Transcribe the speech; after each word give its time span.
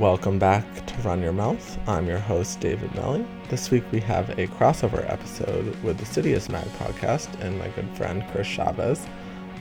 Welcome 0.00 0.40
back 0.40 0.64
to 0.86 0.94
Run 1.02 1.22
Your 1.22 1.32
Mouth. 1.32 1.78
I'm 1.88 2.08
your 2.08 2.18
host, 2.18 2.58
David 2.58 2.92
Melly. 2.96 3.24
This 3.48 3.70
week 3.70 3.84
we 3.92 4.00
have 4.00 4.28
a 4.30 4.48
crossover 4.48 5.08
episode 5.08 5.80
with 5.84 5.98
the 5.98 6.04
Citius 6.04 6.48
Mag 6.48 6.66
podcast 6.78 7.40
and 7.40 7.56
my 7.60 7.68
good 7.68 7.88
friend 7.96 8.24
Chris 8.32 8.48
Chavez. 8.48 9.06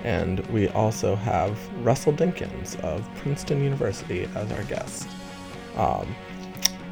And 0.04 0.40
we 0.48 0.70
also 0.70 1.16
have 1.16 1.56
Russell 1.86 2.14
Dinkins 2.14 2.80
of 2.80 3.08
Princeton 3.18 3.64
University 3.64 4.28
as 4.34 4.52
our 4.52 4.64
guest. 4.64 5.08
Um, 5.76 6.16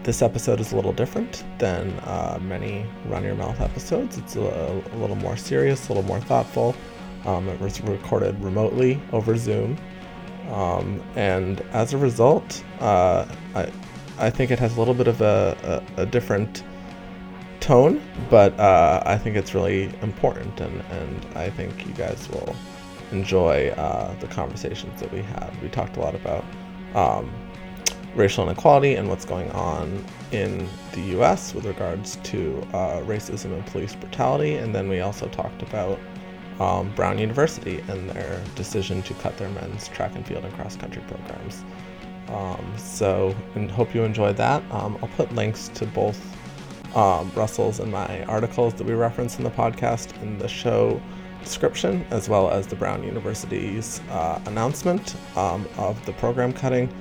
this 0.03 0.21
episode 0.21 0.59
is 0.59 0.71
a 0.71 0.75
little 0.75 0.93
different 0.93 1.43
than 1.57 1.89
uh, 2.01 2.37
many 2.43 2.85
Run 3.07 3.23
Your 3.23 3.33
Mouth 3.35 3.59
episodes. 3.59 4.19
It's 4.19 4.35
a, 4.35 4.83
a, 4.93 4.97
little 4.97 5.15
more 5.15 5.35
serious, 5.35 5.89
a 5.89 5.93
little 5.93 6.07
more 6.07 6.21
thoughtful. 6.21 6.75
Um, 7.25 7.49
it 7.49 7.59
was 7.59 7.81
recorded 7.81 8.39
remotely 8.39 9.01
over 9.11 9.35
Zoom 9.35 9.79
um, 10.49 11.01
and 11.15 11.61
as 11.71 11.93
a 11.93 11.97
result, 11.97 12.63
uh, 12.79 13.25
I, 13.55 13.71
I 14.17 14.29
think 14.29 14.51
it 14.51 14.59
has 14.59 14.75
a 14.75 14.79
little 14.79 14.93
bit 14.93 15.07
of 15.07 15.21
a, 15.21 15.83
a, 15.97 16.01
a 16.01 16.05
different 16.05 16.63
tone, 17.59 18.01
but 18.29 18.59
uh, 18.59 19.01
I 19.05 19.17
think 19.17 19.37
it's 19.37 19.53
really 19.53 19.91
important, 20.01 20.59
and, 20.59 20.81
and 20.91 21.25
I 21.35 21.49
think 21.49 21.85
you 21.85 21.93
guys 21.93 22.27
will 22.29 22.55
enjoy 23.11 23.69
uh, 23.69 24.13
the 24.19 24.27
conversations 24.27 24.99
that 24.99 25.11
we 25.11 25.21
had. 25.21 25.51
We 25.61 25.69
talked 25.69 25.97
a 25.97 25.99
lot 25.99 26.15
about 26.15 26.43
um, 26.95 27.31
racial 28.15 28.43
inequality 28.43 28.95
and 28.95 29.07
what's 29.07 29.25
going 29.25 29.49
on 29.51 30.03
in 30.31 30.67
the 30.93 31.01
US 31.19 31.53
with 31.53 31.65
regards 31.65 32.17
to 32.17 32.61
uh, 32.73 33.01
racism 33.01 33.53
and 33.53 33.65
police 33.67 33.95
brutality, 33.95 34.55
and 34.55 34.73
then 34.75 34.89
we 34.89 34.99
also 34.99 35.27
talked 35.27 35.61
about 35.61 35.99
um, 36.61 36.93
Brown 36.93 37.17
University 37.17 37.83
and 37.87 38.07
their 38.11 38.39
decision 38.55 39.01
to 39.03 39.15
cut 39.15 39.35
their 39.37 39.49
men's 39.49 39.87
track 39.87 40.15
and 40.15 40.25
field 40.25 40.45
and 40.45 40.53
cross 40.53 40.75
country 40.75 41.01
programs. 41.07 41.63
Um, 42.27 42.73
so, 42.77 43.35
and 43.55 43.69
hope 43.69 43.95
you 43.95 44.03
enjoyed 44.03 44.37
that. 44.37 44.61
Um, 44.71 44.97
I'll 45.01 45.09
put 45.09 45.33
links 45.33 45.69
to 45.69 45.87
both 45.87 46.19
um, 46.95 47.31
Russell's 47.35 47.79
and 47.79 47.91
my 47.91 48.23
articles 48.25 48.75
that 48.75 48.85
we 48.85 48.93
reference 48.93 49.39
in 49.39 49.43
the 49.43 49.49
podcast 49.49 50.21
in 50.21 50.37
the 50.37 50.47
show 50.47 51.01
description, 51.41 52.05
as 52.11 52.29
well 52.29 52.51
as 52.51 52.67
the 52.67 52.75
Brown 52.75 53.03
University's 53.03 53.99
uh, 54.11 54.39
announcement 54.45 55.15
um, 55.35 55.67
of 55.77 56.05
the 56.05 56.13
program 56.13 56.53
cutting. 56.53 56.93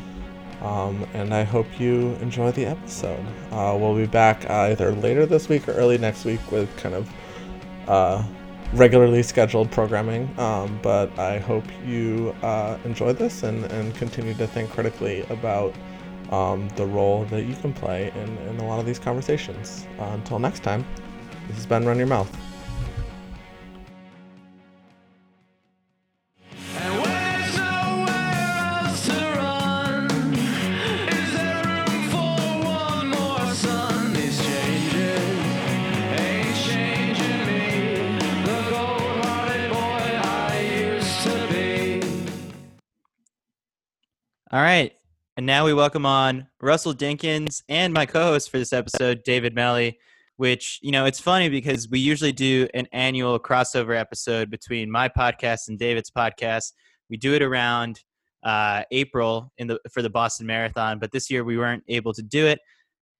Um, 0.62 1.06
and 1.12 1.34
I 1.34 1.42
hope 1.42 1.66
you 1.78 2.14
enjoy 2.22 2.50
the 2.52 2.64
episode. 2.64 3.24
Uh, 3.50 3.76
we'll 3.78 3.94
be 3.94 4.06
back 4.06 4.48
either 4.48 4.92
later 4.92 5.26
this 5.26 5.50
week 5.50 5.68
or 5.68 5.72
early 5.72 5.98
next 5.98 6.24
week 6.24 6.40
with 6.50 6.74
kind 6.78 6.94
of 6.94 7.10
uh, 7.88 8.22
regularly 8.74 9.22
scheduled 9.22 9.70
programming. 9.70 10.32
Um, 10.38 10.78
but 10.82 11.16
I 11.18 11.38
hope 11.38 11.64
you 11.84 12.34
uh, 12.42 12.78
enjoy 12.84 13.12
this 13.12 13.42
and, 13.42 13.64
and 13.66 13.94
continue 13.96 14.34
to 14.34 14.46
think 14.46 14.70
critically 14.70 15.24
about 15.30 15.74
um, 16.30 16.68
the 16.76 16.86
role 16.86 17.24
that 17.26 17.42
you 17.42 17.54
can 17.56 17.72
play 17.72 18.12
in, 18.14 18.38
in 18.48 18.58
a 18.58 18.66
lot 18.66 18.78
of 18.78 18.86
these 18.86 18.98
conversations. 18.98 19.86
Uh, 19.98 20.04
until 20.14 20.38
next 20.38 20.62
time, 20.62 20.86
this 21.48 21.56
has 21.56 21.66
been 21.66 21.84
Run 21.84 21.98
Your 21.98 22.06
Mouth. 22.06 22.30
All 44.52 44.60
right. 44.60 44.92
And 45.36 45.46
now 45.46 45.64
we 45.64 45.72
welcome 45.72 46.04
on 46.04 46.48
Russell 46.60 46.92
Dinkins 46.92 47.62
and 47.68 47.94
my 47.94 48.04
co 48.04 48.20
host 48.20 48.50
for 48.50 48.58
this 48.58 48.72
episode, 48.72 49.22
David 49.22 49.54
Melly, 49.54 50.00
which, 50.38 50.80
you 50.82 50.90
know, 50.90 51.04
it's 51.04 51.20
funny 51.20 51.48
because 51.48 51.88
we 51.88 52.00
usually 52.00 52.32
do 52.32 52.66
an 52.74 52.88
annual 52.90 53.38
crossover 53.38 53.96
episode 53.96 54.50
between 54.50 54.90
my 54.90 55.08
podcast 55.08 55.68
and 55.68 55.78
David's 55.78 56.10
podcast. 56.10 56.72
We 57.08 57.16
do 57.16 57.34
it 57.34 57.42
around 57.42 58.00
uh, 58.42 58.82
April 58.90 59.52
in 59.58 59.68
the 59.68 59.78
for 59.92 60.02
the 60.02 60.10
Boston 60.10 60.48
Marathon, 60.48 60.98
but 60.98 61.12
this 61.12 61.30
year 61.30 61.44
we 61.44 61.56
weren't 61.56 61.84
able 61.86 62.12
to 62.12 62.22
do 62.22 62.48
it. 62.48 62.58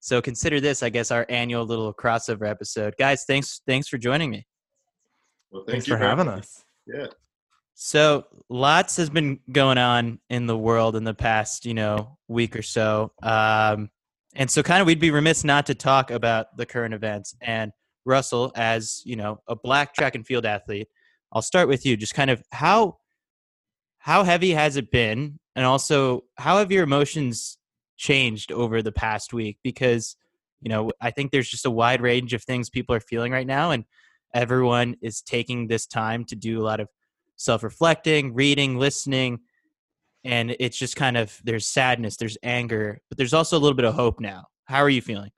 So 0.00 0.20
consider 0.20 0.58
this, 0.58 0.82
I 0.82 0.88
guess, 0.88 1.12
our 1.12 1.26
annual 1.28 1.64
little 1.64 1.94
crossover 1.94 2.50
episode. 2.50 2.96
Guys, 2.98 3.22
thanks 3.24 3.60
thanks 3.68 3.86
for 3.86 3.98
joining 3.98 4.30
me. 4.30 4.48
Well, 5.52 5.62
thanks 5.64 5.86
for 5.86 5.96
having 5.96 6.26
us. 6.26 6.64
Yeah. 6.88 7.06
So 7.82 8.26
lots 8.50 8.98
has 8.98 9.08
been 9.08 9.40
going 9.50 9.78
on 9.78 10.20
in 10.28 10.46
the 10.46 10.56
world 10.56 10.96
in 10.96 11.04
the 11.04 11.14
past, 11.14 11.64
you 11.64 11.72
know, 11.72 12.18
week 12.28 12.54
or 12.54 12.60
so. 12.60 13.10
Um, 13.22 13.88
and 14.34 14.50
so 14.50 14.62
kind 14.62 14.82
of 14.82 14.86
we'd 14.86 15.00
be 15.00 15.10
remiss 15.10 15.44
not 15.44 15.64
to 15.64 15.74
talk 15.74 16.10
about 16.10 16.54
the 16.58 16.66
current 16.66 16.92
events. 16.92 17.34
And 17.40 17.72
Russell, 18.04 18.52
as 18.54 19.00
you 19.06 19.16
know, 19.16 19.40
a 19.48 19.56
black 19.56 19.94
track 19.94 20.14
and 20.14 20.26
field 20.26 20.44
athlete, 20.44 20.88
I'll 21.32 21.40
start 21.40 21.68
with 21.68 21.86
you. 21.86 21.96
Just 21.96 22.12
kind 22.12 22.28
of 22.28 22.42
how 22.52 22.98
how 23.96 24.24
heavy 24.24 24.50
has 24.50 24.76
it 24.76 24.90
been, 24.90 25.40
and 25.56 25.64
also 25.64 26.24
how 26.36 26.58
have 26.58 26.70
your 26.70 26.84
emotions 26.84 27.56
changed 27.96 28.52
over 28.52 28.82
the 28.82 28.92
past 28.92 29.32
week? 29.32 29.56
Because 29.64 30.16
you 30.60 30.68
know, 30.68 30.90
I 31.00 31.12
think 31.12 31.30
there's 31.32 31.48
just 31.48 31.64
a 31.64 31.70
wide 31.70 32.02
range 32.02 32.34
of 32.34 32.44
things 32.44 32.68
people 32.68 32.94
are 32.94 33.00
feeling 33.00 33.32
right 33.32 33.46
now, 33.46 33.70
and 33.70 33.86
everyone 34.34 34.96
is 35.00 35.22
taking 35.22 35.66
this 35.66 35.86
time 35.86 36.26
to 36.26 36.36
do 36.36 36.60
a 36.60 36.64
lot 36.64 36.80
of 36.80 36.88
self 37.40 37.62
reflecting, 37.62 38.34
reading, 38.34 38.76
listening. 38.76 39.40
And 40.24 40.54
it's 40.60 40.76
just 40.76 40.96
kind 40.96 41.16
of 41.16 41.40
there's 41.44 41.66
sadness, 41.66 42.16
there's 42.16 42.36
anger, 42.42 43.00
but 43.08 43.16
there's 43.16 43.32
also 43.32 43.56
a 43.56 43.60
little 43.60 43.76
bit 43.76 43.86
of 43.86 43.94
hope 43.94 44.20
now. 44.20 44.44
How 44.66 44.78
are 44.78 44.90
you 44.90 45.00
feeling? 45.00 45.30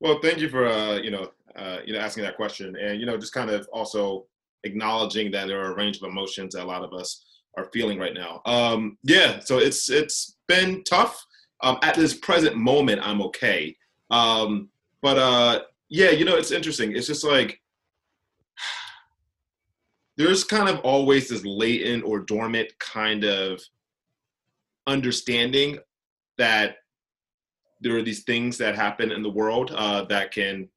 Well, 0.00 0.20
thank 0.22 0.38
you 0.38 0.48
for 0.48 0.66
uh, 0.66 0.96
you 0.96 1.10
know 1.10 1.30
uh, 1.56 1.78
you 1.84 1.94
know 1.94 1.98
asking 1.98 2.24
that 2.24 2.36
question, 2.36 2.76
and 2.76 3.00
you 3.00 3.06
know 3.06 3.16
just 3.16 3.32
kind 3.32 3.50
of 3.50 3.66
also 3.72 4.26
acknowledging 4.64 5.30
that 5.32 5.48
there 5.48 5.60
are 5.60 5.72
a 5.72 5.76
range 5.76 5.96
of 5.96 6.02
emotions 6.02 6.54
that 6.54 6.64
a 6.64 6.66
lot 6.66 6.84
of 6.84 6.92
us 6.92 7.24
are 7.56 7.70
feeling 7.72 7.98
right 7.98 8.14
now. 8.14 8.42
Um, 8.44 8.98
yeah, 9.02 9.40
so 9.40 9.58
it's 9.58 9.88
it's 9.88 10.36
been 10.46 10.84
tough. 10.84 11.24
Um, 11.62 11.78
at 11.82 11.96
this 11.96 12.14
present 12.14 12.56
moment, 12.56 13.00
I'm 13.02 13.22
okay. 13.22 13.74
Um, 14.10 14.68
but 15.00 15.18
uh, 15.18 15.60
yeah, 15.88 16.10
you 16.10 16.26
know, 16.26 16.36
it's 16.36 16.52
interesting. 16.52 16.94
It's 16.94 17.06
just 17.06 17.24
like 17.24 17.60
there's 20.18 20.42
kind 20.42 20.68
of 20.68 20.80
always 20.80 21.28
this 21.28 21.44
latent 21.44 22.04
or 22.04 22.18
dormant 22.18 22.76
kind 22.80 23.24
of 23.24 23.62
understanding 24.86 25.78
that 26.38 26.78
there 27.80 27.96
are 27.96 28.02
these 28.02 28.24
things 28.24 28.58
that 28.58 28.74
happen 28.74 29.12
in 29.12 29.22
the 29.22 29.30
world 29.30 29.70
uh, 29.76 30.04
that 30.06 30.32
can, 30.32 30.68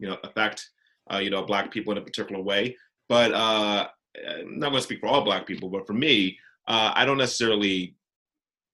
you 0.00 0.08
know, 0.08 0.16
affect, 0.24 0.68
uh, 1.12 1.18
you 1.18 1.30
know, 1.30 1.44
black 1.44 1.70
people 1.70 1.92
in 1.92 1.98
a 1.98 2.04
particular 2.04 2.42
way. 2.42 2.76
But 3.08 3.32
uh, 3.32 3.86
I'm 4.28 4.58
not 4.58 4.70
going 4.70 4.80
to 4.80 4.82
speak 4.82 4.98
for 5.00 5.06
all 5.06 5.24
black 5.24 5.46
people, 5.46 5.68
but 5.68 5.86
for 5.86 5.92
me, 5.92 6.36
uh, 6.66 6.90
I 6.94 7.04
don't 7.04 7.18
necessarily. 7.18 7.94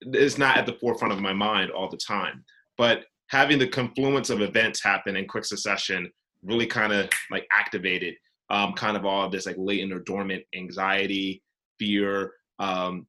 It's 0.01 0.39
not 0.39 0.57
at 0.57 0.67
the 0.67 0.75
forefront 0.81 1.13
of 1.13 1.21
my 1.21 1.33
mind 1.33 1.71
all 1.71 1.89
the 1.89 1.97
time. 1.99 2.45
But 2.77 3.05
having 3.29 3.59
the 3.59 3.69
confluence 3.69 4.31
of 4.31 4.41
events 4.41 4.83
happen 4.83 5.17
in 5.17 5.29
quick 5.29 5.45
succession 5.45 6.11
really 6.43 6.67
kind 6.67 6.93
of 6.93 7.09
like 7.31 7.47
activated 7.53 8.15
um, 8.55 8.73
kind 8.75 8.97
of 8.97 9.05
all 9.05 9.27
of 9.27 9.33
this 9.33 9.47
like 9.47 9.57
latent 9.59 9.93
or 9.93 9.99
dormant 9.99 10.45
anxiety, 10.55 11.43
fear, 11.79 12.33
um, 12.61 13.05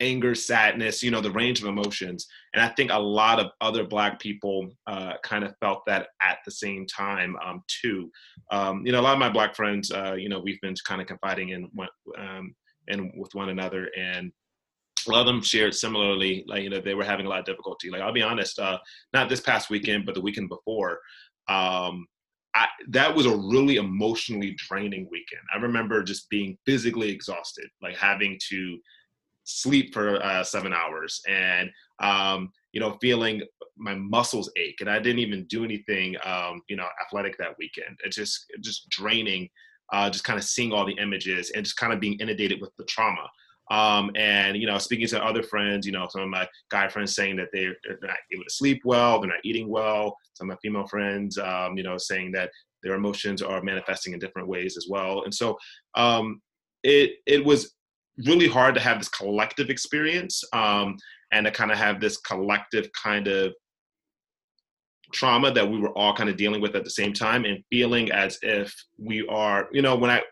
anger, 0.00 0.34
sadness, 0.34 1.02
you 1.02 1.10
know, 1.10 1.20
the 1.20 1.30
range 1.30 1.60
of 1.60 1.68
emotions. 1.68 2.26
And 2.54 2.62
I 2.62 2.68
think 2.68 2.90
a 2.90 2.98
lot 2.98 3.38
of 3.38 3.50
other 3.60 3.84
Black 3.84 4.18
people 4.18 4.70
uh, 4.86 5.14
kind 5.22 5.44
of 5.44 5.54
felt 5.60 5.82
that 5.86 6.08
at 6.22 6.38
the 6.44 6.50
same 6.50 6.86
time 6.86 7.36
um, 7.44 7.62
too. 7.66 8.10
Um, 8.50 8.86
you 8.86 8.92
know, 8.92 9.00
a 9.00 9.02
lot 9.02 9.12
of 9.12 9.18
my 9.18 9.28
Black 9.28 9.54
friends, 9.54 9.90
uh, 9.90 10.14
you 10.14 10.30
know, 10.30 10.38
we've 10.38 10.60
been 10.62 10.74
kind 10.86 11.02
of 11.02 11.06
confiding 11.06 11.50
in 11.50 11.68
um, 12.16 12.54
with 13.16 13.34
one 13.34 13.50
another, 13.50 13.90
and 13.98 14.32
a 15.06 15.10
lot 15.10 15.20
of 15.20 15.26
them 15.26 15.42
shared 15.42 15.74
similarly. 15.74 16.44
Like 16.46 16.62
you 16.62 16.70
know, 16.70 16.80
they 16.80 16.94
were 16.94 17.04
having 17.04 17.26
a 17.26 17.28
lot 17.28 17.40
of 17.40 17.44
difficulty. 17.44 17.90
Like 17.90 18.00
I'll 18.00 18.12
be 18.12 18.22
honest, 18.22 18.58
uh, 18.58 18.78
not 19.12 19.28
this 19.28 19.40
past 19.40 19.68
weekend, 19.68 20.06
but 20.06 20.14
the 20.14 20.22
weekend 20.22 20.48
before. 20.48 21.00
Um, 21.48 22.06
I, 22.58 22.66
that 22.88 23.14
was 23.14 23.26
a 23.26 23.36
really 23.36 23.76
emotionally 23.76 24.56
draining 24.56 25.06
weekend. 25.10 25.42
I 25.54 25.58
remember 25.58 26.02
just 26.02 26.28
being 26.28 26.58
physically 26.66 27.08
exhausted, 27.08 27.68
like 27.80 27.96
having 27.96 28.36
to 28.48 28.78
sleep 29.44 29.94
for 29.94 30.22
uh, 30.22 30.42
seven 30.42 30.72
hours 30.72 31.22
and 31.28 31.70
um, 32.00 32.50
you 32.72 32.80
know 32.80 32.98
feeling 33.00 33.42
my 33.78 33.94
muscles 33.94 34.50
ache 34.58 34.76
and 34.80 34.90
i 34.90 34.98
didn't 34.98 35.20
even 35.20 35.44
do 35.46 35.64
anything 35.64 36.16
um, 36.24 36.60
you 36.68 36.76
know 36.76 36.86
athletic 37.02 37.38
that 37.38 37.54
weekend 37.58 37.96
it's 38.04 38.16
just 38.16 38.44
just 38.60 38.88
draining 38.90 39.48
uh, 39.92 40.10
just 40.10 40.24
kind 40.24 40.38
of 40.38 40.44
seeing 40.44 40.72
all 40.72 40.84
the 40.84 40.98
images 41.00 41.50
and 41.54 41.64
just 41.64 41.78
kind 41.78 41.94
of 41.94 42.00
being 42.00 42.18
inundated 42.20 42.60
with 42.60 42.70
the 42.76 42.84
trauma 42.84 43.26
um, 43.70 44.10
and 44.14 44.56
you 44.56 44.66
know, 44.66 44.78
speaking 44.78 45.06
to 45.08 45.22
other 45.22 45.42
friends, 45.42 45.86
you 45.86 45.92
know, 45.92 46.06
some 46.10 46.22
of 46.22 46.28
my 46.28 46.48
guy 46.70 46.88
friends 46.88 47.14
saying 47.14 47.36
that 47.36 47.48
they're, 47.52 47.76
they're 47.84 47.98
not 48.02 48.16
able 48.32 48.44
to 48.44 48.50
sleep 48.50 48.80
well, 48.84 49.20
they're 49.20 49.30
not 49.30 49.44
eating 49.44 49.68
well. 49.68 50.16
Some 50.38 50.50
of 50.50 50.54
my 50.54 50.58
female 50.62 50.86
friends, 50.86 51.36
um, 51.38 51.76
you 51.76 51.82
know, 51.82 51.98
saying 51.98 52.32
that 52.32 52.50
their 52.82 52.94
emotions 52.94 53.42
are 53.42 53.62
manifesting 53.62 54.12
in 54.12 54.18
different 54.18 54.48
ways 54.48 54.76
as 54.76 54.86
well. 54.88 55.24
And 55.24 55.34
so 55.34 55.56
um, 55.96 56.40
it 56.82 57.12
it 57.26 57.44
was 57.44 57.74
really 58.26 58.48
hard 58.48 58.74
to 58.74 58.80
have 58.80 58.98
this 58.98 59.08
collective 59.08 59.68
experience. 59.68 60.42
Um, 60.52 60.96
and 61.32 61.46
to 61.46 61.52
kind 61.52 61.70
of 61.70 61.78
have 61.78 62.00
this 62.00 62.16
collective 62.18 62.88
kind 62.92 63.28
of 63.28 63.54
trauma 65.12 65.50
that 65.52 65.68
we 65.68 65.78
were 65.78 65.96
all 65.96 66.14
kind 66.14 66.28
of 66.28 66.36
dealing 66.36 66.60
with 66.60 66.74
at 66.74 66.84
the 66.84 66.90
same 66.90 67.12
time 67.12 67.44
and 67.44 67.64
feeling 67.70 68.10
as 68.12 68.38
if 68.42 68.74
we 68.98 69.26
are 69.28 69.68
you 69.72 69.80
know 69.80 69.96
when 69.96 70.10
i 70.10 70.22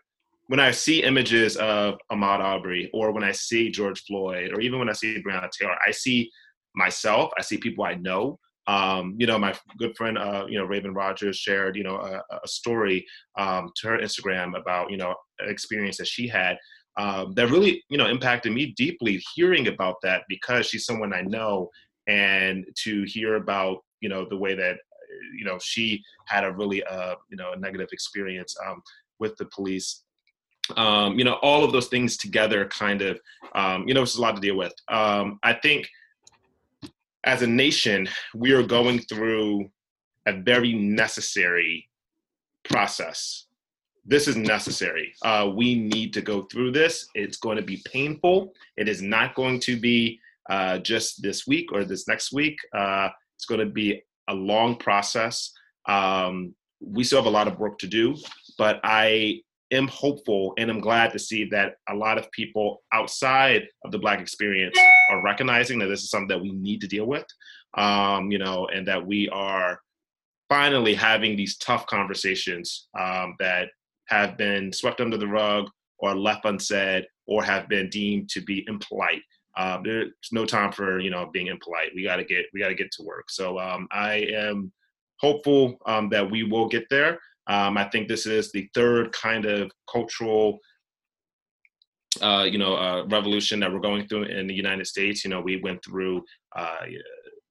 when 0.47 0.59
i 0.59 0.69
see 0.69 1.01
images 1.01 1.57
of 1.57 1.95
ahmaud 2.11 2.39
arbery 2.39 2.89
or 2.93 3.11
when 3.11 3.23
i 3.23 3.31
see 3.31 3.71
george 3.71 4.03
floyd 4.03 4.51
or 4.53 4.61
even 4.61 4.77
when 4.77 4.87
i 4.87 4.93
see 4.93 5.21
breonna 5.23 5.49
taylor 5.49 5.75
i 5.85 5.89
see 5.89 6.29
myself 6.75 7.31
i 7.39 7.41
see 7.41 7.57
people 7.57 7.83
i 7.83 7.95
know 7.95 8.37
um, 8.67 9.15
you 9.17 9.25
know, 9.25 9.39
my 9.39 9.55
good 9.77 9.95
friend, 9.95 10.17
uh, 10.17 10.45
you 10.47 10.59
know, 10.59 10.67
Raevyn 10.67 10.95
Rogers 10.95 11.37
shared, 11.37 11.75
you 11.75 11.83
know, 11.83 11.95
a, 11.95 12.21
a 12.43 12.47
story 12.47 13.05
um, 13.37 13.71
to 13.77 13.87
her 13.87 13.97
Instagram 13.97 14.59
about, 14.59 14.91
you 14.91 14.97
know, 14.97 15.15
an 15.39 15.49
experience 15.49 15.97
that 15.97 16.07
she 16.07 16.27
had 16.27 16.57
um, 16.97 17.33
that 17.35 17.49
really, 17.49 17.83
you 17.89 17.97
know, 17.97 18.07
impacted 18.07 18.51
me 18.51 18.73
deeply 18.75 19.21
hearing 19.35 19.67
about 19.67 19.95
that 20.03 20.23
because 20.27 20.65
she's 20.65 20.85
someone 20.85 21.13
I 21.13 21.21
know 21.21 21.69
and 22.07 22.65
to 22.83 23.03
hear 23.03 23.35
about, 23.35 23.77
you 24.01 24.09
know, 24.09 24.27
the 24.29 24.37
way 24.37 24.55
that, 24.55 24.77
you 25.37 25.45
know, 25.45 25.57
she 25.61 26.03
had 26.25 26.43
a 26.43 26.51
really, 26.51 26.83
uh, 26.83 27.15
you 27.29 27.37
know, 27.37 27.53
a 27.53 27.59
negative 27.59 27.89
experience 27.91 28.55
um, 28.67 28.81
with 29.19 29.35
the 29.37 29.45
police 29.45 30.03
um, 30.75 31.17
you 31.17 31.23
know, 31.23 31.35
all 31.35 31.63
of 31.63 31.71
those 31.71 31.87
things 31.87 32.17
together 32.17 32.65
kind 32.65 33.01
of, 33.01 33.19
um, 33.55 33.87
you 33.87 33.93
know, 33.93 34.01
it's 34.01 34.17
a 34.17 34.21
lot 34.21 34.35
to 34.35 34.41
deal 34.41 34.57
with. 34.57 34.73
Um, 34.89 35.39
I 35.43 35.53
think 35.53 35.87
as 37.27 37.41
a 37.41 37.47
nation, 37.47 38.07
we 38.33 38.53
are 38.53 38.63
going 38.63 38.99
through 38.99 39.69
a 40.25 40.33
very 40.33 40.73
necessary 40.73 41.89
process. 42.63 43.47
This 44.05 44.29
is 44.29 44.37
necessary. 44.37 45.13
Uh, 45.21 45.51
we 45.53 45.75
need 45.75 46.13
to 46.13 46.21
go 46.21 46.43
through 46.43 46.71
this. 46.71 47.05
It's 47.15 47.37
going 47.37 47.57
to 47.57 47.63
be 47.63 47.83
painful. 47.85 48.53
It 48.77 48.87
is 48.87 49.01
not 49.01 49.35
going 49.35 49.59
to 49.61 49.77
be 49.77 50.21
uh, 50.49 50.77
just 50.77 51.21
this 51.21 51.45
week 51.45 51.73
or 51.73 51.83
this 51.83 52.07
next 52.07 52.31
week. 52.31 52.57
Uh, 52.73 53.09
it's 53.35 53.45
going 53.45 53.59
to 53.59 53.73
be 53.73 54.01
a 54.29 54.33
long 54.33 54.77
process. 54.77 55.51
Um, 55.89 56.55
we 56.79 57.03
still 57.03 57.19
have 57.19 57.25
a 57.25 57.37
lot 57.37 57.49
of 57.49 57.59
work 57.59 57.77
to 57.79 57.87
do, 57.87 58.15
but 58.57 58.79
I 58.85 59.41
am 59.71 59.87
hopeful 59.87 60.53
and 60.57 60.69
I'm 60.69 60.79
glad 60.79 61.11
to 61.13 61.19
see 61.19 61.45
that 61.51 61.75
a 61.89 61.95
lot 61.95 62.17
of 62.17 62.31
people 62.31 62.83
outside 62.93 63.67
of 63.83 63.91
the 63.91 63.99
Black 63.99 64.19
experience 64.19 64.77
are 65.09 65.23
recognizing 65.23 65.79
that 65.79 65.87
this 65.87 66.03
is 66.03 66.09
something 66.09 66.29
that 66.29 66.41
we 66.41 66.51
need 66.51 66.81
to 66.81 66.87
deal 66.87 67.05
with, 67.05 67.25
um, 67.77 68.31
you 68.31 68.37
know, 68.37 68.67
and 68.67 68.87
that 68.87 69.05
we 69.05 69.29
are 69.29 69.79
finally 70.49 70.93
having 70.93 71.35
these 71.35 71.57
tough 71.57 71.85
conversations 71.87 72.87
um, 72.97 73.35
that 73.39 73.69
have 74.07 74.37
been 74.37 74.71
swept 74.71 75.01
under 75.01 75.17
the 75.17 75.27
rug 75.27 75.69
or 75.99 76.15
left 76.15 76.45
unsaid 76.45 77.05
or 77.25 77.43
have 77.43 77.67
been 77.67 77.89
deemed 77.89 78.29
to 78.29 78.41
be 78.41 78.65
impolite. 78.67 79.21
Um, 79.57 79.81
there's 79.83 80.11
no 80.31 80.45
time 80.45 80.71
for 80.71 80.99
you 80.99 81.09
know 81.09 81.29
being 81.33 81.47
impolite. 81.47 81.91
We 81.95 82.03
got 82.03 82.17
to 82.17 82.23
get 82.23 82.45
we 82.53 82.59
got 82.59 82.69
to 82.69 82.75
get 82.75 82.91
to 82.93 83.03
work. 83.03 83.29
So 83.29 83.59
um, 83.59 83.87
I 83.91 84.27
am 84.31 84.71
hopeful 85.19 85.77
um, 85.85 86.09
that 86.09 86.29
we 86.29 86.43
will 86.43 86.67
get 86.67 86.85
there. 86.89 87.19
Um, 87.47 87.77
I 87.77 87.85
think 87.85 88.07
this 88.07 88.25
is 88.25 88.51
the 88.51 88.69
third 88.73 89.11
kind 89.13 89.45
of 89.45 89.71
cultural, 89.91 90.59
uh, 92.21 92.45
you 92.49 92.57
know, 92.57 92.75
uh, 92.75 93.05
revolution 93.05 93.59
that 93.61 93.71
we're 93.71 93.79
going 93.79 94.07
through 94.07 94.23
in 94.23 94.47
the 94.47 94.53
United 94.53 94.85
States. 94.85 95.23
You 95.23 95.29
know, 95.29 95.41
we 95.41 95.61
went 95.61 95.83
through, 95.83 96.23
uh, 96.55 96.77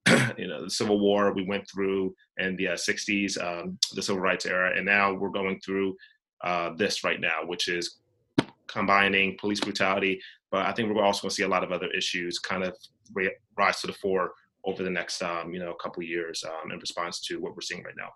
you 0.36 0.48
know, 0.48 0.64
the 0.64 0.70
Civil 0.70 1.00
War. 1.00 1.32
We 1.32 1.46
went 1.46 1.68
through 1.70 2.14
in 2.36 2.56
the 2.56 2.66
'60s, 2.66 3.42
uh, 3.42 3.62
um, 3.62 3.78
the 3.94 4.02
Civil 4.02 4.20
Rights 4.20 4.44
era, 4.44 4.76
and 4.76 4.84
now 4.84 5.14
we're 5.14 5.30
going 5.30 5.60
through 5.60 5.96
uh, 6.44 6.70
this 6.76 7.02
right 7.02 7.20
now, 7.20 7.40
which 7.46 7.68
is 7.68 7.98
combining 8.66 9.36
police 9.40 9.60
brutality. 9.60 10.20
But 10.50 10.66
I 10.66 10.72
think 10.72 10.94
we're 10.94 11.02
also 11.02 11.22
going 11.22 11.30
to 11.30 11.34
see 11.34 11.42
a 11.42 11.48
lot 11.48 11.64
of 11.64 11.72
other 11.72 11.90
issues 11.90 12.38
kind 12.38 12.64
of 12.64 12.76
rise 13.56 13.80
to 13.80 13.86
the 13.86 13.92
fore 13.94 14.32
over 14.64 14.82
the 14.82 14.90
next, 14.90 15.22
um, 15.22 15.54
you 15.54 15.60
know, 15.60 15.72
couple 15.74 16.02
years 16.02 16.44
um, 16.44 16.70
in 16.72 16.78
response 16.78 17.20
to 17.20 17.40
what 17.40 17.54
we're 17.54 17.62
seeing 17.62 17.82
right 17.82 17.94
now 17.96 18.10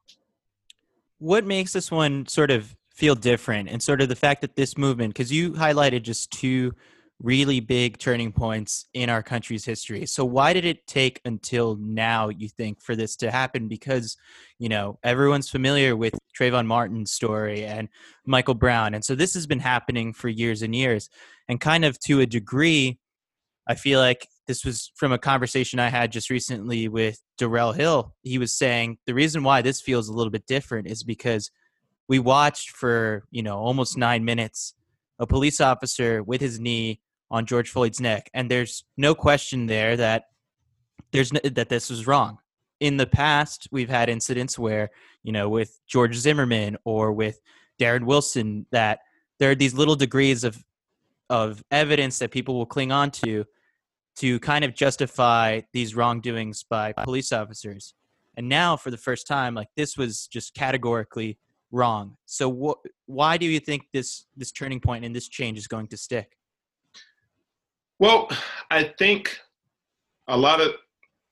what 1.21 1.45
makes 1.45 1.73
this 1.73 1.91
one 1.91 2.27
sort 2.27 2.51
of 2.51 2.75
feel 2.95 3.15
different 3.15 3.69
and 3.69 3.83
sort 3.83 4.01
of 4.01 4.09
the 4.09 4.17
fact 4.17 4.41
that 4.41 4.57
this 4.57 4.77
movement 4.77 5.15
because 5.15 5.31
you 5.33 5.53
highlighted 5.53 6.03
just 6.03 6.31
two 6.33 6.73
really 7.23 7.61
big 7.61 7.99
turning 7.99 8.33
points 8.33 8.87
in 8.95 9.11
our 9.11 9.23
country's 9.23 9.65
history. 9.65 10.07
So 10.07 10.25
why 10.25 10.55
did 10.55 10.65
it 10.65 10.87
take 10.87 11.21
until 11.27 11.77
now 11.77 12.31
you 12.31 12.49
think 12.49 12.81
for 12.81 12.97
this 12.97 13.15
to 13.17 13.31
happen? 13.31 13.69
Because 13.69 14.17
you 14.59 14.69
know 14.69 14.99
everyone's 15.05 15.51
familiar 15.51 15.95
with 15.97 16.15
Trayvon 16.39 16.67
Martin's 16.67 17.13
story 17.13 17.65
and 17.65 17.89
Michael 18.27 18.55
Brown. 18.55 18.95
And 18.95 19.05
so 19.05 19.15
this 19.15 19.35
has 19.35 19.47
been 19.47 19.61
happening 19.61 20.13
for 20.15 20.29
years 20.29 20.63
and 20.63 20.75
years. 20.75 21.11
And 21.49 21.61
kind 21.61 21.85
of 21.85 21.99
to 22.01 22.21
a 22.21 22.27
degree 22.27 22.99
I 23.71 23.77
feel 23.77 24.01
like 24.01 24.27
this 24.51 24.65
was 24.65 24.91
from 24.97 25.13
a 25.13 25.19
conversation 25.19 25.79
I 25.79 25.91
had 25.91 26.11
just 26.11 26.29
recently 26.29 26.89
with 26.89 27.23
Darrell 27.39 27.71
Hill. 27.71 28.17
He 28.23 28.37
was 28.37 28.59
saying 28.59 28.99
the 29.07 29.15
reason 29.15 29.45
why 29.45 29.63
this 29.63 29.81
feels 29.81 30.09
a 30.09 30.13
little 30.13 30.33
bit 30.33 30.45
different 30.45 30.89
is 30.89 31.05
because 31.05 31.53
we 32.09 32.19
watched 32.19 32.71
for, 32.71 33.23
you 33.31 33.45
know, 33.45 33.59
almost 33.59 33.97
nine 33.97 34.25
minutes 34.25 34.75
a 35.21 35.27
police 35.27 35.61
officer 35.61 36.25
with 36.25 36.41
his 36.41 36.59
knee 36.59 37.01
on 37.31 37.47
George 37.47 37.71
Floyd's 37.71 38.01
neck. 38.01 38.29
And 38.35 38.51
there's 38.51 38.83
no 38.97 39.15
question 39.15 39.67
there 39.67 39.97
that 39.97 40.25
there's 41.13 41.33
no, 41.33 41.39
that 41.45 41.69
this 41.69 41.89
was 41.89 42.09
wrong. 42.09 42.39
In 42.81 42.97
the 42.97 43.07
past, 43.07 43.69
we've 43.71 43.89
had 43.89 44.09
incidents 44.09 44.59
where, 44.59 44.91
you 45.23 45.31
know, 45.31 45.49
with 45.49 45.79
George 45.87 46.17
Zimmerman 46.17 46.77
or 46.85 47.13
with 47.13 47.41
Darren 47.81 48.05
Wilson, 48.05 48.67
that 48.73 48.99
there 49.39 49.53
are 49.53 49.55
these 49.55 49.75
little 49.75 49.95
degrees 49.95 50.43
of 50.43 50.59
of 51.29 51.63
evidence 51.71 52.19
that 52.19 52.33
people 52.33 52.57
will 52.57 52.67
cling 52.67 52.91
on 52.91 53.13
to 53.13 53.45
to 54.21 54.39
kind 54.41 54.65
of 54.65 54.75
justify 54.75 55.61
these 55.73 55.95
wrongdoings 55.95 56.63
by 56.63 56.93
police 56.93 57.33
officers. 57.33 57.95
And 58.37 58.49
now, 58.49 58.77
for 58.77 58.91
the 58.91 58.97
first 58.97 59.27
time, 59.27 59.55
like 59.55 59.69
this 59.77 59.97
was 59.97 60.27
just 60.27 60.55
categorically 60.55 61.39
wrong. 61.71 62.17
So, 62.27 62.53
wh- 62.53 62.89
why 63.07 63.37
do 63.37 63.47
you 63.47 63.61
think 63.61 63.83
this 63.93 64.27
this 64.37 64.53
turning 64.53 64.81
point 64.81 65.05
and 65.05 65.15
this 65.15 65.29
change 65.29 65.59
is 65.59 65.67
going 65.67 65.89
to 65.89 65.97
stick? 65.97 66.37
Well, 67.99 68.31
I 68.71 68.85
think 68.99 69.39
a 70.29 70.37
lot 70.37 70.61
of 70.61 70.73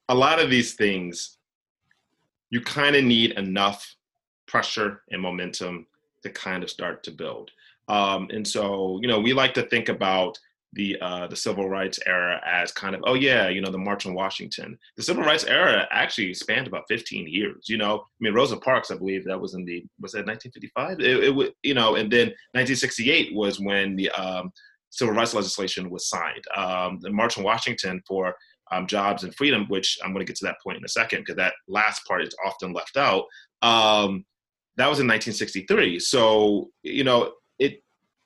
a 0.08 0.14
lot 0.14 0.40
of 0.40 0.50
these 0.50 0.74
things, 0.74 1.36
you 2.50 2.60
kind 2.62 2.96
of 2.96 3.04
need 3.04 3.32
enough 3.32 3.96
pressure 4.46 5.02
and 5.10 5.20
momentum 5.20 5.86
to 6.22 6.30
kind 6.30 6.62
of 6.62 6.70
start 6.70 7.02
to 7.04 7.10
build. 7.10 7.50
Um, 7.88 8.28
and 8.32 8.46
so, 8.46 8.98
you 9.02 9.08
know, 9.08 9.20
we 9.20 9.32
like 9.32 9.54
to 9.54 9.62
think 9.62 9.88
about 9.88 10.38
the 10.74 10.96
uh, 11.00 11.26
the 11.26 11.36
civil 11.36 11.68
rights 11.68 11.98
era 12.06 12.40
as 12.46 12.72
kind 12.72 12.94
of 12.94 13.02
oh 13.06 13.14
yeah 13.14 13.48
you 13.48 13.60
know 13.60 13.70
the 13.70 13.78
march 13.78 14.06
on 14.06 14.14
washington. 14.14 14.78
The 14.96 15.02
civil 15.02 15.24
rights 15.24 15.44
era 15.44 15.88
actually 15.90 16.34
spanned 16.34 16.66
about 16.66 16.84
15 16.88 17.26
years 17.26 17.66
you 17.68 17.78
know? 17.78 17.98
I 17.98 18.00
mean 18.20 18.34
rosa 18.34 18.56
parks 18.56 18.90
i 18.90 18.96
believe 18.96 19.24
that 19.24 19.40
was 19.40 19.54
in 19.54 19.64
the 19.64 19.84
was 20.00 20.12
that 20.12 20.26
1955 20.26 21.00
it, 21.00 21.24
it 21.24 21.34
was 21.34 21.48
you 21.62 21.74
know 21.74 21.96
and 21.96 22.10
then 22.10 22.28
1968 22.52 23.34
was 23.34 23.60
when 23.60 23.96
the 23.96 24.10
um, 24.10 24.52
civil 24.90 25.14
rights 25.14 25.34
legislation 25.34 25.90
was 25.90 26.08
signed. 26.08 26.44
Um, 26.54 26.98
the 27.00 27.10
march 27.10 27.38
on 27.38 27.44
washington 27.44 28.02
for 28.06 28.34
um, 28.70 28.86
jobs 28.86 29.24
and 29.24 29.34
freedom 29.34 29.64
which 29.68 29.98
i'm 30.04 30.12
going 30.12 30.24
to 30.24 30.30
get 30.30 30.36
to 30.36 30.44
that 30.44 30.60
point 30.62 30.76
in 30.76 30.84
a 30.84 30.88
second 30.88 31.20
because 31.20 31.36
that 31.36 31.54
last 31.66 32.04
part 32.06 32.22
is 32.22 32.34
often 32.44 32.72
left 32.74 32.96
out 32.98 33.24
um, 33.62 34.24
that 34.76 34.88
was 34.88 35.00
in 35.00 35.06
1963 35.06 35.98
so 35.98 36.68
you 36.82 37.04
know 37.04 37.32
it 37.58 37.82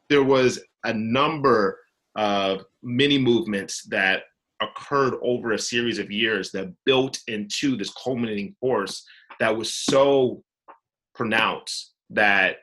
there 0.09 0.25
was 0.25 0.61
a 0.85 0.93
number 0.93 1.79
uh, 2.17 2.59
many 2.83 3.19
movements 3.19 3.85
that 3.85 4.25
occurred 4.61 5.15
over 5.23 5.53
a 5.53 5.59
series 5.59 5.99
of 5.99 6.11
years 6.11 6.51
that 6.53 6.73
built 6.85 7.19
into 7.27 7.77
this 7.77 7.93
culminating 7.95 8.55
force 8.61 9.05
that 9.41 9.57
was 9.57 9.75
so 9.75 10.43
pronounced 11.15 11.93
that 12.11 12.57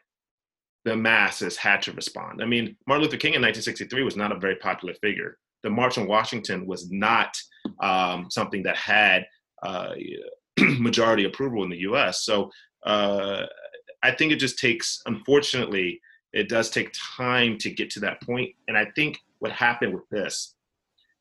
the 0.86 0.96
masses 0.96 1.58
had 1.58 1.82
to 1.82 1.92
respond. 1.92 2.42
I 2.42 2.46
mean, 2.46 2.76
Martin 2.88 3.04
Luther 3.04 3.18
King 3.18 3.34
in 3.34 3.42
1963 3.42 4.04
was 4.04 4.16
not 4.16 4.32
a 4.32 4.40
very 4.40 4.56
popular 4.56 4.94
figure. 5.02 5.38
The 5.64 5.70
March 5.70 5.98
on 5.98 6.08
Washington 6.08 6.66
was 6.66 6.90
not 6.90 7.36
um, 7.82 8.28
something 8.30 8.64
that 8.64 8.78
had 8.78 9.26
uh, 9.62 9.94
majority 10.80 11.26
approval 11.26 11.64
in 11.64 11.70
the 11.70 11.80
US. 11.80 12.24
So 12.24 12.50
uh, 12.86 13.46
I 14.02 14.12
think 14.12 14.32
it 14.32 14.38
just 14.38 14.58
takes, 14.58 15.02
unfortunately, 15.06 16.00
it 16.32 16.48
does 16.48 16.70
take 16.70 16.94
time 17.18 17.58
to 17.58 17.70
get 17.70 17.90
to 17.92 18.00
that 18.02 18.22
point. 18.22 18.52
And 18.68 18.78
I 18.78 18.86
think 18.96 19.18
what 19.40 19.52
happened 19.52 19.94
with 19.94 20.08
this, 20.10 20.56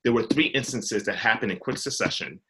there 0.05 0.13
were 0.13 0.25
three 0.25 0.47
instances 0.47 1.05
that 1.05 1.17
happened 1.17 1.53
in 1.53 1.59
quick 1.59 1.79
succession 1.79 2.41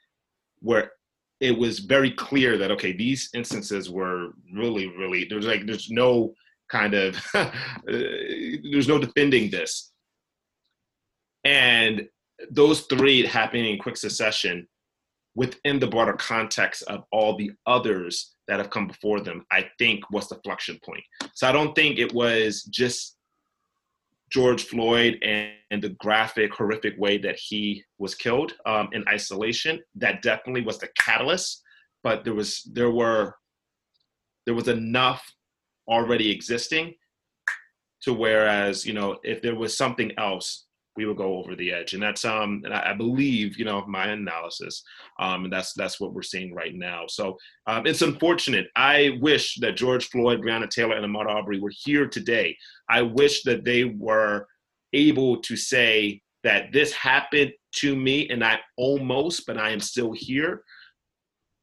where 0.61 0.93
it 1.41 1.57
was 1.57 1.79
very 1.79 2.11
clear 2.11 2.59
that 2.59 2.71
okay, 2.73 2.93
these 2.93 3.31
instances 3.35 3.89
were 3.91 4.33
really, 4.55 4.89
really 4.89 5.27
there's 5.29 5.47
like 5.47 5.67
there's 5.67 5.91
no 5.91 6.35
kind 6.71 6.95
of 6.95 7.17
uh, 7.35 7.51
there's 7.87 8.89
no 8.89 8.99
defending 8.99 9.51
this. 9.51 9.93
And 11.45 12.09
those 12.51 12.83
three 12.83 13.25
happening 13.25 13.73
in 13.73 13.79
quick 13.79 13.97
succession 13.97 14.67
within 15.35 15.79
the 15.79 15.87
broader 15.87 16.15
context 16.15 16.83
of 16.89 17.05
all 17.13 17.37
the 17.37 17.53
others 17.67 18.35
that 18.49 18.59
have 18.59 18.71
come 18.71 18.87
before 18.87 19.21
them, 19.21 19.45
I 19.53 19.67
think 19.79 20.11
was 20.11 20.29
the 20.29 20.41
flexion 20.45 20.79
point. 20.85 21.05
So 21.35 21.47
I 21.47 21.53
don't 21.53 21.75
think 21.75 21.99
it 21.99 22.13
was 22.13 22.65
just 22.65 23.18
George 24.31 24.65
Floyd 24.65 25.19
and, 25.23 25.53
the 25.83 25.91
graphic, 26.01 26.55
horrific 26.55 26.99
way 26.99 27.19
that 27.19 27.39
he 27.39 27.85
was 27.99 28.15
killed 28.15 28.55
um, 28.65 28.89
in 28.93 29.07
isolation. 29.07 29.81
That 29.95 30.23
definitely 30.23 30.63
was 30.63 30.79
the 30.79 30.89
catalyst. 30.99 31.63
But 32.03 32.25
there 32.25 32.35
was 32.35 32.63
there 32.73 32.91
were 32.91 33.35
there 34.47 34.55
was 34.55 34.69
enough 34.69 35.31
already 35.87 36.31
existing 36.31 36.95
to 38.03 38.15
whereas 38.15 38.87
you 38.87 38.95
know 38.95 39.19
if 39.25 39.43
there 39.43 39.57
was 39.57 39.77
something 39.77 40.13
else 40.17 40.68
we 40.99 41.07
would 41.07 41.17
go 41.17 41.39
over 41.39 41.55
the 41.55 41.73
edge. 41.73 41.95
And 41.95 42.03
that's 42.03 42.25
um 42.25 42.63
and 42.65 42.75
I, 42.75 42.91
I 42.91 42.93
believe 42.93 43.57
you 43.57 43.65
know 43.65 43.87
my 43.87 44.09
analysis 44.09 44.83
um 45.21 45.45
and 45.45 45.53
that's 45.53 45.73
that's 45.73 46.01
what 46.01 46.13
we're 46.13 46.23
seeing 46.23 46.53
right 46.53 46.75
now. 46.75 47.05
So 47.07 47.39
um, 47.69 47.87
it's 47.87 48.03
unfortunate. 48.03 48.67
I 48.75 49.17
wish 49.21 49.55
that 49.61 49.77
george 49.77 50.09
floyd 50.09 50.43
breonna 50.43 50.69
taylor 50.69 50.97
and 50.97 51.07
ahmaud 51.07 51.31
arbery 51.31 51.61
were 51.61 51.73
here 51.85 52.09
today. 52.09 52.57
I 52.91 53.03
wish 53.03 53.45
that 53.45 53.65
they 53.65 53.85
were 53.85 54.49
able 54.93 55.41
to 55.43 55.55
say 55.57 56.21
that 56.43 56.73
this 56.73 56.93
happened 56.93 57.53
to 57.77 57.95
me 57.95 58.29
and 58.31 58.43
i 58.43 58.59
almost 58.77 59.47
but 59.47 59.57
i 59.59 59.71
am 59.71 59.81
still 59.81 60.13
here. 60.13 60.63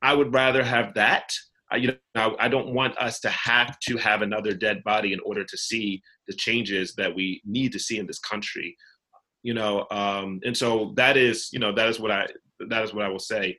I 0.01 0.13
would 0.13 0.33
rather 0.33 0.63
have 0.63 0.93
that. 0.93 1.27
I, 1.71 1.77
you 1.77 1.97
know, 2.13 2.35
I 2.39 2.47
don't 2.47 2.73
want 2.73 2.97
us 2.97 3.19
to 3.21 3.29
have 3.29 3.79
to 3.87 3.97
have 3.97 4.21
another 4.21 4.53
dead 4.53 4.83
body 4.83 5.13
in 5.13 5.19
order 5.25 5.43
to 5.43 5.57
see 5.57 6.01
the 6.27 6.35
changes 6.35 6.93
that 6.95 7.13
we 7.13 7.41
need 7.45 7.71
to 7.73 7.79
see 7.79 7.97
in 7.97 8.07
this 8.07 8.19
country. 8.19 8.75
You 9.45 9.53
know, 9.53 9.85
um, 9.91 10.39
and 10.43 10.57
so 10.57 10.91
that 10.95 11.17
is, 11.17 11.49
you 11.53 11.59
know, 11.59 11.71
that 11.75 11.87
is 11.87 11.99
what 11.99 12.09
I 12.09 12.25
that 12.67 12.83
is 12.83 12.95
what 12.95 13.05
I 13.05 13.09
will 13.09 13.19
say. 13.19 13.55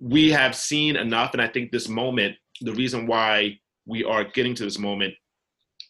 We 0.00 0.30
have 0.30 0.54
seen 0.56 0.96
enough, 0.96 1.34
and 1.34 1.42
I 1.42 1.48
think 1.48 1.70
this 1.70 1.86
moment, 1.86 2.34
the 2.62 2.72
reason 2.72 3.06
why 3.06 3.58
we 3.84 4.04
are 4.04 4.24
getting 4.24 4.54
to 4.54 4.64
this 4.64 4.78
moment, 4.78 5.12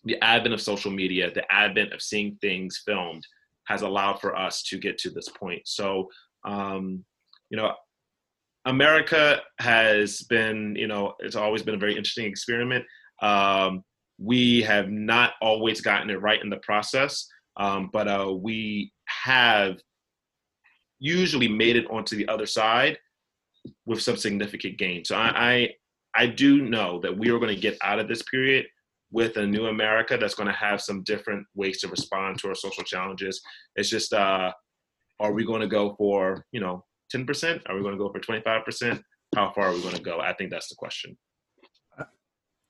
the 0.03 0.21
advent 0.25 0.55
of 0.55 0.61
social 0.61 0.91
media, 0.91 1.31
the 1.33 1.47
advent 1.55 1.93
of 1.93 2.03
seeing 2.03 2.37
things 2.41 2.83
filmed, 2.85 3.25
has 3.69 3.83
allowed 3.83 4.21
for 4.21 4.37
us 4.37 4.65
to 4.65 4.77
get 4.77 4.99
to 4.99 5.11
this 5.11 5.29
point. 5.29 5.63
So, 5.65 6.09
um, 6.45 7.05
you 7.49 7.57
know, 7.57 7.73
America 8.65 9.41
has 9.61 10.23
been, 10.23 10.75
you 10.75 10.89
know, 10.89 11.15
it's 11.21 11.37
always 11.37 11.63
been 11.63 11.77
a 11.77 11.79
very 11.79 11.97
interesting 11.97 12.27
experiment. 12.27 12.85
Um, 13.23 13.85
we 14.19 14.63
have 14.63 14.91
not 14.91 15.35
always 15.41 15.81
gotten 15.81 16.11
it 16.11 16.21
right 16.21 16.43
in 16.43 16.51
the 16.51 16.57
process, 16.57 17.29
um, 17.57 17.91
but 17.93 18.09
uh, 18.09 18.33
we 18.33 18.93
have 19.07 19.79
usually 20.99 21.49
made 21.49 21.77
it 21.77 21.91
onto 21.91 22.17
the 22.17 22.29
other 22.29 22.47
side 22.47 22.99
with 23.87 24.01
some 24.01 24.17
significant 24.17 24.79
gain. 24.79 25.05
So 25.05 25.17
I, 25.17 25.53
I, 25.53 25.69
I 26.15 26.27
do 26.27 26.63
know 26.63 27.01
that 27.01 27.17
we 27.17 27.31
are 27.31 27.39
going 27.39 27.55
to 27.55 27.61
get 27.61 27.77
out 27.83 27.99
of 27.99 28.09
this 28.09 28.23
period 28.23 28.67
with 29.11 29.37
a 29.37 29.47
new 29.47 29.67
America 29.67 30.17
that's 30.17 30.35
going 30.35 30.47
to 30.47 30.55
have 30.55 30.81
some 30.81 31.03
different 31.03 31.47
ways 31.55 31.81
to 31.81 31.89
respond 31.89 32.39
to 32.39 32.49
our 32.49 32.55
social 32.55 32.83
challenges. 32.83 33.41
It's 33.77 33.91
just, 33.91 34.13
uh, 34.13 34.53
are 35.21 35.33
we 35.33 35.45
going 35.45 35.61
to 35.61 35.67
go 35.67 35.95
for, 35.97 36.45
you 36.53 36.61
know, 36.61 36.85
10%? 37.15 37.63
Are 37.67 37.77
we 37.77 37.83
going 37.83 37.93
to 37.93 37.99
go 37.99 38.11
for 38.11 38.21
25%? 38.21 39.03
How 39.35 39.53
far 39.53 39.69
are 39.69 39.73
we 39.73 39.83
going 39.83 39.95
to 39.95 40.03
go? 40.03 40.21
I 40.21 40.33
think 40.33 40.51
that's 40.51 40.69
the 40.69 40.75
question. 40.77 41.17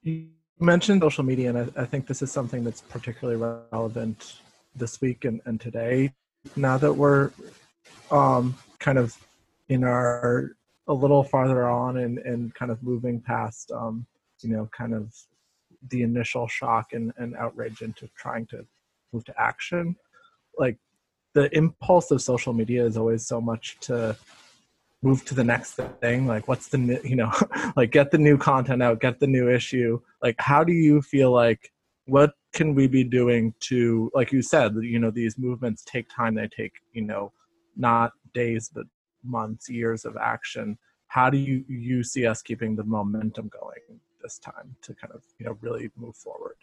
You 0.03 0.29
mentioned 0.59 1.03
social 1.03 1.25
media, 1.25 1.51
and 1.51 1.73
I, 1.77 1.83
I 1.83 1.85
think 1.87 2.07
this 2.07 2.23
is 2.23 2.33
something 2.33 2.65
that's 2.65 2.81
particularly 2.81 3.41
relevant 3.73 4.35
this 4.75 5.01
week 5.01 5.25
and, 5.25 5.41
and 5.45 5.61
today. 5.61 6.13
Now 6.57 6.79
that 6.79 6.93
we're 6.93 7.31
um, 8.11 8.57
kind 8.79 8.99
of 8.99 9.17
in 9.69 9.85
our 9.85 10.57
a 10.89 10.93
little 10.93 11.23
farther 11.23 11.69
on 11.69 11.99
and, 11.99 12.19
and 12.19 12.55
kind 12.55 12.71
of 12.71 12.83
moving 12.83 13.21
past, 13.21 13.71
um, 13.71 14.05
you 14.41 14.51
know, 14.51 14.69
kind 14.77 14.95
of 14.95 15.15
the 15.91 16.03
initial 16.03 16.49
shock 16.49 16.93
and, 16.93 17.13
and 17.17 17.37
outrage 17.37 17.83
into 17.83 18.09
trying 18.17 18.47
to 18.47 18.67
move 19.13 19.25
to 19.25 19.41
action, 19.41 19.97
like 20.59 20.77
the 21.35 21.55
impulse 21.57 22.11
of 22.11 22.21
social 22.21 22.53
media 22.53 22.85
is 22.85 22.97
always 22.97 23.27
so 23.27 23.41
much 23.41 23.79
to 23.81 24.17
move 25.03 25.25
to 25.25 25.35
the 25.35 25.43
next 25.43 25.73
thing 26.01 26.27
like 26.29 26.47
what's 26.47 26.69
the 26.69 27.01
you 27.03 27.17
know 27.17 27.33
like 27.77 27.91
get 27.91 28.13
the 28.13 28.19
new 28.19 28.39
content 28.39 28.83
out 28.83 29.01
get 29.01 29.19
the 29.19 29.27
new 29.27 29.51
issue 29.51 30.01
like 30.23 30.37
how 30.39 30.63
do 30.63 30.73
you 30.73 31.03
feel 31.03 31.33
like 31.33 31.73
what 32.07 32.35
can 32.53 32.75
we 32.75 32.87
be 32.87 33.05
doing 33.05 33.55
to 33.61 34.11
like 34.15 34.33
you 34.33 34.43
said 34.43 34.75
you 34.81 34.99
know 34.99 35.11
these 35.11 35.39
movements 35.39 35.85
take 35.85 36.09
time 36.09 36.35
they 36.35 36.49
take 36.49 36.73
you 36.93 37.03
know 37.03 37.33
not 37.77 38.13
days 38.35 38.71
but 38.73 38.85
months 39.25 39.69
years 39.69 40.05
of 40.05 40.17
action 40.17 40.77
how 41.09 41.31
do 41.31 41.39
you 41.39 41.65
you 41.69 42.03
see 42.03 42.27
us 42.27 42.43
keeping 42.43 42.77
the 42.77 42.85
momentum 42.85 43.49
going 43.49 44.01
this 44.23 44.39
time 44.39 44.75
to 44.83 44.95
kind 44.95 45.13
of 45.13 45.23
you 45.39 45.47
know 45.47 45.57
really 45.61 45.91
move 45.97 46.17
forward 46.17 46.57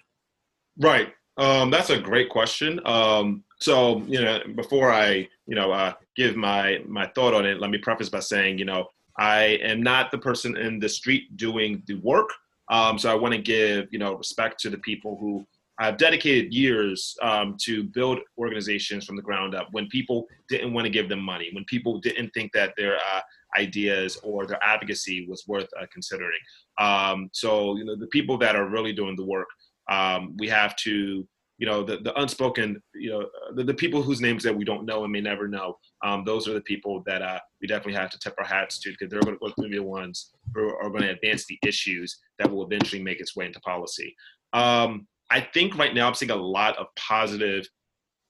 right 0.78 1.14
um, 1.40 1.72
that's 1.72 1.90
a 1.90 1.98
great 1.98 2.30
question. 2.30 2.82
Um, 2.86 3.46
so, 3.60 4.00
you 4.08 4.22
know, 4.22 4.42
before 4.56 4.92
I, 4.92 5.30
you 5.48 5.56
know, 5.56 5.72
uh, 5.72 5.94
give 6.18 6.36
my 6.36 6.80
my 6.86 7.08
thought 7.08 7.34
on 7.34 7.46
it, 7.46 7.62
let 7.62 7.72
me 7.72 7.78
preface 7.78 8.10
by 8.10 8.20
saying, 8.20 8.58
you 8.58 8.66
know, 8.66 8.90
I 9.18 9.58
am 9.62 9.82
not 9.82 10.12
the 10.12 10.18
person 10.18 10.58
in 10.58 10.80
the 10.80 10.90
street 10.90 11.38
doing 11.38 11.82
the 11.88 11.96
work. 11.96 12.30
Um, 12.68 13.00
so 13.00 13.10
I 13.10 13.16
want 13.16 13.34
to 13.34 13.42
give, 13.42 13.88
you 13.90 14.00
know, 14.00 14.16
respect 14.16 14.60
to 14.62 14.70
the 14.70 14.78
people 14.80 15.18
who 15.18 15.48
have 15.80 15.98
dedicated 15.98 16.54
years 16.54 17.16
um, 17.22 17.56
to 17.62 17.84
build 17.84 18.20
organizations 18.38 19.06
from 19.06 19.16
the 19.16 19.22
ground 19.22 19.56
up. 19.56 19.68
When 19.72 19.88
people 19.88 20.28
didn't 20.50 20.74
want 20.74 20.86
to 20.86 20.92
give 20.92 21.10
them 21.10 21.22
money, 21.22 21.50
when 21.54 21.66
people 21.66 22.00
didn't 22.00 22.32
think 22.32 22.52
that 22.54 22.74
their 22.78 22.98
uh, 22.98 23.22
ideas 23.58 24.18
or 24.24 24.46
their 24.46 24.64
advocacy 24.64 25.26
was 25.28 25.46
worth 25.48 25.68
uh, 25.80 25.86
considering. 25.92 26.40
Um, 26.80 27.30
so, 27.34 27.78
you 27.78 27.86
know, 27.86 27.96
the 27.96 28.08
people 28.08 28.38
that 28.40 28.56
are 28.56 28.68
really 28.68 28.94
doing 28.94 29.16
the 29.16 29.26
work 29.26 29.48
um, 29.90 30.36
we 30.38 30.48
have 30.48 30.76
to 30.78 31.28
you 31.58 31.66
know 31.66 31.84
the, 31.84 31.98
the 31.98 32.18
unspoken 32.22 32.82
you 32.96 33.10
know 33.10 33.28
the, 33.56 33.64
the 33.64 33.74
people 33.74 34.02
whose 34.02 34.22
names 34.22 34.44
that 34.44 34.56
we 34.56 34.64
don't 34.64 34.86
know 34.86 35.04
and 35.04 35.12
may 35.12 35.20
never 35.20 35.48
know 35.48 35.78
um, 36.06 36.24
those 36.26 36.48
are 36.48 36.54
the 36.54 36.62
people 36.62 37.04
that 37.06 37.22
uh, 37.22 37.40
we 37.62 37.68
definitely 37.68 38.00
have 38.00 38.10
to 38.10 38.20
tip 38.20 38.34
our 38.38 38.46
hats 38.46 38.80
to 38.80 38.92
because 38.92 39.10
they're 39.10 39.20
going 39.20 39.38
to 39.38 39.70
be 39.70 39.78
the 39.78 39.84
ones 39.84 40.32
who 40.54 40.70
are 40.78 40.90
going 40.90 41.02
to 41.02 41.12
advance 41.12 41.46
the 41.48 41.60
issues 41.66 42.20
that 42.38 42.50
will 42.50 42.66
eventually 42.66 43.04
make 43.04 43.20
its 43.20 43.36
way 43.36 43.46
into 43.46 43.60
policy 43.62 44.16
um, 44.54 45.06
i 45.30 45.40
think 45.40 45.78
right 45.78 45.94
now 45.94 46.08
i'm 46.08 46.14
seeing 46.14 46.32
a 46.32 46.36
lot 46.36 46.78
of 46.78 46.88
positive 46.96 47.68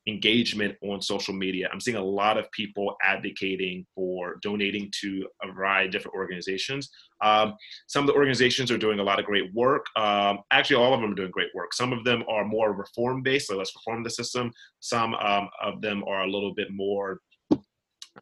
engagement 0.10 0.76
on 0.84 1.02
social 1.02 1.34
media. 1.34 1.70
I'm 1.72 1.80
seeing 1.80 1.98
a 1.98 2.04
lot 2.04 2.38
of 2.38 2.52
people 2.52 2.96
advocating 3.04 3.86
for 3.96 4.38
donating 4.42 4.92
to 5.02 5.28
a 5.44 5.52
variety 5.52 5.88
of 5.88 5.92
different 5.92 6.16
organizations. 6.16 6.90
Um, 7.22 7.56
some 7.88 8.04
of 8.04 8.08
the 8.08 8.14
organizations 8.14 8.72
are 8.72 8.78
doing 8.78 9.00
a 9.00 9.04
lot 9.04 9.20
of 9.20 9.26
great 9.26 9.54
work. 9.54 9.86
Um, 9.96 10.40
actually, 10.52 10.78
all 10.78 10.94
of 10.94 11.02
them 11.02 11.12
are 11.12 11.16
doing 11.16 11.32
great 11.32 11.50
work. 11.54 11.74
Some 11.74 11.94
of 11.94 12.04
them 12.04 12.24
are 12.28 12.46
more 12.46 12.74
reform 12.74 13.22
based, 13.22 13.48
so 13.48 13.58
let's 13.58 13.74
reform 13.76 14.04
the 14.04 14.10
system. 14.10 14.52
Some 14.80 15.14
um, 15.16 15.50
of 15.62 15.82
them 15.82 16.04
are 16.06 16.24
a 16.24 16.30
little 16.30 16.54
bit 16.54 16.68
more 16.72 17.20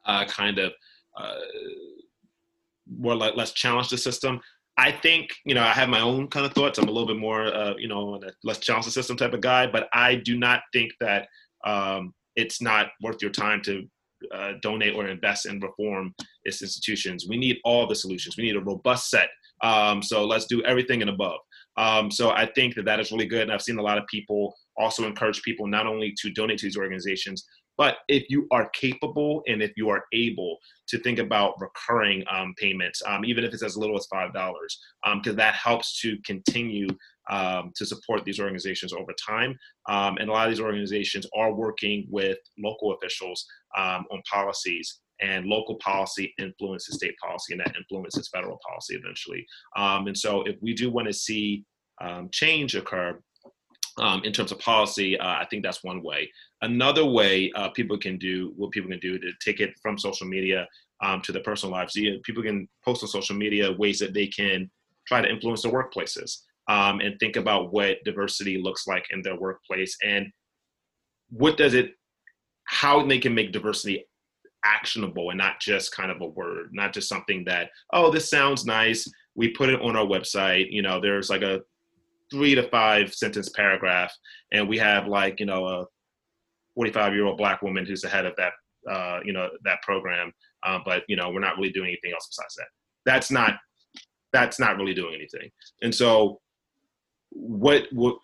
uh, 0.05 0.25
kind 0.25 0.59
of 0.59 0.73
uh, 1.17 1.35
more 2.99 3.15
like 3.15 3.35
let's 3.35 3.51
challenge 3.51 3.89
the 3.89 3.97
system. 3.97 4.39
I 4.77 4.91
think, 4.91 5.33
you 5.43 5.55
know, 5.55 5.63
I 5.63 5.73
have 5.73 5.89
my 5.89 6.01
own 6.01 6.27
kind 6.27 6.45
of 6.45 6.53
thoughts. 6.53 6.77
I'm 6.77 6.87
a 6.87 6.91
little 6.91 7.07
bit 7.07 7.17
more, 7.17 7.45
uh, 7.47 7.73
you 7.77 7.87
know, 7.87 8.21
let's 8.43 8.59
challenge 8.59 8.85
system 8.85 9.17
type 9.17 9.33
of 9.33 9.41
guy, 9.41 9.65
but 9.65 9.87
I 9.91 10.15
do 10.15 10.37
not 10.37 10.61
think 10.71 10.91
that 11.01 11.27
um, 11.65 12.13
it's 12.35 12.61
not 12.61 12.89
worth 13.01 13.21
your 13.21 13.31
time 13.31 13.61
to 13.63 13.87
uh, 14.33 14.53
donate 14.61 14.93
or 14.93 15.07
invest 15.07 15.47
in 15.47 15.59
reform 15.59 16.13
its 16.43 16.61
institutions. 16.61 17.25
We 17.27 17.37
need 17.37 17.57
all 17.63 17.87
the 17.87 17.95
solutions. 17.95 18.37
We 18.37 18.43
need 18.43 18.55
a 18.55 18.61
robust 18.61 19.09
set. 19.09 19.29
Um, 19.63 20.03
so 20.03 20.25
let's 20.25 20.45
do 20.45 20.63
everything 20.63 21.01
and 21.01 21.09
above. 21.09 21.39
Um, 21.77 22.09
so 22.11 22.31
I 22.31 22.45
think 22.45 22.75
that 22.75 22.85
that 22.85 22.99
is 22.99 23.11
really 23.11 23.25
good. 23.25 23.43
And 23.43 23.51
I've 23.51 23.61
seen 23.61 23.79
a 23.79 23.83
lot 23.83 23.97
of 23.97 24.05
people 24.07 24.55
also 24.77 25.05
encourage 25.05 25.41
people 25.41 25.67
not 25.67 25.87
only 25.87 26.13
to 26.21 26.31
donate 26.31 26.59
to 26.59 26.65
these 26.67 26.77
organizations, 26.77 27.45
but 27.77 27.97
if 28.07 28.29
you 28.29 28.47
are 28.51 28.69
capable 28.69 29.43
and 29.47 29.61
if 29.61 29.71
you 29.77 29.89
are 29.89 30.03
able 30.13 30.57
to 30.87 30.97
think 30.99 31.19
about 31.19 31.59
recurring 31.59 32.23
um, 32.31 32.53
payments, 32.57 33.01
um, 33.05 33.23
even 33.25 33.43
if 33.43 33.53
it's 33.53 33.63
as 33.63 33.77
little 33.77 33.97
as 33.97 34.07
$5, 34.11 34.31
because 34.33 35.31
um, 35.31 35.35
that 35.35 35.53
helps 35.53 35.99
to 36.01 36.17
continue 36.25 36.87
um, 37.29 37.71
to 37.75 37.85
support 37.85 38.23
these 38.25 38.39
organizations 38.39 38.93
over 38.93 39.13
time. 39.13 39.55
Um, 39.89 40.17
and 40.17 40.29
a 40.29 40.31
lot 40.31 40.47
of 40.47 40.51
these 40.51 40.61
organizations 40.61 41.25
are 41.35 41.53
working 41.53 42.07
with 42.09 42.37
local 42.57 42.93
officials 42.93 43.45
um, 43.77 44.05
on 44.11 44.21
policies 44.31 44.99
and 45.19 45.45
local 45.45 45.75
policy 45.75 46.33
influences 46.39 46.95
state 46.95 47.15
policy 47.21 47.53
and 47.53 47.61
that 47.61 47.75
influences 47.75 48.29
federal 48.29 48.59
policy 48.67 48.95
eventually. 48.95 49.45
Um, 49.75 50.07
and 50.07 50.17
so 50.17 50.43
if 50.43 50.55
we 50.61 50.73
do 50.73 50.91
want 50.91 51.07
to 51.07 51.13
see 51.13 51.65
um, 51.99 52.29
change 52.31 52.75
occur, 52.75 53.19
um, 53.99 54.23
in 54.23 54.31
terms 54.31 54.51
of 54.51 54.59
policy, 54.59 55.17
uh, 55.17 55.27
I 55.27 55.45
think 55.49 55.63
that's 55.63 55.83
one 55.83 56.03
way. 56.03 56.31
Another 56.61 57.05
way 57.05 57.51
uh, 57.55 57.69
people 57.69 57.97
can 57.97 58.17
do 58.17 58.53
what 58.55 58.71
people 58.71 58.89
can 58.89 58.99
do 58.99 59.17
to 59.19 59.31
take 59.43 59.59
it 59.59 59.73
from 59.81 59.97
social 59.97 60.27
media 60.27 60.67
um, 61.03 61.21
to 61.21 61.31
their 61.31 61.43
personal 61.43 61.73
lives. 61.73 61.93
People 62.23 62.43
can 62.43 62.67
post 62.83 63.03
on 63.03 63.09
social 63.09 63.35
media 63.35 63.71
ways 63.71 63.99
that 63.99 64.13
they 64.13 64.27
can 64.27 64.69
try 65.07 65.21
to 65.21 65.29
influence 65.29 65.61
their 65.61 65.71
workplaces 65.71 66.41
um, 66.67 66.99
and 66.99 67.17
think 67.19 67.35
about 67.35 67.71
what 67.71 68.03
diversity 68.03 68.57
looks 68.57 68.87
like 68.87 69.05
in 69.11 69.21
their 69.21 69.39
workplace 69.39 69.97
and 70.03 70.27
what 71.29 71.57
does 71.57 71.73
it 71.73 71.91
how 72.65 73.05
they 73.05 73.19
can 73.19 73.33
make 73.33 73.51
diversity 73.51 74.05
actionable 74.65 75.29
and 75.29 75.37
not 75.37 75.59
just 75.59 75.95
kind 75.95 76.11
of 76.11 76.21
a 76.21 76.25
word 76.25 76.69
not 76.73 76.93
just 76.93 77.07
something 77.07 77.43
that 77.45 77.69
oh 77.93 78.11
this 78.11 78.29
sounds 78.29 78.65
nice 78.65 79.07
we 79.35 79.49
put 79.49 79.69
it 79.69 79.81
on 79.81 79.95
our 79.95 80.05
website 80.05 80.67
you 80.69 80.81
know 80.81 80.99
there's 80.99 81.29
like 81.29 81.41
a 81.41 81.61
three 82.31 82.55
to 82.55 82.67
five 82.69 83.13
sentence 83.13 83.49
paragraph, 83.49 84.13
and 84.51 84.67
we 84.67 84.77
have 84.77 85.07
like 85.07 85.39
you 85.39 85.45
know 85.45 85.65
a 85.65 85.85
45 86.75 87.13
year 87.13 87.25
old 87.25 87.37
black 87.37 87.61
woman 87.61 87.85
who's 87.85 88.01
the 88.01 88.09
head 88.09 88.25
of 88.25 88.33
that 88.37 88.53
uh, 88.89 89.19
you 89.23 89.33
know 89.33 89.49
that 89.63 89.81
program, 89.81 90.31
um, 90.65 90.81
but 90.85 91.03
you 91.07 91.15
know 91.15 91.29
we're 91.29 91.39
not 91.39 91.57
really 91.57 91.71
doing 91.71 91.87
anything 91.87 92.13
else 92.13 92.27
besides 92.27 92.55
that. 92.55 92.67
That's 93.05 93.31
not 93.31 93.55
that's 94.33 94.59
not 94.59 94.77
really 94.77 94.93
doing 94.93 95.15
anything. 95.15 95.49
And 95.81 95.93
so, 95.93 96.39
what 97.31 97.87
what 97.91 98.17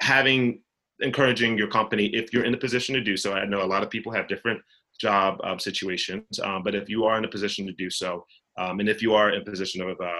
having 0.00 0.60
encouraging 1.00 1.58
your 1.58 1.68
company 1.68 2.06
if 2.06 2.32
you're 2.32 2.44
in 2.44 2.54
a 2.54 2.58
position 2.58 2.94
to 2.94 3.00
do 3.00 3.16
so. 3.16 3.32
I 3.34 3.44
know 3.44 3.62
a 3.62 3.66
lot 3.66 3.82
of 3.82 3.90
people 3.90 4.12
have 4.12 4.28
different 4.28 4.60
job 4.98 5.38
um, 5.44 5.58
situations, 5.58 6.40
um, 6.42 6.62
but 6.62 6.74
if 6.74 6.88
you 6.88 7.04
are 7.04 7.18
in 7.18 7.24
a 7.24 7.28
position 7.28 7.66
to 7.66 7.72
do 7.72 7.90
so, 7.90 8.24
um, 8.58 8.80
and 8.80 8.88
if 8.88 9.02
you 9.02 9.14
are 9.14 9.30
in 9.30 9.44
position 9.44 9.82
of 9.82 10.00
uh, 10.00 10.12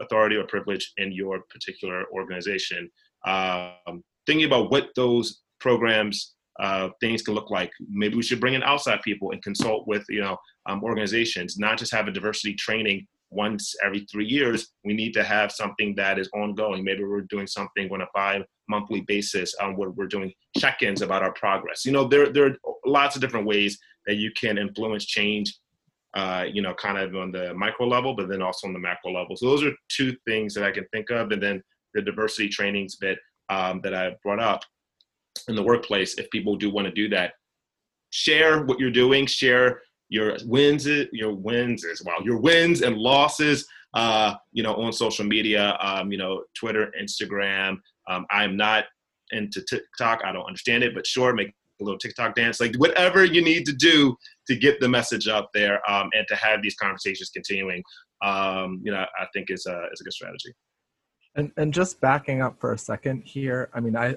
authority 0.00 0.36
or 0.36 0.44
privilege 0.44 0.92
in 0.96 1.12
your 1.12 1.42
particular 1.50 2.04
organization, 2.12 2.90
um, 3.26 4.02
thinking 4.26 4.46
about 4.46 4.70
what 4.70 4.88
those 4.96 5.42
programs 5.60 6.34
uh, 6.60 6.88
things 7.00 7.22
can 7.22 7.34
look 7.34 7.50
like. 7.50 7.70
Maybe 7.88 8.16
we 8.16 8.22
should 8.22 8.40
bring 8.40 8.54
in 8.54 8.62
outside 8.62 9.02
people 9.02 9.32
and 9.32 9.42
consult 9.42 9.86
with 9.86 10.04
you 10.08 10.20
know 10.20 10.36
um, 10.66 10.82
organizations, 10.82 11.58
not 11.58 11.78
just 11.78 11.92
have 11.92 12.08
a 12.08 12.12
diversity 12.12 12.54
training 12.54 13.06
once 13.30 13.74
every 13.84 14.06
three 14.10 14.26
years. 14.26 14.68
We 14.84 14.94
need 14.94 15.12
to 15.14 15.24
have 15.24 15.52
something 15.52 15.94
that 15.96 16.18
is 16.18 16.30
ongoing. 16.34 16.84
Maybe 16.84 17.04
we're 17.04 17.22
doing 17.22 17.46
something 17.46 17.90
on 17.92 18.00
a 18.02 18.06
five 18.14 18.42
monthly 18.68 19.02
basis 19.02 19.54
um, 19.60 19.76
where 19.76 19.90
we're 19.90 20.06
doing 20.06 20.32
check-ins 20.58 21.02
about 21.02 21.22
our 21.22 21.32
progress. 21.32 21.84
You 21.84 21.92
know, 21.92 22.08
there 22.08 22.32
there 22.32 22.46
are 22.46 22.56
lots 22.86 23.16
of 23.16 23.20
different 23.20 23.46
ways 23.46 23.78
that 24.06 24.14
you 24.14 24.30
can 24.32 24.56
influence 24.56 25.04
change 25.04 25.54
uh, 26.16 26.46
you 26.50 26.62
know, 26.62 26.72
kind 26.72 26.96
of 26.96 27.14
on 27.14 27.30
the 27.30 27.52
micro 27.52 27.86
level, 27.86 28.16
but 28.16 28.26
then 28.26 28.40
also 28.40 28.66
on 28.66 28.72
the 28.72 28.78
macro 28.78 29.12
level. 29.12 29.36
So 29.36 29.50
those 29.50 29.62
are 29.62 29.72
two 29.90 30.16
things 30.26 30.54
that 30.54 30.64
I 30.64 30.70
can 30.70 30.86
think 30.90 31.10
of. 31.10 31.30
And 31.30 31.42
then 31.42 31.62
the 31.92 32.00
diversity 32.00 32.48
trainings 32.48 32.96
bit 32.96 33.18
um, 33.50 33.82
that 33.84 33.92
I 33.94 34.16
brought 34.24 34.40
up 34.40 34.62
in 35.48 35.54
the 35.54 35.62
workplace, 35.62 36.14
if 36.14 36.30
people 36.30 36.56
do 36.56 36.70
want 36.70 36.86
to 36.86 36.92
do 36.92 37.10
that, 37.10 37.34
share 38.08 38.64
what 38.64 38.80
you're 38.80 38.90
doing, 38.90 39.26
share 39.26 39.82
your 40.08 40.38
wins, 40.46 40.88
your 41.12 41.34
wins 41.34 41.84
as 41.84 42.00
well, 42.02 42.24
your 42.24 42.40
wins 42.40 42.80
and 42.80 42.96
losses, 42.96 43.68
uh, 43.92 44.34
you 44.52 44.62
know, 44.62 44.74
on 44.76 44.94
social 44.94 45.26
media, 45.26 45.76
um, 45.82 46.10
you 46.10 46.16
know, 46.16 46.44
Twitter, 46.58 46.94
Instagram. 46.98 47.76
Um, 48.08 48.24
I'm 48.30 48.56
not 48.56 48.84
into 49.32 49.60
TikTok. 49.68 50.22
I 50.24 50.32
don't 50.32 50.46
understand 50.46 50.82
it, 50.82 50.94
but 50.94 51.06
sure, 51.06 51.34
make 51.34 51.52
a 51.80 51.84
little 51.84 51.98
TikTok 51.98 52.34
dance, 52.34 52.58
like 52.58 52.74
whatever 52.76 53.22
you 53.22 53.42
need 53.42 53.66
to 53.66 53.72
do 53.74 54.16
to 54.46 54.56
get 54.56 54.80
the 54.80 54.88
message 54.88 55.28
out 55.28 55.48
there 55.54 55.80
um, 55.90 56.08
and 56.14 56.26
to 56.28 56.36
have 56.36 56.62
these 56.62 56.76
conversations 56.76 57.30
continuing. 57.30 57.82
Um, 58.22 58.80
you 58.82 58.92
know, 58.92 59.04
I 59.18 59.26
think 59.32 59.50
is 59.50 59.66
a 59.66 59.86
is 59.92 60.00
a 60.00 60.04
good 60.04 60.12
strategy. 60.12 60.54
And 61.34 61.52
and 61.56 61.72
just 61.72 62.00
backing 62.00 62.42
up 62.42 62.60
for 62.60 62.72
a 62.72 62.78
second 62.78 63.22
here, 63.24 63.70
I 63.74 63.80
mean, 63.80 63.96
I 63.96 64.16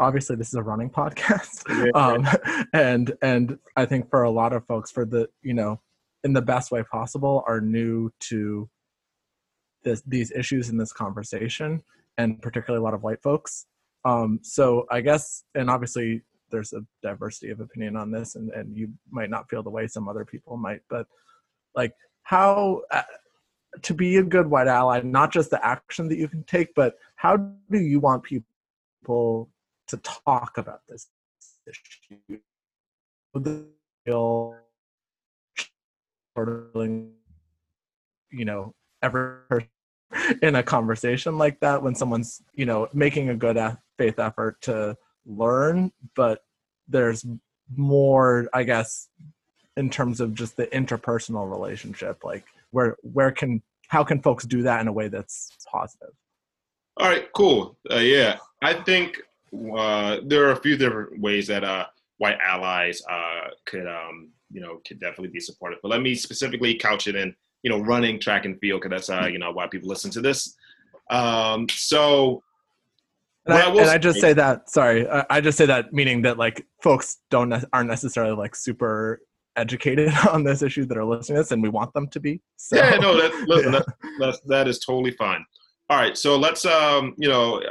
obviously 0.00 0.36
this 0.36 0.48
is 0.48 0.54
a 0.54 0.62
running 0.62 0.90
podcast, 0.98 1.64
um, 1.94 2.26
and 2.72 3.12
and 3.22 3.58
I 3.76 3.84
think 3.84 4.10
for 4.10 4.22
a 4.22 4.30
lot 4.30 4.52
of 4.52 4.66
folks, 4.66 4.90
for 4.90 5.04
the 5.04 5.28
you 5.42 5.54
know, 5.54 5.80
in 6.24 6.32
the 6.32 6.42
best 6.42 6.70
way 6.70 6.82
possible, 6.90 7.44
are 7.46 7.60
new 7.60 8.10
to 8.20 8.68
this 9.84 10.02
these 10.06 10.32
issues 10.32 10.68
in 10.68 10.78
this 10.78 10.92
conversation, 10.92 11.82
and 12.16 12.40
particularly 12.40 12.80
a 12.80 12.84
lot 12.84 12.94
of 12.94 13.02
white 13.02 13.22
folks. 13.22 13.66
Um, 14.04 14.40
so 14.42 14.86
I 14.90 15.00
guess, 15.00 15.44
and 15.54 15.68
obviously 15.68 16.22
there's 16.50 16.72
a 16.72 16.84
diversity 17.02 17.50
of 17.50 17.60
opinion 17.60 17.96
on 17.96 18.10
this 18.10 18.34
and, 18.34 18.50
and 18.50 18.76
you 18.76 18.88
might 19.10 19.30
not 19.30 19.48
feel 19.48 19.62
the 19.62 19.70
way 19.70 19.86
some 19.86 20.08
other 20.08 20.24
people 20.24 20.56
might 20.56 20.80
but 20.88 21.06
like 21.74 21.94
how 22.22 22.82
uh, 22.90 23.02
to 23.82 23.94
be 23.94 24.16
a 24.16 24.22
good 24.22 24.48
white 24.48 24.66
ally 24.66 25.00
not 25.00 25.32
just 25.32 25.50
the 25.50 25.66
action 25.66 26.08
that 26.08 26.18
you 26.18 26.28
can 26.28 26.42
take 26.44 26.74
but 26.74 26.96
how 27.16 27.36
do 27.36 27.78
you 27.78 28.00
want 28.00 28.22
people 28.22 29.48
to 29.86 29.96
talk 29.98 30.58
about 30.58 30.82
this 30.88 31.08
issue? 31.66 32.40
You 38.30 38.44
know 38.44 38.74
ever 39.02 39.46
in 40.42 40.54
a 40.54 40.62
conversation 40.62 41.38
like 41.38 41.60
that 41.60 41.82
when 41.82 41.94
someone's 41.94 42.42
you 42.54 42.66
know 42.66 42.88
making 42.92 43.28
a 43.28 43.36
good 43.36 43.58
faith 43.96 44.18
effort 44.18 44.60
to 44.62 44.96
learn, 45.28 45.92
but 46.16 46.44
there's 46.88 47.24
more, 47.76 48.48
I 48.52 48.64
guess, 48.64 49.08
in 49.76 49.90
terms 49.90 50.20
of 50.20 50.34
just 50.34 50.56
the 50.56 50.66
interpersonal 50.68 51.48
relationship. 51.48 52.24
Like 52.24 52.44
where 52.70 52.96
where 53.02 53.30
can 53.30 53.62
how 53.88 54.02
can 54.04 54.20
folks 54.20 54.44
do 54.44 54.62
that 54.62 54.80
in 54.80 54.88
a 54.88 54.92
way 54.92 55.08
that's 55.08 55.56
positive? 55.70 56.14
All 56.96 57.08
right, 57.08 57.32
cool. 57.32 57.78
Uh, 57.90 57.96
yeah, 57.98 58.38
I 58.62 58.74
think 58.74 59.20
uh, 59.76 60.18
there 60.26 60.46
are 60.46 60.52
a 60.52 60.60
few 60.60 60.76
different 60.76 61.20
ways 61.20 61.46
that 61.46 61.64
uh, 61.64 61.86
white 62.18 62.38
allies 62.44 63.02
uh, 63.08 63.48
could, 63.64 63.86
um, 63.86 64.30
you 64.50 64.60
know, 64.60 64.80
could 64.86 65.00
definitely 65.00 65.28
be 65.28 65.40
supportive. 65.40 65.78
But 65.80 65.90
let 65.90 66.02
me 66.02 66.14
specifically 66.14 66.74
couch 66.74 67.06
it 67.06 67.14
in, 67.14 67.34
you 67.62 67.70
know, 67.70 67.78
running 67.80 68.18
track 68.18 68.44
and 68.44 68.58
field 68.58 68.82
because 68.82 69.06
that's, 69.06 69.10
uh, 69.10 69.28
you 69.28 69.38
know, 69.38 69.52
why 69.52 69.68
people 69.68 69.88
listen 69.88 70.10
to 70.12 70.20
this. 70.20 70.56
Um, 71.10 71.68
so 71.70 72.42
and, 73.48 73.56
I, 73.56 73.70
and 73.70 73.90
I, 73.90 73.98
just 73.98 74.20
say 74.20 74.32
that. 74.32 74.70
Sorry, 74.70 75.08
I, 75.08 75.40
just 75.40 75.58
say 75.58 75.66
that 75.66 75.92
meaning 75.92 76.22
that 76.22 76.38
like 76.38 76.66
folks 76.82 77.18
don't 77.30 77.52
aren't 77.72 77.88
necessarily 77.88 78.36
like 78.36 78.54
super 78.54 79.20
educated 79.56 80.12
on 80.30 80.44
this 80.44 80.62
issue 80.62 80.86
that 80.86 80.96
are 80.96 81.04
listening 81.04 81.36
to 81.36 81.42
this, 81.42 81.52
and 81.52 81.62
we 81.62 81.68
want 81.68 81.92
them 81.94 82.08
to 82.08 82.20
be. 82.20 82.40
So, 82.56 82.76
yeah, 82.76 82.96
no, 82.96 83.20
that's, 83.20 83.34
listen, 83.46 83.72
yeah. 83.72 83.78
That, 83.80 83.86
that's 84.18 84.40
that 84.46 84.68
is 84.68 84.78
totally 84.78 85.12
fine. 85.12 85.44
All 85.90 85.98
right, 85.98 86.16
so 86.16 86.36
let's 86.36 86.64
um, 86.64 87.14
you 87.18 87.28
know, 87.28 87.62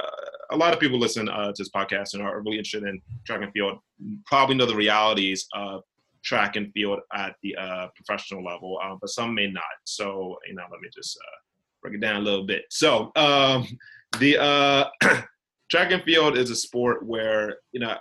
a 0.52 0.58
lot 0.58 0.74
of 0.74 0.80
people 0.80 1.00
listen 1.00 1.30
uh, 1.30 1.48
to 1.48 1.54
this 1.58 1.70
podcast 1.70 2.14
and 2.14 2.24
are 2.24 2.42
really 2.42 2.58
interested 2.58 2.84
in 2.84 3.02
track 3.26 3.42
and 3.42 3.52
field. 3.54 3.80
Probably 4.26 4.56
know 4.56 4.66
the 4.66 4.76
realities 4.76 5.48
of 5.54 5.84
track 6.24 6.56
and 6.56 6.72
field 6.74 7.00
at 7.14 7.36
the 7.44 7.56
uh, 7.56 7.88
professional 7.96 8.44
level, 8.44 8.80
uh, 8.84 8.96
but 9.00 9.10
some 9.10 9.34
may 9.34 9.48
not. 9.48 9.64
So 9.86 10.38
you 10.48 10.56
know, 10.56 10.64
let 10.72 10.82
me 10.82 10.90
just 10.94 11.18
uh, 11.18 11.38
break 11.82 11.96
it 11.96 12.02
down 12.02 12.18
a 12.18 12.20
little 12.20 12.46
bit. 12.46 12.64
So 12.70 13.12
um, 13.16 13.68
the 14.20 14.38
uh, 14.38 14.86
track 15.70 15.92
and 15.92 16.04
field 16.04 16.38
is 16.38 16.50
a 16.50 16.56
sport 16.56 17.06
where 17.06 17.58
you 17.72 17.80
know 17.80 17.96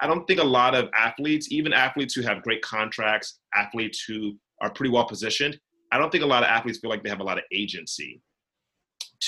I 0.00 0.06
don't 0.06 0.26
think 0.26 0.40
a 0.40 0.44
lot 0.44 0.74
of 0.74 0.90
athletes, 0.94 1.52
even 1.52 1.72
athletes 1.72 2.12
who 2.12 2.22
have 2.22 2.42
great 2.42 2.60
contracts, 2.62 3.38
athletes 3.54 4.04
who 4.06 4.36
are 4.60 4.72
pretty 4.72 4.90
well 4.90 5.06
positioned, 5.06 5.60
I 5.92 5.98
don't 5.98 6.10
think 6.10 6.24
a 6.24 6.26
lot 6.26 6.42
of 6.42 6.48
athletes 6.48 6.78
feel 6.78 6.90
like 6.90 7.04
they 7.04 7.10
have 7.10 7.20
a 7.20 7.24
lot 7.24 7.38
of 7.38 7.44
agency 7.52 8.20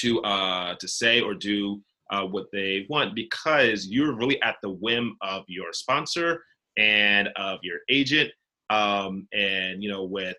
to 0.00 0.20
uh, 0.22 0.74
to 0.76 0.88
say 0.88 1.20
or 1.20 1.34
do 1.34 1.80
uh, 2.10 2.24
what 2.24 2.46
they 2.52 2.86
want 2.88 3.14
because 3.14 3.86
you're 3.86 4.16
really 4.16 4.40
at 4.42 4.56
the 4.62 4.70
whim 4.70 5.16
of 5.20 5.44
your 5.46 5.72
sponsor 5.72 6.42
and 6.76 7.28
of 7.36 7.60
your 7.62 7.78
agent. 7.88 8.30
Um, 8.70 9.28
and 9.32 9.82
you 9.82 9.90
know, 9.90 10.04
with 10.04 10.36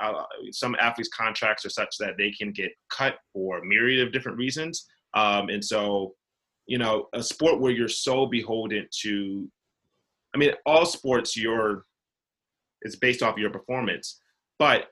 uh, 0.00 0.22
some 0.52 0.76
athletes' 0.80 1.10
contracts 1.14 1.66
are 1.66 1.70
such 1.70 1.98
that 1.98 2.16
they 2.16 2.30
can 2.30 2.52
get 2.52 2.72
cut 2.88 3.16
for 3.32 3.62
myriad 3.64 4.06
of 4.06 4.12
different 4.12 4.38
reasons. 4.38 4.86
Um, 5.14 5.48
and 5.48 5.64
so, 5.64 6.14
you 6.66 6.78
know, 6.78 7.08
a 7.12 7.22
sport 7.22 7.60
where 7.60 7.72
you're 7.72 7.88
so 7.88 8.26
beholden 8.26 8.88
to, 9.02 9.48
I 10.34 10.38
mean, 10.38 10.52
all 10.66 10.86
sports, 10.86 11.36
you're, 11.36 11.84
it's 12.82 12.96
based 12.96 13.22
off 13.22 13.38
your 13.38 13.50
performance, 13.50 14.20
but 14.58 14.88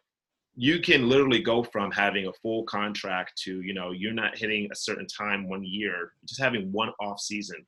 you 0.54 0.80
can 0.80 1.08
literally 1.08 1.40
go 1.40 1.62
from 1.62 1.90
having 1.90 2.26
a 2.26 2.32
full 2.34 2.64
contract 2.64 3.40
to, 3.44 3.62
you 3.62 3.72
know, 3.72 3.90
you're 3.92 4.12
not 4.12 4.36
hitting 4.36 4.68
a 4.70 4.76
certain 4.76 5.06
time 5.06 5.48
one 5.48 5.64
year, 5.64 6.12
just 6.26 6.40
having 6.40 6.70
one 6.72 6.92
off 7.00 7.20
season, 7.20 7.66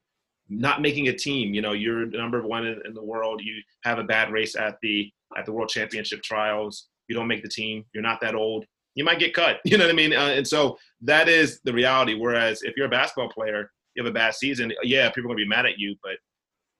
not 0.48 0.82
making 0.82 1.08
a 1.08 1.16
team. 1.16 1.54
You 1.54 1.62
know, 1.62 1.72
you're 1.72 2.06
number 2.06 2.46
one 2.46 2.66
in, 2.66 2.80
in 2.84 2.92
the 2.94 3.02
world. 3.02 3.40
You 3.42 3.54
have 3.84 3.98
a 3.98 4.04
bad 4.04 4.30
race 4.30 4.54
at 4.54 4.76
the 4.82 5.10
at 5.36 5.46
the 5.46 5.52
World 5.52 5.70
Championship 5.70 6.22
trials. 6.22 6.88
You 7.08 7.14
don't 7.14 7.26
make 7.26 7.42
the 7.42 7.48
team. 7.48 7.84
You're 7.94 8.02
not 8.02 8.20
that 8.20 8.34
old 8.34 8.66
you 8.94 9.04
might 9.04 9.18
get 9.18 9.34
cut. 9.34 9.58
You 9.64 9.78
know 9.78 9.84
what 9.84 9.92
I 9.92 9.96
mean? 9.96 10.12
Uh, 10.12 10.34
and 10.36 10.46
so 10.46 10.78
that 11.02 11.28
is 11.28 11.60
the 11.64 11.72
reality. 11.72 12.14
Whereas 12.14 12.62
if 12.62 12.76
you're 12.76 12.86
a 12.86 12.90
basketball 12.90 13.28
player, 13.28 13.70
you 13.94 14.02
have 14.02 14.10
a 14.10 14.14
bad 14.14 14.34
season, 14.34 14.72
yeah, 14.82 15.08
people 15.10 15.30
are 15.30 15.34
gonna 15.34 15.44
be 15.44 15.48
mad 15.48 15.66
at 15.66 15.78
you, 15.78 15.96
but 16.02 16.16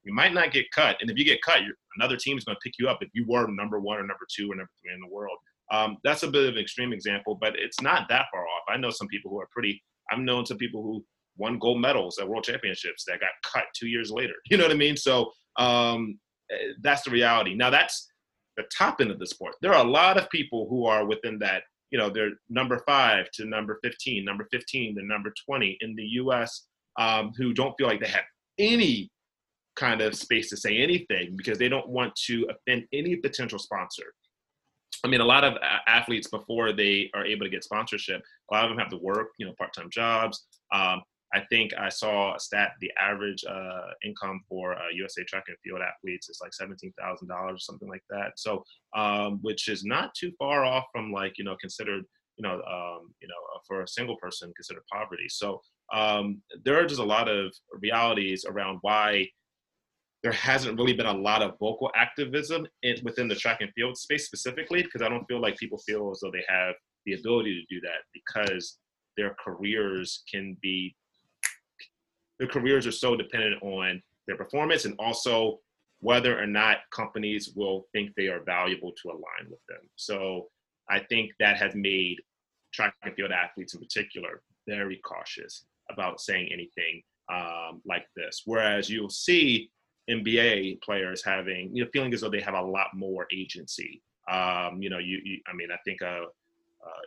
you 0.05 0.13
might 0.15 0.35
not 0.35 0.53
get 0.53 0.71
cut. 0.71 0.97
And 1.01 1.11
if 1.11 1.19
you 1.19 1.25
get 1.25 1.43
cut, 1.43 1.59
another 1.97 2.17
team 2.17 2.37
is 2.37 2.45
gonna 2.45 2.59
pick 2.63 2.75
you 2.79 2.89
up 2.89 2.99
if 3.03 3.09
you 3.15 3.25
were 3.29 3.47
number 3.49 3.81
one 3.81 3.99
or 3.99 4.03
number 4.03 4.27
two 4.35 4.51
or 4.51 4.55
number 4.55 4.71
three 4.83 4.95
in 4.95 5.01
the 5.01 5.15
world. 5.15 5.37
Um, 5.73 5.97
that's 6.05 6.23
a 6.23 6.29
bit 6.29 6.49
of 6.49 6.55
an 6.55 6.61
extreme 6.61 6.93
example, 6.93 7.39
but 7.41 7.55
it's 7.57 7.81
not 7.81 8.09
that 8.09 8.27
far 8.31 8.43
off. 8.43 8.65
I 8.69 8.77
know 8.77 8.91
some 8.91 9.09
people 9.09 9.31
who 9.31 9.41
are 9.41 9.49
pretty. 9.51 9.83
I've 10.11 10.19
known 10.19 10.45
some 10.45 10.59
people 10.59 10.83
who 10.83 11.05
won 11.37 11.59
gold 11.59 11.81
medals 11.81 12.19
at 12.19 12.29
world 12.29 12.45
championships 12.45 13.05
that 13.07 13.21
got 13.21 13.31
cut 13.43 13.65
two 13.75 13.89
years 13.89 14.11
later. 14.11 14.35
You 14.51 14.59
know 14.59 14.65
what 14.65 14.73
I 14.73 14.77
mean? 14.77 14.97
So 14.97 15.33
um, 15.57 16.19
eh, 16.51 16.73
that's 16.83 17.03
the 17.03 17.11
reality. 17.11 17.55
Now 17.55 17.71
that's 17.71 18.09
the 18.57 18.65
top 18.77 19.01
end 19.01 19.11
of 19.11 19.19
the 19.19 19.27
sport. 19.27 19.55
There 19.63 19.75
are 19.75 19.85
a 19.85 19.89
lot 19.89 20.19
of 20.19 20.29
people 20.31 20.69
who 20.69 20.87
are 20.87 21.07
within 21.07 21.39
that 21.41 21.63
you 21.95 22.01
know, 22.01 22.11
they're 22.11 22.33
number 22.49 22.83
five 22.89 23.31
to 23.35 23.45
number 23.45 23.79
15, 23.85 24.25
number 24.25 24.49
15 24.51 24.97
to 24.97 25.07
number 25.07 25.33
20 25.47 25.79
in 25.81 25.95
the 25.95 26.03
US 26.23 26.67
um, 26.99 27.31
who 27.37 27.55
don't 27.55 27.73
feel 27.79 27.87
like 27.87 28.01
they 28.01 28.09
have 28.09 28.25
any 28.59 29.13
kind 29.77 30.01
of 30.01 30.17
space 30.17 30.51
to 30.51 30.57
say 30.57 30.79
anything 30.79 31.37
because 31.37 31.57
they 31.57 31.69
don't 31.69 31.89
want 31.89 32.13
to 32.27 32.49
offend 32.51 32.83
any 32.93 33.15
potential 33.15 33.61
sponsor. 33.61 34.13
I 35.05 35.09
mean, 35.09 35.21
a 35.21 35.25
lot 35.25 35.45
of 35.45 35.55
athletes 35.87 36.27
before 36.27 36.73
they 36.73 37.13
are 37.15 37.25
able 37.25 37.47
to 37.47 37.51
get 37.51 37.63
sponsorship, 37.63 38.23
a 38.51 38.55
lot 38.55 38.65
of 38.65 38.71
them 38.71 38.79
have 38.79 38.91
to 38.91 38.99
work, 38.99 39.29
you 39.39 39.47
know, 39.47 39.53
part-time 39.57 39.89
jobs. 39.89 40.47
Um, 40.73 41.01
I 41.35 41.43
think 41.51 41.73
I 41.77 41.89
saw 41.89 42.37
a 42.37 42.41
stat: 42.41 42.73
the 42.81 42.93
average 42.99 43.45
uh, 43.45 43.91
income 44.05 44.41
for 44.49 44.75
uh, 44.75 44.89
USA 44.95 45.25
track 45.25 45.45
and 45.49 45.57
field 45.65 45.81
athletes 45.81 46.29
is 46.29 46.39
like 46.41 46.55
seventeen 46.55 46.93
thousand 46.99 47.29
dollars, 47.29 47.57
or 47.57 47.59
something 47.59 47.89
like 47.89 48.05
that. 48.11 48.33
So, 48.37 48.65
um, 48.97 49.41
which 49.43 49.69
is 49.69 49.85
not 49.85 50.15
too 50.15 50.33
far 50.39 50.65
off 50.65 50.85
from 50.93 51.13
like 51.13 51.37
you 51.37 51.45
know 51.45 51.57
considered 51.61 52.05
you 52.37 52.43
know 52.43 52.55
um, 52.55 53.13
you 53.21 53.29
know 53.29 53.43
uh, 53.55 53.59
for 53.67 53.83
a 53.83 53.89
single 53.89 54.17
person 54.17 54.53
considered 54.55 54.85
poverty. 54.93 55.29
So 55.29 55.61
um, 55.93 56.41
there 56.65 56.79
are 56.79 56.87
just 56.87 57.01
a 57.01 57.05
lot 57.05 57.29
of 57.29 57.53
realities 57.81 58.45
around 58.49 58.79
why 58.83 59.27
there 60.23 60.33
hasn't 60.33 60.79
really 60.79 60.95
been 60.95 61.07
a 61.07 61.13
lot 61.13 61.43
of 61.43 61.59
vocal 61.59 61.91
activism 61.95 62.67
in, 62.83 62.97
within 63.03 63.29
the 63.29 63.35
track 63.35 63.61
and 63.61 63.71
field 63.75 63.97
space 63.99 64.25
specifically 64.25 64.83
because 64.83 65.03
I 65.03 65.09
don't 65.09 65.27
feel 65.27 65.41
like 65.41 65.59
people 65.59 65.79
feel 65.79 66.11
as 66.11 66.21
though 66.21 66.31
they 66.31 66.45
have 66.49 66.75
the 67.05 67.13
ability 67.15 67.61
to 67.61 67.75
do 67.75 67.81
that 67.83 68.01
because 68.15 68.79
their 69.17 69.37
careers 69.45 70.23
can 70.33 70.57
be 70.63 70.97
their 72.39 72.49
careers 72.49 72.87
are 72.87 72.93
so 72.93 73.17
dependent 73.17 73.63
on 73.63 74.03
their 74.27 74.37
performance 74.37 74.85
and 74.85 74.95
also 74.99 75.59
whether 76.01 76.39
or 76.39 76.47
not 76.47 76.79
companies 76.91 77.53
will 77.57 77.87
think 77.93 78.13
they 78.15 78.29
are 78.29 78.43
valuable 78.45 78.93
to 79.03 79.09
align 79.09 79.49
with 79.49 79.61
them. 79.69 79.81
So 79.97 80.49
I 80.89 81.01
think 81.01 81.33
that 81.41 81.57
has 81.57 81.75
made 81.75 82.19
track 82.73 82.95
and 83.03 83.15
field 83.15 83.31
athletes 83.31 83.75
in 83.75 83.81
particular 83.81 84.43
very 84.69 85.01
cautious 85.05 85.65
about 85.91 86.21
saying 86.21 86.51
anything 86.53 87.03
um, 87.33 87.81
like 87.87 88.07
this. 88.17 88.43
Whereas 88.45 88.91
you'll 88.91 89.11
see 89.11 89.71
NBA 90.11 90.83
players 90.83 91.25
having, 91.25 91.75
you 91.75 91.85
know, 91.85 91.91
feeling 91.93 92.13
as 92.13 92.21
though 92.21 92.31
they 92.31 92.41
have 92.41 92.55
a 92.55 92.61
lot 92.61 92.89
more 92.95 93.27
agency. 93.33 94.03
Um, 94.31 94.83
you 94.83 94.91
know, 94.91 94.99
you, 94.99 95.21
you, 95.25 95.39
I 95.47 95.55
mean, 95.55 95.69
I 95.73 95.77
think 95.85 96.03
uh, 96.03 96.25
uh, 96.87 97.05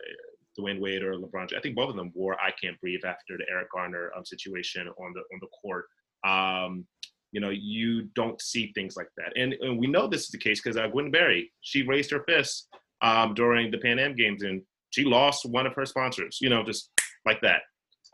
Dwyane 0.58 0.80
Wade 0.80 1.02
or 1.02 1.14
LeBron, 1.14 1.56
I 1.56 1.60
think 1.60 1.76
both 1.76 1.90
of 1.90 1.96
them 1.96 2.12
wore 2.14 2.40
"I 2.40 2.50
Can't 2.62 2.80
Breathe" 2.80 3.04
after 3.04 3.36
the 3.36 3.44
Eric 3.50 3.68
Garner 3.72 4.10
um, 4.16 4.24
situation 4.24 4.88
on 4.88 5.12
the 5.14 5.20
on 5.20 5.40
the 5.40 5.46
court. 5.48 5.86
Um, 6.26 6.86
you 7.32 7.40
know, 7.40 7.50
you 7.50 8.04
don't 8.14 8.40
see 8.40 8.72
things 8.74 8.96
like 8.96 9.08
that, 9.16 9.32
and, 9.36 9.54
and 9.60 9.78
we 9.78 9.86
know 9.86 10.06
this 10.06 10.22
is 10.22 10.28
the 10.30 10.38
case 10.38 10.60
because 10.62 10.76
uh, 10.76 10.88
Gwen 10.88 11.10
Berry, 11.10 11.52
she 11.60 11.82
raised 11.82 12.10
her 12.10 12.24
fist 12.26 12.68
um, 13.02 13.34
during 13.34 13.70
the 13.70 13.78
Pan 13.78 13.98
Am 13.98 14.16
Games, 14.16 14.42
and 14.42 14.62
she 14.90 15.04
lost 15.04 15.44
one 15.44 15.66
of 15.66 15.74
her 15.74 15.84
sponsors. 15.84 16.38
You 16.40 16.48
know, 16.48 16.62
just 16.64 16.90
like 17.26 17.40
that. 17.42 17.62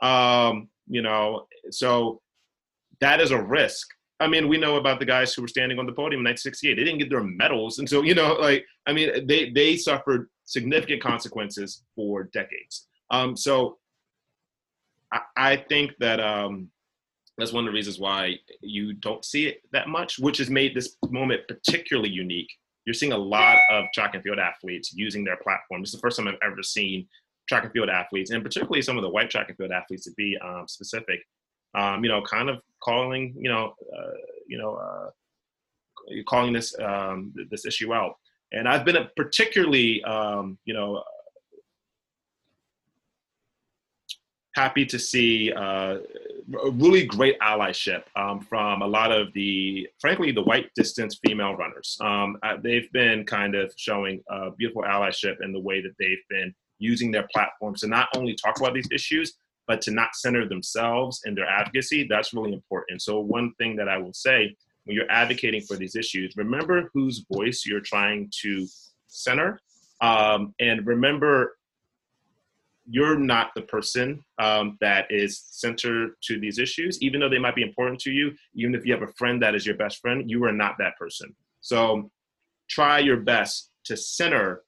Um, 0.07 0.69
you 0.89 1.03
know, 1.03 1.47
so 1.71 2.21
that 3.01 3.21
is 3.21 3.31
a 3.31 3.43
risk. 3.43 3.87
I 4.21 4.29
mean, 4.29 4.49
we 4.49 4.59
know 4.59 4.77
about 4.77 5.01
the 5.01 5.07
guys 5.07 5.35
who 5.35 5.43
were 5.43 5.49
standing 5.49 5.79
on 5.79 5.87
the 5.87 5.93
podium 5.93 6.21
in 6.21 6.31
1968. 6.31 6.75
They 6.75 6.85
didn't 6.85 6.99
get 6.99 7.11
their 7.11 7.23
medals, 7.23 7.79
and 7.79 7.89
so 7.89 8.03
you 8.03 8.15
know, 8.15 8.35
like 8.35 8.65
I 8.87 8.93
mean, 8.93 9.27
they 9.27 9.51
they 9.51 9.77
suffered 9.77 10.29
significant 10.45 11.03
consequences 11.03 11.83
for 11.95 12.25
decades. 12.25 12.87
Um, 13.11 13.37
so 13.37 13.79
I, 15.13 15.21
I, 15.37 15.57
think 15.57 15.93
that 16.01 16.21
um, 16.21 16.69
that's 17.39 17.53
one 17.53 17.65
of 17.65 17.73
the 17.73 17.75
reasons 17.75 17.99
why 17.99 18.37
you 18.61 18.95
don't 18.95 19.25
see 19.25 19.47
it 19.47 19.63
that 19.73 19.89
much, 19.89 20.19
which 20.19 20.39
has 20.39 20.51
made 20.51 20.75
this 20.75 20.97
moment 21.11 21.43
particularly 21.49 22.11
unique. 22.11 22.51
You're 22.85 22.95
seeing 22.95 23.13
a 23.13 23.19
lot 23.19 23.59
of 23.71 23.87
track 23.95 24.15
and 24.15 24.23
field 24.23 24.39
athletes 24.39 24.93
using 24.95 25.25
their 25.25 25.39
platform. 25.39 25.81
This 25.81 25.91
is 25.91 25.95
the 25.95 26.01
first 26.01 26.19
time 26.19 26.29
I've 26.29 26.35
ever 26.43 26.63
seen 26.63 27.07
track 27.49 27.65
and 27.65 27.73
field 27.73 27.89
athletes, 27.89 28.31
and 28.31 28.43
particularly 28.43 28.83
some 28.83 28.97
of 28.97 29.03
the 29.03 29.09
white 29.09 29.31
track 29.31 29.49
and 29.49 29.57
field 29.57 29.73
athletes, 29.73 30.05
to 30.05 30.13
be 30.17 30.37
um, 30.45 30.65
specific, 30.67 31.21
um, 31.75 32.05
you 32.05 32.11
know, 32.11 32.23
kind 32.23 32.49
of 32.49 32.61
calling, 32.83 33.35
you 33.39 33.51
know, 33.51 33.75
uh, 33.97 34.13
you 34.47 34.59
know, 34.59 34.75
uh, 34.75 35.11
calling 36.29 36.53
this 36.53 36.79
um, 36.81 37.33
this 37.51 37.67
issue 37.67 37.93
out. 37.95 38.15
And 38.55 38.69
I've 38.69 38.85
been 38.85 38.97
particularly, 39.17 40.03
um, 40.05 40.59
you 40.65 40.75
know, 40.75 41.03
happy 44.55 44.87
to 44.87 44.99
see 44.99 45.53
uh, 45.53 45.97
a 46.65 46.71
really 46.71 47.05
great 47.05 47.39
allyship 47.41 48.05
um, 48.15 48.41
from 48.41 48.83
a 48.83 48.87
lot 48.87 49.11
of 49.11 49.33
the, 49.35 49.89
frankly, 50.01 50.31
the 50.31 50.43
white 50.43 50.71
distance 50.77 51.19
female 51.27 51.57
runners. 51.57 51.99
Um, 52.01 52.37
they've 52.63 52.91
been 52.93 53.27
kind 53.27 53.57
of 53.57 53.73
showing 53.77 54.23
beautiful 54.57 54.83
allyship 54.83 55.43
in 55.43 55.53
the 55.53 55.61
way 55.61 55.83
that 55.83 55.95
they've 55.99 56.19
been 56.31 56.55
using 56.79 57.11
their 57.11 57.27
platforms 57.33 57.81
to 57.81 57.89
not 57.89 58.09
only 58.17 58.37
talk 58.37 58.61
about 58.61 58.75
these 58.75 58.89
issues, 58.93 59.35
but 59.67 59.81
to 59.81 59.91
not 59.91 60.15
center 60.15 60.49
themselves 60.49 61.23
in 61.25 61.35
their 61.35 61.47
advocacy. 61.49 62.07
That's 62.09 62.35
really 62.35 62.53
important. 62.53 63.03
So, 63.03 63.21
one 63.21 63.53
thing 63.55 63.77
that 63.77 63.89
I 63.89 63.99
will 63.99 64.13
say 64.13 64.55
when 64.85 64.97
you're 64.97 65.11
advocating 65.11 65.63
for 65.63 65.77
these 65.77 65.97
issues, 65.97 66.35
remember 66.37 66.91
whose 66.93 67.25
voice 67.33 67.65
you're 67.67 67.81
trying 67.81 68.31
to 68.43 68.67
center. 69.09 69.61
Um, 70.01 70.55
and 70.61 70.87
remember, 70.87 71.57
you're 72.87 73.19
not 73.19 73.51
the 73.55 73.63
person 73.63 74.23
um, 74.39 74.77
that 74.81 75.07
is 75.09 75.43
centered 75.51 76.13
to 76.25 76.39
these 76.39 76.59
issues, 76.59 77.01
even 77.01 77.21
though 77.21 77.31
they 77.31 77.39
might 77.39 77.55
be 77.55 77.63
important 77.63 77.99
to 78.01 78.11
you. 78.11 78.33
Even 78.55 78.75
if 78.75 78.85
you 78.85 78.93
have 78.93 79.03
a 79.03 79.13
friend 79.13 79.43
that 79.43 79.55
is 79.55 79.65
your 79.65 79.77
best 79.77 80.01
friend, 80.01 80.31
you 80.31 80.45
are 80.45 80.53
not 80.53 80.77
that 80.79 80.97
person. 80.99 81.35
So 81.61 82.11
try 82.69 82.99
your 82.99 83.19
best 83.19 83.71
to 83.85 83.97
center 83.97 84.63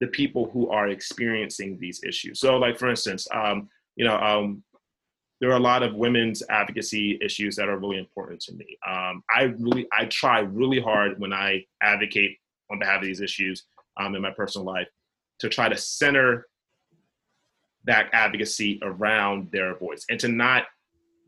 the 0.00 0.06
people 0.06 0.50
who 0.50 0.70
are 0.70 0.88
experiencing 0.88 1.78
these 1.78 2.02
issues. 2.04 2.40
So, 2.40 2.56
like 2.56 2.78
for 2.78 2.88
instance, 2.88 3.26
um, 3.34 3.68
you 3.96 4.04
know, 4.04 4.16
um, 4.16 4.62
there 5.40 5.50
are 5.50 5.56
a 5.56 5.60
lot 5.60 5.82
of 5.82 5.94
women's 5.94 6.42
advocacy 6.48 7.18
issues 7.22 7.56
that 7.56 7.68
are 7.68 7.78
really 7.78 7.98
important 7.98 8.40
to 8.40 8.54
me. 8.54 8.78
Um, 8.86 9.22
I 9.34 9.54
really, 9.58 9.86
I 9.92 10.06
try 10.06 10.40
really 10.40 10.80
hard 10.80 11.20
when 11.20 11.32
I 11.32 11.64
advocate 11.82 12.38
on 12.70 12.78
behalf 12.78 13.02
of 13.02 13.06
these 13.06 13.20
issues 13.20 13.64
um, 13.98 14.14
in 14.14 14.22
my 14.22 14.30
personal 14.30 14.66
life 14.66 14.88
to 15.40 15.48
try 15.48 15.68
to 15.68 15.76
center 15.76 16.46
that 17.84 18.08
advocacy 18.12 18.80
around 18.82 19.48
their 19.52 19.76
voice 19.76 20.04
and 20.08 20.18
to 20.20 20.28
not 20.28 20.64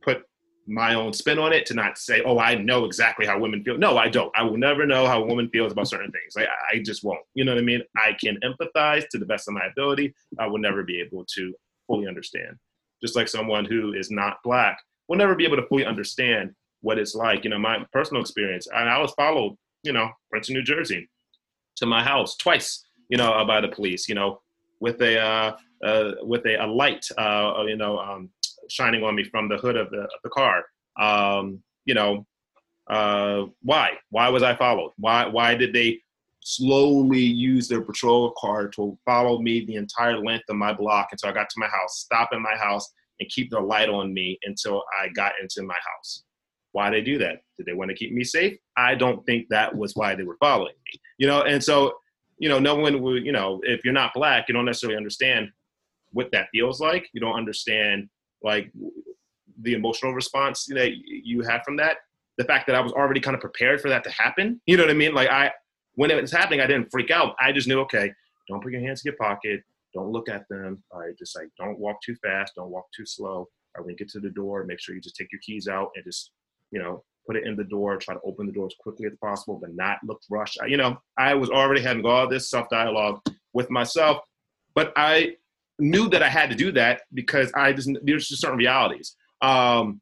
put 0.02 0.22
my 0.66 0.94
own 0.94 1.12
spin 1.12 1.38
on 1.38 1.52
it 1.52 1.64
to 1.64 1.72
not 1.72 1.96
say 1.96 2.20
oh 2.26 2.38
i 2.38 2.54
know 2.54 2.84
exactly 2.84 3.24
how 3.24 3.38
women 3.38 3.62
feel. 3.64 3.78
No 3.78 3.96
i 3.96 4.08
don't. 4.08 4.30
I 4.36 4.42
will 4.42 4.58
never 4.58 4.84
know 4.84 5.06
how 5.06 5.22
a 5.22 5.26
woman 5.26 5.48
feels 5.50 5.72
about 5.72 5.88
certain 5.88 6.10
things. 6.10 6.34
I 6.36 6.80
just 6.84 7.04
won't. 7.04 7.20
You 7.34 7.44
know 7.44 7.52
what 7.54 7.60
i 7.60 7.64
mean? 7.64 7.82
I 7.96 8.14
can 8.20 8.38
empathize 8.42 9.06
to 9.10 9.18
the 9.18 9.24
best 9.24 9.48
of 9.48 9.54
my 9.54 9.66
ability. 9.70 10.14
I 10.38 10.46
will 10.46 10.58
never 10.58 10.82
be 10.82 11.00
able 11.00 11.24
to 11.36 11.54
fully 11.86 12.06
understand 12.06 12.56
just 13.00 13.16
like 13.16 13.28
someone 13.28 13.64
who 13.64 13.92
is 13.92 14.10
not 14.10 14.38
black 14.44 14.78
will 15.08 15.16
never 15.16 15.34
be 15.34 15.44
able 15.44 15.56
to 15.56 15.66
fully 15.66 15.84
understand 15.84 16.52
what 16.80 16.98
it's 16.98 17.14
like. 17.14 17.44
You 17.44 17.50
know, 17.50 17.58
my 17.58 17.84
personal 17.92 18.22
experience, 18.22 18.66
and 18.72 18.88
I 18.88 18.98
was 18.98 19.12
followed, 19.12 19.56
you 19.82 19.92
know, 19.92 20.10
Princeton, 20.30 20.56
New 20.56 20.62
Jersey, 20.62 21.08
to 21.76 21.86
my 21.86 22.02
house 22.02 22.36
twice, 22.36 22.84
you 23.08 23.16
know, 23.16 23.32
uh, 23.32 23.44
by 23.44 23.60
the 23.60 23.68
police, 23.68 24.08
you 24.08 24.14
know, 24.14 24.40
with 24.80 25.00
a 25.00 25.18
uh, 25.18 25.56
uh, 25.84 26.12
with 26.22 26.44
a, 26.46 26.64
a 26.64 26.66
light, 26.66 27.06
uh, 27.16 27.64
you 27.66 27.76
know, 27.76 27.98
um, 27.98 28.30
shining 28.68 29.02
on 29.02 29.14
me 29.14 29.24
from 29.24 29.48
the 29.48 29.56
hood 29.56 29.76
of 29.76 29.90
the, 29.90 30.00
of 30.00 30.20
the 30.22 30.30
car. 30.30 30.64
Um, 30.98 31.62
you 31.84 31.94
know, 31.94 32.26
uh, 32.90 33.44
why? 33.62 33.92
Why 34.10 34.28
was 34.28 34.42
I 34.42 34.56
followed? 34.56 34.92
Why? 34.96 35.26
Why 35.26 35.54
did 35.54 35.72
they 35.72 36.00
slowly 36.48 37.20
use 37.20 37.68
their 37.68 37.82
patrol 37.82 38.32
car 38.38 38.68
to 38.68 38.98
follow 39.04 39.38
me 39.38 39.66
the 39.66 39.74
entire 39.74 40.16
length 40.16 40.46
of 40.48 40.56
my 40.56 40.72
block 40.72 41.08
until 41.12 41.28
I 41.28 41.32
got 41.32 41.50
to 41.50 41.60
my 41.60 41.66
house, 41.66 41.98
stop 41.98 42.30
in 42.32 42.40
my 42.40 42.56
house, 42.56 42.90
and 43.20 43.28
keep 43.28 43.50
their 43.50 43.60
light 43.60 43.90
on 43.90 44.14
me 44.14 44.38
until 44.44 44.82
I 44.98 45.08
got 45.08 45.32
into 45.42 45.62
my 45.62 45.74
house. 45.74 46.24
Why 46.72 46.88
they 46.88 47.02
do 47.02 47.18
that? 47.18 47.42
Did 47.58 47.66
they 47.66 47.74
want 47.74 47.90
to 47.90 47.94
keep 47.94 48.14
me 48.14 48.24
safe? 48.24 48.56
I 48.78 48.94
don't 48.94 49.24
think 49.26 49.46
that 49.50 49.76
was 49.76 49.94
why 49.94 50.14
they 50.14 50.22
were 50.22 50.38
following 50.40 50.72
me. 50.86 51.00
You 51.18 51.26
know, 51.26 51.42
and 51.42 51.62
so, 51.62 51.92
you 52.38 52.48
know, 52.48 52.58
no 52.58 52.76
one 52.76 53.02
would, 53.02 53.26
you 53.26 53.32
know, 53.32 53.60
if 53.64 53.84
you're 53.84 53.92
not 53.92 54.14
black, 54.14 54.46
you 54.48 54.54
don't 54.54 54.64
necessarily 54.64 54.96
understand 54.96 55.50
what 56.12 56.32
that 56.32 56.48
feels 56.50 56.80
like. 56.80 57.10
You 57.12 57.20
don't 57.20 57.36
understand 57.36 58.08
like 58.42 58.72
the 59.60 59.74
emotional 59.74 60.14
response 60.14 60.64
that 60.70 60.92
you 61.04 61.42
have 61.42 61.60
from 61.62 61.76
that. 61.76 61.98
The 62.38 62.44
fact 62.44 62.66
that 62.68 62.76
I 62.76 62.80
was 62.80 62.92
already 62.92 63.20
kind 63.20 63.34
of 63.34 63.42
prepared 63.42 63.82
for 63.82 63.90
that 63.90 64.04
to 64.04 64.10
happen. 64.10 64.62
You 64.64 64.78
know 64.78 64.84
what 64.84 64.90
I 64.90 64.94
mean? 64.94 65.12
Like 65.12 65.28
I 65.28 65.50
when 65.98 66.12
it 66.12 66.22
was 66.22 66.30
happening, 66.30 66.60
I 66.60 66.68
didn't 66.68 66.92
freak 66.92 67.10
out. 67.10 67.34
I 67.40 67.50
just 67.50 67.66
knew, 67.66 67.80
okay, 67.80 68.12
don't 68.46 68.62
put 68.62 68.70
your 68.70 68.80
hands 68.80 69.02
in 69.04 69.10
your 69.10 69.16
pocket. 69.16 69.64
Don't 69.92 70.12
look 70.12 70.28
at 70.28 70.48
them. 70.48 70.80
Right, 70.94 71.18
just 71.18 71.36
like 71.36 71.48
don't 71.58 71.76
walk 71.76 71.96
too 72.02 72.14
fast. 72.22 72.52
Don't 72.54 72.70
walk 72.70 72.84
too 72.96 73.04
slow. 73.04 73.48
Or 73.74 73.82
when 73.82 73.90
you 73.90 73.96
get 73.96 74.08
to 74.10 74.20
the 74.20 74.30
door, 74.30 74.62
make 74.62 74.78
sure 74.78 74.94
you 74.94 75.00
just 75.00 75.16
take 75.16 75.32
your 75.32 75.40
keys 75.40 75.66
out 75.66 75.90
and 75.96 76.04
just, 76.04 76.30
you 76.70 76.78
know, 76.80 77.02
put 77.26 77.34
it 77.34 77.48
in 77.48 77.56
the 77.56 77.64
door. 77.64 77.96
Try 77.96 78.14
to 78.14 78.20
open 78.24 78.46
the 78.46 78.52
door 78.52 78.66
as 78.66 78.74
quickly 78.78 79.06
as 79.06 79.12
possible, 79.20 79.58
but 79.60 79.74
not 79.74 79.98
look 80.04 80.20
rushed. 80.30 80.60
You 80.68 80.76
know, 80.76 80.98
I 81.18 81.34
was 81.34 81.50
already 81.50 81.80
having 81.80 82.06
all 82.06 82.28
this 82.28 82.48
self 82.48 82.68
dialogue 82.68 83.20
with 83.52 83.68
myself, 83.68 84.18
but 84.76 84.92
I 84.94 85.34
knew 85.80 86.08
that 86.10 86.22
I 86.22 86.28
had 86.28 86.48
to 86.50 86.56
do 86.56 86.70
that 86.72 87.02
because 87.12 87.50
I 87.56 87.72
just 87.72 87.90
there's 88.04 88.28
just 88.28 88.40
certain 88.40 88.56
realities. 88.56 89.16
Um, 89.42 90.00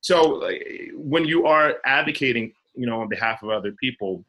so 0.00 0.50
when 0.94 1.24
you 1.26 1.46
are 1.46 1.76
advocating, 1.84 2.54
you 2.74 2.86
know, 2.86 3.02
on 3.02 3.08
behalf 3.08 3.44
of 3.44 3.50
other 3.50 3.70
people, 3.80 4.24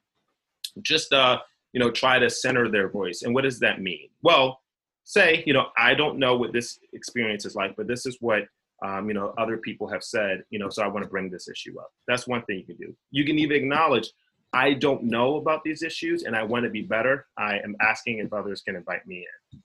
just 0.82 1.14
uh, 1.14 1.40
you 1.74 1.80
know 1.80 1.92
try 1.92 2.20
to 2.20 2.30
center 2.30 2.70
their 2.70 2.90
voice. 2.90 3.22
And 3.24 3.34
what 3.34 3.44
does 3.44 3.60
that 3.60 3.82
mean? 3.82 4.10
Well, 4.22 4.62
say 5.04 5.44
you 5.46 5.54
know 5.54 5.68
I 5.78 5.94
don't 5.94 6.20
know 6.20 6.38
what 6.38 6.54
this 6.54 6.80
experience 6.94 7.46
is 7.46 7.56
like, 7.56 7.76
but 7.76 7.88
this 7.88 8.06
is 8.06 8.18
what 8.20 8.44
um, 8.86 9.08
you 9.08 9.14
know 9.14 9.34
other 9.38 9.58
people 9.58 9.88
have 9.88 10.04
said. 10.04 10.44
You 10.50 10.60
know, 10.60 10.70
so 10.70 10.84
I 10.84 10.88
want 10.88 11.04
to 11.04 11.10
bring 11.10 11.30
this 11.30 11.48
issue 11.48 11.80
up. 11.80 11.92
That's 12.08 12.28
one 12.28 12.44
thing 12.44 12.60
you 12.60 12.66
can 12.66 12.78
do. 12.78 12.96
You 13.12 13.26
can 13.26 13.40
even 13.40 13.58
acknowledge 13.58 14.12
I 14.54 14.74
don't 14.74 15.04
know 15.04 15.36
about 15.36 15.64
these 15.64 15.84
issues 15.84 16.24
and 16.24 16.36
I 16.36 16.44
want 16.44 16.64
to 16.64 16.70
be 16.70 16.82
better, 16.82 17.28
I 17.38 17.60
am 17.60 17.76
asking 17.82 18.20
if 18.20 18.34
others 18.34 18.62
can 18.62 18.76
invite 18.76 19.06
me 19.06 19.26
in. 19.54 19.62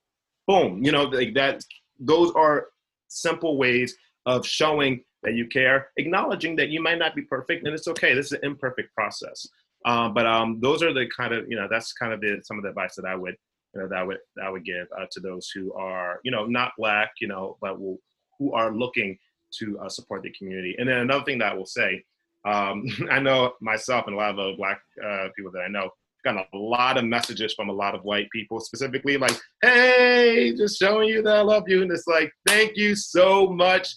Boom. 0.46 0.82
You 0.82 0.92
know, 0.92 1.04
like 1.04 1.34
that. 1.34 1.64
Those 2.00 2.32
are 2.32 2.66
simple 3.08 3.56
ways 3.56 3.96
of 4.26 4.44
showing 4.44 5.04
that 5.22 5.34
you 5.34 5.46
care, 5.46 5.88
acknowledging 5.96 6.56
that 6.56 6.68
you 6.70 6.82
might 6.82 6.98
not 6.98 7.14
be 7.14 7.22
perfect, 7.22 7.64
and 7.64 7.74
it's 7.74 7.86
okay. 7.86 8.12
This 8.14 8.26
is 8.26 8.32
an 8.32 8.40
imperfect 8.42 8.92
process. 8.94 9.46
Um, 9.84 10.14
but 10.14 10.26
um, 10.26 10.58
those 10.60 10.82
are 10.82 10.92
the 10.92 11.06
kind 11.16 11.34
of 11.34 11.44
you 11.48 11.56
know 11.56 11.66
that's 11.70 11.92
kind 11.92 12.12
of 12.12 12.20
the, 12.20 12.40
some 12.44 12.58
of 12.58 12.62
the 12.62 12.70
advice 12.70 12.94
that 12.96 13.04
I 13.04 13.16
would 13.16 13.34
you 13.74 13.80
know 13.80 13.88
that 13.88 13.98
I 13.98 14.02
would 14.02 14.18
that 14.36 14.46
I 14.46 14.50
would 14.50 14.64
give 14.64 14.86
uh, 14.98 15.06
to 15.10 15.20
those 15.20 15.50
who 15.54 15.72
are 15.74 16.20
you 16.24 16.30
know 16.30 16.46
not 16.46 16.72
black 16.78 17.12
you 17.20 17.28
know 17.28 17.56
but 17.60 17.80
will, 17.80 17.98
who 18.38 18.52
are 18.52 18.74
looking 18.74 19.18
to 19.58 19.78
uh, 19.80 19.88
support 19.88 20.22
the 20.22 20.30
community. 20.30 20.74
And 20.78 20.88
then 20.88 20.98
another 20.98 21.24
thing 21.24 21.38
that 21.38 21.52
I 21.52 21.54
will 21.54 21.66
say, 21.66 22.02
um, 22.46 22.84
I 23.10 23.20
know 23.20 23.52
myself 23.60 24.06
and 24.06 24.14
a 24.14 24.18
lot 24.18 24.38
of 24.38 24.56
black 24.56 24.80
uh, 25.04 25.28
people 25.36 25.52
that 25.52 25.60
I 25.60 25.68
know 25.68 25.90
gotten 26.24 26.44
a 26.52 26.56
lot 26.56 26.96
of 26.96 27.04
messages 27.04 27.52
from 27.52 27.68
a 27.68 27.72
lot 27.72 27.96
of 27.96 28.04
white 28.04 28.28
people, 28.30 28.60
specifically 28.60 29.16
like, 29.16 29.36
"Hey, 29.62 30.54
just 30.56 30.78
showing 30.78 31.08
you 31.08 31.22
that 31.22 31.36
I 31.36 31.40
love 31.40 31.64
you," 31.66 31.82
and 31.82 31.90
it's 31.90 32.06
like, 32.06 32.32
"Thank 32.46 32.76
you 32.76 32.94
so 32.94 33.48
much. 33.48 33.88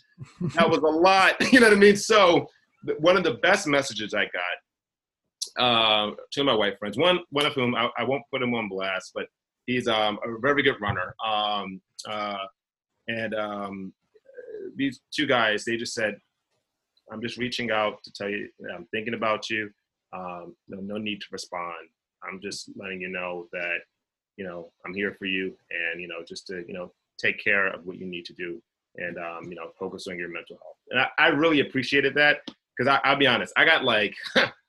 That 0.55 0.69
was 0.69 0.79
a 0.79 0.81
lot." 0.81 1.35
you 1.53 1.59
know 1.59 1.67
what 1.67 1.77
I 1.77 1.79
mean? 1.79 1.95
So 1.95 2.47
one 2.99 3.17
of 3.17 3.23
the 3.23 3.35
best 3.35 3.67
messages 3.67 4.13
I 4.13 4.23
got 4.23 4.57
uh, 5.57 6.11
two 6.31 6.41
of 6.41 6.47
my 6.47 6.53
white 6.53 6.77
friends, 6.79 6.97
one 6.97 7.19
one 7.29 7.45
of 7.45 7.53
whom 7.53 7.75
I, 7.75 7.89
I, 7.97 8.03
won't 8.03 8.23
put 8.31 8.41
him 8.41 8.53
on 8.53 8.67
blast, 8.67 9.11
but 9.13 9.27
he's 9.65 9.87
um, 9.87 10.19
a 10.23 10.39
very 10.39 10.63
good 10.63 10.79
runner, 10.81 11.15
um, 11.25 11.81
uh, 12.09 12.45
and 13.07 13.33
um, 13.33 13.93
these 14.75 14.99
two 15.13 15.25
guys, 15.25 15.63
they 15.63 15.77
just 15.77 15.93
said, 15.93 16.17
"I'm 17.11 17.21
just 17.21 17.37
reaching 17.37 17.71
out 17.71 18.03
to 18.03 18.11
tell 18.11 18.29
you, 18.29 18.49
I'm 18.73 18.85
thinking 18.91 19.13
about 19.13 19.49
you. 19.49 19.69
Um, 20.13 20.55
no, 20.67 20.79
no 20.81 20.97
need 20.97 21.21
to 21.21 21.27
respond. 21.31 21.89
I'm 22.23 22.39
just 22.41 22.69
letting 22.75 23.01
you 23.01 23.09
know 23.09 23.47
that, 23.51 23.79
you 24.37 24.45
know, 24.45 24.71
I'm 24.85 24.93
here 24.93 25.15
for 25.17 25.25
you, 25.25 25.55
and 25.69 26.01
you 26.01 26.07
know, 26.07 26.23
just 26.27 26.47
to 26.47 26.65
you 26.67 26.73
know, 26.73 26.91
take 27.17 27.41
care 27.43 27.67
of 27.67 27.85
what 27.85 27.97
you 27.97 28.05
need 28.05 28.25
to 28.25 28.33
do, 28.33 28.61
and 28.97 29.17
um, 29.17 29.45
you 29.49 29.55
know, 29.55 29.69
focus 29.79 30.07
on 30.07 30.19
your 30.19 30.29
mental 30.29 30.57
health. 30.61 30.77
And 30.89 30.99
I, 30.99 31.07
I 31.17 31.27
really 31.29 31.61
appreciated 31.61 32.13
that 32.15 32.39
because 32.77 32.99
I'll 33.05 33.15
be 33.15 33.27
honest, 33.27 33.53
I 33.55 33.63
got 33.63 33.85
like. 33.85 34.15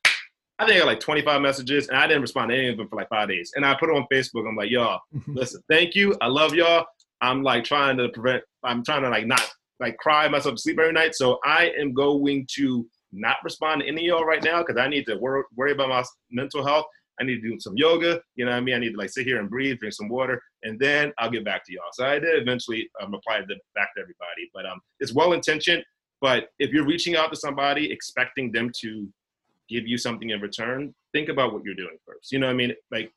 I 0.58 0.64
think 0.64 0.76
I 0.76 0.78
got 0.80 0.86
like 0.86 1.00
25 1.00 1.42
messages, 1.42 1.88
and 1.88 1.98
I 1.98 2.06
didn't 2.06 2.22
respond 2.22 2.50
to 2.50 2.56
any 2.56 2.68
of 2.68 2.78
them 2.78 2.88
for 2.88 2.96
like 2.96 3.10
five 3.10 3.28
days. 3.28 3.52
And 3.54 3.64
I 3.64 3.74
put 3.74 3.90
it 3.90 3.96
on 3.96 4.06
Facebook. 4.12 4.48
I'm 4.48 4.56
like, 4.56 4.70
y'all, 4.70 5.00
listen, 5.26 5.62
thank 5.68 5.94
you. 5.94 6.16
I 6.20 6.28
love 6.28 6.54
y'all. 6.54 6.86
I'm 7.20 7.42
like 7.42 7.64
trying 7.64 7.96
to 7.98 8.08
prevent. 8.08 8.42
I'm 8.62 8.84
trying 8.84 9.02
to 9.02 9.10
like 9.10 9.26
not 9.26 9.42
like 9.80 9.96
cry 9.98 10.28
myself 10.28 10.54
to 10.54 10.60
sleep 10.60 10.78
every 10.78 10.92
night. 10.92 11.14
So 11.14 11.38
I 11.44 11.72
am 11.78 11.92
going 11.92 12.46
to 12.54 12.86
not 13.12 13.36
respond 13.44 13.82
to 13.82 13.88
any 13.88 14.02
of 14.02 14.06
y'all 14.06 14.24
right 14.24 14.42
now 14.42 14.62
because 14.62 14.78
I 14.80 14.88
need 14.88 15.04
to 15.06 15.16
wor- 15.16 15.46
worry 15.54 15.72
about 15.72 15.88
my 15.88 16.02
mental 16.30 16.64
health. 16.66 16.86
I 17.20 17.24
need 17.24 17.40
to 17.40 17.50
do 17.50 17.60
some 17.60 17.76
yoga. 17.76 18.20
You 18.34 18.44
know 18.44 18.50
what 18.50 18.58
I 18.58 18.60
mean? 18.60 18.74
I 18.74 18.78
need 18.78 18.92
to 18.92 18.98
like 18.98 19.10
sit 19.10 19.26
here 19.26 19.40
and 19.40 19.48
breathe, 19.48 19.78
drink 19.78 19.94
some 19.94 20.08
water, 20.08 20.40
and 20.62 20.78
then 20.78 21.12
I'll 21.18 21.30
get 21.30 21.44
back 21.44 21.64
to 21.64 21.72
y'all. 21.72 21.84
So 21.92 22.04
I 22.04 22.18
did 22.18 22.40
eventually 22.40 22.88
um, 23.02 23.12
reply 23.12 23.38
to, 23.38 23.46
back 23.74 23.94
to 23.94 24.02
everybody. 24.02 24.50
But 24.52 24.66
um, 24.66 24.80
it's 25.00 25.14
well 25.14 25.32
intentioned. 25.32 25.82
But 26.20 26.48
if 26.58 26.70
you're 26.70 26.86
reaching 26.86 27.16
out 27.16 27.30
to 27.30 27.36
somebody 27.36 27.90
expecting 27.90 28.52
them 28.52 28.70
to 28.80 29.08
give 29.68 29.86
you 29.86 29.98
something 29.98 30.30
in 30.30 30.40
return, 30.40 30.94
think 31.12 31.28
about 31.28 31.52
what 31.52 31.64
you're 31.64 31.74
doing 31.74 31.96
first. 32.06 32.32
You 32.32 32.38
know 32.38 32.46
what 32.46 32.52
I 32.52 32.56
mean? 32.56 32.74
Like 32.90 33.12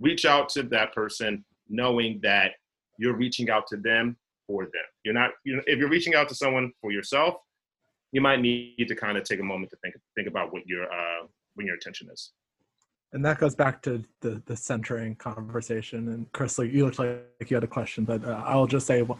reach 0.00 0.24
out 0.24 0.48
to 0.50 0.62
that 0.64 0.92
person 0.92 1.44
knowing 1.68 2.20
that 2.22 2.52
you're 2.98 3.16
reaching 3.16 3.50
out 3.50 3.66
to 3.68 3.76
them 3.76 4.16
for 4.46 4.64
them. 4.64 4.88
You're 5.04 5.14
not, 5.14 5.30
you 5.44 5.56
know, 5.56 5.62
if 5.66 5.78
you're 5.78 5.88
reaching 5.88 6.14
out 6.14 6.28
to 6.28 6.34
someone 6.34 6.72
for 6.80 6.92
yourself, 6.92 7.34
you 8.12 8.20
might 8.20 8.40
need 8.40 8.86
to 8.86 8.94
kind 8.94 9.18
of 9.18 9.24
take 9.24 9.40
a 9.40 9.42
moment 9.42 9.70
to 9.70 9.76
think 9.82 9.94
think 10.14 10.28
about 10.28 10.52
what 10.52 10.66
your 10.66 10.84
uh, 10.84 11.26
when 11.54 11.66
your 11.66 11.76
attention 11.76 12.08
is. 12.12 12.32
And 13.12 13.24
that 13.24 13.38
goes 13.38 13.54
back 13.54 13.82
to 13.82 14.02
the 14.20 14.42
the 14.46 14.56
centering 14.56 15.16
conversation. 15.16 16.08
And 16.08 16.30
Chris, 16.32 16.58
like, 16.58 16.72
you 16.72 16.84
looked 16.84 16.98
like 16.98 17.24
you 17.48 17.56
had 17.56 17.64
a 17.64 17.68
question, 17.68 18.04
but 18.04 18.24
uh, 18.24 18.42
I'll 18.44 18.66
just 18.66 18.86
say, 18.86 19.02
well, 19.02 19.18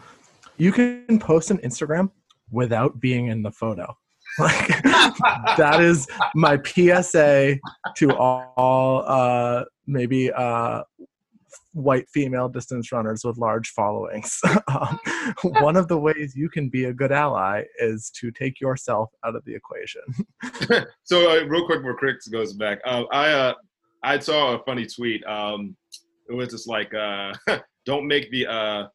you 0.57 0.71
can 0.71 1.19
post 1.19 1.51
an 1.51 1.57
Instagram 1.59 2.09
without 2.51 2.99
being 2.99 3.27
in 3.27 3.41
the 3.41 3.51
photo. 3.51 3.97
Like 4.39 4.83
that 5.57 5.77
is 5.79 6.07
my 6.35 6.61
PSA 6.61 7.57
to 7.95 8.15
all 8.17 9.03
uh, 9.07 9.63
maybe 9.87 10.31
uh, 10.31 10.83
white 11.75 12.09
female 12.09 12.47
distance 12.47 12.91
runners 12.91 13.23
with 13.23 13.37
large 13.37 13.69
followings. 13.69 14.39
um, 14.67 14.99
one 15.59 15.75
of 15.75 15.87
the 15.87 15.97
ways 15.97 16.33
you 16.35 16.49
can 16.49 16.69
be 16.69 16.85
a 16.85 16.93
good 16.93 17.11
ally 17.11 17.63
is 17.79 18.09
to 18.11 18.31
take 18.31 18.59
yourself 18.61 19.09
out 19.25 19.35
of 19.35 19.43
the 19.45 19.53
equation. 19.53 20.01
so, 21.03 21.29
uh, 21.29 21.43
real 21.45 21.65
quick, 21.65 21.79
before 21.79 21.97
Chris 21.97 22.27
goes 22.27 22.53
back, 22.53 22.79
uh, 22.85 23.03
I 23.11 23.31
uh, 23.31 23.53
I 24.03 24.19
saw 24.19 24.55
a 24.55 24.63
funny 24.63 24.85
tweet. 24.85 25.23
Um, 25.25 25.75
it 26.29 26.33
was 26.33 26.49
just 26.49 26.67
like, 26.67 26.93
uh, 26.93 27.33
"Don't 27.85 28.07
make 28.07 28.31
the 28.31 28.47
uh, 28.47 28.87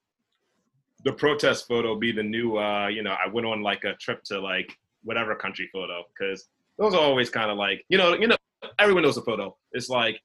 the 1.05 1.13
protest 1.13 1.69
photo 1.69 1.99
be 1.99 2.13
the 2.13 2.23
new." 2.23 2.57
Uh, 2.57 2.89
you 2.89 3.03
know, 3.03 3.13
I 3.25 3.29
went 3.29 3.47
on 3.47 3.63
like 3.63 3.85
a 3.85 3.95
trip 3.95 4.23
to 4.25 4.41
like 4.41 4.75
whatever 5.03 5.35
country 5.35 5.69
photo 5.73 6.03
because 6.13 6.49
those 6.79 6.95
are 6.95 7.01
always 7.01 7.31
kind 7.31 7.51
of 7.51 7.57
like 7.57 7.85
you 7.89 7.99
know 7.99 8.15
you 8.15 8.27
know 8.27 8.37
everyone 8.79 9.03
knows 9.03 9.17
a 9.17 9.23
photo. 9.23 9.57
It's 9.73 9.89
like 9.89 10.21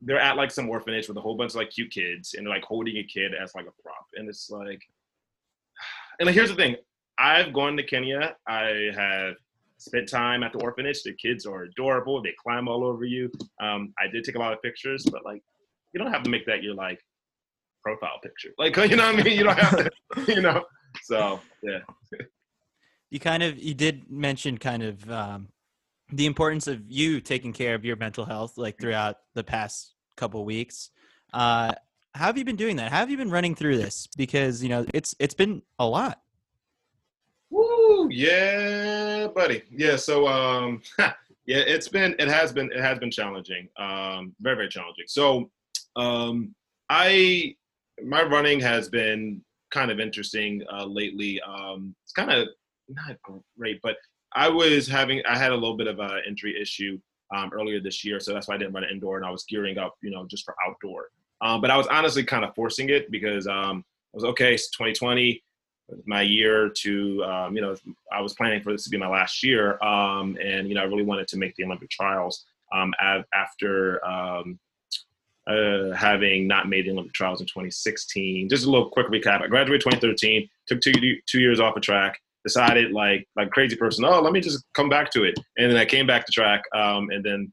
they're 0.00 0.20
at 0.20 0.36
like 0.36 0.50
some 0.50 0.68
orphanage 0.68 1.08
with 1.08 1.16
a 1.16 1.20
whole 1.20 1.36
bunch 1.36 1.52
of 1.52 1.56
like 1.56 1.70
cute 1.70 1.90
kids 1.90 2.34
and 2.34 2.46
like 2.46 2.62
holding 2.62 2.96
a 2.96 3.04
kid 3.04 3.32
as 3.34 3.54
like 3.54 3.66
a 3.66 3.82
prop. 3.82 4.06
And 4.14 4.28
it's 4.28 4.50
like 4.50 4.80
and 6.20 6.26
like 6.26 6.34
here's 6.34 6.50
the 6.50 6.56
thing. 6.56 6.76
I've 7.18 7.52
gone 7.52 7.76
to 7.76 7.82
kenya. 7.82 8.36
I 8.46 8.90
have 8.94 9.34
spent 9.78 10.08
time 10.08 10.42
at 10.42 10.52
the 10.52 10.58
orphanage. 10.60 11.02
The 11.02 11.14
kids 11.14 11.46
are 11.46 11.62
adorable. 11.64 12.22
They 12.22 12.34
climb 12.42 12.68
all 12.68 12.84
over 12.84 13.04
you. 13.04 13.30
Um, 13.60 13.92
i 13.98 14.06
did 14.06 14.24
take 14.24 14.36
a 14.36 14.38
lot 14.38 14.52
of 14.52 14.62
pictures 14.62 15.04
but 15.04 15.24
like 15.24 15.42
you 15.92 16.00
don't 16.00 16.12
have 16.12 16.22
to 16.24 16.30
make 16.30 16.46
that 16.46 16.62
your 16.62 16.74
like 16.74 17.00
profile 17.82 18.18
picture. 18.22 18.50
Like 18.58 18.76
you 18.90 18.96
know 18.96 19.06
what 19.06 19.20
i 19.20 19.22
mean? 19.22 19.36
You 19.36 19.44
don't 19.44 19.58
have 19.58 19.76
to 19.76 19.90
you 20.34 20.42
know? 20.42 20.64
So 21.02 21.40
yeah 21.62 21.80
you 23.16 23.20
kind 23.20 23.42
of 23.42 23.58
you 23.58 23.72
did 23.72 24.10
mention 24.10 24.58
kind 24.58 24.82
of 24.82 25.10
um, 25.10 25.48
the 26.12 26.26
importance 26.26 26.66
of 26.66 26.82
you 26.86 27.18
taking 27.18 27.50
care 27.50 27.74
of 27.74 27.82
your 27.82 27.96
mental 27.96 28.26
health 28.26 28.58
like 28.58 28.78
throughout 28.78 29.16
the 29.34 29.42
past 29.42 29.94
couple 30.18 30.44
weeks. 30.44 30.90
Uh 31.32 31.72
how 32.14 32.26
have 32.26 32.36
you 32.36 32.44
been 32.44 32.56
doing 32.56 32.76
that? 32.76 32.90
How 32.90 32.98
have 32.98 33.10
you 33.10 33.16
been 33.16 33.30
running 33.30 33.54
through 33.54 33.78
this? 33.78 34.06
Because 34.18 34.62
you 34.62 34.68
know 34.68 34.84
it's 34.92 35.14
it's 35.18 35.32
been 35.32 35.62
a 35.78 35.86
lot. 35.86 36.20
Woo, 37.48 38.10
yeah 38.10 39.28
buddy. 39.34 39.62
Yeah 39.70 39.96
so 39.96 40.28
um 40.28 40.82
yeah 40.98 41.64
it's 41.74 41.88
been 41.88 42.14
it 42.18 42.28
has 42.28 42.52
been 42.52 42.70
it 42.70 42.82
has 42.82 42.98
been 42.98 43.10
challenging. 43.10 43.66
Um 43.78 44.34
very 44.40 44.56
very 44.56 44.68
challenging. 44.68 45.06
So 45.06 45.50
um 45.96 46.54
i 46.90 47.54
my 48.04 48.22
running 48.24 48.60
has 48.60 48.90
been 48.90 49.40
kind 49.70 49.90
of 49.90 50.00
interesting 50.00 50.62
uh 50.70 50.84
lately. 50.84 51.40
Um 51.40 51.94
it's 52.04 52.12
kind 52.12 52.30
of 52.30 52.48
not 52.88 53.16
great 53.56 53.80
but 53.82 53.96
I 54.36 54.48
was 54.48 54.86
having 54.86 55.22
I 55.26 55.36
had 55.36 55.52
a 55.52 55.54
little 55.54 55.76
bit 55.76 55.86
of 55.86 55.98
an 55.98 56.22
injury 56.28 56.60
issue 56.60 56.98
um, 57.34 57.50
earlier 57.52 57.80
this 57.80 58.04
year, 58.04 58.20
so 58.20 58.32
that's 58.32 58.48
why 58.48 58.54
I 58.54 58.58
didn't 58.58 58.74
run 58.74 58.84
it 58.84 58.90
indoor, 58.90 59.16
and 59.16 59.26
I 59.26 59.30
was 59.30 59.44
gearing 59.44 59.78
up, 59.78 59.96
you 60.02 60.10
know, 60.10 60.26
just 60.26 60.44
for 60.44 60.54
outdoor. 60.66 61.08
Um, 61.40 61.60
but 61.60 61.70
I 61.70 61.76
was 61.76 61.86
honestly 61.88 62.24
kind 62.24 62.44
of 62.44 62.54
forcing 62.54 62.90
it 62.90 63.10
because 63.10 63.46
um, 63.46 63.84
I 64.14 64.16
was 64.16 64.24
okay. 64.24 64.54
It's 64.54 64.70
2020, 64.70 65.42
my 66.04 66.22
year 66.22 66.68
to, 66.68 67.24
um, 67.24 67.56
you 67.56 67.62
know, 67.62 67.76
I 68.12 68.20
was 68.20 68.34
planning 68.34 68.62
for 68.62 68.72
this 68.72 68.84
to 68.84 68.90
be 68.90 68.96
my 68.96 69.08
last 69.08 69.42
year, 69.42 69.82
um, 69.82 70.36
and 70.42 70.68
you 70.68 70.74
know, 70.74 70.82
I 70.82 70.84
really 70.84 71.02
wanted 71.02 71.28
to 71.28 71.38
make 71.38 71.54
the 71.56 71.64
Olympic 71.64 71.90
trials 71.90 72.44
um, 72.72 72.92
after 73.32 74.04
uh, 74.04 74.42
having 75.94 76.46
not 76.46 76.68
made 76.68 76.86
the 76.86 76.90
Olympic 76.90 77.12
trials 77.12 77.40
in 77.40 77.46
2016. 77.46 78.48
Just 78.48 78.66
a 78.66 78.70
little 78.70 78.90
quick 78.90 79.08
recap: 79.08 79.42
I 79.42 79.46
graduated 79.46 79.82
2013, 79.82 80.48
took 80.66 80.80
two 80.80 80.92
two 81.26 81.40
years 81.40 81.60
off 81.60 81.76
of 81.76 81.82
track 81.82 82.20
decided 82.46 82.92
like 82.92 83.26
like 83.36 83.50
crazy 83.50 83.76
person, 83.76 84.04
oh, 84.04 84.20
let 84.20 84.32
me 84.32 84.40
just 84.40 84.64
come 84.74 84.88
back 84.88 85.10
to 85.12 85.24
it. 85.24 85.34
And 85.58 85.70
then 85.70 85.76
I 85.76 85.84
came 85.84 86.06
back 86.06 86.24
to 86.26 86.32
track, 86.32 86.62
um, 86.74 87.10
and 87.10 87.24
then 87.24 87.52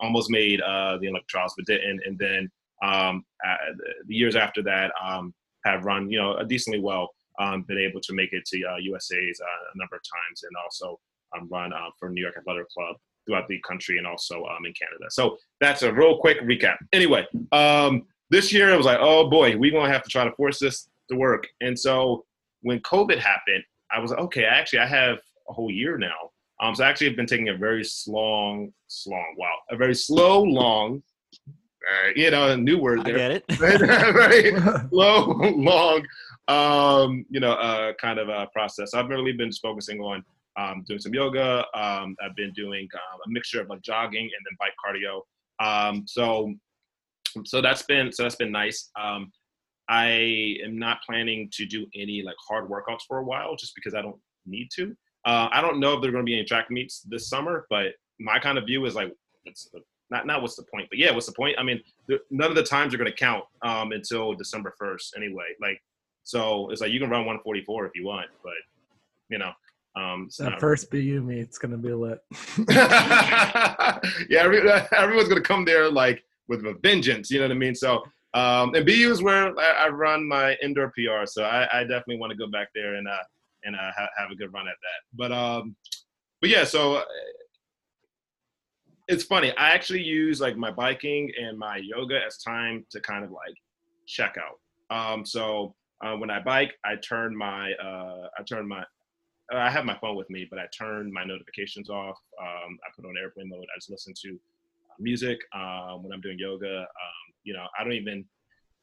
almost 0.00 0.30
made 0.30 0.60
uh, 0.60 0.98
the 1.00 1.08
Olympic 1.08 1.28
trials, 1.28 1.54
but 1.56 1.66
didn't. 1.66 2.00
And 2.04 2.18
then 2.18 2.50
um, 2.84 3.24
uh, 3.46 3.56
the 4.06 4.14
years 4.14 4.36
after 4.36 4.62
that, 4.64 4.92
um, 5.02 5.32
have 5.64 5.84
run 5.84 6.10
you 6.10 6.18
know 6.18 6.42
decently 6.44 6.80
well. 6.80 7.08
Um, 7.38 7.64
been 7.68 7.78
able 7.78 8.00
to 8.00 8.14
make 8.14 8.32
it 8.32 8.44
to 8.46 8.64
uh, 8.64 8.76
USA's 8.76 9.40
uh, 9.42 9.62
a 9.74 9.78
number 9.78 9.96
of 9.96 10.02
times, 10.02 10.42
and 10.42 10.52
also 10.62 10.98
um, 11.36 11.48
run 11.50 11.72
uh, 11.72 11.90
for 11.98 12.08
New 12.08 12.22
York 12.22 12.36
Athletic 12.38 12.68
Club 12.70 12.96
throughout 13.26 13.48
the 13.48 13.60
country 13.66 13.98
and 13.98 14.06
also 14.06 14.44
um, 14.44 14.64
in 14.64 14.72
Canada. 14.72 15.06
So 15.10 15.36
that's 15.60 15.82
a 15.82 15.92
real 15.92 16.18
quick 16.18 16.40
recap. 16.42 16.76
Anyway, 16.92 17.26
um, 17.52 18.04
this 18.30 18.52
year 18.52 18.72
it 18.72 18.76
was 18.76 18.86
like, 18.86 18.98
oh 19.00 19.28
boy, 19.28 19.56
we're 19.56 19.72
gonna 19.72 19.92
have 19.92 20.04
to 20.04 20.08
try 20.08 20.24
to 20.24 20.32
force 20.32 20.58
this 20.58 20.88
to 21.10 21.16
work. 21.16 21.46
And 21.60 21.78
so 21.78 22.24
when 22.62 22.80
COVID 22.80 23.18
happened, 23.18 23.64
I 23.96 23.98
was 23.98 24.12
okay, 24.12 24.44
actually, 24.44 24.80
I 24.80 24.86
have 24.86 25.18
a 25.48 25.52
whole 25.54 25.70
year 25.70 25.96
now. 25.96 26.30
Um, 26.60 26.74
so 26.74 26.84
I 26.84 26.88
actually 26.88 27.08
have 27.08 27.16
been 27.16 27.26
taking 27.26 27.48
a 27.48 27.56
very 27.56 27.82
long, 28.06 28.72
long, 29.06 29.34
wow, 29.38 29.54
a 29.70 29.76
very 29.76 29.94
slow, 29.94 30.42
long, 30.42 31.02
uh, 31.48 32.10
you 32.14 32.30
know, 32.30 32.50
a 32.50 32.56
new 32.56 32.78
word 32.78 33.04
there. 33.04 33.14
I 33.14 33.18
get 33.18 33.30
it. 33.30 33.44
very 33.52 34.52
slow, 34.90 35.24
long, 35.56 36.06
um, 36.48 37.24
you 37.30 37.40
know, 37.40 37.52
uh, 37.52 37.94
kind 37.94 38.18
of 38.18 38.28
a 38.28 38.48
process. 38.52 38.92
I've 38.92 39.08
really 39.08 39.32
been 39.32 39.48
just 39.48 39.62
focusing 39.62 40.00
on 40.00 40.22
um, 40.58 40.84
doing 40.86 41.00
some 41.00 41.14
yoga. 41.14 41.64
Um, 41.74 42.16
I've 42.22 42.36
been 42.36 42.52
doing 42.52 42.86
um, 42.94 43.20
a 43.26 43.30
mixture 43.30 43.62
of 43.62 43.70
like 43.70 43.80
jogging 43.80 44.24
and 44.24 44.30
then 44.30 44.56
bike 44.58 44.74
cardio. 44.84 45.22
Um, 45.58 46.04
so 46.06 46.52
so 47.44 47.62
that's 47.62 47.82
been 47.82 48.12
so 48.12 48.24
that's 48.24 48.36
been 48.36 48.52
nice. 48.52 48.90
Um, 49.00 49.32
I 49.88 50.58
am 50.64 50.78
not 50.78 50.98
planning 51.04 51.48
to 51.52 51.66
do 51.66 51.86
any 51.94 52.22
like 52.22 52.36
hard 52.46 52.68
workouts 52.68 53.02
for 53.06 53.18
a 53.18 53.24
while, 53.24 53.56
just 53.56 53.74
because 53.74 53.94
I 53.94 54.02
don't 54.02 54.18
need 54.44 54.68
to. 54.76 54.96
Uh, 55.24 55.48
I 55.50 55.60
don't 55.60 55.80
know 55.80 55.94
if 55.94 56.00
there 56.00 56.10
are 56.10 56.12
going 56.12 56.24
to 56.24 56.30
be 56.30 56.34
any 56.38 56.44
track 56.44 56.70
meets 56.70 57.00
this 57.02 57.28
summer, 57.28 57.66
but 57.68 57.94
my 58.20 58.38
kind 58.38 58.58
of 58.58 58.64
view 58.64 58.84
is 58.86 58.94
like, 58.94 59.12
it's 59.44 59.70
not 60.10 60.26
not 60.26 60.42
what's 60.42 60.56
the 60.56 60.64
point, 60.72 60.88
but 60.88 60.98
yeah, 60.98 61.12
what's 61.12 61.26
the 61.26 61.32
point? 61.32 61.56
I 61.58 61.62
mean, 61.62 61.80
none 62.30 62.50
of 62.50 62.56
the 62.56 62.62
times 62.62 62.94
are 62.94 62.98
going 62.98 63.10
to 63.10 63.16
count 63.16 63.44
um, 63.62 63.92
until 63.92 64.34
December 64.34 64.74
first 64.78 65.14
anyway. 65.16 65.46
Like, 65.60 65.82
so 66.22 66.70
it's 66.70 66.80
like 66.80 66.92
you 66.92 67.00
can 67.00 67.10
run 67.10 67.20
144 67.20 67.86
if 67.86 67.92
you 67.94 68.04
want, 68.04 68.26
but 68.42 68.52
you 69.28 69.38
know, 69.38 69.50
um, 69.96 70.28
that 70.38 70.60
first 70.60 70.90
BU 70.90 71.22
meet's 71.22 71.58
going 71.58 71.72
to 71.72 71.78
be 71.78 71.92
lit. 71.92 72.20
yeah, 72.68 74.42
every, 74.42 74.60
everyone's 74.96 75.28
going 75.28 75.42
to 75.42 75.48
come 75.48 75.64
there 75.64 75.90
like 75.90 76.22
with 76.48 76.64
a 76.66 76.74
vengeance. 76.82 77.30
You 77.30 77.40
know 77.40 77.46
what 77.46 77.52
I 77.52 77.58
mean? 77.58 77.74
So 77.74 78.04
um, 78.34 78.74
and 78.74 78.84
BU 78.84 79.10
is 79.10 79.22
where 79.22 79.58
I, 79.58 79.86
I, 79.86 79.88
run 79.88 80.28
my 80.28 80.56
indoor 80.62 80.92
PR, 80.94 81.24
so 81.26 81.44
I, 81.44 81.80
I 81.80 81.82
definitely 81.82 82.18
want 82.18 82.32
to 82.32 82.36
go 82.36 82.48
back 82.48 82.68
there 82.74 82.96
and 82.96 83.08
uh, 83.08 83.22
and 83.64 83.74
uh, 83.76 83.90
ha- 83.96 84.08
have 84.18 84.30
a 84.30 84.34
good 84.34 84.52
run 84.52 84.68
at 84.68 84.74
that. 84.74 85.00
But 85.14 85.32
um, 85.32 85.76
but 86.40 86.50
yeah, 86.50 86.64
so 86.64 86.96
uh, 86.96 87.04
it's 89.08 89.24
funny. 89.24 89.56
I 89.56 89.70
actually 89.70 90.02
use 90.02 90.40
like 90.40 90.56
my 90.56 90.70
biking 90.70 91.30
and 91.40 91.58
my 91.58 91.80
yoga 91.82 92.20
as 92.26 92.38
time 92.38 92.84
to 92.90 93.00
kind 93.00 93.24
of 93.24 93.30
like 93.30 93.54
check 94.06 94.36
out. 94.36 94.60
Um, 94.90 95.24
so 95.24 95.74
uh, 96.04 96.14
when 96.16 96.30
I 96.30 96.40
bike, 96.42 96.74
I 96.84 96.96
turn 96.96 97.36
my 97.36 97.72
uh, 97.72 98.28
I 98.38 98.42
turn 98.42 98.68
my 98.68 98.84
I 99.52 99.70
have 99.70 99.84
my 99.84 99.96
phone 99.98 100.16
with 100.16 100.28
me, 100.28 100.46
but 100.50 100.58
I 100.58 100.66
turn 100.76 101.12
my 101.12 101.24
notifications 101.24 101.88
off. 101.88 102.18
Um, 102.40 102.78
I 102.84 102.90
put 102.94 103.04
on 103.04 103.14
airplane 103.16 103.48
mode. 103.48 103.62
I 103.62 103.78
just 103.78 103.90
listen 103.90 104.12
to 104.22 104.38
music 104.98 105.38
um, 105.54 106.02
when 106.02 106.12
I'm 106.12 106.20
doing 106.20 106.38
yoga. 106.38 106.80
Um, 106.80 107.25
you 107.46 107.54
know, 107.54 107.66
I 107.78 107.84
don't 107.84 107.92
even, 107.92 108.24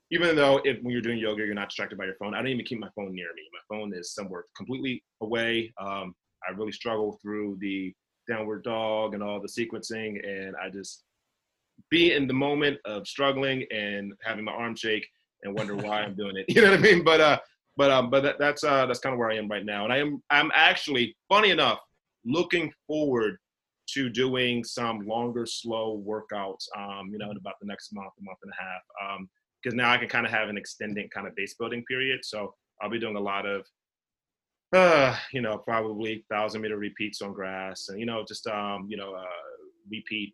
even 0.10 0.36
though 0.36 0.62
if 0.64 0.82
when 0.82 0.92
you're 0.92 1.02
doing 1.02 1.20
yoga, 1.20 1.46
you're 1.46 1.54
not 1.54 1.70
distracted 1.70 1.98
by 1.98 2.06
your 2.06 2.16
phone, 2.16 2.34
I 2.34 2.38
don't 2.38 2.48
even 2.48 2.66
keep 2.66 2.80
my 2.80 2.90
phone 2.96 3.14
near 3.14 3.28
me. 3.36 3.44
My 3.52 3.76
phone 3.76 3.94
is 3.94 4.14
somewhere 4.14 4.46
completely 4.56 5.04
away. 5.22 5.74
Um, 5.80 6.16
I 6.48 6.52
really 6.52 6.72
struggle 6.72 7.20
through 7.22 7.58
the 7.60 7.94
downward 8.28 8.64
dog 8.64 9.14
and 9.14 9.22
all 9.22 9.42
the 9.42 9.48
sequencing, 9.48 10.26
and 10.26 10.56
I 10.56 10.70
just 10.70 11.04
be 11.90 12.14
in 12.14 12.28
the 12.28 12.34
moment 12.34 12.78
of 12.86 13.06
struggling 13.08 13.66
and 13.72 14.14
having 14.24 14.46
my 14.46 14.54
arm 14.54 14.76
shake 14.76 15.08
and 15.44 15.54
wonder 15.54 15.76
why 15.76 16.02
I'm 16.02 16.16
doing 16.16 16.38
it. 16.38 16.46
You 16.56 16.62
know 16.62 16.72
what 16.72 16.80
I 16.80 16.82
mean? 16.82 17.04
But 17.04 17.22
uh, 17.22 17.40
but 17.76 17.92
um, 17.92 18.10
but 18.10 18.24
that, 18.24 18.40
that's 18.40 18.64
uh, 18.64 18.86
that's 18.86 19.00
kind 19.00 19.14
of 19.14 19.20
where 19.20 19.32
I 19.32 19.36
am 19.36 19.50
right 19.50 19.66
now, 19.66 19.84
and 19.84 19.92
I 19.92 19.98
am 19.98 20.24
I'm 20.30 20.52
actually 20.54 21.16
funny 21.28 21.50
enough 21.50 21.80
looking 22.26 22.72
forward 22.88 23.38
to 23.94 24.10
doing 24.10 24.64
some 24.64 25.06
longer, 25.06 25.46
slow 25.46 26.02
workouts, 26.06 26.66
um, 26.78 27.10
you 27.12 27.18
know, 27.18 27.32
in 27.32 27.38
about 27.38 27.56
the 27.62 27.68
next 27.68 27.94
month, 27.94 28.14
a 28.20 28.24
month 28.24 28.40
and 28.44 28.52
a 28.52 28.62
half. 28.62 29.20
Because 29.62 29.74
um, 29.74 29.78
now 29.78 29.92
I 29.92 29.98
can 29.98 30.08
kind 30.08 30.26
of 30.26 30.32
have 30.32 30.50
an 30.50 30.58
extended 30.58 31.12
kind 31.12 31.28
of 31.28 31.36
base 31.36 31.56
building 31.56 31.84
period. 31.88 32.22
So 32.24 32.54
I'll 32.82 32.90
be 32.90 33.00
doing 33.00 33.16
a 33.16 33.22
lot 33.22 33.46
of, 33.46 33.66
uh, 34.76 35.16
you 35.32 35.42
know, 35.42 35.58
probably 35.58 36.26
thousand 36.30 36.62
meter 36.62 36.78
repeats 36.78 37.22
on 37.22 37.34
grass, 37.34 37.90
and 37.90 38.00
you 38.00 38.06
know, 38.06 38.24
just 38.28 38.48
um, 38.48 38.88
you 38.90 38.98
know, 38.98 39.14
uh, 39.14 39.26
repeat 39.92 40.34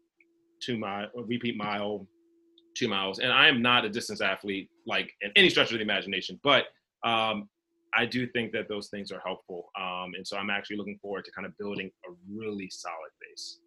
two 0.61 0.77
mile, 0.77 1.07
repeat 1.15 1.57
mile, 1.57 2.07
two 2.75 2.87
miles. 2.87 3.19
And 3.19 3.31
I 3.31 3.47
am 3.47 3.61
not 3.61 3.85
a 3.85 3.89
distance 3.89 4.21
athlete, 4.21 4.69
like 4.85 5.11
in 5.21 5.31
any 5.35 5.49
stretch 5.49 5.71
of 5.71 5.77
the 5.77 5.83
imagination, 5.83 6.39
but 6.43 6.65
um, 7.03 7.49
I 7.93 8.05
do 8.05 8.27
think 8.27 8.51
that 8.53 8.67
those 8.69 8.89
things 8.89 9.11
are 9.11 9.21
helpful. 9.25 9.69
Um, 9.79 10.11
and 10.15 10.25
so 10.25 10.37
I'm 10.37 10.49
actually 10.49 10.77
looking 10.77 10.99
forward 11.01 11.25
to 11.25 11.31
kind 11.31 11.45
of 11.45 11.57
building 11.57 11.89
a 12.07 12.11
really 12.31 12.69
solid 12.71 13.11
base. 13.21 13.59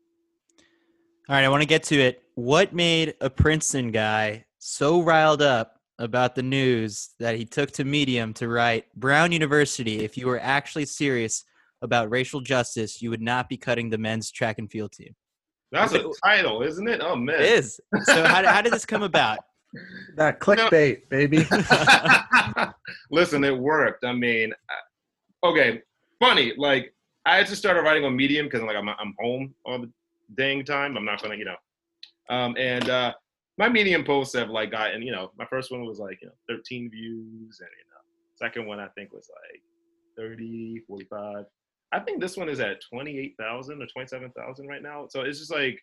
All 1.28 1.36
right, 1.36 1.44
I 1.44 1.48
want 1.48 1.62
to 1.62 1.68
get 1.68 1.82
to 1.84 1.96
it. 2.00 2.22
What 2.34 2.72
made 2.72 3.14
a 3.20 3.30
Princeton 3.30 3.90
guy 3.92 4.44
so 4.58 5.02
riled 5.02 5.42
up 5.42 5.80
about 5.98 6.34
the 6.34 6.42
news 6.42 7.10
that 7.20 7.36
he 7.36 7.44
took 7.44 7.70
to 7.72 7.84
Medium 7.84 8.32
to 8.34 8.48
write 8.48 8.92
Brown 8.94 9.30
University, 9.32 10.00
if 10.00 10.16
you 10.16 10.26
were 10.26 10.40
actually 10.40 10.84
serious 10.84 11.44
about 11.80 12.10
racial 12.10 12.40
justice, 12.40 13.00
you 13.02 13.10
would 13.10 13.22
not 13.22 13.48
be 13.48 13.56
cutting 13.56 13.90
the 13.90 13.98
men's 13.98 14.30
track 14.30 14.58
and 14.58 14.70
field 14.70 14.92
team? 14.92 15.14
That's 15.70 15.92
a 15.94 16.04
title, 16.24 16.62
isn't 16.62 16.86
it? 16.88 17.00
Oh, 17.02 17.16
man. 17.16 17.36
It 17.36 17.50
is. 17.50 17.80
So, 18.04 18.24
how, 18.24 18.44
how 18.44 18.60
did 18.60 18.72
this 18.72 18.84
come 18.84 19.02
about? 19.02 19.38
That 20.16 20.40
clickbait, 20.40 21.00
no. 21.00 21.08
baby. 21.08 21.46
Listen, 23.10 23.44
it 23.44 23.56
worked. 23.56 24.04
I 24.04 24.12
mean, 24.12 24.52
uh, 24.52 25.46
okay, 25.46 25.82
funny. 26.20 26.52
Like, 26.56 26.94
I 27.24 27.42
just 27.42 27.56
started 27.56 27.82
writing 27.82 28.04
on 28.04 28.16
Medium 28.16 28.46
because 28.46 28.60
I'm 28.60 28.66
like 28.66 28.76
I'm, 28.76 28.88
I'm 28.88 29.14
home 29.18 29.54
all 29.64 29.80
the 29.80 29.90
dang 30.36 30.64
time. 30.64 30.96
I'm 30.96 31.04
not 31.04 31.22
gonna, 31.22 31.36
you 31.36 31.44
know. 31.44 31.56
Um, 32.28 32.56
and 32.58 32.88
uh, 32.88 33.14
my 33.58 33.68
Medium 33.68 34.04
posts 34.04 34.34
have 34.34 34.50
like 34.50 34.70
gotten, 34.70 35.02
you 35.02 35.12
know, 35.12 35.30
my 35.38 35.46
first 35.46 35.70
one 35.70 35.84
was 35.84 35.98
like 35.98 36.18
you 36.20 36.28
know 36.28 36.34
13 36.48 36.90
views, 36.90 37.60
and 37.60 37.68
you 37.70 37.84
know, 37.90 38.00
second 38.34 38.66
one 38.66 38.80
I 38.80 38.88
think 38.88 39.12
was 39.12 39.30
like 39.50 39.62
30, 40.16 40.82
45. 40.86 41.44
I 41.94 42.00
think 42.00 42.20
this 42.20 42.36
one 42.36 42.48
is 42.48 42.60
at 42.60 42.80
28,000 42.90 43.82
or 43.82 43.86
27,000 43.86 44.66
right 44.66 44.82
now. 44.82 45.06
So 45.10 45.20
it's 45.22 45.38
just 45.38 45.52
like 45.52 45.78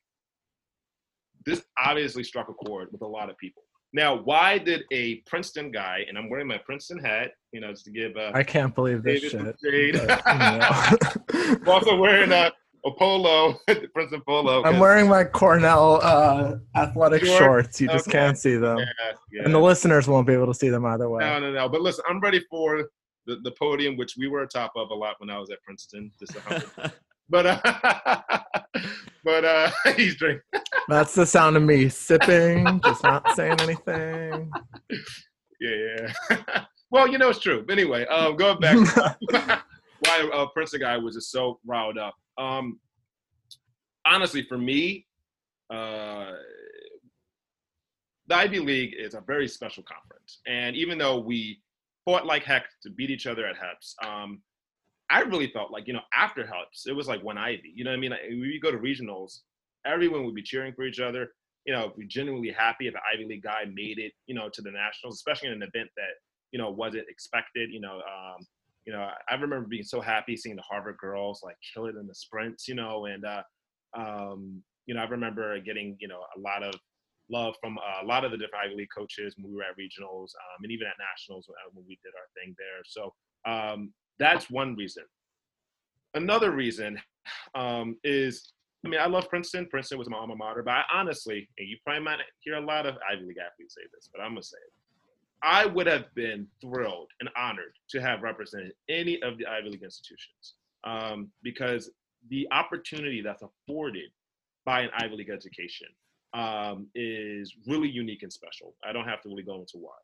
this 1.45 1.61
obviously 1.77 2.23
struck 2.23 2.49
a 2.49 2.53
chord 2.53 2.89
with 2.91 3.01
a 3.01 3.07
lot 3.07 3.29
of 3.29 3.37
people. 3.37 3.63
Now, 3.91 4.15
why 4.15 4.59
did 4.59 4.83
a 4.91 5.15
Princeton 5.25 5.71
guy, 5.71 6.05
and 6.07 6.17
I'm 6.17 6.29
wearing 6.29 6.47
my 6.47 6.59
Princeton 6.59 6.99
hat, 6.99 7.31
you 7.51 7.59
know, 7.59 7.71
just 7.71 7.85
to 7.85 7.91
give. 7.91 8.15
Uh, 8.15 8.31
I 8.33 8.43
can't 8.43 8.73
believe 8.75 9.01
this 9.01 9.31
David 9.31 9.55
shit. 9.61 10.07
But, 10.07 10.21
I'm 10.27 11.67
also 11.67 11.95
wearing 11.97 12.31
a, 12.31 12.51
a 12.85 12.91
polo, 12.91 13.59
Princeton 13.93 14.21
polo. 14.27 14.63
I'm 14.63 14.77
wearing 14.77 15.07
my 15.07 15.23
Cornell 15.23 15.99
uh, 16.03 16.57
athletic 16.75 17.25
shorts. 17.25 17.39
shorts. 17.39 17.81
You 17.81 17.87
just 17.87 18.07
okay. 18.07 18.19
can't 18.19 18.37
see 18.37 18.57
them, 18.57 18.77
yeah, 18.77 18.85
yeah. 19.31 19.41
and 19.45 19.53
the 19.53 19.59
listeners 19.59 20.07
won't 20.07 20.27
be 20.27 20.33
able 20.33 20.47
to 20.47 20.53
see 20.53 20.69
them 20.69 20.85
either 20.85 21.09
way. 21.09 21.21
No, 21.21 21.39
no, 21.39 21.51
no. 21.51 21.67
But 21.67 21.81
listen, 21.81 22.03
I'm 22.07 22.19
ready 22.19 22.41
for 22.49 22.89
the, 23.25 23.37
the 23.43 23.51
podium, 23.51 23.97
which 23.97 24.15
we 24.17 24.27
were 24.27 24.43
atop 24.43 24.73
of 24.75 24.91
a 24.91 24.95
lot 24.95 25.15
when 25.19 25.29
I 25.29 25.39
was 25.39 25.49
at 25.49 25.61
Princeton. 25.63 26.11
Just 26.19 26.35
a 26.35 26.93
but 27.29 27.45
uh, 27.45 28.39
but 29.23 29.45
uh, 29.45 29.71
he's 29.95 30.15
drinking. 30.15 30.41
That's 30.87 31.15
the 31.15 31.25
sound 31.25 31.57
of 31.57 31.63
me 31.63 31.89
sipping, 31.89 32.81
just 32.83 33.03
not 33.03 33.35
saying 33.35 33.59
anything. 33.61 34.51
Yeah, 35.59 36.11
yeah. 36.31 36.63
well, 36.91 37.07
you 37.07 37.17
know 37.17 37.29
it's 37.29 37.39
true. 37.39 37.63
But 37.65 37.73
anyway, 37.73 38.05
um, 38.05 38.35
going 38.35 38.59
back, 38.59 38.77
why 39.99 40.29
uh, 40.33 40.47
Princeton 40.47 40.81
guy 40.81 40.97
was 40.97 41.15
just 41.15 41.31
so 41.31 41.59
riled 41.65 41.97
up. 41.97 42.15
Um, 42.37 42.79
honestly, 44.05 44.43
for 44.43 44.57
me, 44.57 45.05
uh, 45.69 46.31
the 48.27 48.35
Ivy 48.35 48.59
League 48.59 48.93
is 48.97 49.13
a 49.13 49.21
very 49.21 49.47
special 49.47 49.83
conference, 49.83 50.39
and 50.47 50.75
even 50.75 50.97
though 50.97 51.19
we 51.19 51.61
fought 52.05 52.25
like 52.25 52.43
heck 52.43 52.65
to 52.83 52.89
beat 52.89 53.09
each 53.09 53.27
other 53.27 53.45
at 53.45 53.55
HEPS, 53.55 53.95
um, 54.05 54.41
I 55.09 55.21
really 55.21 55.51
felt 55.51 55.71
like, 55.71 55.87
you 55.87 55.93
know, 55.93 56.01
after 56.13 56.43
HEPS, 56.43 56.87
it 56.87 56.95
was 56.95 57.07
like 57.07 57.23
one 57.23 57.37
Ivy. 57.37 57.73
You 57.75 57.83
know 57.83 57.91
what 57.91 57.97
I 57.97 57.99
mean? 57.99 58.11
Like, 58.11 58.21
you 58.29 58.59
go 58.59 58.71
to 58.71 58.77
regionals, 58.77 59.39
everyone 59.85 60.25
would 60.25 60.35
be 60.35 60.43
cheering 60.43 60.73
for 60.73 60.85
each 60.85 60.99
other. 60.99 61.31
You 61.65 61.73
know, 61.73 61.91
be 61.97 62.07
genuinely 62.07 62.51
happy 62.51 62.87
if 62.87 62.93
an 62.93 63.01
Ivy 63.13 63.25
League 63.25 63.43
guy 63.43 63.65
made 63.73 63.99
it, 63.99 64.13
you 64.27 64.35
know, 64.35 64.49
to 64.53 64.61
the 64.61 64.71
nationals, 64.71 65.15
especially 65.15 65.49
in 65.49 65.55
an 65.55 65.63
event 65.63 65.89
that, 65.97 66.13
you 66.51 66.59
know, 66.59 66.69
wasn't 66.69 67.09
expected. 67.09 67.69
You 67.71 67.81
know, 67.81 67.95
um, 67.95 68.45
you 68.85 68.93
know, 68.93 69.07
I 69.29 69.33
remember 69.33 69.67
being 69.67 69.83
so 69.83 70.01
happy 70.01 70.35
seeing 70.35 70.55
the 70.55 70.63
Harvard 70.63 70.97
girls 70.97 71.41
like 71.43 71.57
kill 71.73 71.85
it 71.85 71.95
in 71.95 72.07
the 72.07 72.15
sprints, 72.15 72.67
you 72.67 72.75
know, 72.75 73.05
and 73.05 73.25
uh, 73.25 73.43
um, 73.97 74.63
you 74.85 74.95
know, 74.95 75.01
I 75.01 75.07
remember 75.07 75.59
getting, 75.59 75.97
you 75.99 76.07
know, 76.07 76.21
a 76.35 76.39
lot 76.39 76.63
of 76.63 76.73
love 77.29 77.55
from 77.61 77.77
uh, 77.77 78.03
a 78.03 78.05
lot 78.05 78.25
of 78.25 78.31
the 78.31 78.37
different 78.37 78.65
Ivy 78.65 78.75
League 78.75 78.95
coaches 78.95 79.35
when 79.37 79.51
we 79.51 79.57
were 79.57 79.63
at 79.63 79.77
regionals 79.77 80.33
um, 80.33 80.63
and 80.63 80.71
even 80.71 80.87
at 80.87 80.93
nationals 80.97 81.47
uh, 81.49 81.69
when 81.73 81.85
we 81.87 81.99
did 82.03 82.13
our 82.17 82.29
thing 82.33 82.55
there. 82.57 82.81
So 82.85 83.13
um, 83.45 83.93
that's 84.19 84.49
one 84.49 84.75
reason. 84.75 85.03
Another 86.13 86.51
reason 86.51 86.99
um, 87.55 87.97
is, 88.03 88.53
I 88.85 88.89
mean, 88.89 88.99
I 88.99 89.07
love 89.07 89.29
Princeton. 89.29 89.67
Princeton 89.67 89.97
was 89.97 90.09
my 90.09 90.17
alma 90.17 90.35
mater, 90.35 90.63
but 90.63 90.71
I 90.71 90.83
honestly, 90.91 91.47
and 91.57 91.67
you 91.67 91.77
probably 91.83 92.03
might 92.03 92.19
hear 92.39 92.55
a 92.55 92.61
lot 92.61 92.85
of 92.85 92.95
Ivy 93.09 93.25
League 93.25 93.37
athletes 93.37 93.75
say 93.75 93.81
this, 93.93 94.09
but 94.13 94.21
I'm 94.21 94.31
gonna 94.31 94.43
say 94.43 94.57
it. 94.57 94.73
I 95.41 95.65
would 95.65 95.87
have 95.87 96.13
been 96.15 96.47
thrilled 96.59 97.09
and 97.21 97.29
honored 97.37 97.73
to 97.91 98.01
have 98.01 98.21
represented 98.21 98.73
any 98.89 99.21
of 99.21 99.37
the 99.37 99.47
Ivy 99.47 99.69
League 99.69 99.83
institutions 99.83 100.55
um, 100.83 101.29
because 101.43 101.91
the 102.29 102.47
opportunity 102.51 103.21
that's 103.21 103.43
afforded 103.43 104.09
by 104.65 104.81
an 104.81 104.89
Ivy 104.97 105.15
League 105.15 105.29
education 105.29 105.87
um, 106.33 106.87
is 106.93 107.53
really 107.67 107.89
unique 107.89 108.23
and 108.23 108.31
special. 108.31 108.75
I 108.87 108.91
don't 108.91 109.07
have 109.07 109.21
to 109.21 109.29
really 109.29 109.43
go 109.43 109.55
into 109.55 109.77
why. 109.77 109.95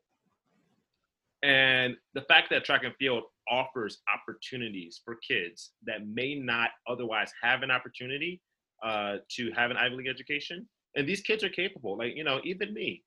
And 1.45 1.95
the 2.15 2.21
fact 2.21 2.49
that 2.49 2.65
track 2.65 2.83
and 2.83 2.95
field 2.95 3.23
offers 3.47 3.99
opportunities 4.11 5.01
for 5.05 5.15
kids 5.27 5.73
that 5.85 6.07
may 6.07 6.33
not 6.33 6.71
otherwise 6.89 7.31
have 7.43 7.61
an 7.61 7.69
opportunity 7.69 8.41
uh, 8.83 9.17
to 9.35 9.51
have 9.51 9.69
an 9.69 9.77
Ivy 9.77 9.95
League 9.97 10.07
education. 10.07 10.67
And 10.95 11.07
these 11.07 11.21
kids 11.21 11.43
are 11.43 11.49
capable. 11.49 11.99
Like, 11.99 12.15
you 12.15 12.23
know, 12.23 12.39
even 12.43 12.73
me, 12.73 13.03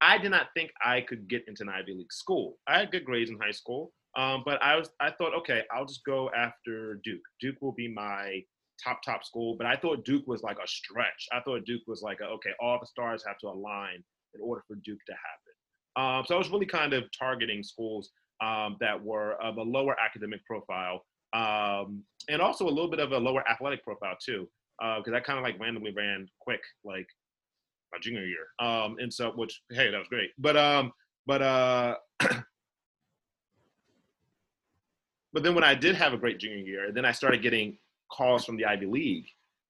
I 0.00 0.18
did 0.18 0.30
not 0.30 0.46
think 0.54 0.70
I 0.84 1.00
could 1.00 1.28
get 1.28 1.42
into 1.48 1.64
an 1.64 1.68
Ivy 1.68 1.94
League 1.94 2.12
school. 2.12 2.58
I 2.68 2.78
had 2.78 2.92
good 2.92 3.04
grades 3.04 3.28
in 3.30 3.38
high 3.40 3.50
school, 3.50 3.92
um, 4.16 4.42
but 4.44 4.62
I 4.62 4.76
was 4.76 4.90
I 5.00 5.10
thought, 5.10 5.34
okay, 5.38 5.62
I'll 5.74 5.84
just 5.84 6.04
go 6.04 6.30
after 6.30 7.00
Duke. 7.02 7.20
Duke 7.40 7.56
will 7.60 7.72
be 7.72 7.92
my 7.92 8.40
top 8.82 9.02
top 9.04 9.24
school, 9.24 9.56
but 9.58 9.66
I 9.66 9.74
thought 9.74 10.04
Duke 10.04 10.28
was 10.28 10.42
like 10.42 10.58
a 10.62 10.68
stretch. 10.68 11.26
I 11.32 11.40
thought 11.40 11.64
Duke 11.66 11.82
was 11.88 12.02
like 12.02 12.20
a, 12.20 12.26
okay, 12.26 12.50
all 12.60 12.78
the 12.80 12.86
stars 12.86 13.24
have 13.26 13.38
to 13.38 13.48
align 13.48 14.04
in 14.34 14.40
order 14.40 14.62
for 14.68 14.76
Duke 14.76 15.04
to 15.06 15.12
happen. 15.12 15.59
Um, 15.96 16.24
so 16.26 16.34
I 16.34 16.38
was 16.38 16.50
really 16.50 16.66
kind 16.66 16.92
of 16.92 17.04
targeting 17.16 17.62
schools 17.62 18.10
um, 18.40 18.76
that 18.80 19.02
were 19.02 19.34
of 19.42 19.56
a 19.56 19.62
lower 19.62 19.96
academic 20.00 20.44
profile 20.46 21.02
um, 21.32 22.02
and 22.28 22.42
also 22.42 22.66
a 22.66 22.70
little 22.70 22.90
bit 22.90 23.00
of 23.00 23.12
a 23.12 23.18
lower 23.18 23.48
athletic 23.48 23.84
profile 23.84 24.16
too, 24.22 24.48
because 24.78 25.12
uh, 25.12 25.16
I 25.16 25.20
kind 25.20 25.38
of 25.38 25.44
like 25.44 25.60
randomly 25.60 25.92
ran 25.92 26.26
quick 26.40 26.60
like 26.84 27.06
my 27.92 27.98
junior 28.00 28.24
year. 28.24 28.46
Um, 28.58 28.96
and 28.98 29.12
so, 29.12 29.30
which 29.32 29.60
hey, 29.70 29.90
that 29.90 29.98
was 29.98 30.08
great. 30.08 30.30
But 30.38 30.56
um, 30.56 30.92
but 31.26 31.42
uh, 31.42 31.96
but 35.32 35.42
then 35.42 35.54
when 35.54 35.64
I 35.64 35.74
did 35.74 35.94
have 35.96 36.12
a 36.12 36.18
great 36.18 36.38
junior 36.38 36.64
year, 36.64 36.92
then 36.92 37.04
I 37.04 37.12
started 37.12 37.42
getting 37.42 37.78
calls 38.10 38.44
from 38.44 38.56
the 38.56 38.64
Ivy 38.64 38.86
League, 38.86 39.26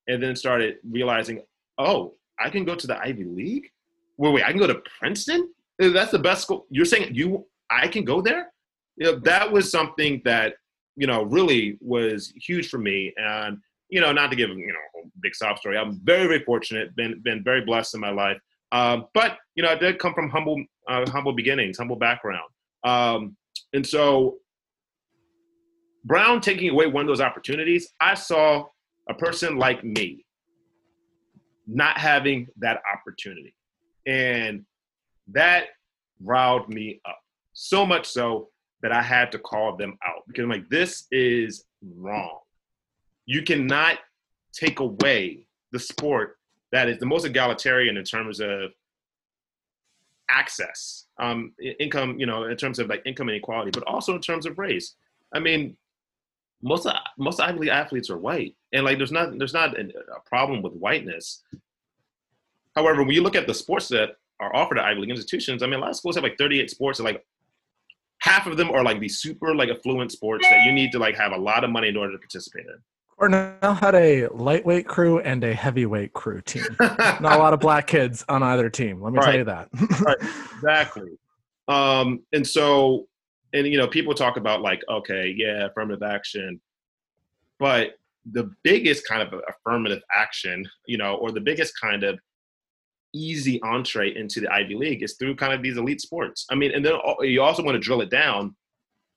and 0.08 0.22
then 0.22 0.34
started 0.34 0.76
realizing, 0.88 1.42
oh, 1.78 2.14
I 2.38 2.48
can 2.48 2.64
go 2.64 2.74
to 2.74 2.86
the 2.86 2.98
Ivy 2.98 3.24
League. 3.24 3.68
Wait, 4.16 4.32
wait, 4.32 4.44
I 4.44 4.50
can 4.50 4.60
go 4.60 4.66
to 4.66 4.82
Princeton. 4.98 5.52
That's 5.80 6.10
the 6.10 6.18
best 6.18 6.42
school. 6.42 6.66
You're 6.70 6.84
saying 6.84 7.14
you, 7.14 7.46
I 7.70 7.88
can 7.88 8.04
go 8.04 8.20
there. 8.20 8.52
You 8.96 9.06
know, 9.06 9.18
that 9.20 9.50
was 9.50 9.70
something 9.70 10.20
that 10.26 10.54
you 10.96 11.06
know 11.06 11.22
really 11.22 11.78
was 11.80 12.32
huge 12.36 12.68
for 12.68 12.78
me, 12.78 13.14
and 13.16 13.58
you 13.88 14.00
know, 14.00 14.12
not 14.12 14.30
to 14.30 14.36
give 14.36 14.50
you 14.50 14.66
know 14.66 15.02
a 15.02 15.06
big 15.22 15.34
sob 15.34 15.58
story. 15.58 15.78
I'm 15.78 15.98
very, 16.04 16.26
very 16.26 16.44
fortunate. 16.44 16.94
Been 16.96 17.20
been 17.22 17.42
very 17.42 17.64
blessed 17.64 17.94
in 17.94 18.00
my 18.00 18.10
life. 18.10 18.36
Um, 18.72 19.06
but 19.14 19.38
you 19.54 19.62
know, 19.62 19.70
I 19.70 19.74
did 19.74 19.98
come 19.98 20.12
from 20.12 20.28
humble, 20.28 20.62
uh, 20.88 21.08
humble 21.10 21.32
beginnings, 21.32 21.78
humble 21.78 21.96
background, 21.96 22.48
um, 22.84 23.36
and 23.72 23.86
so 23.86 24.36
Brown 26.04 26.40
taking 26.40 26.70
away 26.70 26.86
one 26.86 27.02
of 27.02 27.08
those 27.08 27.20
opportunities, 27.20 27.92
I 28.00 28.14
saw 28.14 28.66
a 29.08 29.14
person 29.14 29.56
like 29.56 29.82
me 29.82 30.24
not 31.66 31.98
having 31.98 32.48
that 32.58 32.82
opportunity, 32.94 33.54
and 34.06 34.64
that 35.32 35.66
riled 36.22 36.68
me 36.68 37.00
up 37.06 37.18
so 37.52 37.84
much 37.86 38.06
so 38.06 38.48
that 38.82 38.92
I 38.92 39.02
had 39.02 39.32
to 39.32 39.38
call 39.38 39.76
them 39.76 39.96
out 40.04 40.22
because 40.26 40.42
I'm 40.42 40.50
like, 40.50 40.68
this 40.68 41.06
is 41.10 41.64
wrong 41.96 42.40
you 43.30 43.42
cannot 43.42 43.96
take 44.52 44.80
away 44.80 45.46
the 45.70 45.78
sport 45.78 46.36
that 46.72 46.88
is 46.88 46.98
the 46.98 47.06
most 47.06 47.24
egalitarian 47.24 47.96
in 47.96 48.02
terms 48.02 48.40
of 48.40 48.72
access, 50.28 51.06
um, 51.20 51.52
income, 51.78 52.18
you 52.18 52.26
know, 52.26 52.42
in 52.44 52.56
terms 52.56 52.80
of 52.80 52.88
like 52.88 53.02
income 53.06 53.28
inequality, 53.28 53.70
but 53.70 53.84
also 53.84 54.16
in 54.16 54.20
terms 54.20 54.46
of 54.46 54.58
race. 54.58 54.96
I 55.32 55.38
mean, 55.38 55.76
most 56.60 56.86
of, 56.86 56.94
most 57.18 57.40
Ivy 57.40 57.60
League 57.60 57.70
athletes 57.70 58.10
are 58.10 58.18
white, 58.18 58.56
and 58.72 58.84
like 58.84 58.98
there's 58.98 59.12
not 59.12 59.38
there's 59.38 59.54
not 59.54 59.78
a 59.78 60.20
problem 60.26 60.60
with 60.60 60.72
whiteness. 60.72 61.44
However, 62.74 63.04
when 63.04 63.14
you 63.14 63.22
look 63.22 63.36
at 63.36 63.46
the 63.46 63.54
sports 63.54 63.86
that 63.88 64.16
are 64.40 64.54
offered 64.54 64.78
at 64.78 64.84
Ivy 64.84 65.00
League 65.00 65.10
institutions, 65.10 65.62
I 65.62 65.66
mean, 65.66 65.74
a 65.74 65.82
lot 65.82 65.90
of 65.90 65.96
schools 65.96 66.16
have 66.16 66.24
like 66.24 66.38
38 66.38 66.70
sports, 66.70 66.98
and 66.98 67.06
like 67.06 67.24
half 68.20 68.46
of 68.46 68.56
them 68.56 68.70
are 68.70 68.82
like 68.82 69.00
these 69.00 69.18
super 69.18 69.54
like 69.54 69.68
affluent 69.68 70.12
sports 70.12 70.46
that 70.48 70.64
you 70.64 70.72
need 70.72 70.92
to 70.92 70.98
like 70.98 71.16
have 71.16 71.32
a 71.32 71.36
lot 71.36 71.64
of 71.64 71.70
money 71.70 71.88
in 71.88 71.96
order 71.96 72.12
to 72.12 72.18
participate 72.18 72.66
in. 72.66 72.76
Cornell 73.18 73.74
had 73.74 73.94
a 73.94 74.28
lightweight 74.28 74.86
crew 74.86 75.20
and 75.20 75.44
a 75.44 75.52
heavyweight 75.52 76.14
crew 76.14 76.40
team. 76.40 76.64
Not 76.80 77.22
a 77.22 77.38
lot 77.38 77.52
of 77.52 77.60
black 77.60 77.86
kids 77.86 78.24
on 78.30 78.42
either 78.42 78.70
team. 78.70 79.02
Let 79.02 79.12
me 79.12 79.18
right. 79.18 79.24
tell 79.26 79.36
you 79.36 79.44
that. 79.44 79.68
right. 80.00 80.16
Exactly. 80.54 81.18
Um, 81.68 82.20
and 82.32 82.46
so, 82.46 83.08
and 83.52 83.66
you 83.66 83.76
know, 83.76 83.86
people 83.86 84.14
talk 84.14 84.38
about 84.38 84.62
like, 84.62 84.80
okay, 84.88 85.34
yeah, 85.36 85.66
affirmative 85.66 86.02
action, 86.02 86.60
but 87.58 87.90
the 88.32 88.50
biggest 88.62 89.06
kind 89.06 89.22
of 89.22 89.38
affirmative 89.48 90.02
action, 90.14 90.66
you 90.86 90.96
know, 90.96 91.16
or 91.16 91.30
the 91.30 91.40
biggest 91.40 91.78
kind 91.78 92.04
of 92.04 92.18
easy 93.14 93.60
entree 93.62 94.14
into 94.14 94.40
the 94.40 94.52
Ivy 94.52 94.74
League 94.74 95.02
is 95.02 95.16
through 95.18 95.36
kind 95.36 95.52
of 95.52 95.62
these 95.62 95.76
elite 95.76 96.00
sports. 96.00 96.46
I 96.50 96.54
mean, 96.54 96.72
and 96.72 96.84
then 96.84 96.94
you 97.20 97.42
also 97.42 97.62
want 97.62 97.74
to 97.74 97.80
drill 97.80 98.00
it 98.00 98.10
down. 98.10 98.54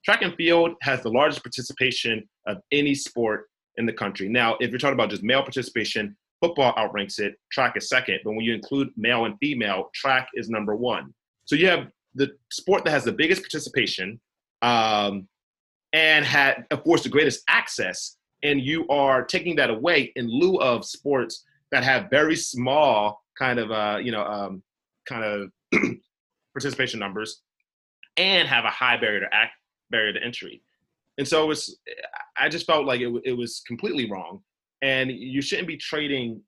Track 0.04 0.22
and 0.22 0.34
field 0.34 0.72
has 0.82 1.02
the 1.02 1.10
largest 1.10 1.42
participation 1.42 2.28
of 2.46 2.58
any 2.72 2.94
sport 2.94 3.46
in 3.76 3.86
the 3.86 3.92
country. 3.92 4.28
Now, 4.28 4.56
if 4.60 4.70
you're 4.70 4.78
talking 4.78 4.94
about 4.94 5.10
just 5.10 5.22
male 5.22 5.42
participation, 5.42 6.16
football 6.40 6.74
outranks 6.76 7.18
it, 7.18 7.34
track 7.50 7.76
is 7.76 7.88
second. 7.88 8.20
But 8.24 8.32
when 8.32 8.44
you 8.44 8.54
include 8.54 8.90
male 8.96 9.24
and 9.24 9.36
female, 9.38 9.90
track 9.94 10.28
is 10.34 10.48
number 10.48 10.76
one. 10.76 11.14
So 11.46 11.56
you 11.56 11.68
have 11.68 11.88
the 12.14 12.30
sport 12.50 12.84
that 12.84 12.90
has 12.90 13.04
the 13.04 13.12
biggest 13.12 13.42
participation 13.42 14.20
um, 14.62 15.26
and 15.92 16.24
had, 16.24 16.66
of 16.70 16.84
course, 16.84 17.02
the 17.02 17.08
greatest 17.08 17.42
access. 17.48 18.16
And 18.42 18.60
you 18.60 18.86
are 18.88 19.24
taking 19.24 19.56
that 19.56 19.70
away 19.70 20.12
in 20.16 20.28
lieu 20.28 20.56
of 20.58 20.84
sports 20.84 21.44
that 21.70 21.82
have 21.82 22.10
very 22.10 22.36
small 22.36 23.23
kind 23.38 23.58
of, 23.58 23.70
uh, 23.70 23.98
you 24.02 24.12
know, 24.12 24.24
um, 24.24 24.62
kind 25.06 25.24
of 25.24 25.50
participation 26.54 27.00
numbers 27.00 27.42
and 28.16 28.48
have 28.48 28.64
a 28.64 28.70
high 28.70 28.96
barrier 28.96 29.20
to 29.20 29.26
act, 29.32 29.52
barrier 29.90 30.12
to 30.12 30.22
entry. 30.22 30.62
And 31.18 31.26
so 31.26 31.44
it 31.44 31.46
was, 31.46 31.78
I 32.36 32.48
just 32.48 32.66
felt 32.66 32.86
like 32.86 33.00
it, 33.00 33.12
it 33.24 33.32
was 33.32 33.62
completely 33.66 34.10
wrong. 34.10 34.40
And 34.82 35.10
you 35.10 35.40
shouldn't 35.40 35.68
be 35.68 35.76
trading 35.76 36.40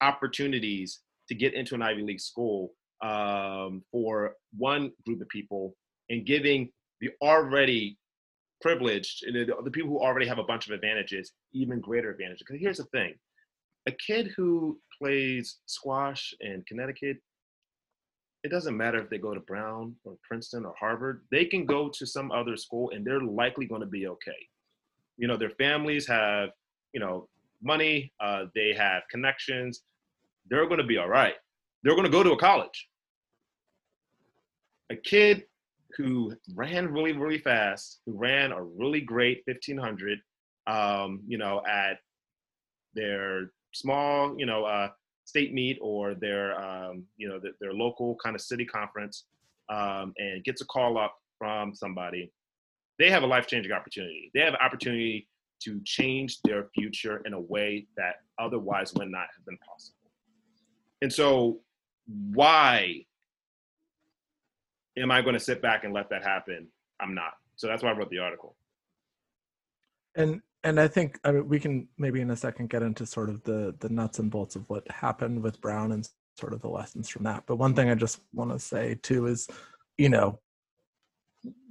opportunities 0.00 1.00
to 1.28 1.34
get 1.34 1.54
into 1.54 1.74
an 1.74 1.82
Ivy 1.82 2.02
League 2.02 2.20
school 2.20 2.74
um, 3.02 3.82
for 3.90 4.36
one 4.56 4.92
group 5.06 5.20
of 5.20 5.28
people 5.28 5.74
and 6.10 6.26
giving 6.26 6.70
the 7.00 7.10
already 7.20 7.98
privileged, 8.60 9.24
the, 9.26 9.52
the 9.64 9.70
people 9.70 9.90
who 9.90 9.98
already 9.98 10.26
have 10.26 10.38
a 10.38 10.44
bunch 10.44 10.66
of 10.66 10.72
advantages, 10.72 11.32
even 11.52 11.80
greater 11.80 12.10
advantages. 12.10 12.44
Because 12.46 12.60
here's 12.60 12.78
the 12.78 12.84
thing 12.84 13.14
a 13.86 13.92
kid 13.92 14.32
who 14.36 14.78
plays 15.00 15.58
squash 15.66 16.34
in 16.40 16.62
Connecticut 16.66 17.18
it 18.42 18.50
doesn't 18.50 18.76
matter 18.76 18.98
if 18.98 19.08
they 19.08 19.18
go 19.18 19.34
to 19.34 19.40
Brown 19.40 19.94
or 20.04 20.16
Princeton 20.26 20.64
or 20.64 20.74
Harvard, 20.78 21.22
they 21.30 21.44
can 21.44 21.64
go 21.64 21.88
to 21.88 22.06
some 22.06 22.32
other 22.32 22.56
school 22.56 22.90
and 22.90 23.04
they're 23.04 23.20
likely 23.20 23.66
going 23.66 23.82
to 23.82 23.86
be 23.86 24.08
okay. 24.08 24.48
You 25.16 25.28
know, 25.28 25.36
their 25.36 25.50
families 25.50 26.06
have, 26.08 26.50
you 26.92 26.98
know, 26.98 27.28
money, 27.62 28.12
uh, 28.20 28.46
they 28.54 28.74
have 28.76 29.02
connections, 29.10 29.82
they're 30.50 30.66
going 30.66 30.78
to 30.78 30.86
be 30.86 30.98
all 30.98 31.08
right. 31.08 31.34
They're 31.82 31.94
going 31.94 32.04
to 32.04 32.10
go 32.10 32.24
to 32.24 32.32
a 32.32 32.38
college. 32.38 32.88
A 34.90 34.96
kid 34.96 35.44
who 35.96 36.34
ran 36.54 36.92
really, 36.92 37.12
really 37.12 37.38
fast, 37.38 38.00
who 38.06 38.18
ran 38.18 38.50
a 38.50 38.62
really 38.62 39.00
great 39.00 39.42
1500, 39.46 40.18
um, 40.66 41.20
you 41.26 41.38
know, 41.38 41.62
at 41.68 41.98
their 42.94 43.50
small, 43.72 44.34
you 44.38 44.46
know, 44.46 44.64
uh, 44.64 44.88
state 45.24 45.54
meet 45.54 45.78
or 45.80 46.14
their 46.14 46.60
um, 46.60 47.04
you 47.16 47.28
know 47.28 47.38
their, 47.38 47.52
their, 47.60 47.72
local 47.72 48.16
kind 48.16 48.34
of 48.34 48.42
city 48.42 48.64
conference 48.64 49.24
um, 49.68 50.12
and 50.18 50.42
gets 50.44 50.60
a 50.60 50.64
call 50.66 50.98
up 50.98 51.14
from 51.38 51.74
somebody 51.74 52.30
they 52.98 53.10
have 53.10 53.22
a 53.22 53.26
life-changing 53.26 53.72
opportunity. 53.72 54.30
They 54.34 54.40
have 54.40 54.54
an 54.54 54.60
opportunity 54.60 55.28
to 55.64 55.80
change 55.84 56.40
their 56.42 56.68
future 56.74 57.22
in 57.24 57.32
a 57.32 57.40
way 57.40 57.86
that 57.96 58.16
otherwise 58.38 58.92
would 58.94 59.10
not 59.10 59.26
have 59.34 59.44
been 59.44 59.58
possible. 59.58 60.10
And 61.00 61.12
so 61.12 61.60
why 62.32 63.04
am 64.96 65.10
i 65.10 65.22
going 65.22 65.34
to 65.34 65.40
sit 65.40 65.62
back 65.62 65.84
and 65.84 65.92
let 65.92 66.10
that 66.10 66.22
happen? 66.22 66.68
I'm 67.00 67.14
not. 67.14 67.32
So 67.56 67.66
that's 67.66 67.82
why 67.82 67.90
i 67.90 67.96
wrote 67.96 68.10
the 68.10 68.18
article. 68.18 68.56
And 70.14 70.42
and 70.64 70.80
I 70.80 70.88
think 70.88 71.18
I 71.24 71.32
mean 71.32 71.48
we 71.48 71.58
can 71.58 71.88
maybe 71.98 72.20
in 72.20 72.30
a 72.30 72.36
second 72.36 72.70
get 72.70 72.82
into 72.82 73.06
sort 73.06 73.28
of 73.28 73.42
the 73.44 73.74
the 73.80 73.88
nuts 73.88 74.18
and 74.18 74.30
bolts 74.30 74.56
of 74.56 74.68
what 74.68 74.88
happened 74.90 75.42
with 75.42 75.60
Brown 75.60 75.92
and 75.92 76.08
sort 76.38 76.52
of 76.52 76.60
the 76.60 76.68
lessons 76.68 77.08
from 77.08 77.24
that. 77.24 77.44
But 77.46 77.56
one 77.56 77.74
thing 77.74 77.90
I 77.90 77.94
just 77.94 78.20
want 78.32 78.50
to 78.52 78.58
say 78.58 78.96
too 79.02 79.26
is, 79.26 79.48
you 79.98 80.08
know, 80.08 80.38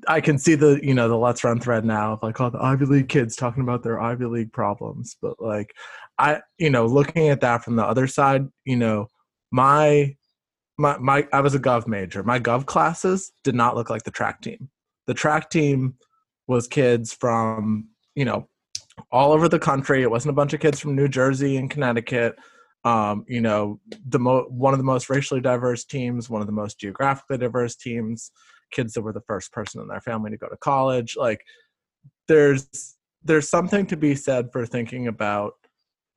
I 0.07 0.21
can 0.21 0.37
see 0.37 0.55
the 0.55 0.79
you 0.83 0.93
know 0.93 1.07
the 1.07 1.15
LetsRun 1.15 1.61
thread 1.61 1.85
now 1.85 2.13
of 2.13 2.23
like 2.23 2.39
all 2.41 2.51
the 2.51 2.61
Ivy 2.61 2.85
League 2.85 3.09
kids 3.09 3.35
talking 3.35 3.63
about 3.63 3.83
their 3.83 4.01
Ivy 4.01 4.25
League 4.25 4.51
problems, 4.51 5.15
but 5.21 5.41
like 5.41 5.73
I 6.17 6.41
you 6.57 6.69
know 6.69 6.85
looking 6.85 7.29
at 7.29 7.41
that 7.41 7.63
from 7.63 7.75
the 7.77 7.85
other 7.85 8.07
side, 8.07 8.47
you 8.65 8.75
know 8.75 9.07
my 9.51 10.15
my 10.77 10.97
my 10.97 11.27
I 11.31 11.41
was 11.41 11.55
a 11.55 11.59
gov 11.59 11.87
major. 11.87 12.23
My 12.23 12.39
gov 12.39 12.65
classes 12.65 13.31
did 13.43 13.55
not 13.55 13.75
look 13.75 13.89
like 13.89 14.03
the 14.03 14.11
track 14.11 14.41
team. 14.41 14.69
The 15.07 15.13
track 15.13 15.49
team 15.49 15.95
was 16.47 16.67
kids 16.67 17.13
from 17.13 17.87
you 18.15 18.25
know 18.25 18.49
all 19.11 19.31
over 19.31 19.47
the 19.47 19.59
country. 19.59 20.01
It 20.01 20.11
wasn't 20.11 20.31
a 20.31 20.35
bunch 20.35 20.53
of 20.53 20.59
kids 20.59 20.79
from 20.79 20.95
New 20.95 21.07
Jersey 21.07 21.57
and 21.57 21.69
Connecticut. 21.69 22.35
Um, 22.83 23.25
you 23.27 23.41
know, 23.41 23.79
the 24.07 24.19
mo- 24.19 24.47
one 24.49 24.73
of 24.73 24.79
the 24.79 24.83
most 24.83 25.09
racially 25.09 25.41
diverse 25.41 25.85
teams, 25.85 26.29
one 26.29 26.41
of 26.41 26.47
the 26.47 26.53
most 26.53 26.79
geographically 26.79 27.37
diverse 27.37 27.75
teams. 27.75 28.31
Kids 28.71 28.93
that 28.93 29.01
were 29.01 29.13
the 29.13 29.21
first 29.27 29.51
person 29.51 29.81
in 29.81 29.87
their 29.87 29.99
family 29.99 30.31
to 30.31 30.37
go 30.37 30.47
to 30.47 30.57
college. 30.57 31.15
Like, 31.17 31.41
there's 32.27 32.95
there's 33.23 33.49
something 33.49 33.85
to 33.87 33.97
be 33.97 34.15
said 34.15 34.49
for 34.51 34.65
thinking 34.65 35.07
about, 35.07 35.53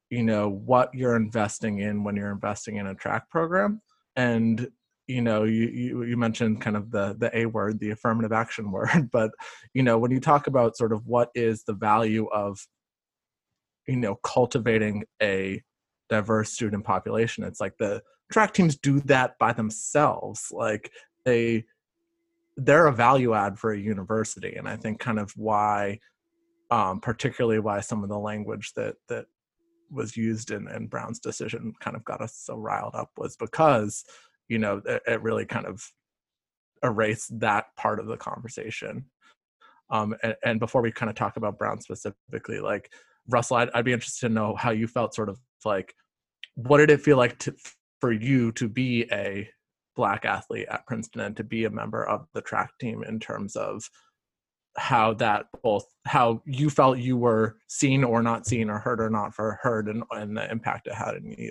you 0.08 0.22
know, 0.22 0.48
what 0.48 0.94
you're 0.94 1.16
investing 1.16 1.80
in 1.80 2.04
when 2.04 2.16
you're 2.16 2.30
investing 2.30 2.76
in 2.76 2.86
a 2.86 2.94
track 2.94 3.28
program. 3.28 3.82
And 4.16 4.68
you 5.06 5.20
know 5.20 5.44
you, 5.44 5.68
you, 5.68 6.02
you 6.04 6.16
mentioned 6.16 6.60
kind 6.60 6.76
of 6.76 6.90
the 6.90 7.14
the 7.18 7.36
a 7.36 7.46
word 7.46 7.78
the 7.78 7.90
affirmative 7.90 8.32
action 8.32 8.70
word 8.72 9.10
but 9.10 9.30
you 9.72 9.82
know 9.82 9.98
when 9.98 10.10
you 10.10 10.20
talk 10.20 10.46
about 10.46 10.76
sort 10.76 10.92
of 10.92 11.06
what 11.06 11.30
is 11.34 11.64
the 11.64 11.74
value 11.74 12.26
of 12.32 12.58
you 13.86 13.96
know 13.96 14.16
cultivating 14.16 15.04
a 15.22 15.62
diverse 16.08 16.52
student 16.52 16.84
population 16.84 17.44
it's 17.44 17.60
like 17.60 17.76
the 17.78 18.02
track 18.32 18.52
teams 18.52 18.76
do 18.76 19.00
that 19.00 19.38
by 19.38 19.52
themselves 19.52 20.48
like 20.50 20.90
they 21.24 21.64
they're 22.56 22.86
a 22.86 22.92
value 22.92 23.34
add 23.34 23.58
for 23.58 23.72
a 23.72 23.78
university 23.78 24.54
and 24.54 24.68
i 24.68 24.76
think 24.76 25.00
kind 25.00 25.18
of 25.18 25.32
why 25.36 25.98
um, 26.70 26.98
particularly 26.98 27.58
why 27.58 27.80
some 27.80 28.02
of 28.02 28.08
the 28.08 28.18
language 28.18 28.72
that 28.74 28.96
that 29.08 29.26
was 29.90 30.16
used 30.16 30.50
in, 30.50 30.66
in 30.68 30.86
brown's 30.86 31.20
decision 31.20 31.72
kind 31.80 31.96
of 31.96 32.04
got 32.04 32.20
us 32.20 32.36
so 32.36 32.56
riled 32.56 32.94
up 32.94 33.10
was 33.16 33.36
because 33.36 34.04
you 34.48 34.58
know 34.58 34.80
it, 34.84 35.02
it 35.06 35.22
really 35.22 35.46
kind 35.46 35.66
of 35.66 35.82
erased 36.82 37.38
that 37.40 37.66
part 37.76 37.98
of 37.98 38.06
the 38.06 38.16
conversation. 38.16 39.06
Um, 39.90 40.14
and, 40.22 40.34
and, 40.44 40.60
before 40.60 40.80
we 40.80 40.90
kind 40.90 41.10
of 41.10 41.16
talk 41.16 41.36
about 41.36 41.58
brown 41.58 41.78
specifically 41.78 42.58
like 42.58 42.90
russell 43.28 43.58
I'd, 43.58 43.68
I'd 43.74 43.84
be 43.84 43.92
interested 43.92 44.28
to 44.28 44.32
know 44.32 44.56
how 44.56 44.70
you 44.70 44.86
felt 44.86 45.14
sort 45.14 45.28
of 45.28 45.38
like 45.66 45.94
what 46.54 46.78
did 46.78 46.90
it 46.90 47.02
feel 47.02 47.18
like 47.18 47.38
to, 47.40 47.54
for 48.00 48.10
you 48.12 48.50
to 48.52 48.68
be 48.68 49.06
a 49.12 49.48
black 49.96 50.24
athlete 50.24 50.66
at 50.70 50.86
Princeton 50.86 51.20
and 51.20 51.36
to 51.36 51.44
be 51.44 51.64
a 51.64 51.70
member 51.70 52.04
of 52.04 52.26
the 52.34 52.42
track 52.42 52.70
team 52.80 53.04
in 53.04 53.20
terms 53.20 53.56
of 53.56 53.88
how 54.76 55.14
that 55.14 55.46
both 55.62 55.86
how 56.04 56.42
you 56.44 56.68
felt 56.68 56.98
you 56.98 57.16
were 57.16 57.56
seen 57.68 58.02
or 58.02 58.22
not 58.22 58.46
seen 58.46 58.68
or 58.68 58.78
heard 58.78 59.00
or 59.00 59.08
not 59.08 59.32
for 59.32 59.58
heard 59.62 59.88
and, 59.88 60.02
and 60.10 60.36
the 60.36 60.50
impact 60.50 60.88
it 60.88 60.94
had 60.94 61.14
in 61.14 61.30
you 61.30 61.50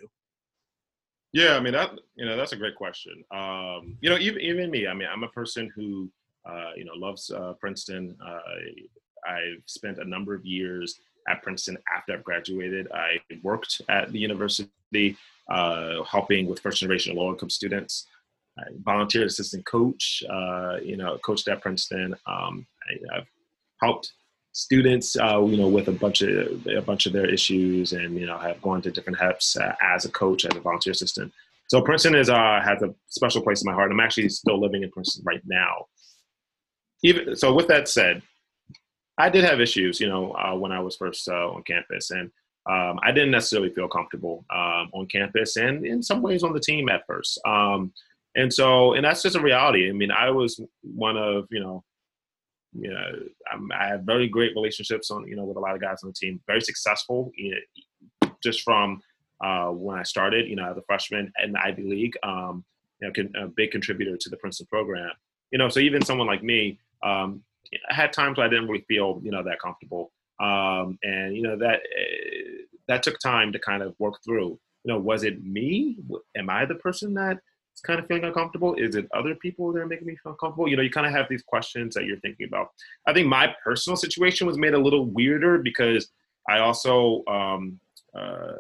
yeah 1.34 1.56
i 1.56 1.60
mean 1.60 1.74
that 1.74 1.92
you 2.16 2.26
know 2.26 2.38
that's 2.38 2.54
a 2.54 2.58
great 2.58 2.76
question. 2.76 3.24
Um, 3.32 3.98
you 4.02 4.10
know 4.10 4.18
even, 4.18 4.42
even 4.42 4.72
me 4.72 4.88
i 4.88 4.94
mean 4.94 5.08
i'm 5.12 5.24
a 5.24 5.30
person 5.30 5.72
who 5.76 6.10
uh, 6.46 6.72
you 6.76 6.86
know 6.86 6.94
loves 6.96 7.30
uh, 7.32 7.54
princeton. 7.60 8.16
Uh, 8.26 8.40
i've 9.30 9.64
spent 9.66 9.98
a 9.98 10.06
number 10.06 10.34
of 10.34 10.46
years 10.46 11.00
at 11.30 11.42
princeton 11.42 11.78
after 11.96 12.14
i've 12.14 12.24
graduated. 12.24 12.88
I 12.92 13.20
worked 13.42 13.82
at 13.90 14.12
the 14.12 14.20
university 14.20 15.18
uh, 15.50 16.04
helping 16.04 16.48
with 16.48 16.60
first 16.60 16.80
generation 16.80 17.16
low 17.16 17.32
income 17.32 17.50
students. 17.50 18.08
I 18.58 18.64
volunteer 18.84 19.26
assistant 19.26 19.66
coach, 19.66 20.24
uh, 20.30 20.78
you 20.84 20.96
know, 20.96 21.18
coached 21.20 21.48
at 21.48 21.62
Princeton. 21.62 22.16
Um, 22.28 22.68
I, 22.88 23.16
have 23.16 23.26
helped 23.82 24.14
students, 24.54 25.18
uh, 25.18 25.44
you 25.44 25.58
know, 25.58 25.68
with 25.68 25.88
a 25.90 25.92
bunch 25.92 26.22
of 26.22 26.66
a 26.68 26.82
bunch 26.82 27.06
of 27.06 27.14
their 27.14 27.30
issues, 27.30 27.92
and 27.94 28.18
you 28.18 28.26
know, 28.26 28.38
have 28.38 28.62
gone 28.62 28.82
to 28.84 28.92
different 28.92 29.20
HEPs 29.20 29.60
uh, 29.60 29.74
as 29.82 30.06
a 30.06 30.12
coach, 30.12 30.46
as 30.46 30.56
a 30.56 30.62
volunteer 30.62 30.92
assistant. 30.92 31.34
So 31.68 31.82
Princeton 31.82 32.16
is 32.16 32.30
uh, 32.30 32.62
has 32.64 32.82
a 32.82 32.94
special 33.08 33.42
place 33.42 33.62
in 33.62 33.70
my 33.70 33.74
heart. 33.74 33.92
I'm 33.92 34.00
actually 34.00 34.30
still 34.30 34.60
living 34.60 34.84
in 34.84 34.92
Princeton 34.92 35.24
right 35.26 35.42
now. 35.46 35.88
Even 37.04 37.36
so, 37.36 37.54
with 37.54 37.68
that 37.68 37.88
said, 37.88 38.22
I 39.18 39.30
did 39.30 39.44
have 39.44 39.60
issues, 39.60 40.00
you 40.00 40.08
know, 40.08 40.32
uh, 40.34 40.56
when 40.56 40.72
I 40.72 40.80
was 40.80 40.96
first 40.96 41.28
uh, 41.28 41.50
on 41.52 41.64
campus, 41.64 42.12
and 42.12 42.32
um, 42.70 43.00
I 43.04 43.12
didn't 43.12 43.32
necessarily 43.32 43.74
feel 43.74 43.90
comfortable 43.90 44.46
um, 44.54 44.90
on 44.94 45.08
campus, 45.12 45.58
and 45.58 45.86
in 45.86 46.02
some 46.02 46.22
ways 46.22 46.44
on 46.44 46.54
the 46.54 46.60
team 46.60 46.90
at 46.90 47.06
first. 47.06 47.40
Um, 47.46 47.92
and 48.36 48.54
so 48.54 48.94
and 48.94 49.06
that's 49.06 49.22
just 49.22 49.36
a 49.36 49.42
reality 49.42 49.90
i 49.90 49.92
mean 49.92 50.12
i 50.12 50.30
was 50.30 50.60
one 50.82 51.18
of 51.18 51.46
you 51.52 51.60
know 51.60 51.84
you 52.78 52.90
know 52.90 53.12
I'm, 53.52 53.72
i 53.72 53.88
have 53.88 54.02
very 54.02 54.28
great 54.28 54.54
relationships 54.56 55.12
on 55.12 55.28
you 55.28 55.36
know 55.36 55.46
with 55.46 55.58
a 55.58 55.60
lot 55.60 55.76
of 55.76 55.82
guys 55.82 56.04
on 56.04 56.10
the 56.10 56.14
team 56.14 56.42
very 56.48 56.62
successful 56.62 57.32
you 57.36 57.56
know, 58.22 58.32
just 58.44 58.62
from 58.62 59.02
uh, 59.44 59.68
when 59.68 59.98
i 59.98 60.04
started 60.04 60.48
you 60.48 60.56
know 60.56 60.70
as 60.70 60.78
a 60.78 60.82
freshman 60.84 61.32
in 61.44 61.52
the 61.54 61.62
ivy 61.62 61.84
league 61.84 62.16
um, 62.24 62.64
you 63.02 63.12
know 63.12 63.44
a 63.44 63.48
big 63.48 63.72
contributor 63.72 64.18
to 64.18 64.30
the 64.30 64.38
princeton 64.38 64.68
program. 64.70 65.12
You 65.52 65.60
know 65.60 65.70
so 65.70 65.80
even 65.80 66.04
someone 66.04 66.28
like 66.28 66.44
me 66.44 66.80
um, 67.04 67.44
I 67.90 67.94
had 67.94 68.14
times 68.14 68.38
where 68.38 68.46
i 68.46 68.50
didn't 68.50 68.68
really 68.68 68.86
feel 68.88 69.22
you 69.24 69.32
know 69.32 69.44
that 69.44 69.60
comfortable. 69.60 70.12
Um, 70.40 70.98
and 71.04 71.36
you 71.36 71.44
know 71.44 71.58
that 71.58 71.76
uh, 71.76 72.64
that 72.88 73.04
took 73.04 73.20
time 73.20 73.52
to 73.54 73.60
kind 73.60 73.84
of 73.84 73.96
work 74.00 74.16
through. 74.24 74.60
You 74.84 74.94
know 74.94 75.00
was 75.00 75.24
it 75.24 75.44
me? 75.44 75.98
Am 76.36 76.50
i 76.50 76.66
the 76.66 76.76
person 76.76 77.14
that 77.16 77.40
kind 77.82 78.00
of 78.00 78.08
feeling 78.08 78.24
uncomfortable? 78.24 78.76
Is 78.76 78.96
it 78.96 79.08
other 79.14 79.36
people 79.36 79.72
that 79.74 79.82
are 79.82 79.88
making 79.88 80.08
me 80.08 80.16
feel 80.22 80.34
uncomfortable? 80.34 80.70
You 80.70 80.78
know, 80.78 80.84
you 80.84 80.90
kind 80.90 81.08
of 81.08 81.14
have 81.14 81.28
these 81.30 81.44
questions 81.44 81.96
that 81.96 82.06
you're 82.06 82.20
thinking 82.20 82.48
about. 82.48 82.70
I 83.08 83.14
think 83.14 83.28
my 83.28 83.54
personal 83.64 83.98
situation 83.98 84.48
was 84.48 84.58
made 84.58 84.74
a 84.74 84.80
little 84.80 85.06
weirder 85.06 85.60
because 85.60 86.10
I 86.50 86.60
also 86.60 87.24
um, 87.28 87.80
uh, 88.18 88.54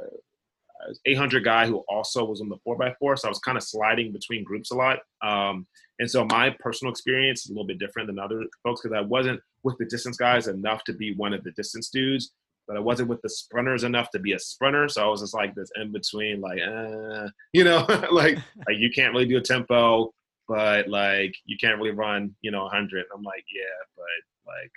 800 1.05 1.43
guy 1.43 1.67
who 1.67 1.77
also 1.87 2.25
was 2.25 2.41
on 2.41 2.49
the 2.49 2.57
4x4 2.67 3.19
so 3.19 3.27
i 3.27 3.29
was 3.29 3.39
kind 3.39 3.57
of 3.57 3.63
sliding 3.63 4.11
between 4.11 4.43
groups 4.43 4.71
a 4.71 4.75
lot 4.75 4.99
um, 5.21 5.65
and 5.99 6.09
so 6.09 6.25
my 6.25 6.49
personal 6.59 6.91
experience 6.91 7.45
is 7.45 7.49
a 7.49 7.53
little 7.53 7.67
bit 7.67 7.79
different 7.79 8.07
than 8.07 8.19
other 8.19 8.43
folks 8.63 8.81
because 8.81 8.95
i 8.95 9.01
wasn't 9.01 9.39
with 9.63 9.77
the 9.77 9.85
distance 9.85 10.17
guys 10.17 10.47
enough 10.47 10.83
to 10.83 10.93
be 10.93 11.15
one 11.15 11.33
of 11.33 11.43
the 11.43 11.51
distance 11.51 11.89
dudes 11.89 12.31
but 12.67 12.77
I 12.77 12.79
wasn't 12.79 13.09
with 13.09 13.21
the 13.21 13.29
sprinters 13.29 13.83
enough 13.83 14.09
to 14.11 14.19
be 14.19 14.33
a 14.33 14.39
sprinter. 14.39 14.87
So 14.87 15.03
I 15.03 15.07
was 15.07 15.21
just 15.21 15.33
like 15.33 15.53
this 15.55 15.69
in 15.75 15.91
between, 15.91 16.41
like, 16.41 16.59
uh, 16.61 17.27
you 17.53 17.63
know, 17.63 17.85
like 18.11 18.37
like 18.67 18.77
you 18.77 18.89
can't 18.91 19.13
really 19.13 19.27
do 19.27 19.37
a 19.37 19.41
tempo, 19.41 20.13
but 20.47 20.87
like 20.87 21.35
you 21.45 21.57
can't 21.59 21.77
really 21.77 21.91
run, 21.91 22.35
you 22.41 22.51
know, 22.51 22.63
100. 22.63 23.05
I'm 23.13 23.23
like, 23.23 23.45
yeah, 23.53 23.63
but 23.95 24.51
like 24.51 24.71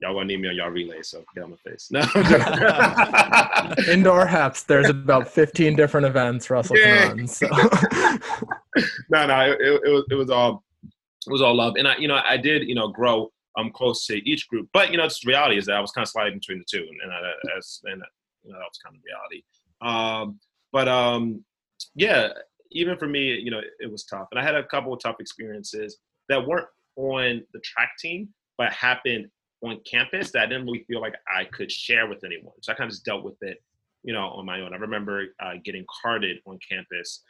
y'all 0.00 0.14
gonna 0.14 0.26
need 0.26 0.40
me 0.40 0.48
on 0.48 0.56
y'all 0.56 0.68
relay, 0.68 1.02
so 1.02 1.24
get 1.34 1.44
on 1.44 1.50
my 1.50 1.56
face. 1.56 1.88
No, 1.90 2.00
indoor 3.92 4.26
HEPs. 4.26 4.66
There's 4.66 4.88
about 4.88 5.28
15 5.28 5.76
different 5.76 6.06
events 6.06 6.50
Russell 6.50 6.76
yeah. 6.76 7.08
can 7.08 7.18
run. 7.18 7.26
So 7.28 7.46
no, 9.10 9.26
no, 9.26 9.40
it, 9.40 9.60
it, 9.60 9.80
it 9.84 9.90
was 9.90 10.04
it 10.10 10.14
was 10.14 10.30
all 10.30 10.64
it 11.26 11.30
was 11.30 11.40
all 11.40 11.54
love, 11.54 11.74
and 11.76 11.86
I, 11.86 11.96
you 11.98 12.08
know, 12.08 12.20
I 12.28 12.36
did, 12.36 12.68
you 12.68 12.74
know, 12.74 12.88
grow 12.88 13.30
I'm 13.56 13.70
close 13.70 14.06
to 14.06 14.16
each 14.28 14.48
group. 14.48 14.68
But 14.72 14.90
you 14.90 14.96
know, 14.96 15.04
just 15.04 15.26
reality 15.26 15.58
is 15.58 15.66
that 15.66 15.76
I 15.76 15.80
was 15.80 15.92
kind 15.92 16.04
of 16.04 16.08
sliding 16.08 16.38
between 16.38 16.58
the 16.58 16.64
two, 16.70 16.86
and, 16.86 17.12
and 17.12 17.12
as 17.56 17.80
and 17.84 18.02
you 18.42 18.52
know, 18.52 18.58
that 18.58 18.64
was 18.64 18.78
kind 18.84 18.96
of 18.96 19.02
reality. 19.04 19.42
Um, 19.80 20.40
but 20.72 20.88
um, 20.88 21.44
yeah, 21.94 22.28
even 22.70 22.96
for 22.96 23.06
me, 23.06 23.34
you 23.34 23.50
know, 23.50 23.58
it, 23.58 23.70
it 23.80 23.90
was 23.90 24.04
tough, 24.04 24.28
and 24.30 24.40
I 24.40 24.42
had 24.42 24.54
a 24.54 24.64
couple 24.64 24.92
of 24.92 25.00
tough 25.00 25.16
experiences 25.20 25.98
that 26.28 26.46
weren't 26.46 26.68
on 26.96 27.42
the 27.52 27.60
track 27.60 27.92
team, 27.98 28.28
but 28.58 28.72
happened 28.72 29.28
on 29.62 29.80
campus 29.88 30.30
that 30.32 30.42
I 30.42 30.46
didn't 30.46 30.66
really 30.66 30.84
feel 30.88 31.00
like 31.00 31.14
I 31.32 31.44
could 31.44 31.70
share 31.70 32.08
with 32.08 32.24
anyone. 32.24 32.54
So 32.62 32.72
I 32.72 32.74
kind 32.74 32.88
of 32.88 32.92
just 32.92 33.04
dealt 33.04 33.24
with 33.24 33.40
it, 33.42 33.62
you 34.02 34.12
know, 34.12 34.28
on 34.28 34.44
my 34.44 34.60
own. 34.60 34.74
I 34.74 34.76
remember 34.76 35.26
uh, 35.40 35.52
getting 35.64 35.84
carded 36.02 36.38
on 36.46 36.58
campus 36.68 37.22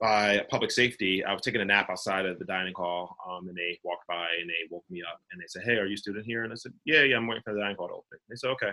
by 0.00 0.44
public 0.48 0.70
safety. 0.70 1.22
I 1.22 1.32
was 1.32 1.42
taking 1.42 1.60
a 1.60 1.64
nap 1.64 1.90
outside 1.90 2.24
of 2.24 2.38
the 2.38 2.44
dining 2.46 2.72
hall, 2.74 3.16
um, 3.28 3.46
and 3.48 3.56
they 3.56 3.78
walked 3.84 4.06
by 4.06 4.28
and 4.40 4.48
they 4.48 4.66
woke 4.70 4.84
me 4.90 5.02
up 5.02 5.20
and 5.30 5.40
they 5.40 5.46
said, 5.46 5.62
"Hey, 5.62 5.76
are 5.76 5.86
you 5.86 5.94
a 5.94 5.98
student 5.98 6.24
here?" 6.24 6.44
And 6.44 6.52
I 6.52 6.56
said, 6.56 6.72
"Yeah, 6.84 7.02
yeah, 7.02 7.16
I'm 7.16 7.26
waiting 7.26 7.42
for 7.42 7.52
the 7.52 7.60
dining 7.60 7.76
hall 7.76 7.88
to 7.88 7.94
open." 7.94 8.18
They 8.28 8.36
said, 8.36 8.50
"Okay." 8.50 8.72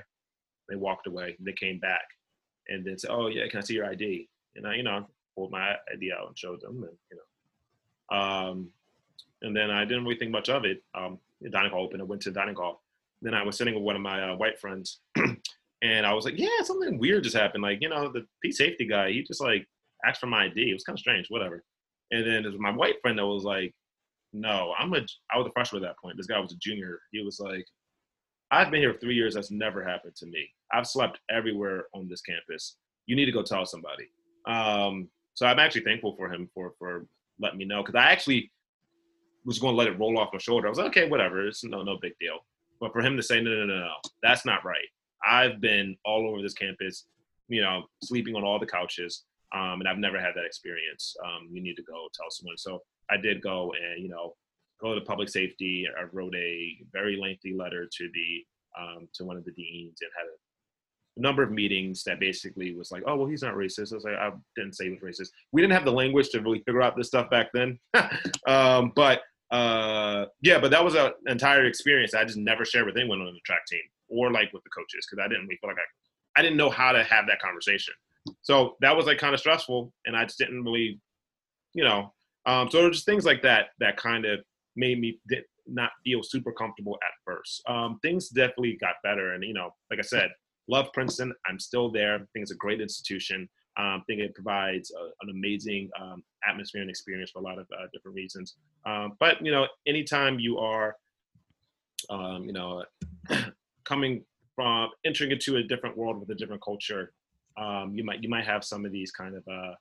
They 0.69 0.75
walked 0.75 1.07
away. 1.07 1.35
They 1.39 1.53
came 1.53 1.79
back 1.79 2.07
and 2.69 2.85
then 2.85 2.97
said, 2.97 3.11
"Oh 3.11 3.27
yeah, 3.27 3.47
can 3.47 3.59
I 3.59 3.63
see 3.63 3.75
your 3.75 3.85
ID?" 3.85 4.29
And 4.55 4.65
I, 4.65 4.75
you 4.75 4.83
know, 4.83 5.07
pulled 5.35 5.51
my 5.51 5.75
ID 5.93 6.13
out 6.13 6.27
and 6.27 6.37
showed 6.37 6.61
them, 6.61 6.83
and 6.83 6.97
you 7.11 7.17
know, 7.17 8.17
um, 8.17 8.69
and 9.41 9.55
then 9.55 9.69
I 9.69 9.83
didn't 9.83 10.05
really 10.05 10.17
think 10.17 10.31
much 10.31 10.49
of 10.49 10.63
it. 10.63 10.81
Um, 10.95 11.19
the 11.41 11.49
dining 11.49 11.71
hall 11.71 11.83
opened. 11.83 12.01
I 12.01 12.05
went 12.05 12.21
to 12.23 12.31
the 12.31 12.39
dining 12.39 12.55
hall. 12.55 12.81
Then 13.21 13.33
I 13.33 13.43
was 13.43 13.57
sitting 13.57 13.73
with 13.73 13.83
one 13.83 13.95
of 13.95 14.01
my 14.01 14.31
uh, 14.31 14.35
white 14.35 14.59
friends, 14.59 14.99
and 15.81 16.05
I 16.05 16.13
was 16.13 16.23
like, 16.23 16.37
"Yeah, 16.37 16.61
something 16.63 16.97
weird 16.97 17.23
just 17.23 17.35
happened. 17.35 17.63
Like, 17.63 17.79
you 17.81 17.89
know, 17.89 18.11
the 18.11 18.25
P 18.41 18.51
safety 18.51 18.85
guy, 18.85 19.11
he 19.11 19.23
just 19.23 19.41
like 19.41 19.67
asked 20.05 20.19
for 20.19 20.27
my 20.27 20.45
ID. 20.45 20.69
It 20.69 20.73
was 20.73 20.83
kind 20.83 20.95
of 20.95 20.99
strange, 20.99 21.27
whatever. 21.29 21.63
And 22.11 22.25
then 22.25 22.43
there's 22.43 22.59
my 22.59 22.71
white 22.71 22.95
friend 23.01 23.17
that 23.17 23.25
was 23.25 23.43
like, 23.43 23.73
no, 24.33 24.73
I'm 24.77 24.93
a, 24.93 25.01
I 25.33 25.37
was 25.37 25.47
a 25.47 25.51
freshman 25.51 25.83
at 25.83 25.87
that 25.87 25.99
point. 25.99 26.17
This 26.17 26.27
guy 26.27 26.39
was 26.39 26.53
a 26.53 26.57
junior. 26.57 26.99
He 27.11 27.23
was 27.23 27.39
like, 27.39 27.65
I've 28.51 28.71
been 28.71 28.81
here 28.81 28.93
for 28.93 28.99
three 28.99 29.15
years. 29.15 29.35
That's 29.35 29.51
never 29.51 29.83
happened 29.83 30.15
to 30.17 30.25
me. 30.25 30.47
I've 30.71 30.87
slept 30.87 31.19
everywhere 31.29 31.85
on 31.93 32.07
this 32.07 32.21
campus. 32.21 32.77
You 33.05 33.15
need 33.15 33.25
to 33.25 33.31
go 33.31 33.43
tell 33.43 33.65
somebody. 33.65 34.07
Um, 34.47 35.09
so 35.33 35.45
I'm 35.45 35.59
actually 35.59 35.83
thankful 35.83 36.15
for 36.15 36.31
him 36.31 36.49
for 36.53 36.73
for 36.79 37.05
letting 37.39 37.59
me 37.59 37.65
know 37.65 37.83
because 37.83 37.95
I 37.95 38.11
actually 38.11 38.51
was 39.45 39.59
going 39.59 39.73
to 39.73 39.77
let 39.77 39.87
it 39.87 39.99
roll 39.99 40.17
off 40.17 40.29
my 40.33 40.39
shoulder. 40.39 40.67
I 40.67 40.69
was 40.69 40.77
like, 40.77 40.87
okay, 40.87 41.09
whatever. 41.09 41.45
It's 41.45 41.63
no 41.63 41.83
no 41.83 41.97
big 42.01 42.13
deal. 42.19 42.39
But 42.79 42.93
for 42.93 43.01
him 43.01 43.17
to 43.17 43.23
say, 43.23 43.41
no, 43.41 43.51
no, 43.51 43.65
no, 43.65 43.79
no, 43.79 43.93
that's 44.23 44.45
not 44.45 44.63
right. 44.63 44.87
I've 45.25 45.59
been 45.59 45.95
all 46.05 46.29
over 46.29 46.41
this 46.41 46.53
campus, 46.53 47.05
you 47.49 47.61
know, 47.61 47.83
sleeping 48.03 48.35
on 48.35 48.43
all 48.43 48.59
the 48.59 48.67
couches 48.67 49.23
um, 49.55 49.79
and 49.79 49.87
I've 49.87 49.97
never 49.97 50.19
had 50.19 50.33
that 50.35 50.45
experience. 50.45 51.15
Um, 51.23 51.49
you 51.51 51.61
need 51.61 51.75
to 51.75 51.83
go 51.83 52.07
tell 52.13 52.29
someone. 52.29 52.57
So 52.57 52.81
I 53.09 53.17
did 53.17 53.41
go 53.41 53.73
and 53.73 54.03
you 54.03 54.09
know 54.09 54.35
go 54.81 54.93
to 54.93 55.01
public 55.01 55.29
safety. 55.29 55.87
I 55.97 56.03
wrote 56.11 56.35
a 56.35 56.77
very 56.91 57.17
lengthy 57.17 57.53
letter 57.53 57.87
to 57.91 58.09
the 58.13 58.45
um, 58.79 59.07
to 59.13 59.25
one 59.25 59.37
of 59.37 59.45
the 59.45 59.51
deans 59.51 59.99
and 60.01 60.11
had 60.15 60.25
a 60.25 61.21
number 61.21 61.41
of 61.41 61.51
meetings 61.51 62.03
that 62.03 62.19
basically 62.19 62.75
was 62.75 62.91
like, 62.91 63.03
oh 63.07 63.15
well, 63.15 63.27
he's 63.27 63.41
not 63.43 63.55
racist. 63.55 63.91
I 63.91 63.95
was 63.95 64.03
like, 64.03 64.15
I 64.15 64.31
didn't 64.55 64.75
say 64.75 64.85
he 64.85 64.91
was 64.91 64.99
racist. 64.99 65.29
We 65.51 65.61
didn't 65.61 65.73
have 65.73 65.85
the 65.85 65.91
language 65.91 66.29
to 66.29 66.41
really 66.41 66.59
figure 66.59 66.81
out 66.81 66.95
this 66.95 67.07
stuff 67.07 67.29
back 67.29 67.47
then, 67.53 67.79
um, 68.47 68.91
but 68.95 69.21
uh, 69.51 70.25
yeah, 70.41 70.59
but 70.59 70.71
that 70.71 70.83
was 70.83 70.95
an 70.95 71.11
entire 71.27 71.65
experience. 71.65 72.13
I 72.13 72.25
just 72.25 72.37
never 72.37 72.65
shared 72.65 72.85
with 72.85 72.97
anyone 72.97 73.21
on 73.21 73.33
the 73.33 73.39
track 73.45 73.65
team 73.65 73.79
or 74.09 74.31
like 74.31 74.51
with 74.53 74.63
the 74.63 74.69
coaches 74.69 75.07
because 75.09 75.23
I 75.23 75.27
didn't 75.27 75.43
really 75.45 75.57
feel 75.61 75.69
like 75.69 75.77
I 75.77 76.39
I 76.39 76.43
didn't 76.43 76.57
know 76.57 76.69
how 76.69 76.91
to 76.91 77.03
have 77.03 77.25
that 77.27 77.41
conversation. 77.41 77.95
So 78.41 78.75
that 78.81 78.95
was 78.95 79.05
like 79.05 79.17
kind 79.17 79.33
of 79.33 79.39
stressful, 79.39 79.91
and 80.05 80.15
I 80.15 80.23
just 80.23 80.37
didn't 80.37 80.63
really, 80.63 80.99
you 81.73 81.83
know. 81.83 82.13
Um, 82.45 82.69
so 82.71 82.79
it 82.79 82.87
was 82.87 82.97
just 82.97 83.05
things 83.05 83.25
like 83.25 83.41
that 83.43 83.67
that 83.79 83.97
kind 83.97 84.25
of 84.25 84.39
made 84.75 84.99
me 84.99 85.19
not 85.65 85.91
feel 86.03 86.23
super 86.23 86.51
comfortable 86.51 86.97
at 87.03 87.11
first. 87.25 87.61
Um, 87.67 87.99
things 88.01 88.29
definitely 88.29 88.77
got 88.79 88.95
better, 89.03 89.33
and 89.33 89.43
you 89.43 89.53
know, 89.53 89.71
like 89.91 89.99
I 89.99 90.03
said, 90.03 90.29
love 90.67 90.87
Princeton. 90.93 91.33
I'm 91.47 91.59
still 91.59 91.91
there. 91.91 92.15
I 92.15 92.17
think 92.17 92.43
it's 92.43 92.51
a 92.51 92.55
great 92.55 92.81
institution. 92.81 93.49
Um, 93.77 93.85
I 93.85 94.01
think 94.07 94.21
it 94.21 94.33
provides 94.33 94.91
a, 94.91 95.03
an 95.21 95.29
amazing 95.29 95.89
um, 96.01 96.23
atmosphere 96.47 96.81
and 96.81 96.89
experience 96.89 97.31
for 97.31 97.39
a 97.39 97.43
lot 97.43 97.59
of 97.59 97.67
uh, 97.71 97.85
different 97.93 98.15
reasons. 98.15 98.55
Um, 98.85 99.13
but 99.19 99.43
you 99.45 99.51
know, 99.51 99.67
anytime 99.85 100.39
you 100.39 100.57
are, 100.57 100.95
um, 102.09 102.43
you 102.43 102.53
know, 102.53 102.83
coming 103.85 104.23
from 104.55 104.89
entering 105.05 105.31
into 105.31 105.57
a 105.57 105.63
different 105.63 105.95
world 105.95 106.19
with 106.19 106.29
a 106.31 106.35
different 106.35 106.63
culture, 106.63 107.13
um, 107.57 107.93
you 107.95 108.03
might 108.03 108.21
you 108.23 108.29
might 108.29 108.45
have 108.45 108.63
some 108.63 108.85
of 108.85 108.91
these 108.91 109.11
kind 109.11 109.35
of 109.35 109.43
uh, 109.51 109.73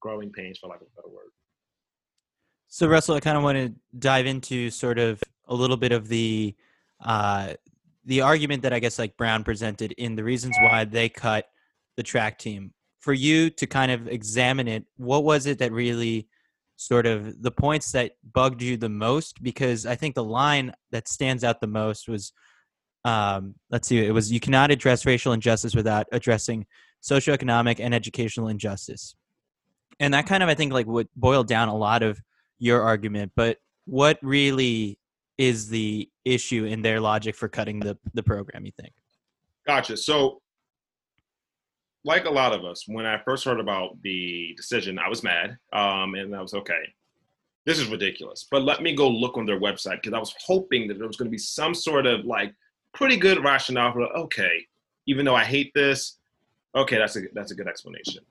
growing 0.00 0.30
pains, 0.30 0.58
for 0.58 0.68
lack 0.68 0.80
of 0.80 0.86
a 0.86 0.96
better 0.96 1.12
word. 1.12 1.30
So 2.68 2.86
Russell, 2.86 3.16
I 3.16 3.20
kind 3.20 3.36
of 3.36 3.42
want 3.42 3.58
to 3.58 3.74
dive 3.98 4.26
into 4.26 4.70
sort 4.70 4.98
of 4.98 5.22
a 5.48 5.54
little 5.54 5.76
bit 5.76 5.92
of 5.92 6.08
the 6.08 6.54
uh, 7.04 7.54
the 8.04 8.20
argument 8.20 8.62
that 8.62 8.72
I 8.72 8.78
guess 8.78 8.98
like 8.98 9.16
Brown 9.16 9.44
presented 9.44 9.92
in 9.92 10.14
the 10.14 10.24
reasons 10.24 10.56
why 10.60 10.84
they 10.84 11.08
cut 11.08 11.46
the 11.96 12.02
track 12.02 12.38
team. 12.38 12.72
For 13.00 13.12
you 13.12 13.50
to 13.50 13.66
kind 13.66 13.90
of 13.90 14.08
examine 14.08 14.68
it, 14.68 14.84
what 14.96 15.24
was 15.24 15.46
it 15.46 15.58
that 15.58 15.72
really 15.72 16.28
sort 16.76 17.06
of 17.06 17.42
the 17.42 17.50
points 17.50 17.92
that 17.92 18.12
bugged 18.32 18.62
you 18.62 18.76
the 18.76 18.88
most? 18.88 19.42
Because 19.42 19.86
I 19.86 19.96
think 19.96 20.14
the 20.14 20.24
line 20.24 20.72
that 20.92 21.08
stands 21.08 21.42
out 21.42 21.60
the 21.60 21.66
most 21.66 22.08
was, 22.08 22.32
um, 23.04 23.54
let's 23.70 23.88
see, 23.88 24.04
it 24.04 24.12
was 24.12 24.30
you 24.30 24.40
cannot 24.40 24.70
address 24.70 25.06
racial 25.06 25.32
injustice 25.32 25.74
without 25.74 26.06
addressing 26.12 26.66
socioeconomic 27.02 27.80
and 27.80 27.94
educational 27.94 28.48
injustice. 28.48 29.14
And 29.98 30.14
that 30.14 30.26
kind 30.26 30.42
of, 30.42 30.48
I 30.48 30.54
think, 30.54 30.72
like 30.72 30.86
would 30.86 31.08
boil 31.16 31.44
down 31.44 31.68
a 31.68 31.76
lot 31.76 32.02
of 32.02 32.20
your 32.58 32.82
argument. 32.82 33.32
But 33.36 33.58
what 33.84 34.18
really 34.22 34.98
is 35.38 35.68
the 35.68 36.08
issue 36.24 36.64
in 36.64 36.82
their 36.82 37.00
logic 37.00 37.34
for 37.34 37.48
cutting 37.48 37.80
the, 37.80 37.98
the 38.14 38.22
program, 38.22 38.64
you 38.64 38.72
think? 38.78 38.92
Gotcha. 39.66 39.96
So, 39.96 40.40
like 42.02 42.24
a 42.24 42.30
lot 42.30 42.54
of 42.54 42.64
us, 42.64 42.84
when 42.86 43.04
I 43.04 43.20
first 43.24 43.44
heard 43.44 43.60
about 43.60 44.00
the 44.02 44.54
decision, 44.56 44.98
I 44.98 45.08
was 45.08 45.22
mad. 45.22 45.58
Um, 45.72 46.14
and 46.14 46.34
I 46.34 46.40
was 46.40 46.54
okay, 46.54 46.82
this 47.66 47.78
is 47.78 47.88
ridiculous. 47.88 48.46
But 48.50 48.62
let 48.62 48.82
me 48.82 48.94
go 48.94 49.08
look 49.08 49.36
on 49.36 49.46
their 49.46 49.60
website 49.60 50.02
because 50.02 50.14
I 50.14 50.18
was 50.18 50.34
hoping 50.44 50.88
that 50.88 50.98
there 50.98 51.06
was 51.06 51.16
going 51.16 51.26
to 51.26 51.30
be 51.30 51.38
some 51.38 51.74
sort 51.74 52.06
of 52.06 52.24
like 52.24 52.54
pretty 52.94 53.16
good 53.16 53.44
rationale 53.44 53.92
for 53.92 54.02
okay, 54.16 54.66
even 55.06 55.24
though 55.24 55.34
I 55.34 55.44
hate 55.44 55.72
this, 55.74 56.18
okay, 56.74 56.98
that's 56.98 57.16
a 57.16 57.22
that's 57.34 57.52
a 57.52 57.54
good 57.54 57.68
explanation. 57.68 58.22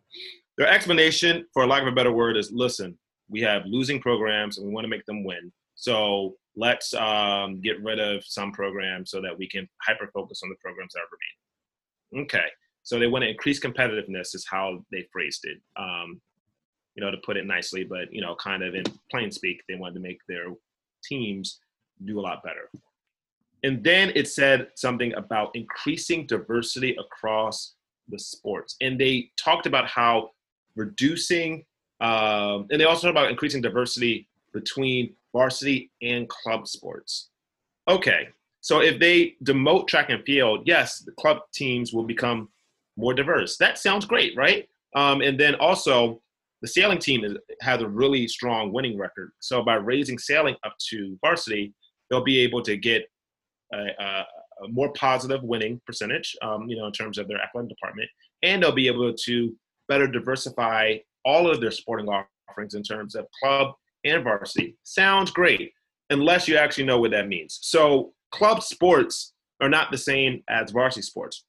Their 0.57 0.67
explanation, 0.67 1.45
for 1.53 1.65
lack 1.65 1.81
of 1.81 1.87
a 1.87 1.93
better 1.93 2.11
word, 2.11 2.37
is 2.37 2.51
listen, 2.51 2.97
we 3.29 3.41
have 3.41 3.65
losing 3.65 4.01
programs 4.01 4.57
and 4.57 4.67
we 4.67 4.73
want 4.73 4.85
to 4.85 4.89
make 4.89 5.05
them 5.05 5.23
win. 5.23 5.51
So 5.75 6.35
let's 6.55 6.93
um, 6.93 7.61
get 7.61 7.81
rid 7.81 7.99
of 7.99 8.23
some 8.25 8.51
programs 8.51 9.11
so 9.11 9.21
that 9.21 9.37
we 9.37 9.47
can 9.47 9.67
hyper 9.81 10.09
focus 10.13 10.41
on 10.43 10.49
the 10.49 10.55
programs 10.61 10.93
that 10.93 10.99
are. 10.99 12.21
Okay, 12.21 12.45
so 12.83 12.97
they 12.97 13.07
want 13.07 13.23
to 13.23 13.29
increase 13.29 13.59
competitiveness, 13.59 14.33
is 14.33 14.45
how 14.49 14.83
they 14.91 15.07
phrased 15.11 15.45
it. 15.45 15.59
Um, 15.77 16.19
you 16.95 17.03
know, 17.05 17.11
to 17.11 17.17
put 17.25 17.37
it 17.37 17.45
nicely, 17.45 17.83
but 17.83 18.11
you 18.11 18.19
know, 18.19 18.35
kind 18.35 18.63
of 18.63 18.75
in 18.75 18.83
plain 19.09 19.31
speak, 19.31 19.61
they 19.69 19.75
wanted 19.75 19.93
to 19.93 19.99
make 20.01 20.19
their 20.27 20.47
teams 21.03 21.59
do 22.03 22.19
a 22.19 22.21
lot 22.21 22.43
better. 22.43 22.69
And 23.63 23.83
then 23.83 24.11
it 24.15 24.27
said 24.27 24.69
something 24.75 25.13
about 25.15 25.51
increasing 25.53 26.25
diversity 26.25 26.97
across 26.99 27.75
the 28.09 28.19
sports, 28.19 28.75
and 28.81 28.99
they 28.99 29.31
talked 29.37 29.65
about 29.65 29.87
how 29.87 30.31
reducing, 30.75 31.65
um, 32.01 32.67
and 32.69 32.79
they 32.79 32.85
also 32.85 33.07
talked 33.07 33.17
about 33.17 33.29
increasing 33.29 33.61
diversity 33.61 34.27
between 34.53 35.13
varsity 35.33 35.91
and 36.01 36.27
club 36.29 36.67
sports. 36.67 37.29
Okay, 37.87 38.29
so 38.61 38.81
if 38.81 38.99
they 38.99 39.35
demote 39.43 39.87
track 39.87 40.09
and 40.09 40.23
field, 40.23 40.63
yes, 40.65 40.99
the 40.99 41.11
club 41.13 41.39
teams 41.53 41.93
will 41.93 42.03
become 42.03 42.49
more 42.97 43.13
diverse. 43.13 43.57
That 43.57 43.77
sounds 43.77 44.05
great, 44.05 44.35
right? 44.35 44.67
Um, 44.95 45.21
and 45.21 45.39
then 45.39 45.55
also, 45.55 46.21
the 46.61 46.67
sailing 46.67 46.99
team 46.99 47.23
is, 47.23 47.37
has 47.61 47.81
a 47.81 47.87
really 47.87 48.27
strong 48.27 48.73
winning 48.73 48.97
record. 48.97 49.31
So 49.39 49.63
by 49.63 49.75
raising 49.75 50.17
sailing 50.17 50.55
up 50.65 50.75
to 50.89 51.17
varsity, 51.21 51.73
they'll 52.09 52.23
be 52.23 52.39
able 52.39 52.61
to 52.63 52.75
get 52.75 53.03
a, 53.73 53.85
a, 53.99 54.25
a 54.63 54.67
more 54.67 54.91
positive 54.93 55.43
winning 55.43 55.81
percentage, 55.85 56.35
um, 56.41 56.67
you 56.69 56.77
know, 56.77 56.85
in 56.85 56.91
terms 56.91 57.17
of 57.17 57.27
their 57.27 57.41
athletic 57.41 57.69
department, 57.69 58.09
and 58.43 58.61
they'll 58.61 58.71
be 58.71 58.87
able 58.87 59.13
to 59.13 59.55
better 59.87 60.07
diversify 60.07 60.97
all 61.25 61.49
of 61.49 61.61
their 61.61 61.71
sporting 61.71 62.07
offerings 62.07 62.75
in 62.75 62.83
terms 62.83 63.15
of 63.15 63.25
club 63.41 63.73
and 64.05 64.23
varsity. 64.23 64.75
Sounds 64.83 65.31
great, 65.31 65.73
unless 66.09 66.47
you 66.47 66.57
actually 66.57 66.85
know 66.85 66.99
what 66.99 67.11
that 67.11 67.27
means. 67.27 67.59
So, 67.61 68.13
club 68.31 68.63
sports 68.63 69.33
are 69.61 69.69
not 69.69 69.91
the 69.91 69.97
same 69.97 70.43
as 70.49 70.71
varsity 70.71 71.01
sports. 71.01 71.45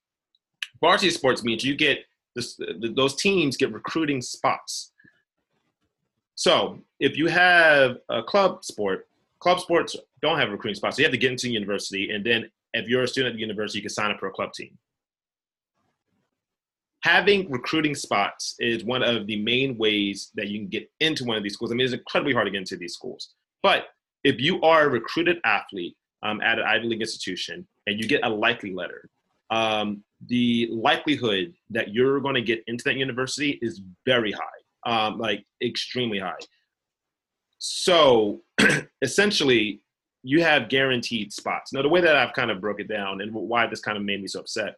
Varsity 0.80 1.10
sports 1.10 1.44
means 1.44 1.64
you 1.64 1.76
get 1.76 2.00
this, 2.34 2.58
those 2.94 3.16
teams 3.16 3.56
get 3.56 3.72
recruiting 3.72 4.20
spots. 4.20 4.92
So, 6.34 6.78
if 7.00 7.16
you 7.16 7.26
have 7.26 7.98
a 8.08 8.22
club 8.22 8.64
sport, 8.64 9.06
club 9.40 9.60
sports 9.60 9.96
don't 10.22 10.38
have 10.38 10.50
recruiting 10.50 10.76
spots. 10.76 10.96
So 10.96 11.00
you 11.00 11.06
have 11.06 11.12
to 11.12 11.18
get 11.18 11.32
into 11.32 11.50
university, 11.50 12.10
and 12.10 12.24
then 12.24 12.50
if 12.72 12.88
you're 12.88 13.02
a 13.02 13.08
student 13.08 13.32
at 13.32 13.36
the 13.36 13.40
university, 13.40 13.78
you 13.78 13.82
can 13.82 13.90
sign 13.90 14.10
up 14.10 14.18
for 14.18 14.28
a 14.28 14.32
club 14.32 14.52
team 14.52 14.78
having 17.02 17.50
recruiting 17.50 17.94
spots 17.94 18.54
is 18.58 18.84
one 18.84 19.02
of 19.02 19.26
the 19.26 19.40
main 19.42 19.76
ways 19.78 20.30
that 20.34 20.48
you 20.48 20.58
can 20.58 20.68
get 20.68 20.90
into 21.00 21.24
one 21.24 21.36
of 21.36 21.42
these 21.42 21.54
schools. 21.54 21.72
I 21.72 21.74
mean, 21.74 21.84
it's 21.84 21.94
incredibly 21.94 22.34
hard 22.34 22.46
to 22.46 22.50
get 22.50 22.58
into 22.58 22.76
these 22.76 22.94
schools. 22.94 23.30
But 23.62 23.86
if 24.24 24.40
you 24.40 24.60
are 24.62 24.84
a 24.84 24.88
recruited 24.88 25.38
athlete 25.44 25.96
um, 26.22 26.40
at 26.42 26.58
an 26.58 26.64
Ivy 26.66 26.88
League 26.88 27.00
institution 27.00 27.66
and 27.86 27.98
you 27.98 28.06
get 28.06 28.24
a 28.24 28.28
likely 28.28 28.72
letter, 28.74 29.08
um, 29.50 30.04
the 30.26 30.68
likelihood 30.70 31.54
that 31.70 31.94
you're 31.94 32.20
going 32.20 32.34
to 32.34 32.42
get 32.42 32.62
into 32.66 32.84
that 32.84 32.96
university 32.96 33.58
is 33.62 33.80
very 34.04 34.32
high, 34.32 34.86
um, 34.86 35.18
like 35.18 35.44
extremely 35.62 36.18
high. 36.18 36.38
So 37.58 38.42
essentially, 39.02 39.80
you 40.22 40.42
have 40.42 40.68
guaranteed 40.68 41.32
spots. 41.32 41.72
Now, 41.72 41.82
the 41.82 41.88
way 41.88 42.00
that 42.00 42.16
I've 42.16 42.34
kind 42.34 42.50
of 42.50 42.60
broke 42.60 42.80
it 42.80 42.88
down 42.88 43.20
and 43.20 43.32
why 43.32 43.66
this 43.66 43.80
kind 43.80 43.96
of 43.96 44.04
made 44.04 44.20
me 44.20 44.28
so 44.28 44.40
upset 44.40 44.74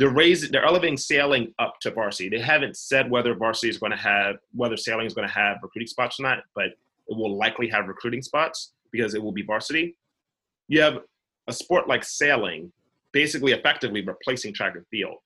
they're 0.00 0.08
raising 0.08 0.50
they're 0.50 0.64
elevating 0.64 0.96
sailing 0.96 1.52
up 1.58 1.78
to 1.80 1.90
varsity. 1.90 2.30
They 2.30 2.40
haven't 2.40 2.76
said 2.76 3.10
whether 3.10 3.34
varsity 3.34 3.68
is 3.68 3.76
going 3.76 3.92
to 3.92 3.98
have 3.98 4.36
whether 4.52 4.76
sailing 4.76 5.06
is 5.06 5.12
going 5.12 5.28
to 5.28 5.34
have 5.34 5.58
recruiting 5.62 5.88
spots 5.88 6.18
or 6.18 6.22
not, 6.22 6.38
but 6.54 6.66
it 6.66 7.16
will 7.16 7.36
likely 7.36 7.68
have 7.68 7.86
recruiting 7.86 8.22
spots 8.22 8.72
because 8.92 9.14
it 9.14 9.22
will 9.22 9.32
be 9.32 9.42
varsity. 9.42 9.96
You 10.68 10.80
have 10.80 11.00
a 11.48 11.52
sport 11.52 11.86
like 11.86 12.02
sailing, 12.02 12.72
basically 13.12 13.52
effectively 13.52 14.02
replacing 14.02 14.54
track 14.54 14.74
and 14.74 14.86
field. 14.90 15.16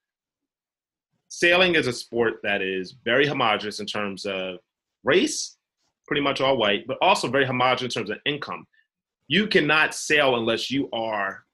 Sailing 1.28 1.76
is 1.76 1.86
a 1.86 1.92
sport 1.92 2.40
that 2.42 2.60
is 2.60 2.96
very 3.04 3.28
homogenous 3.28 3.78
in 3.78 3.86
terms 3.86 4.24
of 4.24 4.56
race, 5.04 5.56
pretty 6.08 6.22
much 6.22 6.40
all 6.40 6.56
white, 6.56 6.84
but 6.88 6.98
also 7.00 7.28
very 7.28 7.46
homogenous 7.46 7.94
in 7.94 8.00
terms 8.00 8.10
of 8.10 8.18
income. 8.26 8.66
You 9.28 9.46
cannot 9.46 9.94
sail 9.94 10.36
unless 10.36 10.70
you 10.70 10.88
are 10.92 11.44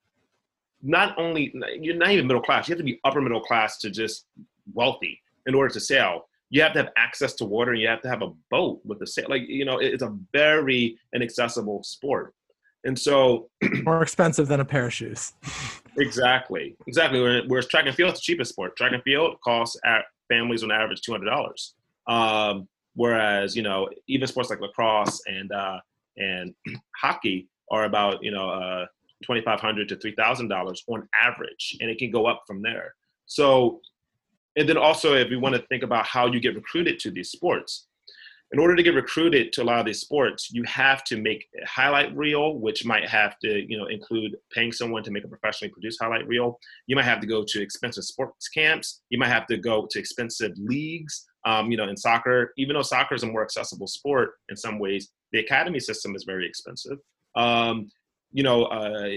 not 0.82 1.16
only 1.18 1.54
you're 1.80 1.96
not 1.96 2.10
even 2.10 2.26
middle 2.26 2.42
class. 2.42 2.68
You 2.68 2.72
have 2.72 2.78
to 2.78 2.84
be 2.84 3.00
upper 3.04 3.20
middle 3.20 3.40
class 3.40 3.78
to 3.78 3.90
just 3.90 4.26
wealthy 4.72 5.20
in 5.46 5.54
order 5.54 5.72
to 5.74 5.80
sail. 5.80 6.26
You 6.48 6.62
have 6.62 6.72
to 6.72 6.80
have 6.80 6.92
access 6.96 7.34
to 7.34 7.44
water 7.44 7.72
and 7.72 7.80
you 7.80 7.86
have 7.88 8.00
to 8.02 8.08
have 8.08 8.22
a 8.22 8.32
boat 8.50 8.80
with 8.84 9.00
a 9.02 9.06
sail. 9.06 9.26
Like 9.28 9.42
you 9.46 9.64
know 9.64 9.78
it's 9.78 10.02
a 10.02 10.16
very 10.32 10.96
inaccessible 11.14 11.82
sport. 11.82 12.34
And 12.84 12.98
so 12.98 13.50
more 13.82 14.02
expensive 14.02 14.48
than 14.48 14.60
a 14.60 14.64
pair 14.64 14.86
of 14.86 14.92
shoes. 14.92 15.34
Exactly. 15.98 16.76
Exactly. 16.86 17.42
Whereas 17.46 17.66
track 17.66 17.86
and 17.86 17.94
field 17.94 18.14
is 18.14 18.20
the 18.20 18.22
cheapest 18.22 18.52
sport. 18.52 18.74
Track 18.76 18.92
and 18.92 19.02
field 19.02 19.36
costs 19.44 19.76
at 19.84 20.04
families 20.28 20.62
on 20.62 20.70
average 20.70 21.02
$200 21.02 21.72
um, 22.10 22.68
whereas 22.94 23.56
you 23.56 23.62
know 23.62 23.88
even 24.08 24.26
sports 24.26 24.50
like 24.50 24.60
lacrosse 24.60 25.20
and 25.26 25.50
uh, 25.52 25.78
and 26.16 26.54
hockey 27.00 27.48
are 27.70 27.84
about 27.84 28.22
you 28.22 28.30
know 28.30 28.50
uh, 28.50 28.86
2,500 29.24 29.88
to 29.88 29.96
$3,000 29.96 30.76
on 30.88 31.08
average, 31.14 31.76
and 31.80 31.90
it 31.90 31.98
can 31.98 32.10
go 32.10 32.26
up 32.26 32.42
from 32.46 32.62
there. 32.62 32.94
So, 33.26 33.80
and 34.56 34.68
then 34.68 34.76
also, 34.76 35.14
if 35.14 35.28
we 35.28 35.36
want 35.36 35.54
to 35.54 35.62
think 35.68 35.82
about 35.82 36.06
how 36.06 36.26
you 36.26 36.40
get 36.40 36.54
recruited 36.54 36.98
to 37.00 37.10
these 37.10 37.30
sports, 37.30 37.86
in 38.52 38.58
order 38.58 38.74
to 38.74 38.82
get 38.82 38.94
recruited 38.94 39.52
to 39.52 39.62
a 39.62 39.64
lot 39.64 39.78
of 39.78 39.86
these 39.86 40.00
sports, 40.00 40.50
you 40.50 40.64
have 40.64 41.04
to 41.04 41.16
make 41.16 41.46
a 41.62 41.66
highlight 41.66 42.16
reel, 42.16 42.58
which 42.58 42.84
might 42.84 43.08
have 43.08 43.38
to, 43.38 43.64
you 43.68 43.78
know, 43.78 43.86
include 43.86 44.36
paying 44.52 44.72
someone 44.72 45.04
to 45.04 45.12
make 45.12 45.22
a 45.22 45.28
professionally 45.28 45.70
produced 45.70 46.00
highlight 46.02 46.26
reel. 46.26 46.58
You 46.88 46.96
might 46.96 47.04
have 47.04 47.20
to 47.20 47.28
go 47.28 47.44
to 47.46 47.62
expensive 47.62 48.02
sports 48.02 48.48
camps. 48.48 49.02
You 49.08 49.18
might 49.18 49.28
have 49.28 49.46
to 49.48 49.56
go 49.56 49.86
to 49.88 49.98
expensive 50.00 50.50
leagues. 50.56 51.26
Um, 51.46 51.70
you 51.70 51.76
know, 51.76 51.88
in 51.88 51.96
soccer, 51.96 52.52
even 52.58 52.74
though 52.74 52.82
soccer 52.82 53.14
is 53.14 53.22
a 53.22 53.26
more 53.26 53.42
accessible 53.42 53.86
sport 53.86 54.32
in 54.48 54.56
some 54.56 54.80
ways, 54.80 55.10
the 55.30 55.38
academy 55.38 55.78
system 55.78 56.16
is 56.16 56.24
very 56.24 56.44
expensive. 56.44 56.98
Um, 57.36 57.90
you 58.32 58.42
know, 58.42 58.64
uh, 58.64 59.08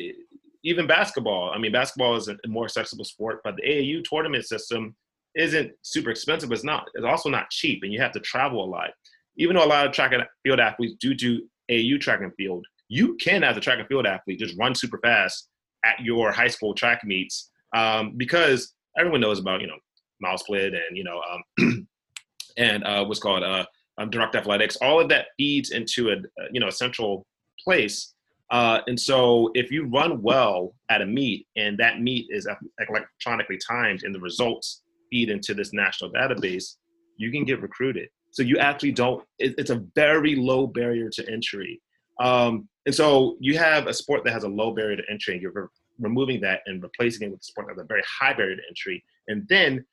even 0.64 0.88
basketball. 0.88 1.52
I 1.54 1.58
mean, 1.58 1.72
basketball 1.72 2.16
is 2.16 2.28
a 2.28 2.38
more 2.48 2.66
accessible 2.66 3.06
sport, 3.06 3.42
but 3.44 3.56
the 3.56 3.64
AAU 3.64 4.04
tournament 4.04 4.46
system 4.46 4.96
isn't 5.36 5.72
super 5.82 6.10
expensive. 6.10 6.52
It's 6.52 6.64
not. 6.64 6.88
It's 6.94 7.06
also 7.06 7.30
not 7.30 7.50
cheap, 7.50 7.84
and 7.84 7.92
you 7.92 8.02
have 8.02 8.12
to 8.14 8.20
travel 8.20 8.64
a 8.64 8.70
lot. 8.70 8.92
Even 9.38 9.56
though 9.56 9.66
a 9.66 9.68
lot 9.68 9.86
of 9.86 9.92
track 9.92 10.14
and 10.14 10.24
field 10.44 10.60
athletes 10.60 10.96
do 11.00 11.14
do 11.14 11.42
AAU 11.70 12.00
track 12.00 12.22
and 12.22 12.34
field, 12.36 12.66
you 12.88 13.16
can, 13.16 13.44
as 13.44 13.58
a 13.58 13.60
track 13.60 13.80
and 13.80 13.88
field 13.88 14.06
athlete, 14.06 14.40
just 14.40 14.58
run 14.58 14.76
super 14.76 15.00
fast 15.00 15.50
at 15.86 16.00
your 16.00 16.32
high 16.32 16.48
school 16.48 16.74
track 16.74 17.02
meets 17.04 17.50
um, 17.76 18.14
because 18.16 18.74
everyone 18.98 19.22
knows 19.22 19.40
about 19.40 19.62
you 19.62 19.68
know 19.68 19.78
MileSplit 20.24 20.68
and 20.68 20.96
you 20.96 21.04
know 21.04 21.22
um, 21.60 21.88
and 22.58 22.84
uh, 22.84 23.04
what's 23.06 23.20
called 23.20 23.44
uh, 23.44 23.66
um, 23.98 24.10
DirectAthletics. 24.10 24.78
All 24.82 25.00
of 25.00 25.10
that 25.10 25.28
feeds 25.38 25.72
into 25.72 26.12
a 26.12 26.16
you 26.52 26.60
know 26.60 26.68
a 26.68 26.72
central 26.72 27.26
place. 27.64 28.14
Uh, 28.52 28.82
and 28.88 29.00
so 29.00 29.50
if 29.56 29.72
you 29.72 29.88
run 29.88 30.22
well 30.22 30.76
at 30.90 31.02
a 31.02 31.06
meet 31.06 31.48
and 31.56 31.78
that 31.78 32.02
meet 32.02 32.28
is 32.30 32.48
electronically 32.88 33.58
timed 33.58 34.04
and 34.04 34.14
the 34.14 34.20
results 34.20 34.84
feed 35.10 35.30
into 35.30 35.54
this 35.54 35.74
national 35.74 36.12
database, 36.12 36.76
you 37.18 37.32
can 37.32 37.46
get 37.46 37.62
recruited. 37.62 38.10
So 38.32 38.42
you 38.44 38.58
actually 38.58 38.92
don't. 38.92 39.24
It, 39.40 39.56
it's 39.58 39.70
a 39.70 39.84
very 39.96 40.36
low 40.36 40.68
barrier 40.68 41.10
to 41.10 41.32
entry. 41.32 41.82
Um, 42.20 42.68
and 42.86 42.94
so 42.94 43.38
you 43.40 43.58
have 43.58 43.88
a 43.88 43.94
sport 43.94 44.24
that 44.26 44.34
has 44.34 44.44
a 44.44 44.50
low 44.50 44.74
barrier 44.74 44.98
to 44.98 45.04
entry, 45.10 45.34
and 45.34 45.42
you're 45.42 45.52
re- 45.52 45.68
removing 46.00 46.42
that 46.42 46.62
and 46.66 46.82
replacing 46.82 47.28
it 47.28 47.32
with 47.32 47.42
a 47.42 47.44
sport 47.44 47.68
that 47.68 47.74
has 47.74 47.84
a 47.84 47.88
very 47.88 48.04
high 48.08 48.34
barrier 48.34 48.56
to 48.56 48.62
entry. 48.68 49.04
And 49.28 49.48
then 49.48 49.86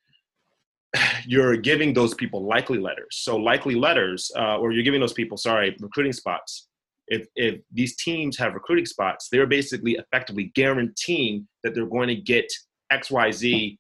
you're 1.26 1.56
giving 1.56 1.92
those 1.92 2.14
people 2.14 2.44
likely 2.46 2.78
letters. 2.78 3.18
So 3.22 3.36
likely 3.36 3.74
letters, 3.74 4.30
uh, 4.36 4.58
or 4.58 4.72
you're 4.72 4.84
giving 4.84 5.00
those 5.00 5.12
people, 5.12 5.36
sorry, 5.36 5.76
recruiting 5.80 6.12
spots. 6.12 6.68
If, 7.10 7.26
if 7.34 7.60
these 7.72 7.96
teams 7.96 8.38
have 8.38 8.54
recruiting 8.54 8.86
spots, 8.86 9.28
they're 9.30 9.46
basically 9.46 9.92
effectively 9.92 10.52
guaranteeing 10.54 11.46
that 11.62 11.74
they're 11.74 11.86
going 11.86 12.08
to 12.08 12.16
get 12.16 12.50
X, 12.90 13.10
Y, 13.10 13.30
Z 13.30 13.78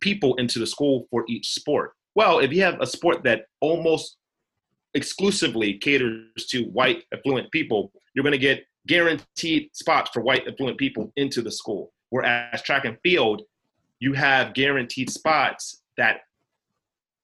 people 0.00 0.34
into 0.36 0.58
the 0.58 0.66
school 0.66 1.06
for 1.10 1.24
each 1.28 1.50
sport. 1.50 1.92
Well, 2.14 2.38
if 2.38 2.52
you 2.52 2.62
have 2.62 2.80
a 2.80 2.86
sport 2.86 3.24
that 3.24 3.46
almost 3.60 4.16
exclusively 4.94 5.74
caters 5.74 6.46
to 6.48 6.64
white 6.66 7.04
affluent 7.12 7.50
people, 7.50 7.92
you're 8.14 8.22
going 8.22 8.32
to 8.32 8.38
get 8.38 8.64
guaranteed 8.86 9.70
spots 9.74 10.10
for 10.12 10.20
white 10.22 10.46
affluent 10.46 10.78
people 10.78 11.12
into 11.16 11.42
the 11.42 11.50
school. 11.50 11.92
Whereas 12.10 12.62
track 12.62 12.84
and 12.84 12.96
field, 13.02 13.42
you 13.98 14.12
have 14.12 14.54
guaranteed 14.54 15.10
spots 15.10 15.82
that 15.96 16.20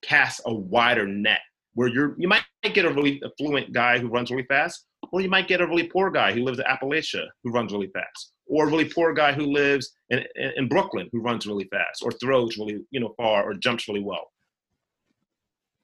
cast 0.03 0.41
a 0.47 0.55
wider 0.55 1.07
net 1.07 1.41
where 1.75 1.89
you're 1.89 2.15
you 2.19 2.27
might 2.27 2.43
get 2.75 2.85
a 2.85 2.93
really 2.93 3.23
affluent 3.25 3.73
guy 3.73 3.99
who 3.99 4.09
runs 4.09 4.31
really 4.31 4.47
fast, 4.47 4.87
or 5.13 5.21
you 5.21 5.29
might 5.29 5.49
get 5.49 5.61
a 5.61 5.67
really 5.67 5.87
poor 5.87 6.11
guy 6.11 6.33
who 6.33 6.43
lives 6.45 6.59
in 6.59 6.65
Appalachia 6.65 7.27
who 7.43 7.51
runs 7.51 7.73
really 7.73 7.89
fast, 7.89 8.33
or 8.47 8.67
a 8.67 8.71
really 8.71 8.89
poor 8.89 9.13
guy 9.13 9.33
who 9.33 9.47
lives 9.47 9.93
in, 10.11 10.21
in, 10.37 10.53
in 10.57 10.69
Brooklyn 10.69 11.09
who 11.13 11.21
runs 11.21 11.47
really 11.47 11.69
fast, 11.71 12.03
or 12.03 12.13
throws 12.13 12.57
really 12.59 12.81
you 12.91 13.01
know 13.01 13.15
far, 13.17 13.45
or 13.45 13.55
jumps 13.55 13.89
really 13.89 14.03
well 14.03 14.31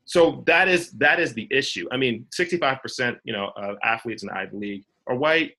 so 0.07 0.45
that 0.47 0.69
is 0.69 0.93
that 0.93 1.21
is 1.21 1.35
the 1.35 1.49
issue. 1.51 1.87
I 1.91 1.97
mean, 1.97 2.27
65% 2.39 3.19
you 3.25 3.33
know 3.33 3.51
of 3.57 3.77
athletes 3.83 4.23
in 4.23 4.29
the 4.29 4.37
Ivy 4.37 4.57
League 4.57 4.85
are 5.07 5.17
white. 5.17 5.53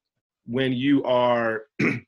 When 0.46 0.72
you 0.72 1.04
are 1.04 1.64
when 1.80 2.02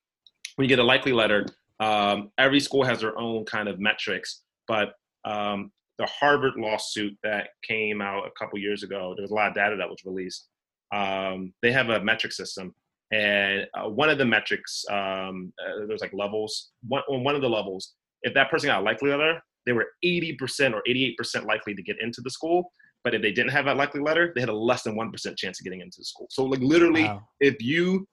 you 0.57 0.67
get 0.67 0.79
a 0.79 0.83
likely 0.83 1.11
letter, 1.11 1.45
um, 1.81 2.31
every 2.37 2.61
school 2.61 2.83
has 2.85 3.01
their 3.01 3.17
own 3.19 3.43
kind 3.43 3.67
of 3.67 3.79
metrics. 3.79 4.41
But 4.67 4.93
um, 5.25 5.71
the 5.97 6.05
Harvard 6.05 6.53
lawsuit 6.55 7.17
that 7.23 7.49
came 7.61 8.01
out 8.01 8.25
a 8.25 8.31
couple 8.39 8.57
years 8.57 8.83
ago, 8.83 9.13
there 9.17 9.23
was 9.23 9.31
a 9.31 9.35
lot 9.35 9.49
of 9.49 9.55
data 9.55 9.75
that 9.75 9.89
was 9.89 9.99
released. 10.05 10.47
Um, 10.91 11.53
they 11.61 11.71
have 11.71 11.89
a 11.89 12.03
metric 12.03 12.33
system, 12.33 12.73
and 13.11 13.67
uh, 13.73 13.89
one 13.89 14.09
of 14.09 14.17
the 14.17 14.25
metrics 14.25 14.83
um, 14.89 15.53
uh, 15.63 15.85
there's 15.87 16.01
like 16.01 16.13
levels. 16.13 16.71
One 16.87 17.03
one 17.07 17.35
of 17.35 17.41
the 17.41 17.49
levels, 17.49 17.93
if 18.23 18.33
that 18.33 18.49
person 18.49 18.67
got 18.67 18.81
a 18.81 18.83
likely 18.83 19.11
letter, 19.11 19.41
they 19.65 19.73
were 19.73 19.87
80% 20.03 20.73
or 20.73 20.81
88% 20.87 21.45
likely 21.45 21.75
to 21.75 21.83
get 21.83 21.97
into 22.01 22.21
the 22.21 22.29
school. 22.29 22.71
But 23.03 23.15
if 23.15 23.21
they 23.21 23.31
didn't 23.31 23.51
have 23.51 23.65
that 23.65 23.77
likely 23.77 24.01
letter, 24.01 24.31
they 24.33 24.41
had 24.41 24.49
a 24.49 24.55
less 24.55 24.83
than 24.83 24.95
1% 24.95 25.37
chance 25.37 25.59
of 25.59 25.63
getting 25.63 25.79
into 25.79 25.99
the 25.99 26.05
school. 26.05 26.27
So, 26.29 26.43
like, 26.43 26.59
literally, 26.59 27.03
wow. 27.03 27.21
if 27.39 27.61
you 27.61 28.07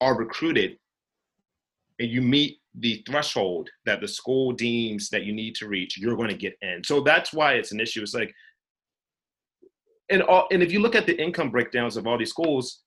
are 0.00 0.16
recruited 0.16 0.76
and 1.98 2.08
you 2.08 2.20
meet 2.20 2.58
the 2.74 3.02
threshold 3.06 3.68
that 3.84 4.00
the 4.00 4.08
school 4.08 4.52
deems 4.52 5.08
that 5.10 5.24
you 5.24 5.32
need 5.32 5.54
to 5.56 5.68
reach, 5.68 5.98
you're 5.98 6.16
going 6.16 6.30
to 6.30 6.36
get 6.36 6.56
in. 6.62 6.82
So 6.84 7.00
that's 7.00 7.32
why 7.32 7.54
it's 7.54 7.72
an 7.72 7.80
issue. 7.80 8.02
It's 8.02 8.14
like, 8.14 8.32
and 10.10 10.22
all, 10.22 10.46
and 10.50 10.62
if 10.62 10.72
you 10.72 10.80
look 10.80 10.94
at 10.94 11.06
the 11.06 11.20
income 11.20 11.50
breakdowns 11.50 11.96
of 11.96 12.06
all 12.06 12.18
these 12.18 12.30
schools, 12.30 12.82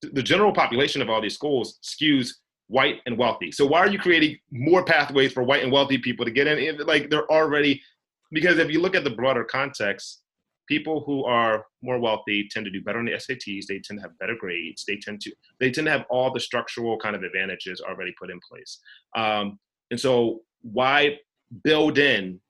the 0.00 0.22
general 0.22 0.52
population 0.52 1.02
of 1.02 1.10
all 1.10 1.20
these 1.20 1.34
schools 1.34 1.78
skews 1.82 2.30
white 2.68 3.00
and 3.06 3.16
wealthy. 3.16 3.50
So 3.50 3.66
why 3.66 3.80
are 3.80 3.88
you 3.88 3.98
creating 3.98 4.38
more 4.50 4.84
pathways 4.84 5.32
for 5.32 5.42
white 5.42 5.62
and 5.62 5.72
wealthy 5.72 5.98
people 5.98 6.24
to 6.24 6.30
get 6.30 6.46
in? 6.46 6.78
Like 6.78 7.10
they're 7.10 7.30
already 7.30 7.82
because 8.30 8.58
if 8.58 8.70
you 8.70 8.80
look 8.80 8.94
at 8.94 9.04
the 9.04 9.10
broader 9.10 9.42
context, 9.42 10.22
people 10.68 11.02
who 11.06 11.24
are 11.24 11.64
more 11.82 11.98
wealthy 11.98 12.46
tend 12.50 12.66
to 12.66 12.70
do 12.70 12.82
better 12.82 12.98
on 12.98 13.06
the 13.06 13.12
SATs. 13.12 13.66
They 13.66 13.80
tend 13.80 13.98
to 13.98 14.02
have 14.02 14.18
better 14.18 14.36
grades. 14.38 14.84
They 14.86 14.96
tend 14.96 15.20
to 15.22 15.32
they 15.58 15.70
tend 15.70 15.86
to 15.86 15.90
have 15.90 16.04
all 16.10 16.32
the 16.32 16.40
structural 16.40 16.98
kind 16.98 17.16
of 17.16 17.22
advantages 17.22 17.80
already 17.80 18.14
put 18.18 18.30
in 18.30 18.38
place. 18.46 18.78
Um, 19.16 19.58
and 19.90 19.98
so 19.98 20.42
why 20.60 21.18
build 21.64 21.98
in 21.98 22.40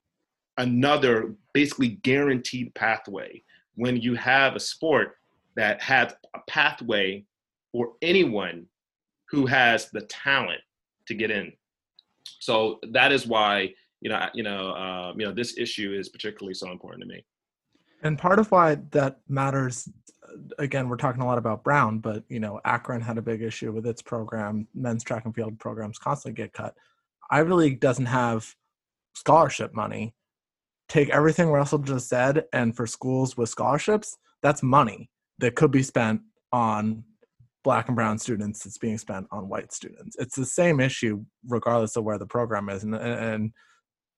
another 0.59 1.35
basically 1.55 1.89
guaranteed 2.03 2.75
pathway 2.75 3.43
when 3.79 3.97
you 3.97 4.17
have 4.17 4.57
a 4.57 4.61
sport 4.61 5.15
that 5.55 5.81
has 5.81 6.13
a 6.35 6.41
pathway 6.49 7.25
for 7.71 7.93
anyone 8.03 8.67
who 9.31 9.47
has 9.47 9.89
the 9.91 10.01
talent 10.03 10.61
to 11.07 11.15
get 11.15 11.31
in. 11.31 11.53
So 12.41 12.81
that 12.91 13.13
is 13.13 13.27
why 13.27 13.73
you 14.01 14.11
know 14.11 14.29
you 14.35 14.43
know 14.43 14.71
uh, 14.73 15.13
you 15.17 15.25
know 15.25 15.33
this 15.33 15.57
issue 15.57 15.97
is 15.97 16.09
particularly 16.09 16.55
so 16.55 16.73
important 16.73 17.03
to 17.03 17.09
me. 17.09 17.25
And 18.03 18.19
part 18.19 18.39
of 18.39 18.51
why 18.51 18.79
that 18.91 19.19
matters, 19.29 19.89
again, 20.59 20.89
we're 20.89 20.97
talking 20.97 21.23
a 21.23 21.27
lot 21.27 21.39
about 21.39 21.63
Brown, 21.63 22.01
but 22.01 22.25
you 22.29 22.41
know 22.41 22.61
Akron 22.65 23.01
had 23.01 23.17
a 23.17 23.23
big 23.23 23.43
issue 23.43 23.71
with 23.71 23.87
its 23.87 24.03
program. 24.03 24.67
Men's 24.75 25.05
track 25.05 25.25
and 25.25 25.35
field 25.35 25.59
programs 25.61 25.99
constantly 25.99 26.37
get 26.37 26.53
cut. 26.53 26.75
Ivy 27.31 27.53
League 27.53 27.81
doesn't 27.81 28.07
have 28.07 28.57
scholarship 29.15 29.73
money. 29.73 30.15
Take 30.89 31.11
everything 31.11 31.51
Russell 31.51 31.79
just 31.79 32.09
said, 32.09 32.45
and 32.53 32.75
for 32.75 32.87
schools 32.87 33.37
with 33.37 33.51
scholarships, 33.51 34.17
that's 34.43 34.63
money 34.63 35.11
that 35.39 35.55
could 35.55 35.71
be 35.71 35.83
spent 35.83 36.23
on 36.53 37.05
black 37.65 37.89
and 37.89 37.97
brown 37.97 38.19
students 38.19 38.65
that's 38.65 38.79
being 38.79 38.97
spent 38.97 39.27
on 39.31 39.49
white 39.49 39.73
students. 39.73 40.17
It's 40.19 40.37
the 40.37 40.47
same 40.47 40.81
issue 40.81 41.25
regardless 41.47 41.97
of 41.97 42.05
where 42.05 42.19
the 42.19 42.27
program 42.27 42.69
is 42.69 42.85
and, 42.85 42.95
and 42.95 43.53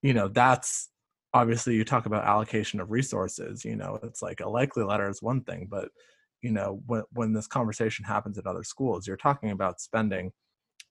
you 0.02 0.14
know 0.14 0.28
that's 0.28 0.90
obviously 1.34 1.74
you 1.74 1.84
talk 1.84 2.06
about 2.06 2.24
allocation 2.24 2.80
of 2.80 2.90
resources 2.90 3.64
you 3.64 3.76
know 3.76 3.98
it's 4.02 4.22
like 4.22 4.40
a 4.40 4.48
likely 4.48 4.82
letter 4.82 5.08
is 5.08 5.22
one 5.22 5.42
thing 5.42 5.66
but 5.70 5.88
you 6.42 6.50
know 6.50 6.82
when 6.86 7.02
when 7.12 7.32
this 7.32 7.46
conversation 7.46 8.04
happens 8.04 8.38
at 8.38 8.46
other 8.46 8.64
schools 8.64 9.06
you're 9.06 9.16
talking 9.16 9.50
about 9.50 9.80
spending 9.80 10.32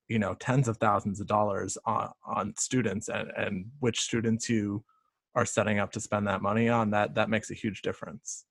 you 0.08 0.20
know 0.20 0.34
tens 0.36 0.68
of 0.68 0.78
thousands 0.78 1.20
of 1.20 1.28
dollars 1.28 1.78
on 1.86 2.10
on 2.26 2.54
students 2.58 3.10
and 3.10 3.32
and 3.36 3.66
which 3.80 4.02
students 4.02 4.50
you 4.50 4.84
are 5.36 5.46
setting 5.46 5.80
up 5.80 5.92
to 5.92 6.00
spend 6.00 6.28
that 6.28 6.42
money 6.42 6.70
on 6.70 6.92
that 6.92 7.16
that 7.16 7.30
makes 7.30 7.52
a 7.52 7.54
huge 7.54 7.82
difference 7.82 8.46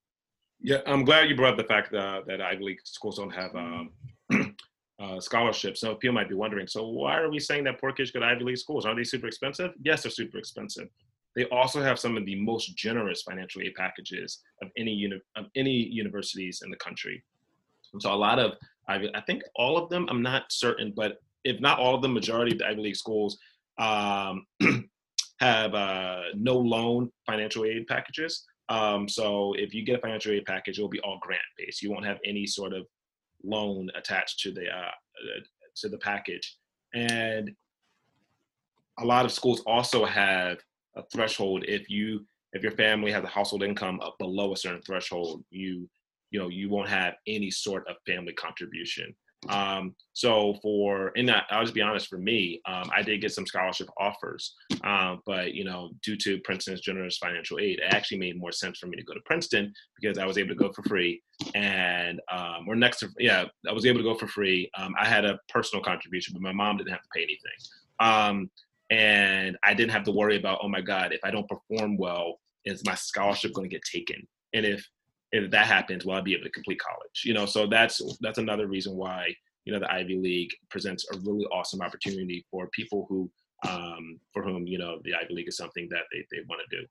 yeah, 0.61 0.79
I'm 0.87 1.05
glad 1.05 1.29
you 1.29 1.37
brought 1.37 1.53
up 1.53 1.59
the 1.59 1.65
fact 1.65 1.93
that, 1.93 2.27
that 2.27 2.41
Ivy 2.41 2.65
League 2.65 2.81
schools 2.85 3.19
don't 3.19 3.31
have 3.31 3.55
um, 3.55 3.91
uh, 5.01 5.21
scholarships. 5.21 5.81
So 5.81 5.95
people 5.95 6.15
might 6.15 6.29
be 6.29 6.35
wondering, 6.35 6.67
so 6.67 6.89
why 6.89 7.19
are 7.19 7.31
we 7.31 7.39
saying 7.39 7.65
that 7.65 7.81
poor 7.81 7.93
kids 7.93 8.11
go 8.11 8.21
to 8.21 8.27
Ivy 8.27 8.45
League 8.45 8.59
schools? 8.59 8.85
Are 8.85 8.95
they 8.95 9.05
super 9.05 9.29
expensive? 9.29 9.71
Yes, 9.83 10.03
they're 10.03 10.11
super 10.11 10.39
expensive. 10.39 10.89
They 11.37 11.45
also 11.47 11.81
have 11.81 11.99
some 11.99 12.17
of 12.17 12.27
the 12.27 12.41
most 12.41 12.77
generous 12.77 13.23
financial 13.23 13.63
aid 13.63 13.75
packages 13.77 14.41
of 14.61 14.71
any 14.77 14.93
uni- 14.93 15.21
of 15.37 15.47
any 15.55 15.71
universities 15.71 16.63
in 16.65 16.71
the 16.71 16.77
country. 16.79 17.23
And 17.93 18.03
so 18.03 18.13
a 18.13 18.17
lot 18.17 18.41
of 18.41 18.53
Ivy, 18.89 19.11
I 19.15 19.21
think 19.21 19.43
all 19.55 19.79
of 19.79 19.89
them, 19.91 20.09
I'm 20.11 20.23
not 20.23 20.51
certain, 20.51 20.93
but 20.97 21.19
if 21.45 21.61
not 21.61 21.79
all 21.79 21.95
of 21.95 22.03
the 22.03 22.09
majority 22.09 22.53
of 22.53 22.59
the 22.59 22.67
Ivy 22.67 22.83
League 22.83 22.97
schools 22.97 23.39
um, 23.79 24.47
have 25.39 25.75
uh, 25.75 26.23
no 26.35 26.57
loan 26.57 27.11
financial 27.27 27.65
aid 27.65 27.87
packages. 27.87 28.45
Um, 28.69 29.09
so 29.09 29.55
if 29.55 29.73
you 29.73 29.85
get 29.85 29.99
a 29.99 30.03
financial 30.03 30.33
aid 30.33 30.45
package, 30.45 30.79
it'll 30.79 30.89
be 30.89 31.01
all 31.01 31.19
grant 31.23 31.41
based. 31.57 31.83
You 31.83 31.91
won't 31.91 32.05
have 32.07 32.19
any 32.25 32.47
sort 32.47 32.73
of 32.73 32.87
loan 33.43 33.89
attached 33.97 34.41
to 34.41 34.53
the 34.53 34.67
uh, 34.67 34.91
to 35.77 35.89
the 35.89 35.99
package. 35.99 36.57
And 36.95 37.53
a 38.99 39.05
lot 39.05 39.25
of 39.25 39.33
schools 39.33 39.63
also 39.67 40.05
have 40.05 40.59
a 40.97 41.03
threshold. 41.13 41.65
If 41.67 41.89
you 41.89 42.27
if 42.53 42.63
your 42.63 42.73
family 42.73 43.13
has 43.13 43.25
a 43.25 43.29
household 43.29 43.63
income 43.63 44.01
below 44.19 44.53
a 44.53 44.57
certain 44.57 44.83
threshold, 44.83 45.45
you 45.51 45.89
you 46.31 46.39
know 46.39 46.49
you 46.49 46.69
won't 46.69 46.89
have 46.89 47.15
any 47.27 47.51
sort 47.51 47.87
of 47.89 47.97
family 48.07 48.33
contribution. 48.33 49.15
Um, 49.49 49.95
so 50.13 50.55
for, 50.63 51.11
in 51.11 51.27
that, 51.27 51.45
I'll 51.51 51.63
just 51.63 51.75
be 51.75 51.81
honest, 51.81 52.09
for 52.09 52.19
me, 52.19 52.61
um, 52.67 52.91
I 52.95 53.03
did 53.03 53.21
get 53.21 53.33
some 53.33 53.47
scholarship 53.47 53.89
offers, 53.99 54.55
um, 54.83 55.21
but 55.27 55.55
you 55.55 55.65
know, 55.65 55.91
due 56.03 56.17
to 56.17 56.41
Princeton's 56.41 56.81
generous 56.81 57.19
financial 57.19 57.59
aid, 57.59 57.79
it 57.79 57.95
actually 57.95 58.19
made 58.19 58.39
more 58.39 58.53
sense 58.53 58.79
for 58.79 58.89
me 58.89 58.97
to 58.97 59.05
go 59.05 59.15
to 59.15 59.21
Princeton 59.25 59.73
because 60.01 60.19
I 60.19 60.27
was 60.27 60.39
able 60.39 60.51
to 60.51 60.55
go 60.55 60.73
for 60.73 60.83
free. 60.83 61.23
And 61.55 62.21
um, 62.33 62.67
or 62.69 62.75
next 62.75 62.99
to, 63.01 63.09
yeah, 63.19 63.45
I 63.69 63.73
was 63.73 63.87
able 63.87 63.99
to 63.99 64.05
go 64.05 64.17
for 64.17 64.27
free. 64.27 64.71
Um, 64.77 64.95
I 64.99 65.07
had 65.07 65.25
a 65.25 65.39
personal 65.49 65.85
contribution, 65.85 66.35
but 66.35 66.43
my 66.43 66.53
mom 66.53 66.77
didn't 66.77 66.91
have 66.91 67.03
to 67.03 67.09
pay 67.15 67.23
anything. 67.23 67.39
Um, 68.01 68.51
and 68.91 69.57
I 69.65 69.75
didn't 69.75 69.93
have 69.93 70.05
to 70.05 70.13
worry 70.13 70.37
about, 70.37 70.61
oh 70.63 70.69
my 70.69 70.81
God, 70.81 71.13
if 71.13 71.21
I 71.23 71.31
don't 71.31 71.49
perform 71.49 71.97
well, 71.97 72.41
is 72.65 72.85
my 72.85 72.95
scholarship 72.95 73.53
going 73.53 73.69
to 73.69 73.75
get 73.75 73.85
taken? 73.85 74.27
And 74.55 74.65
if 74.65 74.87
if 75.33 75.51
that 75.51 75.67
happens, 75.67 76.05
will 76.05 76.15
I 76.15 76.21
be 76.21 76.35
able 76.35 76.45
to 76.45 76.51
complete 76.51 76.81
college? 76.81 77.23
You 77.25 77.35
know, 77.35 77.47
so 77.47 77.67
that's 77.67 78.01
that's 78.21 78.39
another 78.39 78.67
reason 78.67 78.97
why 78.97 79.35
you 79.65 79.73
know 79.73 79.81
the 79.81 79.93
Ivy 79.93 80.19
League 80.19 80.51
presents 80.71 81.07
a 81.13 81.19
really 81.19 81.45
awesome 81.47 81.83
opportunity 81.83 82.45
for 82.51 82.69
people 82.73 83.07
who 83.09 83.31
um, 83.69 84.19
for 84.33 84.43
whom 84.43 84.67
you 84.67 84.79
know 84.79 84.99
the 85.05 85.15
Ivy 85.15 85.35
League 85.35 85.49
is 85.49 85.57
something 85.57 85.89
that 85.91 86.05
they, 86.13 86.25
they 86.31 86.43
want 86.49 86.63
to 86.69 86.77
do. 86.77 86.87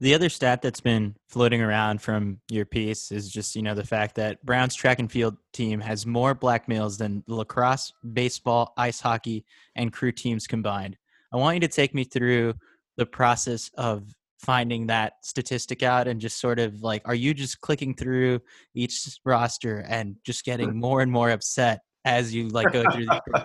The 0.00 0.14
other 0.14 0.28
stat 0.28 0.60
that's 0.60 0.80
been 0.80 1.14
floating 1.28 1.62
around 1.62 2.02
from 2.02 2.40
your 2.50 2.66
piece 2.66 3.12
is 3.12 3.30
just, 3.30 3.54
you 3.54 3.62
know, 3.62 3.74
the 3.74 3.86
fact 3.86 4.16
that 4.16 4.44
Brown's 4.44 4.74
track 4.74 4.98
and 4.98 5.10
field 5.10 5.36
team 5.52 5.80
has 5.80 6.04
more 6.04 6.34
black 6.34 6.68
males 6.68 6.98
than 6.98 7.22
lacrosse, 7.28 7.92
baseball, 8.12 8.74
ice 8.76 9.00
hockey, 9.00 9.44
and 9.76 9.92
crew 9.92 10.10
teams 10.10 10.46
combined. 10.46 10.96
I 11.32 11.36
want 11.36 11.54
you 11.54 11.60
to 11.60 11.68
take 11.68 11.94
me 11.94 12.04
through 12.04 12.54
the 12.96 13.06
process 13.06 13.70
of 13.78 14.12
finding 14.44 14.86
that 14.86 15.14
statistic 15.22 15.82
out 15.82 16.06
and 16.06 16.20
just 16.20 16.38
sort 16.38 16.58
of 16.58 16.82
like, 16.82 17.02
are 17.06 17.14
you 17.14 17.34
just 17.34 17.60
clicking 17.60 17.94
through 17.94 18.40
each 18.74 19.18
roster 19.24 19.84
and 19.88 20.16
just 20.24 20.44
getting 20.44 20.78
more 20.78 21.00
and 21.00 21.10
more 21.10 21.30
upset 21.30 21.80
as 22.04 22.34
you 22.34 22.48
like 22.48 22.72
go 22.72 22.84
through 22.92 23.06
these 23.06 23.42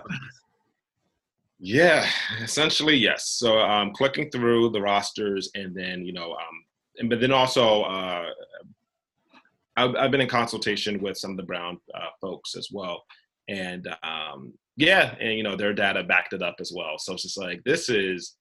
Yeah, 1.62 2.06
essentially 2.42 2.96
yes. 2.96 3.28
So 3.28 3.58
um, 3.58 3.92
clicking 3.92 4.30
through 4.30 4.70
the 4.70 4.80
rosters, 4.80 5.50
and 5.54 5.74
then 5.74 6.06
you 6.06 6.12
know, 6.14 6.32
um, 6.32 6.64
and 6.96 7.10
but 7.10 7.20
then 7.20 7.32
also, 7.32 7.82
uh, 7.82 8.24
I've, 9.76 9.94
I've 9.94 10.10
been 10.10 10.22
in 10.22 10.28
consultation 10.28 11.02
with 11.02 11.18
some 11.18 11.32
of 11.32 11.36
the 11.36 11.42
Brown 11.42 11.78
uh, 11.94 12.08
folks 12.18 12.56
as 12.56 12.68
well, 12.72 13.04
and 13.48 13.86
um, 14.02 14.54
yeah, 14.78 15.14
and 15.20 15.34
you 15.34 15.42
know, 15.42 15.54
their 15.54 15.74
data 15.74 16.02
backed 16.02 16.32
it 16.32 16.42
up 16.42 16.56
as 16.60 16.72
well. 16.74 16.98
So 16.98 17.12
it's 17.12 17.24
just 17.24 17.38
like 17.38 17.62
this 17.64 17.90
is 17.90 18.36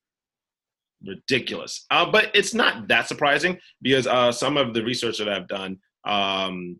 ridiculous, 1.05 1.85
uh, 1.91 2.05
but 2.09 2.31
it's 2.33 2.53
not 2.53 2.87
that 2.87 3.07
surprising 3.07 3.57
because 3.81 4.07
uh, 4.07 4.31
some 4.31 4.57
of 4.57 4.73
the 4.73 4.83
research 4.83 5.17
that 5.19 5.29
I've 5.29 5.47
done 5.47 5.77
um, 6.05 6.79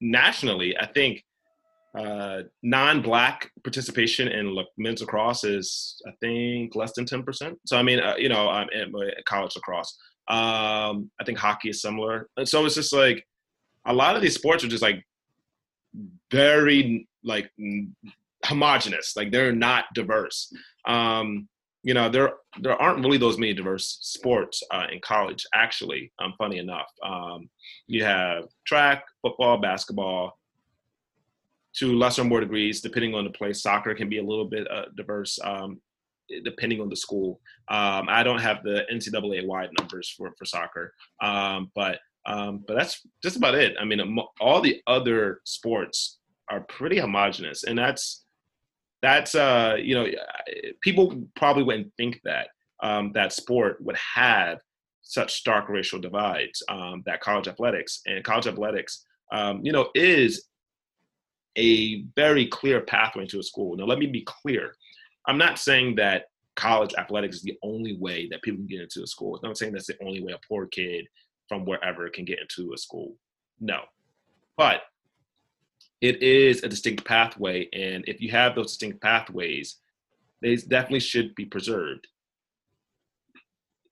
nationally, 0.00 0.76
I 0.78 0.86
think 0.86 1.24
uh, 1.98 2.42
non-black 2.62 3.50
participation 3.64 4.28
in 4.28 4.56
men's 4.78 5.00
lacrosse 5.00 5.44
is, 5.44 6.00
I 6.06 6.12
think, 6.20 6.74
less 6.74 6.92
than 6.92 7.04
ten 7.06 7.22
percent. 7.22 7.58
So 7.66 7.76
I 7.76 7.82
mean, 7.82 8.00
uh, 8.00 8.14
you 8.16 8.28
know, 8.28 8.48
I'm 8.48 8.68
at 8.74 9.24
college 9.26 9.54
lacrosse. 9.56 9.96
Um, 10.28 11.10
I 11.20 11.24
think 11.24 11.38
hockey 11.38 11.70
is 11.70 11.82
similar, 11.82 12.28
so 12.44 12.64
it's 12.64 12.76
just 12.76 12.92
like 12.92 13.26
a 13.86 13.92
lot 13.92 14.16
of 14.16 14.22
these 14.22 14.34
sports 14.34 14.64
are 14.64 14.68
just 14.68 14.82
like 14.82 15.04
very 16.30 17.06
like 17.24 17.50
homogenous. 18.44 19.16
Like 19.16 19.30
they're 19.30 19.52
not 19.52 19.84
diverse. 19.94 20.52
Um, 20.86 21.48
you 21.82 21.94
know, 21.94 22.08
there 22.08 22.34
there 22.60 22.80
aren't 22.80 23.02
really 23.02 23.18
those 23.18 23.38
many 23.38 23.54
diverse 23.54 23.98
sports 24.02 24.62
uh, 24.70 24.86
in 24.92 25.00
college. 25.00 25.44
Actually, 25.54 26.12
um, 26.20 26.34
funny 26.38 26.58
enough, 26.58 26.90
um, 27.04 27.48
you 27.86 28.04
have 28.04 28.44
track, 28.66 29.04
football, 29.20 29.58
basketball 29.58 30.38
to 31.74 31.96
lesser 31.96 32.22
or 32.22 32.24
more 32.24 32.40
degrees, 32.40 32.80
depending 32.80 33.14
on 33.14 33.24
the 33.24 33.30
place. 33.30 33.62
Soccer 33.62 33.94
can 33.94 34.08
be 34.08 34.18
a 34.18 34.22
little 34.22 34.44
bit 34.44 34.70
uh, 34.70 34.84
diverse, 34.96 35.38
um, 35.42 35.80
depending 36.44 36.80
on 36.80 36.88
the 36.88 36.96
school. 36.96 37.40
Um, 37.68 38.06
I 38.08 38.22
don't 38.22 38.40
have 38.40 38.62
the 38.62 38.84
NCAA 38.92 39.46
wide 39.46 39.70
numbers 39.78 40.08
for 40.16 40.32
for 40.38 40.44
soccer, 40.44 40.94
um, 41.20 41.70
but 41.74 41.98
um, 42.26 42.64
but 42.68 42.76
that's 42.76 43.00
just 43.24 43.36
about 43.36 43.56
it. 43.56 43.74
I 43.80 43.84
mean, 43.84 44.00
all 44.40 44.60
the 44.60 44.80
other 44.86 45.40
sports 45.44 46.20
are 46.48 46.60
pretty 46.60 46.98
homogenous, 46.98 47.64
and 47.64 47.76
that's 47.76 48.24
that's 49.02 49.34
uh, 49.34 49.76
you 49.80 49.94
know, 49.94 50.06
people 50.80 51.24
probably 51.36 51.64
wouldn't 51.64 51.92
think 51.96 52.20
that 52.24 52.48
um, 52.82 53.12
that 53.12 53.32
sport 53.32 53.78
would 53.80 53.96
have 53.96 54.60
such 55.02 55.34
stark 55.34 55.68
racial 55.68 55.98
divides. 55.98 56.62
Um, 56.68 57.02
that 57.06 57.20
college 57.20 57.48
athletics 57.48 58.00
and 58.06 58.24
college 58.24 58.46
athletics, 58.46 59.04
you 59.62 59.72
know, 59.72 59.90
is 59.94 60.48
a 61.58 62.02
very 62.16 62.46
clear 62.46 62.80
pathway 62.80 63.26
to 63.26 63.40
a 63.40 63.42
school. 63.42 63.76
Now, 63.76 63.84
let 63.84 63.98
me 63.98 64.06
be 64.06 64.22
clear. 64.22 64.74
I'm 65.26 65.38
not 65.38 65.58
saying 65.58 65.96
that 65.96 66.26
college 66.56 66.94
athletics 66.98 67.36
is 67.36 67.42
the 67.42 67.58
only 67.62 67.96
way 67.96 68.28
that 68.30 68.42
people 68.42 68.58
can 68.58 68.66
get 68.66 68.80
into 68.80 69.02
a 69.02 69.06
school. 69.06 69.36
I'm 69.36 69.50
not 69.50 69.58
saying 69.58 69.72
that's 69.72 69.86
the 69.86 70.02
only 70.04 70.22
way 70.22 70.32
a 70.32 70.40
poor 70.48 70.66
kid 70.66 71.06
from 71.48 71.64
wherever 71.64 72.08
can 72.08 72.24
get 72.24 72.38
into 72.40 72.72
a 72.72 72.78
school. 72.78 73.14
No. 73.60 73.80
But 74.56 74.82
it 76.02 76.20
is 76.20 76.64
a 76.64 76.68
distinct 76.68 77.04
pathway. 77.04 77.68
And 77.72 78.04
if 78.08 78.20
you 78.20 78.30
have 78.32 78.56
those 78.56 78.72
distinct 78.72 79.00
pathways, 79.00 79.76
they 80.42 80.56
definitely 80.56 81.00
should 81.00 81.34
be 81.36 81.44
preserved. 81.44 82.08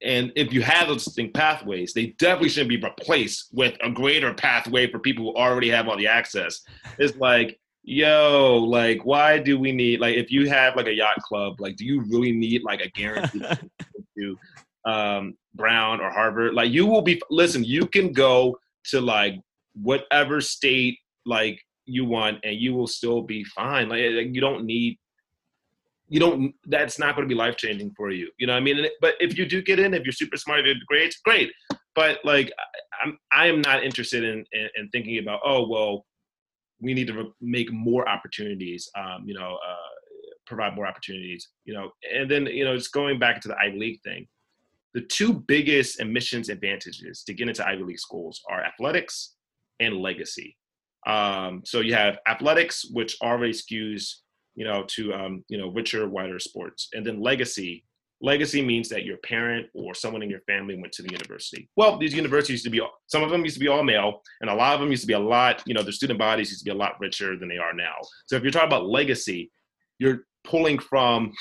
And 0.02 0.32
if 0.34 0.52
you 0.52 0.60
have 0.62 0.88
those 0.88 1.04
distinct 1.04 1.34
pathways, 1.34 1.92
they 1.92 2.06
definitely 2.18 2.48
shouldn't 2.48 2.70
be 2.70 2.80
replaced 2.80 3.50
with 3.52 3.76
a 3.80 3.90
greater 3.90 4.34
pathway 4.34 4.90
for 4.90 4.98
people 4.98 5.24
who 5.24 5.36
already 5.36 5.68
have 5.70 5.88
all 5.88 5.96
the 5.96 6.08
access. 6.08 6.62
It's 6.98 7.16
like, 7.18 7.60
yo, 7.84 8.56
like, 8.56 9.04
why 9.04 9.38
do 9.38 9.58
we 9.58 9.70
need 9.70 10.00
like 10.00 10.16
if 10.16 10.32
you 10.32 10.48
have 10.48 10.74
like 10.74 10.86
a 10.86 10.94
yacht 10.94 11.18
club, 11.22 11.60
like, 11.60 11.76
do 11.76 11.84
you 11.84 12.02
really 12.08 12.32
need 12.32 12.62
like 12.64 12.80
a 12.80 12.88
guarantee 12.88 13.44
to 14.18 14.38
um, 14.84 15.34
Brown 15.54 16.00
or 16.00 16.10
Harvard? 16.10 16.54
Like, 16.54 16.70
you 16.70 16.86
will 16.86 17.02
be 17.02 17.22
listen. 17.30 17.62
You 17.62 17.86
can 17.86 18.12
go 18.12 18.58
to 18.86 19.00
like 19.00 19.34
whatever 19.74 20.40
state 20.40 20.98
like 21.26 21.60
you 21.90 22.04
want, 22.04 22.38
and 22.44 22.56
you 22.56 22.74
will 22.74 22.86
still 22.86 23.22
be 23.22 23.44
fine. 23.44 23.88
Like, 23.88 24.00
you 24.00 24.40
don't 24.40 24.64
need 24.64 24.98
you 26.10 26.18
don't 26.18 26.52
that's 26.66 26.98
not 26.98 27.14
going 27.14 27.26
to 27.26 27.32
be 27.32 27.38
life 27.38 27.56
changing 27.56 27.92
for 27.96 28.10
you 28.10 28.28
you 28.38 28.46
know 28.46 28.52
i 28.52 28.60
mean? 28.60 28.84
But 29.00 29.14
if 29.20 29.38
you 29.38 29.46
do 29.46 29.62
get 29.62 29.78
in 29.78 29.94
if 29.94 30.04
you're 30.04 30.12
super 30.12 30.36
smart 30.36 30.66
you're 30.66 30.74
great 30.86 31.14
great. 31.24 31.50
But 31.94 32.18
like 32.24 32.52
i'm 33.02 33.16
i 33.32 33.46
am 33.46 33.62
not 33.62 33.82
interested 33.82 34.24
in, 34.24 34.44
in, 34.52 34.68
in 34.76 34.88
thinking 34.90 35.18
about 35.18 35.40
oh 35.44 35.66
well 35.68 36.04
we 36.82 36.94
need 36.94 37.06
to 37.06 37.32
make 37.40 37.72
more 37.72 38.08
opportunities 38.08 38.90
um, 38.98 39.24
you 39.24 39.34
know 39.34 39.56
uh, 39.66 39.90
provide 40.46 40.74
more 40.74 40.86
opportunities 40.86 41.48
you 41.64 41.72
know? 41.72 41.90
And 42.12 42.30
then 42.30 42.46
you 42.46 42.64
know 42.64 42.76
just 42.76 42.92
going 42.92 43.18
back 43.18 43.40
to 43.42 43.48
the 43.48 43.56
ivy 43.64 43.78
league 43.78 44.00
thing 44.02 44.26
the 44.92 45.02
two 45.02 45.32
biggest 45.32 46.00
admissions 46.00 46.48
advantages 46.48 47.22
to 47.24 47.32
get 47.32 47.48
into 47.48 47.66
ivy 47.66 47.84
league 47.84 48.00
schools 48.00 48.42
are 48.50 48.64
athletics 48.64 49.34
and 49.78 49.96
legacy 49.96 50.56
um, 51.06 51.62
so 51.64 51.80
you 51.80 51.94
have 51.94 52.18
athletics 52.26 52.86
which 52.92 53.16
already 53.22 53.52
skews 53.52 54.16
you 54.54 54.64
know, 54.66 54.84
to 54.88 55.12
um, 55.14 55.44
you 55.48 55.58
know, 55.58 55.68
richer, 55.68 56.08
wider 56.08 56.38
sports. 56.38 56.88
And 56.92 57.04
then 57.04 57.20
legacy. 57.20 57.84
Legacy 58.20 58.60
means 58.60 58.90
that 58.90 59.06
your 59.06 59.16
parent 59.18 59.68
or 59.72 59.94
someone 59.94 60.22
in 60.22 60.28
your 60.28 60.40
family 60.40 60.78
went 60.78 60.92
to 60.92 61.02
the 61.02 61.10
university. 61.10 61.70
Well, 61.76 61.96
these 61.96 62.12
universities 62.12 62.52
used 62.52 62.64
to 62.64 62.70
be 62.70 62.82
some 63.06 63.22
of 63.22 63.30
them 63.30 63.42
used 63.42 63.54
to 63.54 63.60
be 63.60 63.68
all 63.68 63.82
male, 63.82 64.20
and 64.42 64.50
a 64.50 64.54
lot 64.54 64.74
of 64.74 64.80
them 64.80 64.90
used 64.90 65.04
to 65.04 65.06
be 65.06 65.14
a 65.14 65.18
lot. 65.18 65.62
You 65.64 65.72
know, 65.72 65.82
their 65.82 65.92
student 65.92 66.18
bodies 66.18 66.50
used 66.50 66.60
to 66.60 66.70
be 66.70 66.76
a 66.76 66.78
lot 66.78 67.00
richer 67.00 67.38
than 67.38 67.48
they 67.48 67.56
are 67.56 67.72
now. 67.72 67.94
So 68.26 68.36
if 68.36 68.42
you're 68.42 68.52
talking 68.52 68.68
about 68.68 68.84
legacy, 68.84 69.50
you're 69.98 70.26
pulling 70.44 70.78
from 70.78 71.32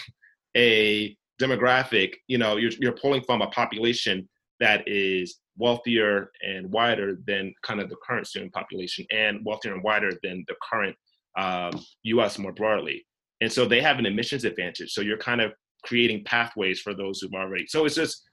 a 0.55 1.17
demographic. 1.41 2.13
You 2.27 2.37
know, 2.37 2.55
you're 2.55 2.71
you're 2.79 2.93
pulling 2.93 3.23
from 3.23 3.41
a 3.41 3.47
population 3.47 4.29
that 4.61 4.87
is 4.87 5.37
wealthier 5.59 6.31
and 6.41 6.71
wider 6.71 7.17
than 7.27 7.53
kind 7.61 7.79
of 7.79 7.89
the 7.89 7.97
current 8.05 8.25
student 8.25 8.53
population 8.53 9.05
and 9.11 9.45
wealthier 9.45 9.73
and 9.73 9.83
wider 9.83 10.11
than 10.23 10.43
the 10.47 10.55
current 10.67 10.95
um, 11.37 11.71
US 12.03 12.39
more 12.39 12.53
broadly. 12.53 13.05
And 13.41 13.51
so 13.51 13.65
they 13.65 13.81
have 13.81 13.99
an 13.99 14.05
admissions 14.05 14.45
advantage. 14.45 14.91
So 14.91 15.01
you're 15.01 15.17
kind 15.17 15.41
of 15.41 15.51
creating 15.83 16.23
pathways 16.23 16.79
for 16.79 16.93
those 16.93 17.19
who've 17.19 17.33
already. 17.33 17.67
So 17.67 17.85
it's 17.85 17.95
just, 17.95 18.23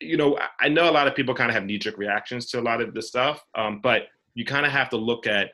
you 0.00 0.16
know, 0.16 0.38
I 0.60 0.68
know 0.68 0.88
a 0.88 0.92
lot 0.92 1.08
of 1.08 1.14
people 1.14 1.34
kind 1.34 1.50
of 1.50 1.54
have 1.54 1.64
knee 1.64 1.78
jerk 1.78 1.98
reactions 1.98 2.46
to 2.50 2.60
a 2.60 2.62
lot 2.62 2.80
of 2.80 2.94
this 2.94 3.08
stuff, 3.08 3.42
um, 3.56 3.80
but 3.82 4.04
you 4.34 4.44
kind 4.44 4.64
of 4.64 4.72
have 4.72 4.88
to 4.90 4.96
look 4.96 5.26
at 5.26 5.50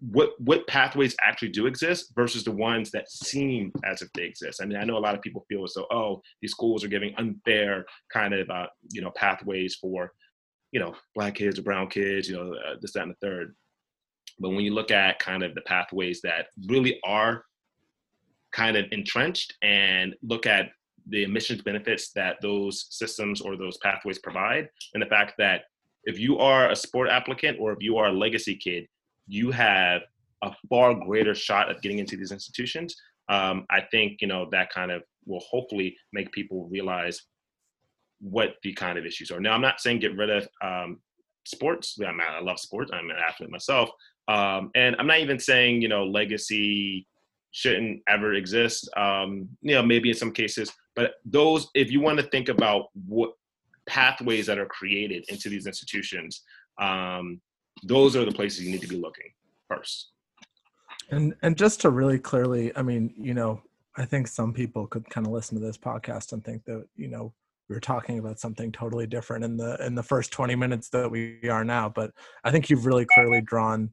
what 0.00 0.30
what 0.40 0.66
pathways 0.66 1.16
actually 1.22 1.50
do 1.50 1.66
exist 1.66 2.12
versus 2.14 2.44
the 2.44 2.50
ones 2.50 2.90
that 2.90 3.10
seem 3.10 3.72
as 3.84 4.02
if 4.02 4.12
they 4.12 4.24
exist. 4.24 4.60
I 4.62 4.66
mean, 4.66 4.78
I 4.78 4.84
know 4.84 4.96
a 4.96 5.00
lot 5.00 5.14
of 5.14 5.22
people 5.22 5.44
feel 5.48 5.64
as 5.64 5.74
though, 5.74 5.86
oh, 5.90 6.22
these 6.40 6.52
schools 6.52 6.84
are 6.84 6.88
giving 6.88 7.14
unfair 7.18 7.84
kind 8.12 8.34
of 8.34 8.48
uh, 8.50 8.66
you 8.90 9.02
know 9.02 9.10
pathways 9.16 9.76
for 9.76 10.12
you 10.70 10.80
know 10.80 10.94
black 11.14 11.34
kids 11.34 11.58
or 11.58 11.62
brown 11.62 11.88
kids, 11.88 12.28
you 12.28 12.36
know 12.36 12.54
uh, 12.54 12.76
this 12.80 12.92
that 12.92 13.02
and 13.02 13.12
the 13.12 13.26
third. 13.26 13.54
But 14.38 14.50
when 14.50 14.64
you 14.64 14.72
look 14.72 14.90
at 14.90 15.18
kind 15.18 15.42
of 15.42 15.54
the 15.54 15.60
pathways 15.62 16.20
that 16.22 16.46
really 16.66 16.98
are 17.04 17.44
kind 18.52 18.76
of 18.76 18.86
entrenched 18.92 19.54
and 19.62 20.14
look 20.22 20.46
at 20.46 20.70
the 21.08 21.24
admissions 21.24 21.62
benefits 21.62 22.12
that 22.12 22.36
those 22.40 22.86
systems 22.90 23.40
or 23.40 23.56
those 23.56 23.76
pathways 23.78 24.18
provide, 24.18 24.68
and 24.94 25.02
the 25.02 25.06
fact 25.06 25.34
that 25.38 25.62
if 26.04 26.18
you 26.18 26.38
are 26.38 26.70
a 26.70 26.76
sport 26.76 27.08
applicant 27.08 27.58
or 27.60 27.72
if 27.72 27.78
you 27.80 27.96
are 27.96 28.08
a 28.08 28.12
legacy 28.12 28.56
kid, 28.56 28.86
you 29.32 29.50
have 29.50 30.02
a 30.42 30.52
far 30.68 30.94
greater 30.94 31.34
shot 31.34 31.70
of 31.70 31.80
getting 31.80 31.98
into 31.98 32.16
these 32.16 32.32
institutions. 32.32 32.94
Um, 33.30 33.64
I 33.70 33.80
think 33.90 34.20
you 34.20 34.28
know 34.28 34.46
that 34.52 34.70
kind 34.70 34.90
of 34.90 35.02
will 35.24 35.40
hopefully 35.40 35.96
make 36.12 36.30
people 36.32 36.68
realize 36.68 37.22
what 38.20 38.56
the 38.62 38.72
kind 38.74 38.98
of 38.98 39.06
issues 39.06 39.30
are. 39.30 39.40
Now, 39.40 39.52
I'm 39.52 39.62
not 39.62 39.80
saying 39.80 40.00
get 40.00 40.16
rid 40.16 40.30
of 40.30 40.48
um, 40.62 41.00
sports. 41.44 41.98
I, 42.00 42.10
I 42.10 42.40
love 42.40 42.58
sports. 42.58 42.90
I'm 42.92 43.10
an 43.10 43.16
athlete 43.16 43.50
myself, 43.50 43.90
um, 44.28 44.70
and 44.74 44.94
I'm 44.98 45.06
not 45.06 45.20
even 45.20 45.38
saying 45.38 45.80
you 45.80 45.88
know 45.88 46.04
legacy 46.04 47.06
shouldn't 47.52 48.02
ever 48.08 48.34
exist. 48.34 48.88
Um, 48.96 49.48
you 49.62 49.74
know, 49.74 49.82
maybe 49.82 50.10
in 50.10 50.16
some 50.16 50.32
cases, 50.32 50.70
but 50.94 51.14
those, 51.24 51.68
if 51.74 51.90
you 51.90 52.00
want 52.00 52.18
to 52.18 52.26
think 52.26 52.48
about 52.48 52.86
what 53.06 53.32
pathways 53.86 54.46
that 54.46 54.58
are 54.58 54.66
created 54.66 55.24
into 55.28 55.48
these 55.48 55.66
institutions, 55.66 56.42
um, 56.78 57.40
those 57.82 58.16
are 58.16 58.24
the 58.24 58.32
places 58.32 58.64
you 58.64 58.70
need 58.70 58.82
to 58.82 58.88
be 58.88 58.96
looking 58.96 59.32
first. 59.68 60.10
And 61.10 61.34
and 61.42 61.56
just 61.56 61.80
to 61.82 61.90
really 61.90 62.18
clearly, 62.18 62.74
I 62.76 62.82
mean, 62.82 63.12
you 63.18 63.34
know, 63.34 63.60
I 63.96 64.04
think 64.04 64.26
some 64.26 64.52
people 64.52 64.86
could 64.86 65.08
kind 65.10 65.26
of 65.26 65.32
listen 65.32 65.58
to 65.58 65.64
this 65.64 65.76
podcast 65.76 66.32
and 66.32 66.44
think 66.44 66.64
that, 66.64 66.86
you 66.96 67.08
know, 67.08 67.34
we 67.68 67.76
are 67.76 67.80
talking 67.80 68.18
about 68.18 68.40
something 68.40 68.72
totally 68.72 69.06
different 69.06 69.44
in 69.44 69.56
the 69.56 69.84
in 69.84 69.94
the 69.94 70.02
first 70.02 70.32
20 70.32 70.54
minutes 70.54 70.88
that 70.90 71.10
we 71.10 71.38
are 71.48 71.64
now. 71.64 71.88
But 71.88 72.12
I 72.44 72.50
think 72.50 72.70
you've 72.70 72.86
really 72.86 73.06
clearly 73.06 73.40
drawn, 73.40 73.90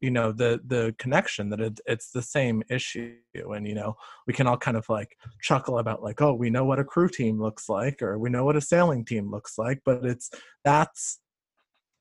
you 0.00 0.10
know, 0.10 0.30
the 0.30 0.60
the 0.66 0.94
connection 0.98 1.50
that 1.50 1.60
it, 1.60 1.80
it's 1.86 2.10
the 2.10 2.22
same 2.22 2.62
issue. 2.70 3.16
And, 3.34 3.66
you 3.66 3.74
know, 3.74 3.96
we 4.26 4.32
can 4.32 4.46
all 4.46 4.56
kind 4.56 4.76
of 4.76 4.88
like 4.88 5.16
chuckle 5.40 5.78
about 5.78 6.02
like, 6.02 6.20
oh, 6.22 6.34
we 6.34 6.50
know 6.50 6.64
what 6.64 6.78
a 6.78 6.84
crew 6.84 7.08
team 7.08 7.40
looks 7.40 7.68
like, 7.68 8.02
or 8.02 8.18
we 8.18 8.30
know 8.30 8.44
what 8.44 8.56
a 8.56 8.60
sailing 8.60 9.04
team 9.04 9.30
looks 9.30 9.58
like, 9.58 9.80
but 9.84 10.04
it's 10.04 10.30
that's 10.64 11.18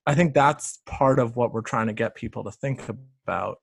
I 0.05 0.13
think 0.13 0.33
that's 0.33 0.79
part 0.85 1.19
of 1.19 1.35
what 1.35 1.53
we're 1.53 1.61
trying 1.61 1.87
to 1.87 1.93
get 1.93 2.15
people 2.15 2.43
to 2.43 2.51
think 2.51 2.81
about 3.25 3.57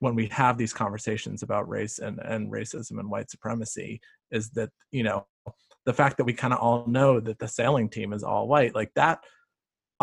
when 0.00 0.14
we 0.14 0.26
have 0.28 0.56
these 0.56 0.72
conversations 0.72 1.42
about 1.42 1.68
race 1.68 1.98
and, 1.98 2.20
and 2.20 2.52
racism 2.52 3.00
and 3.00 3.10
white 3.10 3.30
supremacy 3.30 4.00
is 4.30 4.50
that 4.50 4.70
you 4.92 5.02
know 5.02 5.26
the 5.86 5.92
fact 5.92 6.16
that 6.18 6.24
we 6.24 6.32
kind 6.32 6.52
of 6.52 6.60
all 6.60 6.86
know 6.86 7.18
that 7.18 7.38
the 7.38 7.48
sailing 7.48 7.88
team 7.88 8.12
is 8.12 8.22
all 8.22 8.46
white 8.46 8.74
like 8.74 8.92
that 8.94 9.20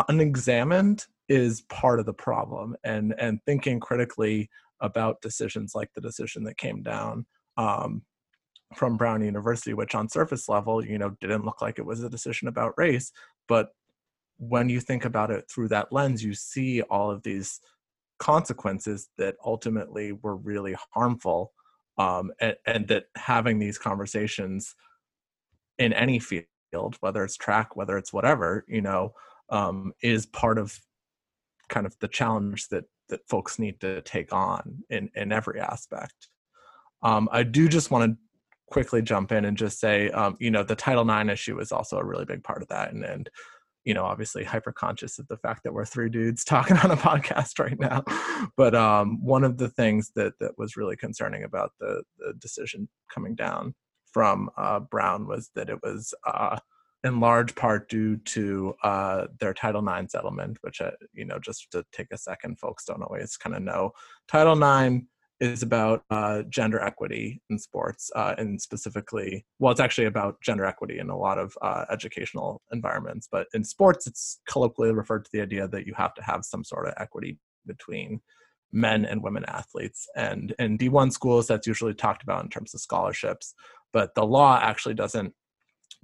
unexamined 0.08 1.06
is 1.28 1.62
part 1.62 1.98
of 2.00 2.06
the 2.06 2.14
problem. 2.14 2.76
And 2.84 3.14
and 3.18 3.40
thinking 3.46 3.80
critically 3.80 4.50
about 4.80 5.20
decisions 5.22 5.74
like 5.74 5.90
the 5.94 6.00
decision 6.00 6.44
that 6.44 6.58
came 6.58 6.82
down 6.82 7.24
um, 7.56 8.02
from 8.74 8.96
brown 8.96 9.22
university 9.22 9.72
which 9.72 9.94
on 9.94 10.08
surface 10.08 10.48
level 10.48 10.84
you 10.84 10.98
know 10.98 11.10
didn't 11.20 11.44
look 11.44 11.62
like 11.62 11.78
it 11.78 11.86
was 11.86 12.02
a 12.02 12.10
decision 12.10 12.48
about 12.48 12.74
race 12.76 13.12
but 13.48 13.68
when 14.38 14.68
you 14.68 14.80
think 14.80 15.04
about 15.04 15.30
it 15.30 15.44
through 15.50 15.68
that 15.68 15.92
lens 15.92 16.22
you 16.22 16.34
see 16.34 16.82
all 16.82 17.10
of 17.10 17.22
these 17.22 17.60
consequences 18.18 19.08
that 19.18 19.36
ultimately 19.44 20.12
were 20.12 20.36
really 20.36 20.74
harmful 20.94 21.52
um, 21.98 22.30
and, 22.40 22.56
and, 22.66 22.88
that 22.88 23.04
having 23.16 23.58
these 23.58 23.78
conversations 23.78 24.74
in 25.78 25.92
any 25.92 26.18
field 26.18 26.46
whether 27.00 27.24
it's 27.24 27.36
track 27.36 27.76
whether 27.76 27.96
it's 27.96 28.12
whatever 28.12 28.64
you 28.68 28.82
know 28.82 29.12
um, 29.50 29.92
is 30.02 30.26
part 30.26 30.58
of 30.58 30.78
kind 31.68 31.86
of 31.86 31.96
the 32.00 32.08
challenge 32.08 32.68
that 32.68 32.84
that 33.08 33.26
folks 33.28 33.58
need 33.58 33.80
to 33.80 34.02
take 34.02 34.32
on 34.32 34.82
in 34.90 35.10
in 35.14 35.32
every 35.32 35.60
aspect. 35.60 36.28
Um, 37.02 37.28
i 37.30 37.42
do 37.42 37.68
just 37.68 37.90
want 37.90 38.10
to 38.10 38.16
quickly 38.68 39.00
jump 39.00 39.30
in 39.32 39.44
and 39.44 39.56
just 39.56 39.78
say 39.78 40.10
um, 40.10 40.36
you 40.40 40.50
know 40.50 40.62
the 40.62 40.74
title 40.74 41.08
ix 41.08 41.30
issue 41.30 41.58
is 41.60 41.72
also 41.72 41.98
a 41.98 42.04
really 42.04 42.24
big 42.24 42.42
part 42.42 42.62
of 42.62 42.68
that 42.68 42.92
and 42.92 43.04
and 43.04 43.30
you 43.86 43.94
know, 43.94 44.04
obviously 44.04 44.42
hyper 44.42 44.72
conscious 44.72 45.18
of 45.20 45.28
the 45.28 45.36
fact 45.36 45.62
that 45.62 45.72
we're 45.72 45.84
three 45.84 46.10
dudes 46.10 46.44
talking 46.44 46.76
on 46.84 46.90
a 46.90 46.96
podcast 46.96 47.58
right 47.58 47.78
now. 47.78 48.02
But 48.56 48.74
um, 48.74 49.24
one 49.24 49.44
of 49.44 49.56
the 49.56 49.68
things 49.70 50.10
that 50.16 50.34
that 50.40 50.58
was 50.58 50.76
really 50.76 50.96
concerning 50.96 51.44
about 51.44 51.70
the, 51.80 52.02
the 52.18 52.34
decision 52.38 52.88
coming 53.08 53.36
down 53.36 53.74
from 54.12 54.50
uh, 54.58 54.80
Brown 54.80 55.28
was 55.28 55.50
that 55.54 55.70
it 55.70 55.78
was 55.82 56.12
uh, 56.26 56.58
in 57.04 57.20
large 57.20 57.54
part 57.54 57.88
due 57.88 58.16
to 58.16 58.74
uh, 58.82 59.26
their 59.38 59.54
Title 59.54 59.86
IX 59.86 60.10
settlement, 60.10 60.58
which, 60.62 60.80
uh, 60.80 60.90
you 61.12 61.24
know, 61.24 61.38
just 61.38 61.70
to 61.70 61.84
take 61.92 62.08
a 62.12 62.18
second, 62.18 62.58
folks 62.58 62.84
don't 62.86 63.02
always 63.02 63.36
kind 63.36 63.54
of 63.54 63.62
know. 63.62 63.92
Title 64.26 64.60
IX 64.60 65.04
is 65.40 65.62
about 65.62 66.02
uh, 66.10 66.42
gender 66.48 66.80
equity 66.80 67.42
in 67.50 67.58
sports, 67.58 68.10
uh, 68.16 68.34
and 68.38 68.60
specifically, 68.60 69.44
well, 69.58 69.70
it's 69.70 69.80
actually 69.80 70.06
about 70.06 70.40
gender 70.40 70.64
equity 70.64 70.98
in 70.98 71.10
a 71.10 71.16
lot 71.16 71.38
of 71.38 71.56
uh, 71.62 71.84
educational 71.90 72.62
environments. 72.72 73.28
But 73.30 73.46
in 73.52 73.62
sports, 73.62 74.06
it's 74.06 74.40
colloquially 74.48 74.92
referred 74.92 75.24
to 75.26 75.30
the 75.32 75.42
idea 75.42 75.68
that 75.68 75.86
you 75.86 75.94
have 75.94 76.14
to 76.14 76.22
have 76.22 76.44
some 76.44 76.64
sort 76.64 76.88
of 76.88 76.94
equity 76.96 77.38
between 77.66 78.20
men 78.72 79.04
and 79.04 79.22
women 79.22 79.44
athletes. 79.46 80.08
And 80.16 80.54
in 80.58 80.78
D1 80.78 81.12
schools, 81.12 81.46
that's 81.46 81.66
usually 81.66 81.94
talked 81.94 82.22
about 82.22 82.42
in 82.42 82.50
terms 82.50 82.74
of 82.74 82.80
scholarships. 82.80 83.54
But 83.92 84.14
the 84.14 84.24
law 84.24 84.58
actually 84.60 84.94
doesn't 84.94 85.32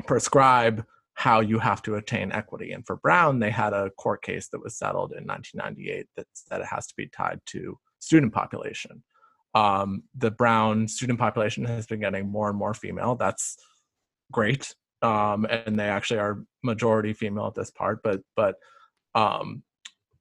prescribe 0.06 0.84
how 1.14 1.40
you 1.40 1.58
have 1.58 1.82
to 1.82 1.96
attain 1.96 2.32
equity. 2.32 2.72
And 2.72 2.86
for 2.86 2.96
Brown, 2.96 3.38
they 3.38 3.50
had 3.50 3.72
a 3.72 3.90
court 3.90 4.22
case 4.22 4.48
that 4.48 4.62
was 4.62 4.78
settled 4.78 5.12
in 5.12 5.26
1998 5.26 6.06
that 6.16 6.26
said 6.32 6.60
it 6.60 6.66
has 6.66 6.86
to 6.86 6.94
be 6.96 7.08
tied 7.08 7.40
to 7.46 7.78
student 7.98 8.32
population 8.32 9.02
um, 9.54 10.02
the 10.16 10.30
brown 10.30 10.88
student 10.88 11.18
population 11.18 11.64
has 11.64 11.86
been 11.86 12.00
getting 12.00 12.28
more 12.28 12.48
and 12.48 12.58
more 12.58 12.74
female. 12.74 13.14
That's 13.14 13.56
great, 14.30 14.74
um, 15.02 15.44
and 15.44 15.78
they 15.78 15.88
actually 15.88 16.20
are 16.20 16.44
majority 16.62 17.12
female 17.12 17.46
at 17.48 17.54
this 17.54 17.70
part. 17.70 18.02
But 18.02 18.20
but 18.36 18.56
um, 19.14 19.62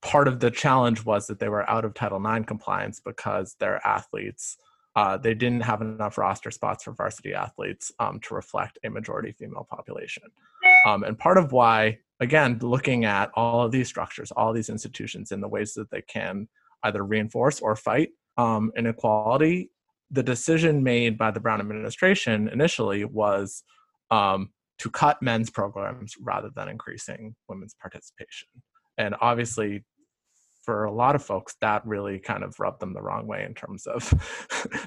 part 0.01 0.27
of 0.27 0.39
the 0.39 0.51
challenge 0.51 1.05
was 1.05 1.27
that 1.27 1.39
they 1.39 1.49
were 1.49 1.69
out 1.69 1.85
of 1.85 1.93
Title 1.93 2.23
IX 2.25 2.45
compliance 2.45 2.99
because 2.99 3.55
their 3.59 3.85
athletes 3.87 4.57
uh, 4.95 5.17
they 5.17 5.33
didn't 5.33 5.61
have 5.61 5.81
enough 5.81 6.17
roster 6.17 6.51
spots 6.51 6.83
for 6.83 6.91
varsity 6.91 7.33
athletes 7.33 7.91
um, 7.99 8.19
to 8.19 8.33
reflect 8.33 8.77
a 8.83 8.89
majority 8.89 9.31
female 9.31 9.65
population. 9.69 10.23
Um, 10.85 11.03
and 11.03 11.17
part 11.17 11.37
of 11.37 11.51
why, 11.51 11.99
again, 12.19 12.59
looking 12.61 13.05
at 13.05 13.31
all 13.35 13.63
of 13.63 13.71
these 13.71 13.87
structures, 13.87 14.31
all 14.31 14.51
these 14.51 14.69
institutions, 14.69 15.31
in 15.31 15.39
the 15.39 15.47
ways 15.47 15.73
that 15.75 15.89
they 15.91 16.01
can 16.01 16.49
either 16.83 17.05
reinforce 17.05 17.61
or 17.61 17.75
fight 17.75 18.09
um, 18.41 18.71
inequality, 18.75 19.69
the 20.09 20.23
decision 20.23 20.83
made 20.83 21.17
by 21.17 21.29
the 21.29 21.39
Brown 21.39 21.59
administration 21.59 22.49
initially 22.49 23.05
was 23.05 23.63
um, 24.09 24.49
to 24.79 24.89
cut 24.89 25.21
men's 25.21 25.51
programs 25.51 26.15
rather 26.19 26.49
than 26.55 26.67
increasing 26.67 27.35
women's 27.47 27.75
participation. 27.79 28.47
And 28.97 29.15
obviously, 29.21 29.83
for 30.63 30.85
a 30.85 30.91
lot 30.91 31.15
of 31.15 31.23
folks, 31.23 31.55
that 31.61 31.85
really 31.85 32.19
kind 32.19 32.43
of 32.43 32.59
rubbed 32.59 32.79
them 32.79 32.93
the 32.93 33.01
wrong 33.01 33.27
way 33.27 33.45
in 33.45 33.53
terms 33.53 33.85
of 33.85 34.11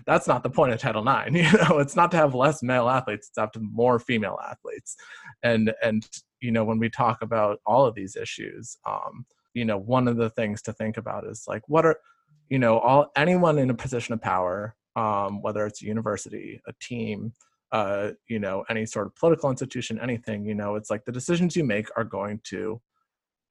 that's 0.07 0.27
not 0.27 0.43
the 0.43 0.51
point 0.51 0.73
of 0.73 0.81
Title 0.81 1.09
IX. 1.09 1.33
You 1.35 1.59
know, 1.59 1.79
it's 1.79 1.97
not 1.97 2.11
to 2.11 2.17
have 2.17 2.35
less 2.35 2.63
male 2.63 2.89
athletes; 2.89 3.29
it's 3.29 3.35
to 3.35 3.43
have 3.43 3.51
more 3.57 3.99
female 4.01 4.39
athletes. 4.45 4.97
And 5.45 5.73
and 5.83 6.07
you 6.41 6.51
know, 6.51 6.65
when 6.65 6.79
we 6.79 6.91
talk 6.91 7.23
about 7.23 7.61
all 7.67 7.87
of 7.87 7.95
these 7.95 8.17
issues, 8.17 8.77
um, 8.87 9.25
you 9.55 9.65
know, 9.65 9.79
one 9.79 10.09
of 10.09 10.17
the 10.17 10.31
things 10.31 10.61
to 10.63 10.73
think 10.73 10.97
about 10.97 11.25
is 11.25 11.45
like, 11.47 11.63
what 11.69 11.87
are 11.87 11.97
you 12.49 12.59
know 12.59 12.79
all 12.79 13.11
anyone 13.17 13.59
in 13.59 13.71
a 13.71 13.75
position 13.75 14.15
of 14.15 14.21
power 14.21 14.77
um, 14.97 15.43
whether 15.43 15.67
it's 15.67 15.83
a 15.83 15.87
university 15.87 16.61
a 16.67 16.73
team 16.81 17.33
uh, 17.73 18.11
you 18.29 18.39
know 18.39 18.65
any 18.69 18.87
sort 18.87 19.07
of 19.07 19.15
political 19.17 19.51
institution 19.51 19.99
anything 20.01 20.45
you 20.45 20.55
know 20.55 20.77
it's 20.77 20.91
like 20.91 21.05
the 21.05 21.13
decisions 21.13 21.57
you 21.57 21.65
make 21.65 21.89
are 21.97 22.05
going 22.05 22.41
to 22.45 22.81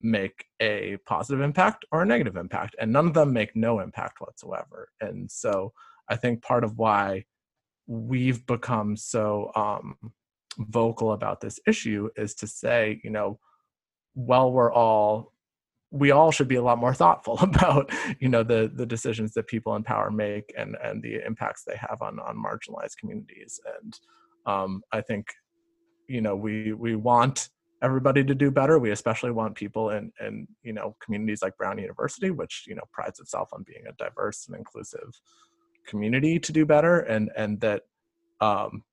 make 0.01 0.45
a 0.61 0.97
positive 1.05 1.41
impact 1.41 1.85
or 1.91 2.01
a 2.01 2.05
negative 2.05 2.35
impact 2.35 2.75
and 2.79 2.91
none 2.91 3.07
of 3.07 3.13
them 3.13 3.31
make 3.31 3.55
no 3.55 3.79
impact 3.79 4.19
whatsoever. 4.19 4.89
And 5.01 5.31
so 5.31 5.71
i 6.09 6.15
think 6.15 6.41
part 6.41 6.63
of 6.63 6.77
why 6.77 7.23
we've 7.87 8.45
become 8.45 8.95
so 8.95 9.51
um, 9.55 9.97
vocal 10.59 11.13
about 11.13 11.41
this 11.41 11.59
issue 11.67 12.09
is 12.15 12.35
to 12.35 12.47
say 12.47 13.01
you 13.03 13.09
know 13.09 13.39
well 14.15 14.51
we're 14.51 14.71
all 14.71 15.32
we 15.93 16.09
all 16.09 16.31
should 16.31 16.47
be 16.47 16.55
a 16.55 16.61
lot 16.61 16.79
more 16.79 16.93
thoughtful 17.01 17.39
about 17.39 17.91
you 18.19 18.27
know 18.27 18.43
the 18.43 18.71
the 18.73 18.85
decisions 18.85 19.33
that 19.33 19.47
people 19.47 19.75
in 19.75 19.83
power 19.83 20.11
make 20.11 20.53
and 20.57 20.75
and 20.83 21.01
the 21.01 21.25
impacts 21.25 21.63
they 21.63 21.77
have 21.77 22.01
on 22.01 22.19
on 22.19 22.35
marginalized 22.35 22.97
communities. 22.97 23.59
And 23.79 23.99
um, 24.45 24.81
i 24.91 24.99
think 24.99 25.27
you 26.07 26.19
know 26.19 26.35
we 26.35 26.73
we 26.73 26.95
want 26.95 27.49
everybody 27.81 28.23
to 28.23 28.33
do 28.33 28.49
better. 28.49 28.79
We 28.79 28.91
especially 28.91 29.31
want 29.31 29.55
people 29.55 29.91
in 29.91 30.11
in 30.19 30.47
you 30.63 30.73
know 30.73 30.95
communities 31.03 31.41
like 31.41 31.57
brown 31.57 31.77
university 31.77 32.31
which 32.31 32.65
you 32.67 32.75
know 32.75 32.83
prides 32.91 33.19
itself 33.19 33.49
on 33.53 33.63
being 33.63 33.83
a 33.87 33.93
diverse 33.93 34.47
and 34.47 34.57
inclusive 34.57 35.19
community 35.85 36.39
to 36.39 36.51
do 36.51 36.65
better. 36.65 37.01
And 37.01 37.29
and 37.37 37.59
that 37.61 37.83
um, 38.41 38.83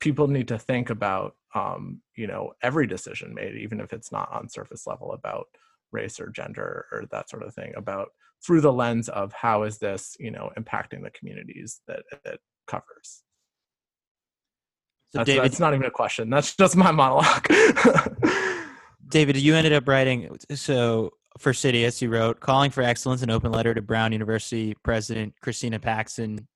people 0.00 0.26
need 0.26 0.48
to 0.48 0.58
think 0.58 0.90
about 0.90 1.36
um, 1.54 2.00
you 2.16 2.26
know 2.26 2.54
every 2.62 2.86
decision 2.86 3.34
made 3.34 3.54
even 3.56 3.80
if 3.80 3.92
it's 3.92 4.10
not 4.10 4.32
on 4.32 4.48
surface 4.48 4.86
level 4.86 5.12
about 5.12 5.46
race 5.92 6.20
or 6.20 6.30
gender 6.30 6.86
or 6.92 7.04
that 7.10 7.30
sort 7.30 7.42
of 7.42 7.54
thing 7.54 7.72
about 7.76 8.08
through 8.44 8.60
the 8.60 8.72
lens 8.72 9.08
of 9.08 9.32
how 9.32 9.64
is 9.64 9.78
this 9.78 10.16
you 10.18 10.30
know 10.30 10.50
impacting 10.58 11.02
the 11.02 11.10
communities 11.10 11.80
that 11.86 12.02
it 12.24 12.40
covers. 12.66 13.22
So 15.10 15.18
that's, 15.18 15.26
David, 15.26 15.44
that's 15.44 15.60
not 15.60 15.72
even 15.72 15.86
a 15.86 15.90
question. 15.90 16.28
That's 16.28 16.54
just 16.54 16.76
my 16.76 16.92
monologue. 16.92 17.46
David 19.08 19.36
you 19.38 19.54
ended 19.54 19.72
up 19.72 19.88
writing 19.88 20.36
so 20.54 21.10
for 21.38 21.52
Citius, 21.52 22.02
you 22.02 22.10
wrote 22.10 22.40
calling 22.40 22.70
for 22.70 22.82
excellence 22.82 23.22
an 23.22 23.30
open 23.30 23.52
letter 23.52 23.72
to 23.72 23.82
brown 23.82 24.12
university 24.12 24.74
president 24.82 25.34
christina 25.40 25.78
paxson 25.78 26.46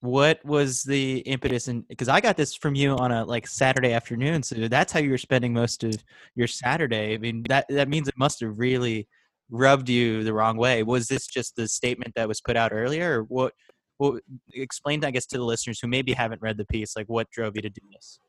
what 0.00 0.44
was 0.44 0.82
the 0.82 1.18
impetus? 1.20 1.68
And 1.68 1.86
because 1.88 2.08
i 2.08 2.20
got 2.20 2.36
this 2.36 2.54
from 2.54 2.74
you 2.74 2.96
on 2.96 3.10
a 3.10 3.24
like 3.24 3.46
saturday 3.46 3.92
afternoon 3.92 4.42
so 4.42 4.68
that's 4.68 4.92
how 4.92 5.00
you 5.00 5.10
were 5.10 5.18
spending 5.18 5.52
most 5.52 5.84
of 5.84 5.94
your 6.34 6.46
saturday. 6.46 7.14
I 7.14 7.18
mean 7.18 7.44
that 7.48 7.66
that 7.68 7.88
means 7.88 8.08
it 8.08 8.16
must 8.16 8.40
have 8.40 8.58
really 8.58 9.08
rubbed 9.50 9.88
you 9.88 10.24
the 10.24 10.34
wrong 10.34 10.56
way. 10.56 10.82
Was 10.82 11.08
this 11.08 11.26
just 11.26 11.56
the 11.56 11.66
statement 11.66 12.14
that 12.14 12.28
was 12.28 12.40
put 12.40 12.56
out 12.56 12.72
earlier 12.72 13.20
or 13.20 13.24
what 13.24 13.54
well 13.98 14.18
explain 14.54 15.04
i 15.04 15.10
guess 15.10 15.26
to 15.26 15.38
the 15.38 15.44
listeners 15.44 15.80
who 15.80 15.88
maybe 15.88 16.12
haven't 16.12 16.40
read 16.40 16.56
the 16.56 16.64
piece 16.66 16.94
like 16.94 17.06
what 17.08 17.30
drove 17.30 17.56
you 17.56 17.62
to 17.62 17.70
do 17.70 17.80
this? 17.92 18.20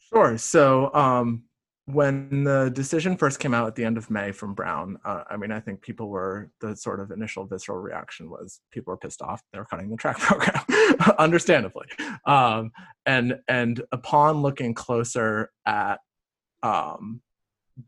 Sure. 0.00 0.36
So 0.36 0.92
um 0.94 1.44
when 1.92 2.44
the 2.44 2.70
decision 2.74 3.16
first 3.16 3.38
came 3.38 3.54
out 3.54 3.66
at 3.66 3.74
the 3.74 3.84
end 3.84 3.96
of 3.96 4.10
May 4.10 4.32
from 4.32 4.54
Brown, 4.54 4.98
uh, 5.04 5.24
I 5.30 5.36
mean, 5.36 5.52
I 5.52 5.60
think 5.60 5.82
people 5.82 6.08
were 6.08 6.50
the 6.60 6.74
sort 6.74 7.00
of 7.00 7.10
initial 7.10 7.46
visceral 7.46 7.78
reaction 7.78 8.30
was 8.30 8.60
people 8.70 8.92
were 8.92 8.96
pissed 8.96 9.22
off. 9.22 9.42
They 9.52 9.58
were 9.58 9.64
cutting 9.64 9.90
the 9.90 9.96
track 9.96 10.18
program, 10.20 10.64
understandably. 11.18 11.86
Um, 12.26 12.72
and 13.06 13.38
and 13.48 13.82
upon 13.92 14.42
looking 14.42 14.74
closer 14.74 15.50
at 15.66 16.00
um, 16.62 17.20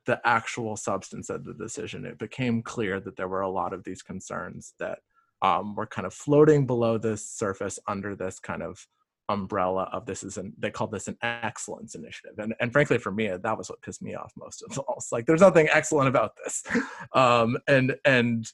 the 0.07 0.21
actual 0.25 0.77
substance 0.77 1.31
of 1.31 1.45
the 1.45 1.55
decision, 1.55 2.05
it 2.05 2.19
became 2.19 2.63
clear 2.63 3.01
that 3.01 3.17
there 3.17 3.29
were 3.29 3.43
a 3.43 3.51
lot 3.51 3.73
of 3.73 3.85
these 3.85 4.03
concerns 4.03 4.75
that 4.79 4.99
um, 5.43 5.75
were 5.75 5.87
kind 5.87 6.07
of 6.07 6.15
floating 6.15 6.67
below 6.67 6.99
the 6.99 7.17
surface 7.17 7.79
under 7.87 8.15
this 8.15 8.39
kind 8.39 8.63
of 8.63 8.87
umbrella 9.29 9.89
of 9.93 10.05
this 10.07 10.23
is 10.23 10.37
an 10.37 10.53
they 10.59 10.71
call 10.71 10.87
this 10.87 11.09
an 11.09 11.17
excellence 11.23 11.95
initiative. 11.95 12.39
And 12.39 12.55
and 12.61 12.73
frankly 12.73 12.99
for 12.99 13.11
me 13.11 13.29
that 13.29 13.59
was 13.59 13.71
what 13.71 13.83
pissed 13.83 14.03
me 14.03 14.15
off 14.15 14.33
most 14.37 14.63
of 14.63 14.79
all 14.79 14.97
it's 14.99 15.13
like 15.13 15.27
there's 15.27 15.41
nothing 15.41 15.69
excellent 15.73 16.09
about 16.09 16.33
this. 16.43 16.63
Um 17.15 17.57
and 17.69 17.97
and 18.05 18.47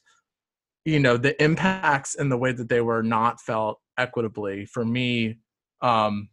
you 0.85 0.99
know 0.99 1.17
the 1.17 1.41
impacts 1.43 2.15
and 2.15 2.31
the 2.31 2.37
way 2.37 2.51
that 2.51 2.69
they 2.69 2.81
were 2.81 3.03
not 3.03 3.39
felt 3.41 3.79
equitably 3.97 4.65
for 4.65 4.85
me 4.85 5.39
um 5.81 6.29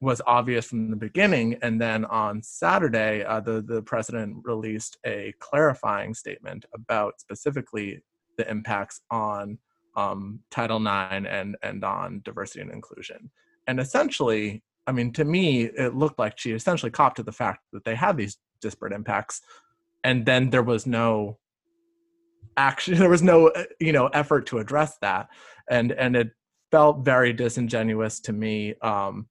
was 0.00 0.22
obvious 0.26 0.66
from 0.66 0.90
the 0.90 0.96
beginning. 0.96 1.56
And 1.62 1.80
then 1.80 2.04
on 2.04 2.42
saturday 2.42 3.24
uh, 3.24 3.40
the 3.40 3.60
the 3.62 3.82
president 3.82 4.36
released 4.44 4.98
a 5.04 5.34
clarifying 5.40 6.14
statement 6.14 6.64
about 6.74 7.20
specifically 7.20 8.02
the 8.38 8.48
impacts 8.48 9.00
on 9.10 9.58
um, 9.96 10.40
title 10.50 10.78
ix 10.78 11.26
and 11.28 11.56
and 11.62 11.84
on 11.84 12.20
diversity 12.24 12.60
and 12.60 12.70
inclusion 12.70 13.30
and 13.70 13.80
essentially 13.80 14.62
i 14.86 14.92
mean 14.92 15.12
to 15.12 15.24
me 15.24 15.64
it 15.64 15.94
looked 15.94 16.18
like 16.18 16.38
she 16.38 16.52
essentially 16.52 16.90
copped 16.90 17.16
to 17.16 17.22
the 17.22 17.38
fact 17.42 17.60
that 17.72 17.84
they 17.84 17.94
had 17.94 18.16
these 18.16 18.36
disparate 18.60 18.92
impacts. 18.92 19.40
And 20.04 20.24
then 20.24 20.50
there 20.50 20.62
was 20.62 20.86
no 20.86 21.38
action 22.56 22.94
there 22.98 23.08
was 23.08 23.22
no 23.22 23.48
uh, 23.48 23.64
you 23.78 23.92
know 23.92 24.06
effort 24.08 24.46
to 24.46 24.58
address 24.58 24.96
that. 25.02 25.28
And 25.68 25.92
and 25.92 26.16
it 26.16 26.30
felt 26.70 27.04
very 27.04 27.32
disingenuous 27.32 28.20
to 28.20 28.32
me 28.32 28.74
um 28.80 29.26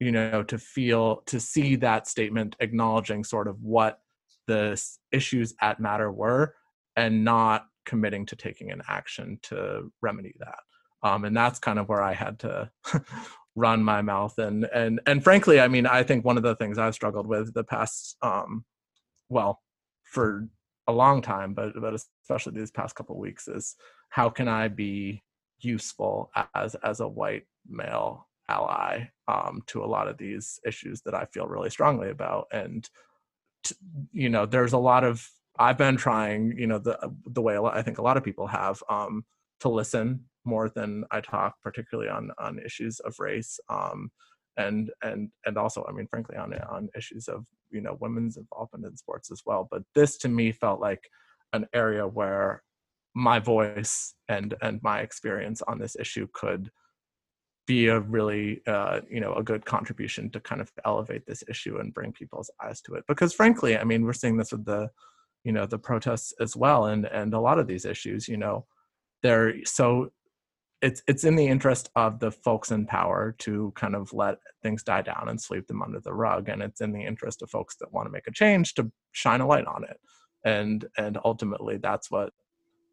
you 0.00 0.10
know 0.10 0.42
to 0.42 0.58
feel 0.58 1.22
to 1.26 1.38
see 1.38 1.76
that 1.76 2.06
statement 2.06 2.56
acknowledging 2.60 3.24
sort 3.24 3.46
of 3.46 3.60
what 3.62 4.00
the 4.46 4.82
issues 5.12 5.54
at 5.60 5.78
matter 5.78 6.10
were 6.10 6.54
and 6.96 7.24
not 7.24 7.66
committing 7.84 8.24
to 8.24 8.36
taking 8.36 8.70
an 8.70 8.80
action 8.88 9.38
to 9.42 9.92
remedy 10.00 10.34
that. 10.38 10.58
Um, 11.02 11.24
and 11.24 11.36
that's 11.36 11.58
kind 11.58 11.78
of 11.78 11.88
where 11.88 12.02
i 12.02 12.12
had 12.12 12.38
to 12.40 12.70
run 13.58 13.82
my 13.82 14.00
mouth. 14.02 14.38
And 14.38 14.64
and 14.74 15.00
and 15.06 15.22
frankly 15.22 15.60
i 15.60 15.68
mean 15.68 15.86
i 15.86 16.02
think 16.02 16.24
one 16.24 16.36
of 16.36 16.42
the 16.42 16.54
things 16.56 16.78
i've 16.78 16.94
struggled 16.94 17.26
with 17.26 17.52
the 17.54 17.64
past 17.64 18.16
um 18.22 18.64
well 19.28 19.62
for 20.04 20.48
a 20.86 20.92
long 20.92 21.20
time 21.20 21.52
but 21.54 21.72
but 21.80 21.94
especially 21.94 22.54
these 22.54 22.70
past 22.70 22.94
couple 22.94 23.18
weeks 23.18 23.48
is 23.48 23.76
how 24.08 24.30
can 24.30 24.48
i 24.48 24.68
be 24.68 25.22
useful 25.60 26.30
as 26.54 26.74
as 26.76 27.00
a 27.00 27.08
white 27.08 27.44
male 27.68 28.28
ally 28.48 29.04
um 29.26 29.62
to 29.66 29.84
a 29.84 29.86
lot 29.86 30.08
of 30.08 30.16
these 30.16 30.60
issues 30.64 31.02
that 31.02 31.14
i 31.14 31.24
feel 31.26 31.46
really 31.46 31.70
strongly 31.70 32.10
about. 32.10 32.46
And 32.52 32.88
you 34.12 34.28
know 34.30 34.46
there's 34.46 34.72
a 34.72 34.78
lot 34.78 35.04
of 35.04 35.28
i've 35.58 35.76
been 35.76 35.96
trying 35.96 36.56
you 36.56 36.66
know 36.66 36.78
the 36.78 36.96
the 37.26 37.42
way 37.42 37.58
i 37.58 37.82
think 37.82 37.98
a 37.98 38.02
lot 38.02 38.16
of 38.16 38.24
people 38.24 38.46
have 38.46 38.82
um 38.88 39.24
to 39.60 39.68
listen 39.68 40.24
more 40.48 40.68
than 40.68 41.04
I 41.10 41.20
talk, 41.20 41.54
particularly 41.62 42.10
on 42.10 42.30
on 42.38 42.58
issues 42.58 43.00
of 43.00 43.14
race, 43.18 43.60
um, 43.68 44.10
and 44.56 44.90
and 45.02 45.30
and 45.44 45.56
also, 45.56 45.84
I 45.88 45.92
mean, 45.92 46.08
frankly, 46.08 46.36
on 46.36 46.54
on 46.54 46.88
issues 46.96 47.28
of 47.28 47.44
you 47.70 47.80
know 47.80 47.96
women's 48.00 48.36
involvement 48.36 48.86
in 48.86 48.96
sports 48.96 49.30
as 49.30 49.42
well. 49.46 49.68
But 49.70 49.82
this 49.94 50.18
to 50.18 50.28
me 50.28 50.52
felt 50.52 50.80
like 50.80 51.02
an 51.52 51.66
area 51.74 52.06
where 52.06 52.62
my 53.14 53.38
voice 53.38 54.14
and 54.28 54.54
and 54.62 54.80
my 54.82 55.00
experience 55.00 55.62
on 55.62 55.78
this 55.78 55.96
issue 55.98 56.26
could 56.32 56.70
be 57.66 57.88
a 57.88 58.00
really 58.00 58.62
uh, 58.66 59.00
you 59.10 59.20
know 59.20 59.34
a 59.34 59.42
good 59.42 59.64
contribution 59.64 60.30
to 60.30 60.40
kind 60.40 60.60
of 60.60 60.72
elevate 60.84 61.26
this 61.26 61.44
issue 61.48 61.78
and 61.78 61.94
bring 61.94 62.12
people's 62.12 62.50
eyes 62.64 62.80
to 62.80 62.94
it 62.94 63.04
because 63.06 63.34
frankly 63.34 63.76
i 63.76 63.84
mean 63.84 64.04
we're 64.04 64.12
seeing 64.12 64.36
this 64.36 64.52
with 64.52 64.64
the 64.64 64.88
you 65.44 65.52
know 65.52 65.66
the 65.66 65.78
protests 65.78 66.32
as 66.40 66.56
well 66.56 66.86
and 66.86 67.04
and 67.06 67.34
a 67.34 67.40
lot 67.40 67.58
of 67.58 67.66
these 67.66 67.84
issues 67.84 68.26
you 68.26 68.38
know 68.38 68.64
they're 69.22 69.54
so 69.64 70.10
it's 70.80 71.02
it's 71.08 71.24
in 71.24 71.34
the 71.34 71.46
interest 71.46 71.90
of 71.96 72.20
the 72.20 72.30
folks 72.30 72.70
in 72.70 72.86
power 72.86 73.34
to 73.38 73.72
kind 73.74 73.96
of 73.96 74.12
let 74.12 74.38
things 74.62 74.82
die 74.82 75.02
down 75.02 75.28
and 75.28 75.40
sweep 75.40 75.66
them 75.66 75.82
under 75.82 76.00
the 76.00 76.12
rug 76.12 76.48
and 76.48 76.62
it's 76.62 76.80
in 76.80 76.92
the 76.92 77.04
interest 77.04 77.42
of 77.42 77.50
folks 77.50 77.76
that 77.76 77.92
want 77.92 78.06
to 78.06 78.12
make 78.12 78.28
a 78.28 78.32
change 78.32 78.74
to 78.74 78.90
shine 79.12 79.40
a 79.40 79.46
light 79.46 79.66
on 79.66 79.84
it. 79.84 79.98
And 80.44 80.86
and 80.96 81.18
ultimately 81.24 81.78
that's 81.78 82.10
what 82.10 82.32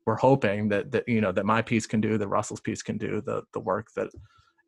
we're 0.05 0.17
hoping 0.17 0.69
that 0.69 0.91
that 0.91 1.07
you 1.07 1.21
know 1.21 1.31
that 1.31 1.45
my 1.45 1.61
piece 1.61 1.85
can 1.85 2.01
do 2.01 2.17
that 2.17 2.27
russell's 2.27 2.61
piece 2.61 2.81
can 2.81 2.97
do 2.97 3.21
the 3.21 3.43
the 3.53 3.59
work 3.59 3.87
that 3.95 4.09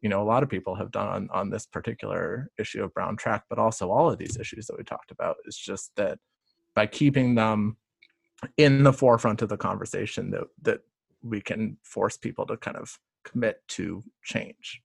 you 0.01 0.09
know 0.09 0.21
a 0.21 0.25
lot 0.25 0.43
of 0.43 0.49
people 0.49 0.75
have 0.75 0.91
done 0.91 1.07
on, 1.07 1.29
on 1.31 1.49
this 1.49 1.65
particular 1.65 2.51
issue 2.59 2.83
of 2.83 2.93
brown 2.93 3.17
track 3.17 3.43
but 3.49 3.57
also 3.57 3.89
all 3.89 4.09
of 4.11 4.19
these 4.19 4.37
issues 4.37 4.67
that 4.67 4.77
we 4.77 4.83
talked 4.83 5.11
about. 5.11 5.37
Is 5.45 5.57
just 5.57 5.91
that 5.95 6.19
by 6.75 6.85
keeping 6.85 7.33
them 7.33 7.77
in 8.57 8.83
the 8.83 8.93
forefront 8.93 9.41
of 9.41 9.49
the 9.49 9.57
conversation 9.57 10.29
that 10.31 10.43
that 10.61 10.81
we 11.23 11.41
can 11.41 11.77
force 11.81 12.15
people 12.15 12.45
to 12.45 12.57
kind 12.57 12.77
of 12.77 12.99
commit 13.29 13.61
to 13.69 14.03
change. 14.23 14.81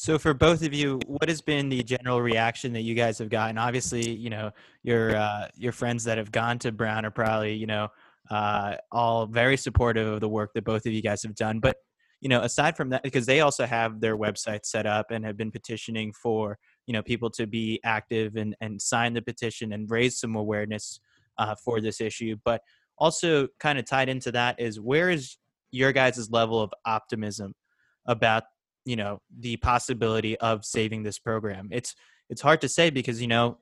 So 0.00 0.16
for 0.16 0.32
both 0.32 0.62
of 0.62 0.72
you, 0.72 1.00
what 1.06 1.28
has 1.28 1.40
been 1.40 1.68
the 1.68 1.82
general 1.82 2.22
reaction 2.22 2.72
that 2.74 2.82
you 2.82 2.94
guys 2.94 3.18
have 3.18 3.30
gotten? 3.30 3.58
Obviously, 3.58 4.08
you 4.08 4.30
know, 4.30 4.52
your 4.84 5.16
uh, 5.16 5.48
your 5.56 5.72
friends 5.72 6.04
that 6.04 6.18
have 6.18 6.30
gone 6.30 6.58
to 6.60 6.70
Brown 6.70 7.04
are 7.04 7.10
probably, 7.10 7.54
you 7.54 7.66
know, 7.66 7.88
uh, 8.30 8.76
all 8.92 9.26
very 9.26 9.56
supportive 9.56 10.06
of 10.06 10.20
the 10.20 10.28
work 10.28 10.52
that 10.54 10.64
both 10.64 10.86
of 10.86 10.92
you 10.92 11.02
guys 11.02 11.24
have 11.24 11.34
done. 11.34 11.58
But 11.58 11.78
you 12.20 12.28
know, 12.28 12.42
aside 12.42 12.76
from 12.76 12.90
that, 12.90 13.02
because 13.02 13.26
they 13.26 13.40
also 13.40 13.66
have 13.66 14.00
their 14.00 14.16
website 14.16 14.64
set 14.64 14.86
up 14.86 15.10
and 15.10 15.24
have 15.24 15.36
been 15.36 15.50
petitioning 15.50 16.12
for 16.12 16.58
you 16.86 16.92
know 16.92 17.02
people 17.02 17.30
to 17.30 17.48
be 17.48 17.80
active 17.82 18.36
and 18.36 18.54
and 18.60 18.80
sign 18.80 19.14
the 19.14 19.22
petition 19.22 19.72
and 19.72 19.90
raise 19.90 20.20
some 20.20 20.36
awareness 20.36 21.00
uh, 21.38 21.56
for 21.56 21.80
this 21.80 22.00
issue. 22.00 22.36
But 22.44 22.62
also, 22.98 23.48
kind 23.58 23.80
of 23.80 23.84
tied 23.84 24.08
into 24.08 24.30
that 24.30 24.60
is 24.60 24.78
where 24.78 25.10
is 25.10 25.38
your 25.70 25.92
guys' 25.92 26.30
level 26.30 26.60
of 26.60 26.72
optimism 26.84 27.54
about 28.06 28.44
you 28.84 28.96
know 28.96 29.20
the 29.38 29.56
possibility 29.58 30.36
of 30.38 30.64
saving 30.64 31.02
this 31.02 31.18
program. 31.18 31.68
It's 31.70 31.94
it's 32.30 32.40
hard 32.40 32.60
to 32.62 32.68
say 32.68 32.90
because 32.90 33.20
you 33.20 33.28
know 33.28 33.58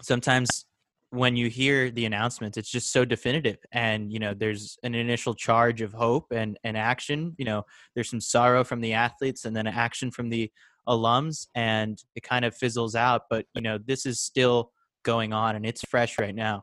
sometimes 0.00 0.66
when 1.10 1.36
you 1.36 1.48
hear 1.48 1.90
the 1.90 2.06
announcements 2.06 2.58
it's 2.58 2.70
just 2.70 2.92
so 2.92 3.04
definitive 3.04 3.58
and 3.72 4.12
you 4.12 4.18
know 4.18 4.34
there's 4.34 4.76
an 4.82 4.94
initial 4.94 5.34
charge 5.34 5.80
of 5.82 5.92
hope 5.92 6.26
and 6.30 6.56
and 6.62 6.76
action. 6.76 7.34
You 7.36 7.44
know 7.46 7.64
there's 7.94 8.10
some 8.10 8.20
sorrow 8.20 8.62
from 8.62 8.80
the 8.80 8.92
athletes 8.92 9.44
and 9.44 9.56
then 9.56 9.66
action 9.66 10.10
from 10.10 10.28
the 10.28 10.50
alums 10.86 11.48
and 11.54 12.02
it 12.14 12.22
kind 12.22 12.44
of 12.44 12.54
fizzles 12.54 12.94
out 12.94 13.22
but 13.30 13.46
you 13.54 13.62
know 13.62 13.78
this 13.86 14.04
is 14.06 14.20
still 14.20 14.70
going 15.02 15.32
on 15.32 15.56
and 15.56 15.66
it's 15.66 15.82
fresh 15.88 16.18
right 16.18 16.34
now. 16.34 16.62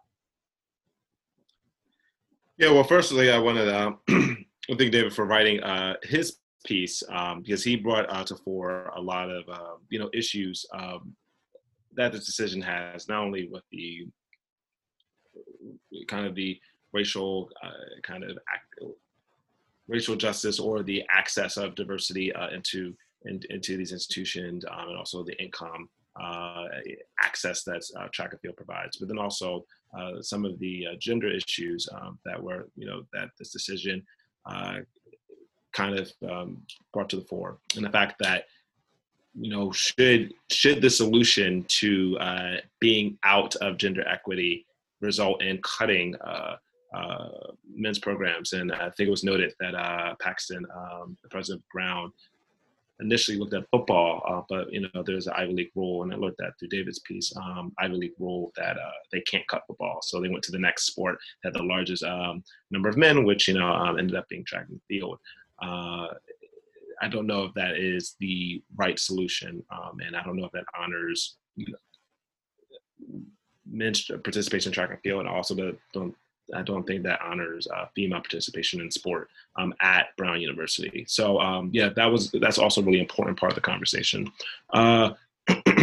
Yeah 2.58 2.72
well 2.72 2.84
firstly 2.84 3.32
i 3.32 3.40
wanted 3.40 3.66
to 3.66 4.38
Thank 4.68 4.92
David 4.92 5.14
for 5.14 5.26
writing 5.26 5.62
uh, 5.62 5.96
his 6.04 6.38
piece 6.66 7.02
um, 7.10 7.42
because 7.42 7.64
he 7.64 7.76
brought 7.76 8.28
to 8.28 8.36
fore 8.36 8.92
a 8.96 9.02
lot 9.02 9.30
of 9.30 9.50
uh, 9.50 9.76
you 9.90 10.00
know 10.00 10.10
issues 10.14 10.66
um, 10.74 11.16
that 11.96 12.12
this 12.12 12.26
decision 12.26 12.62
has, 12.62 13.08
not 13.08 13.24
only 13.24 13.48
with 13.50 13.64
the 13.72 14.08
kind 16.08 16.26
of 16.26 16.36
the 16.36 16.60
racial 16.94 17.50
uh, 17.64 18.02
kind 18.04 18.24
of 18.24 18.38
racial 19.88 20.16
justice 20.16 20.60
or 20.60 20.84
the 20.84 21.04
access 21.10 21.58
of 21.58 21.76
diversity 21.76 22.34
uh, 22.34 22.50
into 22.50 22.96
in, 23.26 23.40
into 23.50 23.78
these 23.78 23.92
institutions, 23.92 24.66
um, 24.72 24.90
and 24.90 24.98
also 24.98 25.24
the 25.24 25.40
income 25.42 25.90
uh, 26.20 26.66
access 27.24 27.64
that 27.64 27.82
uh, 28.00 28.08
track 28.14 28.32
and 28.32 28.42
field 28.42 28.58
provides, 28.58 28.98
but 28.98 29.08
then 29.08 29.20
also 29.20 29.66
uh, 29.98 30.22
some 30.22 30.46
of 30.46 30.58
the 30.60 30.86
uh, 30.88 30.96
gender 31.00 31.30
issues 31.30 31.88
um, 31.94 32.20
that 32.26 32.42
were, 32.42 32.68
you 32.76 32.86
know, 32.86 33.04
that 33.14 33.30
this 33.38 33.52
decision 33.52 34.04
uh, 34.46 34.80
kind 35.74 35.98
of 35.98 36.12
um, 36.30 36.62
brought 36.94 37.10
to 37.10 37.16
the 37.16 37.26
fore, 37.26 37.58
and 37.76 37.86
the 37.86 37.90
fact 37.90 38.16
that 38.20 38.46
you 39.34 39.50
know 39.50 39.72
should 39.72 40.34
should 40.52 40.82
the 40.82 40.90
solution 40.90 41.64
to 41.68 42.18
uh, 42.20 42.56
being 42.80 43.18
out 43.24 43.56
of 43.58 43.78
gender 43.78 44.08
equity 44.08 44.66
result 45.00 45.42
in 45.42 45.60
cutting 45.64 46.16
uh, 46.18 46.56
uh, 46.94 47.30
men's 47.74 48.00
programs, 48.00 48.54
and 48.54 48.72
I 48.72 48.90
think 48.90 49.08
it 49.08 49.12
was 49.12 49.24
noted 49.24 49.54
that 49.60 49.76
uh, 49.76 50.16
Paxson, 50.20 50.66
um, 50.76 51.18
the 51.24 51.30
president 51.30 51.64
of 51.64 51.70
Brown, 51.70 52.12
initially 53.02 53.38
looked 53.38 53.54
at 53.54 53.70
football, 53.72 54.24
uh, 54.28 54.42
but 54.48 54.72
you 54.72 54.82
know 54.82 55.04
there's 55.04 55.28
an 55.28 55.34
Ivy 55.36 55.54
League 55.54 55.72
rule, 55.76 56.04
and 56.04 56.14
I 56.14 56.16
looked 56.16 56.42
at 56.42 56.58
through 56.58 56.70
David's 56.70 57.00
piece, 57.00 57.34
um, 57.36 57.74
Ivy 57.80 57.96
League 57.96 58.14
rule 58.20 58.52
that 58.56 58.78
uh, 58.78 58.92
they 59.12 59.22
can't 59.22 59.48
cut 59.48 59.64
football, 59.68 60.00
so 60.02 60.22
they 60.22 60.30
went 60.30 60.44
to 60.44 60.52
the 60.52 60.60
next 60.60 60.86
sport 60.86 61.18
that 61.44 61.54
had 61.54 61.62
the 61.62 61.66
largest 61.66 62.04
um, 62.04 62.44
number 62.70 62.90
of 62.90 62.98
men, 62.98 63.24
which 63.26 63.48
you 63.48 63.56
know 63.56 63.68
um, 63.68 64.00
ended 64.00 64.16
up 64.16 64.28
being 64.30 64.46
track 64.46 64.68
and 64.70 64.82
field. 64.88 65.20
Uh, 65.62 66.08
I 67.02 67.08
don't 67.10 67.28
know 67.28 67.46
if 67.46 67.54
that 67.56 67.78
is 67.78 68.16
the 68.20 68.62
right 68.76 68.98
solution, 69.00 69.64
um, 69.72 70.00
and 70.06 70.16
I 70.16 70.24
don't 70.24 70.38
know 70.38 70.46
if 70.46 70.52
that 70.52 70.66
honors 70.80 71.38
you 71.56 71.66
know, 71.72 73.20
men's 73.70 74.04
participation 74.06 74.70
in 74.70 74.74
track 74.74 74.92
and 74.92 75.00
field, 75.02 75.22
and 75.22 75.30
also 75.30 75.56
the, 75.56 75.78
don't 75.94 76.16
I 76.54 76.62
don't 76.62 76.86
think 76.86 77.04
that 77.04 77.22
honors 77.22 77.68
uh, 77.68 77.86
female 77.96 78.20
participation 78.20 78.82
in 78.82 78.92
sport 78.92 79.30
um, 79.56 79.74
at 79.82 80.16
Brown 80.18 80.42
University. 80.42 81.06
So 81.08 81.40
um, 81.40 81.70
yeah, 81.74 81.90
that 81.96 82.06
was 82.06 82.32
that's 82.32 82.58
also 82.58 82.82
a 82.82 82.84
really 82.84 83.00
important 83.00 83.40
part 83.40 83.52
of 83.52 83.56
the 83.56 83.62
conversation. 83.62 84.32
Uh, 84.72 85.12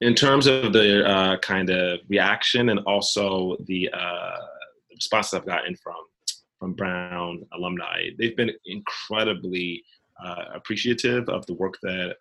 in 0.00 0.14
terms 0.14 0.46
of 0.46 0.72
the 0.72 1.06
uh, 1.06 1.38
kind 1.38 1.70
of 1.70 2.00
reaction 2.08 2.70
and 2.70 2.80
also 2.80 3.56
the 3.66 3.90
uh, 3.92 4.36
responses 4.90 5.34
I've 5.34 5.46
gotten 5.46 5.76
from 5.76 5.94
from 6.58 6.74
Brown 6.74 7.46
alumni, 7.54 8.10
they've 8.18 8.36
been 8.36 8.52
incredibly 8.66 9.82
uh, 10.22 10.44
appreciative 10.54 11.28
of 11.30 11.46
the 11.46 11.54
work 11.54 11.78
that 11.82 12.16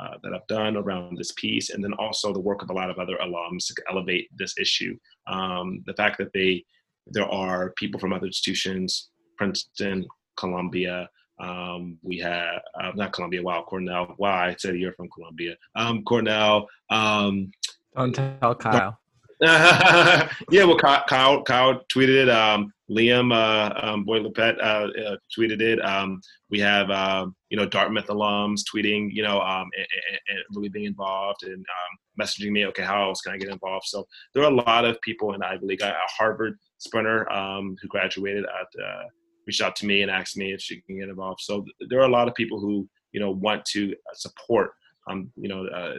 uh, 0.00 0.16
that 0.22 0.32
I've 0.34 0.46
done 0.46 0.76
around 0.76 1.16
this 1.16 1.32
piece, 1.32 1.70
and 1.70 1.82
then 1.82 1.92
also 1.94 2.32
the 2.32 2.40
work 2.40 2.62
of 2.62 2.70
a 2.70 2.72
lot 2.72 2.90
of 2.90 2.98
other 2.98 3.16
alums 3.22 3.66
to 3.66 3.82
elevate 3.90 4.28
this 4.36 4.54
issue. 4.58 4.96
Um, 5.26 5.82
the 5.86 5.94
fact 5.94 6.18
that 6.18 6.32
they 6.32 6.64
there 7.06 7.30
are 7.30 7.70
people 7.76 8.00
from 8.00 8.12
other 8.12 8.26
institutions, 8.26 9.10
Princeton, 9.36 10.06
Columbia. 10.36 11.08
Um, 11.40 11.98
we 12.02 12.18
have 12.18 12.62
uh, 12.80 12.92
not 12.94 13.12
Columbia, 13.12 13.42
wow, 13.42 13.64
Cornell. 13.68 14.14
Wow, 14.18 14.34
I 14.34 14.54
said 14.58 14.76
you're 14.76 14.92
from 14.94 15.08
Columbia. 15.10 15.56
Um, 15.74 16.02
Cornell. 16.04 16.68
Um, 16.90 17.50
Don't 17.96 18.14
tell 18.14 18.54
Kyle. 18.54 18.98
yeah, 19.40 20.28
well, 20.64 20.78
Kyle, 20.78 21.42
Kyle, 21.42 21.80
tweeted 21.92 22.22
it. 22.22 22.28
Um, 22.30 22.72
Liam 22.90 23.32
uh, 23.32 23.72
um, 23.82 24.04
Boylan-Pett 24.04 24.60
uh, 24.60 24.88
uh, 24.88 25.16
tweeted 25.36 25.60
it. 25.60 25.82
Um, 25.84 26.20
we 26.50 26.60
have 26.60 26.90
um, 26.90 27.34
you 27.48 27.56
know 27.56 27.66
Dartmouth 27.66 28.06
alums 28.08 28.60
tweeting, 28.72 29.08
you 29.10 29.22
know, 29.22 29.40
um, 29.40 29.70
and, 29.76 29.86
and, 30.28 30.38
really 30.54 30.68
being 30.68 30.86
involved 30.86 31.44
and 31.44 31.54
um, 31.54 32.20
messaging 32.20 32.50
me. 32.50 32.66
Okay, 32.66 32.82
how 32.82 33.02
else 33.02 33.22
can 33.22 33.32
I 33.32 33.38
get 33.38 33.48
involved? 33.48 33.86
So 33.86 34.06
there 34.34 34.42
are 34.44 34.50
a 34.50 34.54
lot 34.54 34.84
of 34.84 35.00
people 35.00 35.34
in 35.34 35.42
Ivy 35.42 35.66
League. 35.66 35.80
A 35.80 35.94
Harvard 36.06 36.58
sprinter 36.78 37.30
um, 37.32 37.76
who 37.80 37.88
graduated 37.88 38.44
at, 38.44 38.82
uh, 38.82 39.04
reached 39.46 39.62
out 39.62 39.76
to 39.76 39.86
me 39.86 40.02
and 40.02 40.10
asked 40.10 40.36
me 40.36 40.52
if 40.52 40.60
she 40.60 40.80
can 40.82 40.98
get 40.98 41.08
involved. 41.08 41.40
So 41.40 41.64
there 41.88 42.00
are 42.00 42.08
a 42.08 42.12
lot 42.12 42.28
of 42.28 42.34
people 42.34 42.60
who 42.60 42.88
you 43.12 43.20
know 43.20 43.30
want 43.30 43.64
to 43.66 43.94
support 44.12 44.72
um, 45.08 45.30
you 45.36 45.48
know 45.48 45.66
uh, 45.66 45.94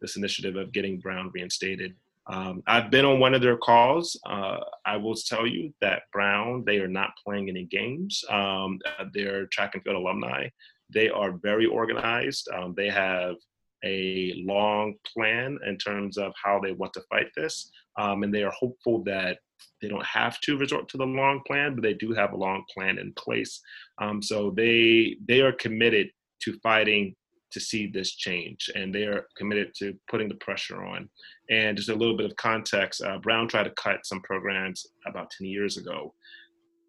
this 0.00 0.16
initiative 0.16 0.56
of 0.56 0.72
getting 0.72 1.00
Brown 1.00 1.30
reinstated. 1.34 1.94
Um, 2.26 2.62
I've 2.66 2.90
been 2.90 3.04
on 3.04 3.20
one 3.20 3.34
of 3.34 3.42
their 3.42 3.56
calls. 3.56 4.18
Uh, 4.26 4.58
I 4.86 4.96
will 4.96 5.14
tell 5.14 5.46
you 5.46 5.74
that 5.80 6.02
Brown, 6.12 6.64
they 6.64 6.78
are 6.78 6.88
not 6.88 7.10
playing 7.24 7.48
any 7.48 7.64
games. 7.64 8.24
Um, 8.30 8.78
they're 9.12 9.46
track 9.46 9.74
and 9.74 9.82
field 9.82 9.96
alumni. 9.96 10.48
They 10.90 11.10
are 11.10 11.32
very 11.32 11.66
organized. 11.66 12.48
Um, 12.54 12.74
they 12.76 12.88
have 12.88 13.36
a 13.84 14.32
long 14.46 14.94
plan 15.12 15.58
in 15.66 15.76
terms 15.76 16.16
of 16.16 16.32
how 16.42 16.60
they 16.60 16.72
want 16.72 16.94
to 16.94 17.02
fight 17.10 17.28
this. 17.36 17.70
Um, 17.98 18.22
and 18.22 18.34
they 18.34 18.42
are 18.42 18.52
hopeful 18.58 19.04
that 19.04 19.38
they 19.80 19.88
don't 19.88 20.04
have 20.04 20.40
to 20.40 20.56
resort 20.56 20.88
to 20.88 20.96
the 20.96 21.04
long 21.04 21.42
plan, 21.46 21.74
but 21.74 21.82
they 21.82 21.94
do 21.94 22.12
have 22.12 22.32
a 22.32 22.36
long 22.36 22.64
plan 22.72 22.98
in 22.98 23.12
place. 23.12 23.60
Um, 24.00 24.22
so 24.22 24.50
they 24.50 25.16
they 25.28 25.42
are 25.42 25.52
committed 25.52 26.10
to 26.42 26.58
fighting 26.62 27.14
to 27.54 27.60
see 27.60 27.86
this 27.86 28.12
change, 28.14 28.70
and 28.74 28.94
they 28.94 29.04
are 29.04 29.26
committed 29.36 29.72
to 29.78 29.94
putting 30.10 30.28
the 30.28 30.34
pressure 30.36 30.84
on. 30.84 31.08
And 31.50 31.76
just 31.76 31.88
a 31.88 31.94
little 31.94 32.16
bit 32.16 32.26
of 32.26 32.36
context: 32.36 33.02
uh, 33.02 33.18
Brown 33.18 33.48
tried 33.48 33.64
to 33.64 33.70
cut 33.70 34.04
some 34.04 34.20
programs 34.20 34.86
about 35.06 35.30
10 35.30 35.46
years 35.46 35.76
ago, 35.76 36.14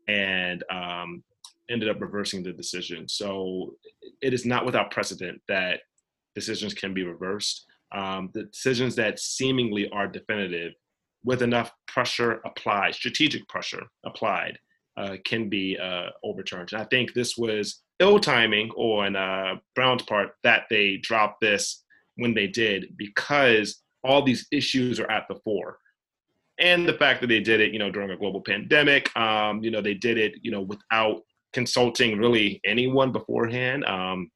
and 0.07 0.63
um, 0.69 1.23
ended 1.69 1.89
up 1.89 2.01
reversing 2.01 2.43
the 2.43 2.51
decision. 2.51 3.07
So 3.07 3.75
it 4.21 4.33
is 4.33 4.45
not 4.45 4.65
without 4.65 4.91
precedent 4.91 5.41
that 5.47 5.81
decisions 6.35 6.73
can 6.73 6.93
be 6.93 7.03
reversed. 7.03 7.65
Um, 7.91 8.29
the 8.33 8.43
decisions 8.43 8.95
that 8.95 9.19
seemingly 9.19 9.89
are 9.89 10.07
definitive, 10.07 10.73
with 11.23 11.41
enough 11.41 11.71
pressure 11.87 12.41
applied, 12.45 12.93
strategic 12.93 13.47
pressure 13.47 13.83
applied, 14.05 14.59
uh, 14.97 15.17
can 15.25 15.49
be 15.49 15.77
uh, 15.77 16.09
overturned. 16.23 16.71
And 16.71 16.81
I 16.81 16.85
think 16.85 17.13
this 17.13 17.35
was 17.37 17.81
ill 17.99 18.19
timing 18.19 18.69
on 18.72 19.15
uh, 19.15 19.55
Brown's 19.73 20.03
part 20.03 20.31
that 20.43 20.63
they 20.69 20.97
dropped 20.97 21.41
this 21.41 21.84
when 22.17 22.34
they 22.34 22.47
did 22.47 22.93
because 22.97 23.81
all 24.03 24.22
these 24.22 24.47
issues 24.51 24.99
are 24.99 25.09
at 25.09 25.27
the 25.27 25.35
fore. 25.43 25.77
And 26.59 26.88
the 26.88 26.93
fact 26.93 27.22
that 27.22 27.27
they 27.27 27.41
did 27.41 27.59
it, 27.59 27.73
you 27.73 27.80
know, 27.80 27.91
during 27.91 28.11
a 28.11 28.17
global 28.17 28.41
pandemic, 28.41 29.15
um, 29.17 29.61
you 29.63 29.72
know, 29.72 29.81
they 29.81 29.93
did 29.93 30.17
it, 30.17 30.35
you 30.41 30.51
know, 30.51 30.61
without 30.61 31.22
consulting 31.51 32.17
really 32.17 32.61
anyone 32.65 33.11
beforehand. 33.11 33.84
Um, 33.85 34.30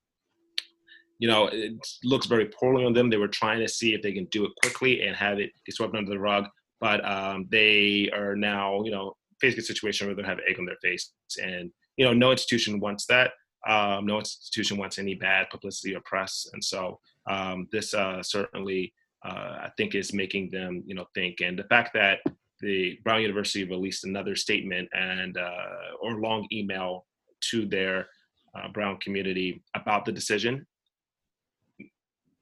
you 1.20 1.28
know, 1.28 1.48
it 1.48 1.74
looks 2.04 2.26
very 2.26 2.46
poorly 2.46 2.86
on 2.86 2.94
them. 2.94 3.10
They 3.10 3.18
were 3.18 3.28
trying 3.28 3.60
to 3.60 3.68
see 3.68 3.94
if 3.94 4.02
they 4.02 4.14
can 4.14 4.26
do 4.26 4.46
it 4.46 4.52
quickly 4.62 5.02
and 5.06 5.16
have 5.16 5.38
it 5.38 5.52
swept 5.70 5.96
under 5.96 6.10
the 6.10 6.20
rug, 6.20 6.46
but 6.80 7.06
um, 7.06 7.48
they 7.52 8.10
are 8.14 8.36
now, 8.36 8.84
you 8.84 8.92
know, 8.92 9.14
facing 9.40 9.60
a 9.60 9.64
situation 9.64 10.08
where 10.08 10.16
they 10.16 10.24
have 10.24 10.40
egg 10.48 10.58
on 10.60 10.66
their 10.66 10.78
face, 10.82 11.12
and 11.42 11.72
you 11.98 12.06
know, 12.06 12.14
no 12.14 12.32
institution 12.32 12.80
wants 12.80 13.06
that. 13.08 13.32
Um, 13.68 14.06
no 14.06 14.20
institution 14.20 14.78
wants 14.78 15.00
any 15.00 15.16
bad 15.16 15.50
publicity 15.50 15.96
or 15.96 16.02
press, 16.02 16.48
and 16.54 16.64
so 16.64 17.00
um, 17.30 17.68
this 17.72 17.94
uh, 17.94 18.24
certainly, 18.24 18.94
uh, 19.26 19.58
I 19.66 19.72
think, 19.78 19.96
is 19.96 20.14
making 20.14 20.52
them, 20.52 20.84
you 20.86 20.96
know, 20.96 21.06
think. 21.14 21.42
And 21.42 21.60
the 21.60 21.66
fact 21.66 21.92
that 21.94 22.20
the 22.62 23.00
Brown 23.04 23.22
University 23.22 23.64
released 23.64 24.06
another 24.06 24.36
statement 24.36 24.90
and 24.94 25.38
uh, 25.38 25.96
or 26.02 26.20
long 26.20 26.48
email 26.52 27.06
to 27.52 27.66
their 27.66 28.08
uh, 28.56 28.70
Brown 28.70 28.98
community 28.98 29.62
about 29.76 30.06
the 30.06 30.12
decision, 30.12 30.66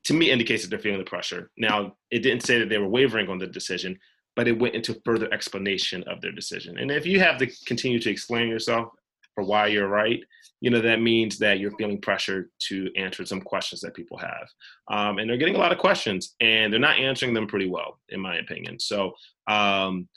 to 0.06 0.14
me, 0.14 0.32
indicates 0.32 0.64
that 0.64 0.70
they're 0.70 0.80
feeling 0.80 1.00
the 1.00 1.06
pressure. 1.06 1.52
Now, 1.58 1.96
it 2.12 2.20
didn't 2.20 2.46
say 2.46 2.60
that 2.60 2.70
they 2.70 2.78
were 2.78 2.88
wavering 2.88 3.28
on 3.28 3.38
the 3.38 3.48
decision, 3.48 3.98
but 4.36 4.48
it 4.48 4.58
went 4.58 4.76
into 4.76 5.02
further 5.04 5.32
explanation 5.34 6.04
of 6.08 6.22
their 6.22 6.32
decision. 6.32 6.78
And 6.78 6.92
if 6.92 7.06
you 7.06 7.20
have 7.20 7.38
to 7.40 7.48
continue 7.66 8.00
to 8.00 8.10
explain 8.10 8.48
yourself 8.48 8.90
for 9.38 9.44
why 9.44 9.68
you're 9.68 9.88
right, 9.88 10.20
you 10.62 10.72
know, 10.72 10.82
that 10.82 11.00
means 11.00 11.38
that 11.38 11.60
you're 11.60 11.78
feeling 11.78 12.02
pressure 12.02 12.50
to 12.58 12.90
answer 12.98 13.24
some 13.24 13.40
questions 13.40 13.82
that 13.82 13.94
people 13.94 14.18
have. 14.18 14.48
Um, 14.88 15.20
and 15.20 15.30
they're 15.30 15.38
getting 15.38 15.56
a 15.56 15.60
lot 15.60 15.72
of 15.72 15.78
questions 15.78 16.34
and 16.42 16.74
they're 16.74 16.80
not 16.80 16.98
answering 16.98 17.36
them 17.36 17.46
pretty 17.46 17.70
well, 17.70 18.00
in 18.10 18.20
my 18.20 18.38
opinion. 18.38 18.80
So 18.80 19.14
um, 19.48 20.10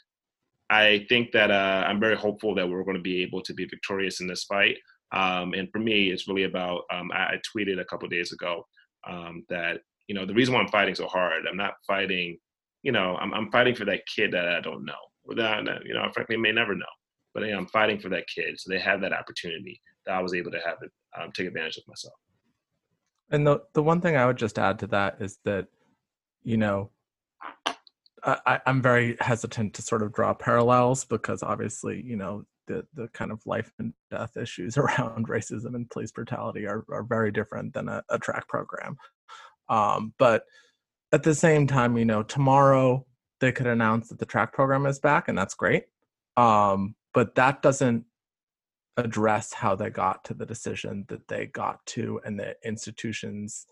I 0.71 1.05
think 1.11 1.33
that 1.33 1.51
uh, 1.51 1.85
I'm 1.87 2.01
very 2.01 2.17
hopeful 2.17 2.55
that 2.55 2.67
we're 2.67 2.83
going 2.83 2.97
to 2.97 3.03
be 3.03 3.23
able 3.23 3.43
to 3.43 3.53
be 3.53 3.67
victorious 3.67 4.21
in 4.21 4.27
this 4.27 4.45
fight. 4.45 4.79
Um, 5.13 5.53
and 5.53 5.69
for 5.71 5.81
me, 5.81 6.11
it's 6.11 6.27
really 6.27 6.45
about, 6.45 6.85
um, 6.91 7.11
I, 7.13 7.35
I, 7.35 7.41
tweeted 7.55 7.79
a 7.79 7.85
couple 7.85 8.09
days 8.09 8.33
ago 8.33 8.65
um, 9.07 9.45
that, 9.51 9.81
you 10.07 10.15
know, 10.15 10.25
the 10.25 10.33
reason 10.33 10.55
why 10.55 10.61
I'm 10.61 10.69
fighting 10.69 10.95
so 10.95 11.09
hard, 11.09 11.47
I'm 11.47 11.57
not 11.57 11.75
fighting, 11.87 12.39
you 12.85 12.93
know, 12.93 13.17
I'm, 13.21 13.35
I'm 13.35 13.51
fighting 13.51 13.75
for 13.75 13.85
that 13.87 14.07
kid 14.07 14.33
that 14.33 14.49
I 14.49 14.61
don't 14.61 14.85
know, 14.85 15.35
that, 15.37 15.67
you 15.85 15.93
know, 15.93 16.03
I 16.03 16.13
frankly, 16.13 16.37
may 16.37 16.53
never 16.53 16.75
know 16.75 16.87
but 17.35 17.45
I'm 17.45 17.67
fighting 17.67 18.01
for 18.01 18.09
that 18.11 18.27
kid. 18.35 18.59
So 18.59 18.71
they 18.71 18.79
have 18.81 19.01
that 19.03 19.13
opportunity 19.13 19.81
that 20.07 20.15
I 20.15 20.23
was 20.23 20.35
able 20.35 20.51
to 20.51 20.61
have 20.65 20.79
it, 20.83 20.91
um, 21.19 21.31
take 21.33 21.47
advantage 21.47 21.77
of 21.77 21.85
myself. 21.87 22.15
And 23.31 23.47
the 23.47 23.63
the 23.75 23.83
one 23.83 24.01
thing 24.01 24.17
I 24.17 24.27
would 24.27 24.39
just 24.39 24.59
add 24.59 24.79
to 24.81 24.87
that 24.89 25.19
is 25.21 25.39
that, 25.45 25.69
you 26.43 26.57
know, 26.57 26.91
I, 28.25 28.61
I'm 28.67 28.83
very 28.83 29.17
hesitant 29.21 29.75
to 29.75 29.83
sort 29.83 30.03
of 30.03 30.13
draw 30.13 30.35
parallels 30.35 31.05
because 31.05 31.43
obviously, 31.43 32.03
you 32.03 32.17
know, 32.17 32.45
the 32.67 32.85
the 32.95 33.09
kind 33.09 33.31
of 33.31 33.41
life 33.47 33.73
and 33.79 33.93
death 34.11 34.37
issues 34.37 34.77
around 34.79 35.29
racism 35.29 35.75
and 35.75 35.89
police 35.91 36.13
brutality 36.13 36.67
are 36.67 36.85
are 36.91 37.05
very 37.05 37.31
different 37.31 37.73
than 37.75 37.89
a, 37.89 38.03
a 38.09 38.19
track 38.19 38.49
program. 38.49 38.97
Um, 39.69 40.15
but 40.19 40.45
at 41.13 41.23
the 41.23 41.35
same 41.35 41.67
time, 41.67 41.97
you 41.97 42.05
know, 42.05 42.23
tomorrow 42.23 43.07
they 43.41 43.53
could 43.53 43.67
announce 43.67 44.09
that 44.09 44.19
the 44.19 44.27
track 44.27 44.53
program 44.53 44.87
is 44.87 44.99
back, 44.99 45.29
and 45.29 45.39
that's 45.39 45.55
great. 45.55 45.85
Um, 46.37 46.95
but 47.15 47.35
that 47.35 47.63
doesn't 47.63 48.05
address 48.97 49.53
how 49.53 49.75
they 49.75 49.91
got 49.91 50.25
to 50.25 50.35
the 50.35 50.47
decision 50.47 51.05
that 51.09 51.27
they 51.29 51.47
got 51.47 51.85
to 51.87 52.21
and 52.25 52.39
the 52.39 52.55
institutions 52.65 53.67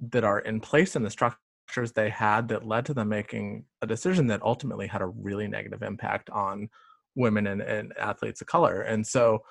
that 0.00 0.24
are 0.24 0.40
in 0.40 0.60
place 0.60 0.96
and 0.96 1.04
the 1.04 1.10
structures 1.10 1.92
they 1.94 2.08
had 2.08 2.48
that 2.48 2.66
led 2.66 2.86
to 2.86 2.94
them 2.94 3.08
making 3.08 3.64
a 3.82 3.86
decision 3.86 4.26
that 4.26 4.42
ultimately 4.42 4.86
had 4.86 5.02
a 5.02 5.06
really 5.06 5.48
negative 5.48 5.82
impact 5.82 6.30
on 6.30 6.68
women 7.14 7.46
and, 7.46 7.62
and 7.62 7.92
athletes 7.98 8.40
of 8.40 8.46
color. 8.46 8.82
And 8.82 9.06
so 9.06 9.42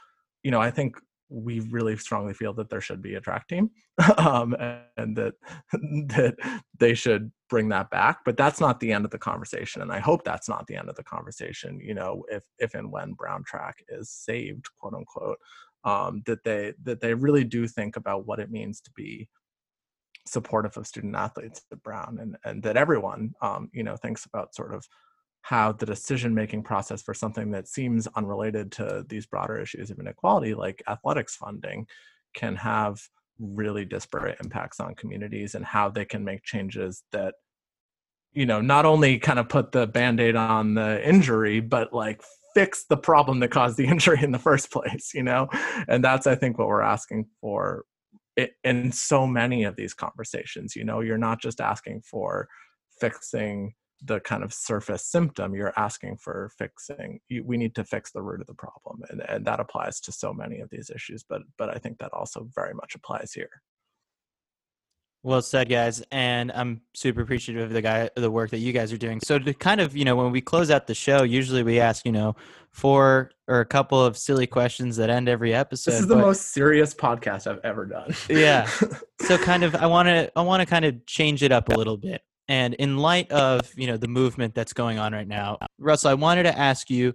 you 0.45 0.51
know 0.51 0.61
i 0.61 0.71
think 0.71 0.95
we 1.29 1.59
really 1.61 1.97
strongly 1.97 2.33
feel 2.33 2.53
that 2.53 2.69
there 2.69 2.81
should 2.81 3.01
be 3.01 3.15
a 3.15 3.21
track 3.21 3.47
team 3.47 3.69
um, 4.17 4.55
and 4.97 5.15
that 5.15 5.33
that 5.71 6.35
they 6.79 6.93
should 6.93 7.31
bring 7.49 7.69
that 7.69 7.89
back 7.89 8.19
but 8.25 8.37
that's 8.37 8.59
not 8.59 8.79
the 8.79 8.91
end 8.91 9.05
of 9.05 9.11
the 9.11 9.17
conversation 9.17 9.81
and 9.81 9.91
i 9.91 9.99
hope 9.99 10.23
that's 10.23 10.49
not 10.49 10.65
the 10.67 10.75
end 10.75 10.89
of 10.89 10.95
the 10.95 11.03
conversation 11.03 11.79
you 11.79 11.93
know 11.93 12.23
if 12.29 12.43
if 12.59 12.73
and 12.73 12.91
when 12.91 13.13
brown 13.13 13.43
track 13.43 13.83
is 13.89 14.09
saved 14.09 14.65
quote 14.79 14.93
unquote 14.93 15.37
um, 15.83 16.23
that 16.25 16.43
they 16.43 16.73
that 16.83 16.99
they 16.99 17.13
really 17.13 17.43
do 17.43 17.67
think 17.67 17.95
about 17.95 18.25
what 18.25 18.39
it 18.39 18.51
means 18.51 18.81
to 18.81 18.91
be 18.95 19.29
supportive 20.27 20.75
of 20.77 20.87
student 20.87 21.15
athletes 21.15 21.61
at 21.71 21.83
brown 21.83 22.17
and 22.19 22.35
and 22.43 22.63
that 22.63 22.77
everyone 22.77 23.33
um, 23.41 23.69
you 23.73 23.83
know 23.83 23.95
thinks 23.95 24.25
about 24.25 24.55
sort 24.55 24.73
of 24.73 24.85
how 25.45 25.71
the 25.71 25.85
decision 25.85 26.33
making 26.33 26.63
process 26.63 27.03
for 27.03 27.13
something 27.13 27.51
that 27.51 27.67
seems 27.67 28.07
unrelated 28.15 28.71
to 28.71 29.05
these 29.07 29.27
broader 29.27 29.59
issues 29.59 29.91
of 29.91 29.99
inequality, 29.99 30.55
like 30.55 30.81
athletics 30.87 31.35
funding, 31.35 31.85
can 32.33 32.55
have 32.55 32.99
really 33.37 33.85
disparate 33.85 34.39
impacts 34.43 34.79
on 34.79 34.95
communities 34.95 35.53
and 35.53 35.63
how 35.63 35.87
they 35.87 36.03
can 36.03 36.23
make 36.23 36.43
changes 36.43 37.03
that 37.11 37.35
you 38.33 38.47
know 38.47 38.59
not 38.59 38.87
only 38.87 39.19
kind 39.19 39.37
of 39.37 39.47
put 39.47 39.71
the 39.71 39.85
band-aid 39.85 40.35
on 40.35 40.73
the 40.73 41.07
injury 41.07 41.59
but 41.59 41.93
like 41.93 42.23
fix 42.55 42.85
the 42.89 42.97
problem 42.97 43.39
that 43.39 43.51
caused 43.51 43.77
the 43.77 43.85
injury 43.93 44.23
in 44.23 44.31
the 44.31 44.39
first 44.39 44.71
place 44.71 45.11
you 45.13 45.21
know? 45.21 45.47
And 45.87 46.03
that's 46.03 46.25
i 46.25 46.33
think 46.33 46.57
what 46.57 46.69
we're 46.69 46.81
asking 46.81 47.27
for 47.39 47.83
in 48.63 48.91
so 48.91 49.27
many 49.27 49.63
of 49.63 49.75
these 49.75 49.93
conversations 49.93 50.75
you 50.75 50.85
know? 50.85 51.01
You're 51.01 51.19
not 51.19 51.39
just 51.39 51.61
asking 51.61 52.01
for 52.01 52.47
fixing 52.99 53.73
the 54.05 54.19
kind 54.21 54.43
of 54.43 54.53
surface 54.53 55.05
symptom 55.05 55.53
you're 55.53 55.73
asking 55.77 56.17
for 56.17 56.49
fixing 56.57 57.19
you, 57.29 57.43
we 57.43 57.57
need 57.57 57.75
to 57.75 57.83
fix 57.83 58.11
the 58.11 58.21
root 58.21 58.41
of 58.41 58.47
the 58.47 58.53
problem 58.53 59.01
and, 59.09 59.21
and 59.27 59.45
that 59.45 59.59
applies 59.59 59.99
to 59.99 60.11
so 60.11 60.33
many 60.33 60.59
of 60.59 60.69
these 60.69 60.89
issues 60.93 61.23
but 61.27 61.41
but 61.57 61.69
i 61.69 61.77
think 61.77 61.97
that 61.97 62.13
also 62.13 62.47
very 62.55 62.73
much 62.73 62.95
applies 62.95 63.33
here 63.33 63.61
well 65.25 65.41
said, 65.41 65.69
guys, 65.69 66.03
and 66.11 66.51
I'm 66.51 66.81
super 66.93 67.21
appreciative 67.21 67.63
of 67.63 67.73
the 67.73 67.81
guy, 67.81 68.11
the 68.15 68.29
work 68.29 68.51
that 68.51 68.59
you 68.59 68.71
guys 68.71 68.93
are 68.93 68.97
doing. 68.97 69.19
So 69.23 69.39
to 69.39 69.55
kind 69.55 69.81
of, 69.81 69.97
you 69.97 70.05
know, 70.05 70.15
when 70.15 70.31
we 70.31 70.39
close 70.39 70.69
out 70.69 70.85
the 70.85 70.93
show, 70.93 71.23
usually 71.23 71.63
we 71.63 71.79
ask, 71.79 72.05
you 72.05 72.11
know, 72.11 72.35
four 72.69 73.31
or 73.47 73.59
a 73.59 73.65
couple 73.65 73.99
of 73.99 74.17
silly 74.17 74.45
questions 74.45 74.97
that 74.97 75.09
end 75.09 75.27
every 75.27 75.51
episode. 75.51 75.91
This 75.93 76.01
is 76.01 76.07
the 76.07 76.13
but, 76.13 76.21
most 76.21 76.53
serious 76.53 76.93
podcast 76.93 77.47
I've 77.47 77.59
ever 77.63 77.87
done. 77.87 78.13
yeah. 78.29 78.69
So 79.21 79.39
kind 79.39 79.63
of, 79.63 79.73
I 79.73 79.87
want 79.87 80.07
to, 80.07 80.31
I 80.35 80.43
want 80.43 80.61
to 80.61 80.67
kind 80.67 80.85
of 80.85 81.03
change 81.07 81.41
it 81.41 81.51
up 81.51 81.69
a 81.69 81.73
little 81.75 81.97
bit. 81.97 82.21
And 82.47 82.75
in 82.75 82.97
light 82.97 83.31
of, 83.31 83.71
you 83.75 83.87
know, 83.87 83.97
the 83.97 84.07
movement 84.07 84.53
that's 84.53 84.73
going 84.73 84.99
on 84.99 85.13
right 85.13 85.27
now, 85.27 85.57
Russell, 85.79 86.11
I 86.11 86.13
wanted 86.13 86.43
to 86.43 86.57
ask 86.57 86.89
you 86.89 87.13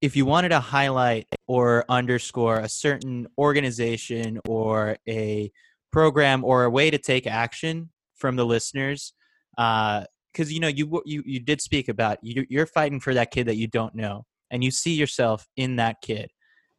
if 0.00 0.14
you 0.14 0.24
wanted 0.24 0.50
to 0.50 0.60
highlight 0.60 1.26
or 1.46 1.84
underscore 1.88 2.60
a 2.60 2.68
certain 2.68 3.26
organization 3.38 4.38
or 4.46 4.96
a 5.08 5.50
program 5.90 6.44
or 6.44 6.64
a 6.64 6.70
way 6.70 6.90
to 6.90 6.98
take 6.98 7.26
action 7.26 7.90
from 8.14 8.36
the 8.36 8.44
listeners 8.44 9.14
because 9.56 10.04
uh, 10.38 10.44
you 10.44 10.60
know 10.60 10.68
you 10.68 11.02
you 11.06 11.22
you 11.24 11.40
did 11.40 11.60
speak 11.60 11.88
about 11.88 12.18
you, 12.22 12.44
you're 12.48 12.66
fighting 12.66 13.00
for 13.00 13.14
that 13.14 13.30
kid 13.30 13.46
that 13.46 13.56
you 13.56 13.66
don't 13.66 13.94
know 13.94 14.24
and 14.50 14.62
you 14.62 14.70
see 14.70 14.94
yourself 14.94 15.46
in 15.56 15.76
that 15.76 16.00
kid. 16.02 16.30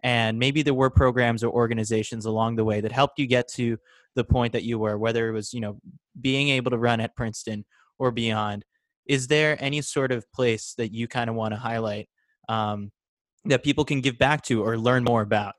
And 0.04 0.38
maybe 0.38 0.62
there 0.62 0.76
were 0.76 0.92
programs 0.92 1.44
or 1.44 1.52
organizations 1.52 2.26
along 2.26 2.56
the 2.56 2.64
way 2.64 2.82
that 2.82 2.92
helped 2.92 3.20
you 3.20 3.26
get 3.26 3.48
to 3.56 3.78
the 4.16 4.24
point 4.24 4.54
that 4.54 4.64
you 4.64 4.80
were 4.80 4.98
whether 4.98 5.30
it 5.30 5.32
was 5.32 5.54
you 5.54 5.62
know 5.62 5.80
being 6.22 6.50
able 6.50 6.72
to 6.72 6.78
run 6.78 7.00
at 7.00 7.16
princeton 7.16 7.66
or 8.00 8.12
beyond 8.12 8.64
is 9.06 9.28
there 9.28 9.58
any 9.60 9.82
sort 9.82 10.12
of 10.12 10.30
place 10.32 10.74
that 10.78 10.94
you 10.94 11.08
kind 11.08 11.30
of 11.30 11.36
want 11.36 11.54
to 11.54 11.60
highlight 11.60 12.10
um, 12.50 12.92
that 13.46 13.64
people 13.64 13.86
can 13.86 14.02
give 14.02 14.18
back 14.18 14.42
to 14.44 14.64
or 14.64 14.78
learn 14.78 15.04
more 15.04 15.22
about 15.22 15.54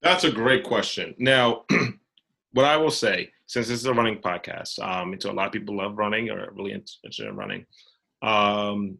that's 0.00 0.24
a 0.24 0.30
great 0.30 0.64
question. 0.64 1.14
Now, 1.18 1.64
what 2.52 2.64
I 2.64 2.76
will 2.76 2.90
say, 2.90 3.30
since 3.46 3.68
this 3.68 3.80
is 3.80 3.86
a 3.86 3.94
running 3.94 4.18
podcast, 4.18 4.78
um, 4.80 5.12
and 5.12 5.22
so 5.22 5.30
a 5.30 5.32
lot 5.32 5.46
of 5.46 5.52
people 5.52 5.76
love 5.76 5.98
running 5.98 6.30
or 6.30 6.52
really 6.52 6.72
interested 6.72 7.26
in 7.26 7.36
running, 7.36 7.66
um, 8.22 8.98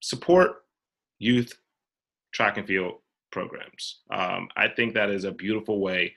support 0.00 0.64
youth 1.18 1.52
track 2.32 2.56
and 2.56 2.66
field 2.66 2.94
programs. 3.30 4.00
Um, 4.10 4.48
I 4.56 4.68
think 4.68 4.94
that 4.94 5.10
is 5.10 5.24
a 5.24 5.32
beautiful 5.32 5.80
way 5.80 6.14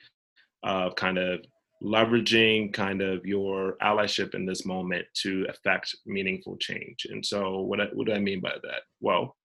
of 0.63 0.95
kind 0.95 1.17
of 1.17 1.41
leveraging 1.83 2.73
kind 2.73 3.01
of 3.01 3.25
your 3.25 3.75
allyship 3.81 4.35
in 4.35 4.45
this 4.45 4.65
moment 4.65 5.05
to 5.21 5.45
affect 5.49 5.95
meaningful 6.05 6.55
change. 6.57 7.05
And 7.09 7.25
so, 7.25 7.61
what, 7.61 7.81
I, 7.81 7.85
what 7.93 8.07
do 8.07 8.13
I 8.13 8.19
mean 8.19 8.39
by 8.39 8.53
that? 8.63 8.81
Well, 9.01 9.35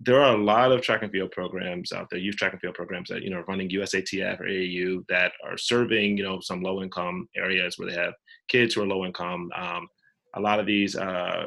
there 0.00 0.22
are 0.22 0.34
a 0.34 0.42
lot 0.42 0.72
of 0.72 0.82
track 0.82 1.02
and 1.02 1.12
field 1.12 1.30
programs 1.30 1.92
out 1.92 2.08
there, 2.10 2.18
youth 2.18 2.36
track 2.36 2.52
and 2.52 2.60
field 2.60 2.74
programs 2.74 3.08
that 3.08 3.22
you 3.22 3.30
know 3.30 3.38
are 3.38 3.44
running 3.44 3.70
USATF 3.70 4.40
or 4.40 4.44
AAU 4.44 5.06
that 5.08 5.32
are 5.44 5.56
serving 5.56 6.16
you 6.16 6.24
know 6.24 6.40
some 6.40 6.62
low 6.62 6.82
income 6.82 7.28
areas 7.36 7.78
where 7.78 7.88
they 7.88 7.96
have 7.96 8.12
kids 8.48 8.74
who 8.74 8.82
are 8.82 8.86
low 8.86 9.04
income. 9.04 9.50
Um, 9.54 9.88
a 10.34 10.40
lot 10.40 10.60
of 10.60 10.66
these 10.66 10.96
uh, 10.96 11.44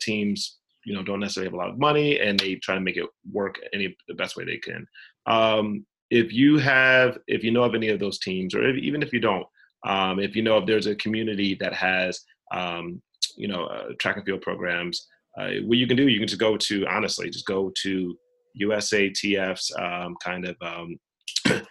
teams 0.00 0.58
you 0.84 0.94
know 0.94 1.02
don't 1.02 1.20
necessarily 1.20 1.48
have 1.48 1.54
a 1.54 1.56
lot 1.56 1.70
of 1.70 1.78
money 1.78 2.20
and 2.20 2.38
they 2.38 2.54
try 2.56 2.74
to 2.74 2.80
make 2.80 2.96
it 2.96 3.08
work 3.32 3.58
any 3.72 3.96
the 4.08 4.14
best 4.14 4.36
way 4.36 4.44
they 4.44 4.58
can. 4.58 4.86
Um, 5.26 5.84
if 6.10 6.32
you 6.32 6.58
have 6.58 7.18
if 7.26 7.44
you 7.44 7.50
know 7.50 7.62
of 7.62 7.74
any 7.74 7.88
of 7.88 8.00
those 8.00 8.18
teams 8.18 8.54
or 8.54 8.68
if, 8.68 8.76
even 8.76 9.02
if 9.02 9.12
you 9.12 9.20
don't, 9.20 9.46
um, 9.86 10.18
if 10.18 10.36
you 10.36 10.42
know 10.42 10.58
if 10.58 10.66
there's 10.66 10.86
a 10.86 10.96
community 10.96 11.56
that 11.60 11.72
has 11.72 12.20
um, 12.52 13.00
you 13.36 13.48
know 13.48 13.64
uh, 13.66 13.88
track 13.98 14.16
and 14.16 14.24
field 14.24 14.42
programs 14.42 15.06
uh, 15.38 15.50
what 15.64 15.78
you 15.78 15.86
can 15.86 15.96
do, 15.96 16.08
you 16.08 16.18
can 16.18 16.28
just 16.28 16.40
go 16.40 16.56
to 16.56 16.86
honestly, 16.86 17.30
just 17.30 17.46
go 17.46 17.72
to 17.82 18.18
USATF's 18.60 19.72
um, 19.78 20.16
kind 20.22 20.46
of 20.46 20.56
um, 20.60 20.98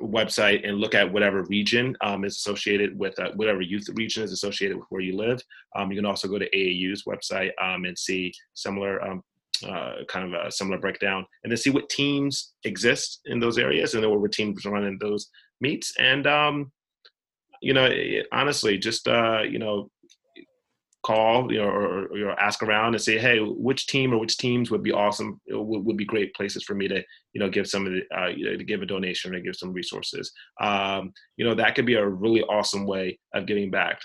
website 0.00 0.66
and 0.66 0.78
look 0.78 0.94
at 0.94 1.12
whatever 1.12 1.42
region 1.44 1.96
um, 2.02 2.24
is 2.24 2.36
associated 2.36 2.96
with 2.96 3.18
uh, 3.18 3.32
whatever 3.34 3.60
youth 3.60 3.88
region 3.94 4.22
is 4.22 4.32
associated 4.32 4.76
with 4.76 4.86
where 4.90 5.02
you 5.02 5.16
live. 5.16 5.40
Um, 5.74 5.90
you 5.90 5.98
can 5.98 6.06
also 6.06 6.28
go 6.28 6.38
to 6.38 6.48
AAU's 6.50 7.04
website 7.04 7.50
and 7.58 7.98
see 7.98 8.32
similar 8.54 9.00
uh, 9.62 10.04
kind 10.08 10.32
of 10.32 10.46
a 10.46 10.50
similar 10.50 10.78
breakdown, 10.78 11.24
and 11.42 11.50
then 11.50 11.56
see 11.56 11.70
what 11.70 11.88
teams 11.88 12.54
exist 12.64 13.20
in 13.26 13.40
those 13.40 13.58
areas, 13.58 13.94
and 13.94 14.02
then 14.02 14.20
what 14.20 14.32
teams 14.32 14.64
running 14.64 14.98
those 15.00 15.28
meets. 15.60 15.92
And 15.98 16.26
you 17.60 17.74
know, 17.74 17.86
it, 17.86 18.26
honestly, 18.32 18.78
just 18.78 19.08
uh, 19.08 19.42
you 19.42 19.58
know, 19.58 19.90
call 21.08 21.50
you 21.50 21.58
know, 21.58 21.68
or, 21.68 22.04
or, 22.06 22.40
ask 22.40 22.62
around 22.62 22.94
and 22.94 23.02
say, 23.02 23.18
hey, 23.18 23.38
which 23.38 23.86
team 23.86 24.12
or 24.12 24.18
which 24.18 24.36
teams 24.36 24.70
would 24.70 24.82
be 24.82 24.92
awesome, 24.92 25.40
would, 25.48 25.84
would 25.84 25.96
be 25.96 26.04
great 26.04 26.34
places 26.34 26.64
for 26.64 26.74
me 26.74 26.88
to, 26.88 27.02
you 27.32 27.40
know, 27.40 27.48
give 27.48 27.66
some 27.66 27.86
of 27.86 27.92
the, 27.92 28.02
uh, 28.14 28.26
you 28.26 28.44
know, 28.44 28.56
to 28.56 28.64
give 28.64 28.82
a 28.82 28.86
donation 28.86 29.34
or 29.34 29.40
give 29.40 29.56
some 29.56 29.72
resources. 29.72 30.32
Um, 30.60 31.12
you 31.36 31.44
know, 31.46 31.54
that 31.54 31.74
could 31.74 31.86
be 31.86 31.94
a 31.94 32.06
really 32.06 32.42
awesome 32.42 32.84
way 32.84 33.18
of 33.32 33.46
giving 33.46 33.70
back 33.70 34.00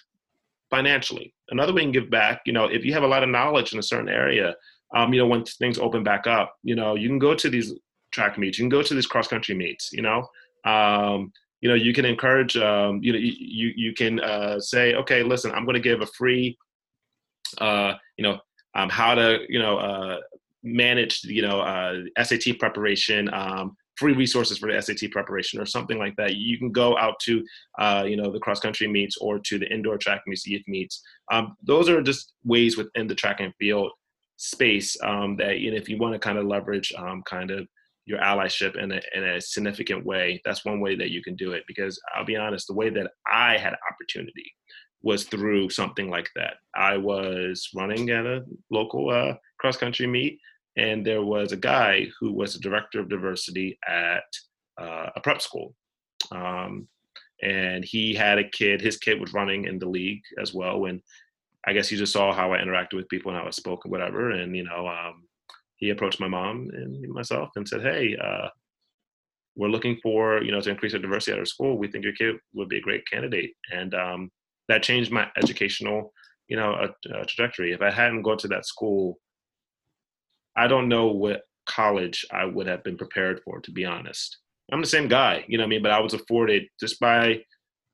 financially. 0.69 1.33
Another 1.49 1.73
way 1.73 1.81
you 1.81 1.87
can 1.87 1.91
give 1.91 2.09
back, 2.09 2.41
you 2.45 2.53
know, 2.53 2.65
if 2.65 2.85
you 2.85 2.93
have 2.93 3.03
a 3.03 3.07
lot 3.07 3.23
of 3.23 3.29
knowledge 3.29 3.73
in 3.73 3.79
a 3.79 3.83
certain 3.83 4.09
area, 4.09 4.55
um, 4.95 5.13
you 5.13 5.19
know, 5.19 5.27
when 5.27 5.43
things 5.43 5.79
open 5.79 6.03
back 6.03 6.27
up, 6.27 6.55
you 6.63 6.75
know, 6.75 6.95
you 6.95 7.07
can 7.07 7.19
go 7.19 7.33
to 7.33 7.49
these 7.49 7.73
track 8.11 8.37
meets, 8.37 8.57
you 8.57 8.63
can 8.63 8.69
go 8.69 8.83
to 8.83 8.93
these 8.93 9.07
cross 9.07 9.27
country 9.27 9.55
meets, 9.55 9.91
you 9.91 10.01
know, 10.01 10.27
um, 10.65 11.31
you 11.61 11.69
know, 11.69 11.75
you 11.75 11.93
can 11.93 12.05
encourage, 12.05 12.57
um, 12.57 12.99
you 13.01 13.13
know, 13.13 13.19
you, 13.19 13.71
you, 13.75 13.93
can 13.93 14.19
uh, 14.19 14.59
say, 14.59 14.95
okay, 14.95 15.23
listen, 15.23 15.51
I'm 15.51 15.65
going 15.65 15.75
to 15.75 15.81
give 15.81 16.01
a 16.01 16.07
free 16.07 16.57
uh, 17.59 17.93
you 18.17 18.23
know, 18.23 18.39
um, 18.75 18.89
how 18.89 19.15
to, 19.15 19.39
you 19.49 19.59
know, 19.59 19.77
uh, 19.77 20.17
manage, 20.63 21.23
you 21.23 21.41
know, 21.41 21.61
uh, 21.61 22.01
SAT 22.23 22.59
preparation, 22.59 23.31
um, 23.33 23.75
free 23.95 24.13
resources 24.13 24.57
for 24.57 24.71
the 24.71 24.81
SAT 24.81 25.11
preparation 25.11 25.59
or 25.59 25.65
something 25.65 25.99
like 25.99 26.15
that. 26.15 26.35
You 26.35 26.57
can 26.57 26.71
go 26.71 26.97
out 26.97 27.19
to, 27.21 27.43
uh, 27.77 28.05
you 28.07 28.15
know, 28.15 28.31
the 28.31 28.39
cross 28.39 28.59
country 28.59 28.87
meets 28.87 29.17
or 29.17 29.39
to 29.39 29.59
the 29.59 29.71
indoor 29.71 29.97
track 29.97 30.21
meets, 30.25 30.47
youth 30.47 30.63
meets. 30.67 31.01
Um, 31.31 31.55
those 31.61 31.89
are 31.89 32.01
just 32.01 32.33
ways 32.43 32.77
within 32.77 33.07
the 33.07 33.15
track 33.15 33.39
and 33.39 33.53
field 33.59 33.91
space 34.43 34.97
um, 35.03 35.37
that, 35.37 35.59
you 35.59 35.71
know, 35.71 35.77
if 35.77 35.87
you 35.87 35.97
want 35.97 36.13
to 36.13 36.19
kind 36.19 36.37
of 36.37 36.45
leverage 36.45 36.91
um, 36.97 37.23
kind 37.25 37.49
of 37.49 37.65
your 38.05 38.19
allyship 38.19 38.75
in 38.75 38.91
a, 38.91 39.01
in 39.15 39.23
a 39.23 39.39
significant 39.39 40.05
way, 40.05 40.41
that's 40.43 40.65
one 40.65 40.81
way 40.81 40.97
that 40.97 41.11
you 41.11 41.23
can 41.23 41.35
do 41.37 41.53
it. 41.53 41.63
Because 41.65 41.97
I'll 42.13 42.25
be 42.25 42.35
honest, 42.35 42.67
the 42.67 42.73
way 42.73 42.89
that 42.89 43.11
I 43.31 43.57
had 43.57 43.73
opportunity 43.89 44.51
was 45.01 45.23
through 45.23 45.69
something 45.69 46.09
like 46.09 46.29
that. 46.35 46.55
I 46.75 46.97
was 46.97 47.69
running 47.73 48.09
at 48.09 48.25
a 48.25 48.43
local 48.69 49.09
uh, 49.09 49.35
cross 49.59 49.77
country 49.77 50.07
meet, 50.07 50.39
and 50.75 51.05
there 51.05 51.23
was 51.23 51.53
a 51.53 51.57
guy 51.57 52.07
who 52.19 52.33
was 52.33 52.55
a 52.55 52.59
director 52.59 52.99
of 52.99 53.09
diversity 53.09 53.79
at 53.87 54.23
uh, 54.77 55.09
a 55.15 55.21
prep 55.21 55.41
school. 55.41 55.73
Um, 56.31 56.87
and 57.41 57.85
he 57.85 58.13
had 58.13 58.39
a 58.39 58.49
kid, 58.49 58.81
his 58.81 58.97
kid 58.97 59.19
was 59.21 59.33
running 59.33 59.65
in 59.65 59.79
the 59.79 59.87
league 59.87 60.23
as 60.41 60.53
well. 60.53 60.85
And 60.85 61.01
I 61.65 61.73
guess 61.73 61.87
he 61.87 61.97
just 61.97 62.13
saw 62.13 62.33
how 62.33 62.53
I 62.53 62.57
interacted 62.57 62.95
with 62.95 63.09
people 63.09 63.31
and 63.31 63.39
how 63.39 63.47
I 63.47 63.51
spoke 63.51 63.85
and 63.85 63.91
whatever. 63.91 64.31
And, 64.31 64.55
you 64.55 64.63
know, 64.63 64.87
um, 64.87 65.23
he 65.77 65.89
approached 65.89 66.19
my 66.19 66.27
mom 66.27 66.69
and 66.73 67.07
myself 67.09 67.49
and 67.55 67.67
said, 67.67 67.81
Hey, 67.81 68.17
uh, 68.21 68.49
we're 69.55 69.69
looking 69.69 69.97
for, 70.01 70.41
you 70.43 70.51
know, 70.51 70.61
to 70.61 70.69
increase 70.69 70.93
the 70.93 70.99
diversity 70.99 71.33
at 71.33 71.39
our 71.39 71.45
school. 71.45 71.77
We 71.77 71.87
think 71.87 72.03
your 72.03 72.13
kid 72.13 72.35
would 72.53 72.69
be 72.69 72.77
a 72.77 72.81
great 72.81 73.07
candidate. 73.07 73.53
And, 73.71 73.93
um, 73.93 74.31
that 74.69 74.83
changed 74.83 75.11
my 75.11 75.27
educational, 75.37 76.13
you 76.47 76.57
know, 76.57 76.73
uh, 76.73 76.87
uh, 77.13 77.23
trajectory. 77.27 77.73
If 77.73 77.81
I 77.81 77.91
hadn't 77.91 78.21
gone 78.21 78.37
to 78.39 78.47
that 78.49 78.65
school, 78.65 79.19
I 80.55 80.67
don't 80.67 80.89
know 80.89 81.07
what 81.07 81.41
college 81.65 82.25
I 82.31 82.45
would 82.45 82.67
have 82.67 82.83
been 82.83 82.97
prepared 82.97 83.41
for, 83.43 83.59
to 83.59 83.71
be 83.71 83.85
honest. 83.85 84.37
I'm 84.71 84.81
the 84.81 84.87
same 84.87 85.07
guy, 85.07 85.43
you 85.47 85.57
know 85.57 85.65
I 85.65 85.67
mean? 85.67 85.83
But 85.83 85.91
I 85.91 85.99
was 85.99 86.13
afforded 86.13 86.63
just 86.79 86.99
by, 86.99 87.41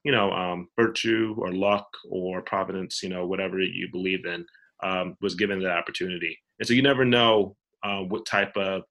you 0.03 0.11
know, 0.11 0.31
um, 0.31 0.67
virtue 0.79 1.35
or 1.37 1.51
luck 1.51 1.87
or 2.09 2.41
providence, 2.41 3.01
you 3.03 3.09
know, 3.09 3.25
whatever 3.25 3.59
you 3.59 3.87
believe 3.91 4.25
in, 4.25 4.45
um, 4.83 5.15
was 5.21 5.35
given 5.35 5.59
that 5.61 5.77
opportunity. 5.77 6.37
And 6.59 6.67
so 6.67 6.73
you 6.73 6.81
never 6.81 7.05
know 7.05 7.55
uh, 7.83 7.99
what 7.99 8.25
type 8.25 8.55
of 8.55 8.83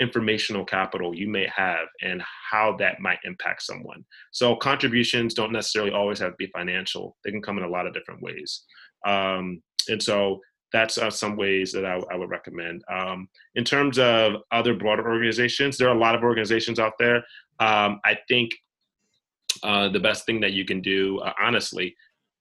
informational 0.00 0.64
capital 0.64 1.14
you 1.14 1.28
may 1.28 1.46
have 1.54 1.86
and 2.02 2.22
how 2.50 2.76
that 2.78 3.00
might 3.00 3.18
impact 3.24 3.62
someone. 3.62 4.04
So 4.32 4.56
contributions 4.56 5.32
don't 5.32 5.52
necessarily 5.52 5.92
always 5.92 6.18
have 6.18 6.32
to 6.32 6.36
be 6.36 6.48
financial. 6.48 7.16
They 7.24 7.30
can 7.30 7.42
come 7.42 7.58
in 7.58 7.64
a 7.64 7.68
lot 7.68 7.86
of 7.86 7.94
different 7.94 8.20
ways. 8.20 8.64
Um, 9.06 9.62
and 9.88 10.02
so 10.02 10.40
that's 10.72 10.98
uh, 10.98 11.10
some 11.10 11.36
ways 11.36 11.72
that 11.72 11.84
I, 11.84 12.00
I 12.10 12.16
would 12.16 12.30
recommend. 12.30 12.82
Um, 12.90 13.28
in 13.54 13.64
terms 13.64 13.98
of 13.98 14.34
other 14.50 14.74
broader 14.74 15.08
organizations, 15.10 15.76
there 15.76 15.88
are 15.88 15.96
a 15.96 16.00
lot 16.00 16.14
of 16.14 16.22
organizations 16.22 16.78
out 16.78 16.94
there. 16.98 17.18
Um, 17.60 18.00
I 18.04 18.18
think 18.28 18.50
uh, 19.62 19.88
the 19.88 20.00
best 20.00 20.26
thing 20.26 20.40
that 20.40 20.52
you 20.52 20.64
can 20.64 20.80
do, 20.80 21.18
uh, 21.20 21.32
honestly, 21.40 21.94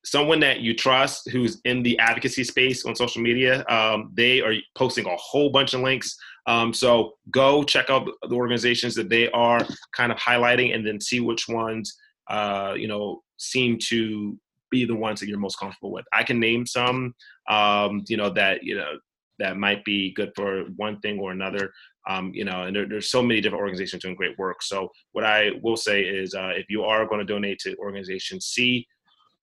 someone 0.03 0.39
that 0.39 0.61
you 0.61 0.73
trust 0.73 1.30
who's 1.30 1.61
in 1.65 1.84
the 1.84 1.98
advocacy 1.99 2.43
space 2.43 2.85
on 2.85 2.95
social 2.95 3.22
media. 3.22 3.64
Um, 3.68 4.11
they 4.14 4.41
are 4.41 4.53
posting 4.76 5.06
a 5.06 5.15
whole 5.15 5.52
bunch 5.52 5.73
of 5.73 5.81
links. 5.81 6.18
Um, 6.48 6.73
so 6.73 7.14
go 7.30 7.64
check 7.64 7.89
out 7.89 8.10
the 8.27 8.35
organizations 8.35 8.95
that 8.95 9.10
they 9.10 9.30
are 9.31 9.65
kind 9.95 10.11
of 10.11 10.18
highlighting, 10.18 10.73
and 10.73 10.85
then 10.85 10.99
see 10.99 11.19
which 11.19 11.48
ones 11.48 11.95
uh, 12.30 12.73
you 12.76 12.88
know 12.88 13.22
seem 13.38 13.77
to 13.89 14.38
be 14.72 14.85
the 14.85 14.95
ones 14.95 15.19
that 15.19 15.27
you're 15.27 15.38
most 15.38 15.60
comfortable 15.60 15.91
with. 15.91 16.06
I 16.14 16.23
can 16.23 16.39
name 16.39 16.65
some, 16.65 17.14
um, 17.49 18.03
you 18.07 18.18
know, 18.18 18.30
that 18.31 18.64
you 18.64 18.76
know 18.76 18.98
that 19.41 19.57
might 19.57 19.84
be 19.84 20.13
good 20.13 20.31
for 20.35 20.65
one 20.76 20.99
thing 20.99 21.19
or 21.19 21.31
another. 21.31 21.72
Um, 22.09 22.31
you 22.34 22.45
know, 22.45 22.63
and 22.63 22.76
there, 22.76 22.88
there's 22.88 23.11
so 23.11 23.22
many 23.22 23.41
different 23.41 23.61
organizations 23.61 24.01
doing 24.01 24.15
great 24.15 24.38
work. 24.38 24.63
So 24.63 24.89
what 25.11 25.26
I 25.26 25.51
will 25.61 25.77
say 25.77 26.01
is, 26.01 26.34
uh, 26.34 26.51
if 26.55 26.65
you 26.69 26.84
are 26.84 27.05
going 27.05 27.19
to 27.19 27.34
donate 27.34 27.59
to 27.59 27.76
organizations, 27.77 28.45
see 28.45 28.88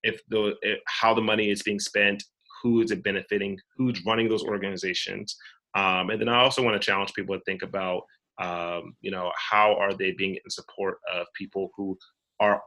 if 0.03 0.21
the 0.29 0.55
if, 0.63 0.79
how 0.87 1.15
the 1.15 1.21
money 1.21 1.51
is 1.51 1.63
being 1.63 1.81
spent, 1.81 2.23
who 2.63 2.81
is 2.83 2.91
it 2.91 3.05
benefiting, 3.05 3.59
who's 3.77 4.05
running 4.07 4.29
those 4.29 4.45
organizations, 4.45 5.37
um, 5.75 6.11
and 6.11 6.21
then 6.21 6.29
I 6.29 6.41
also 6.41 6.63
want 6.63 6.81
to 6.81 6.85
challenge 6.85 7.13
people 7.13 7.37
to 7.37 7.45
think 7.45 7.63
about, 7.63 8.03
um, 8.41 8.97
you 9.01 9.11
know, 9.11 9.31
how 9.37 9.77
are 9.77 9.95
they 9.95 10.13
being 10.13 10.35
in 10.35 10.51
support 10.51 10.99
of 11.13 11.27
people 11.37 11.71
who 11.77 11.97
are 12.41 12.63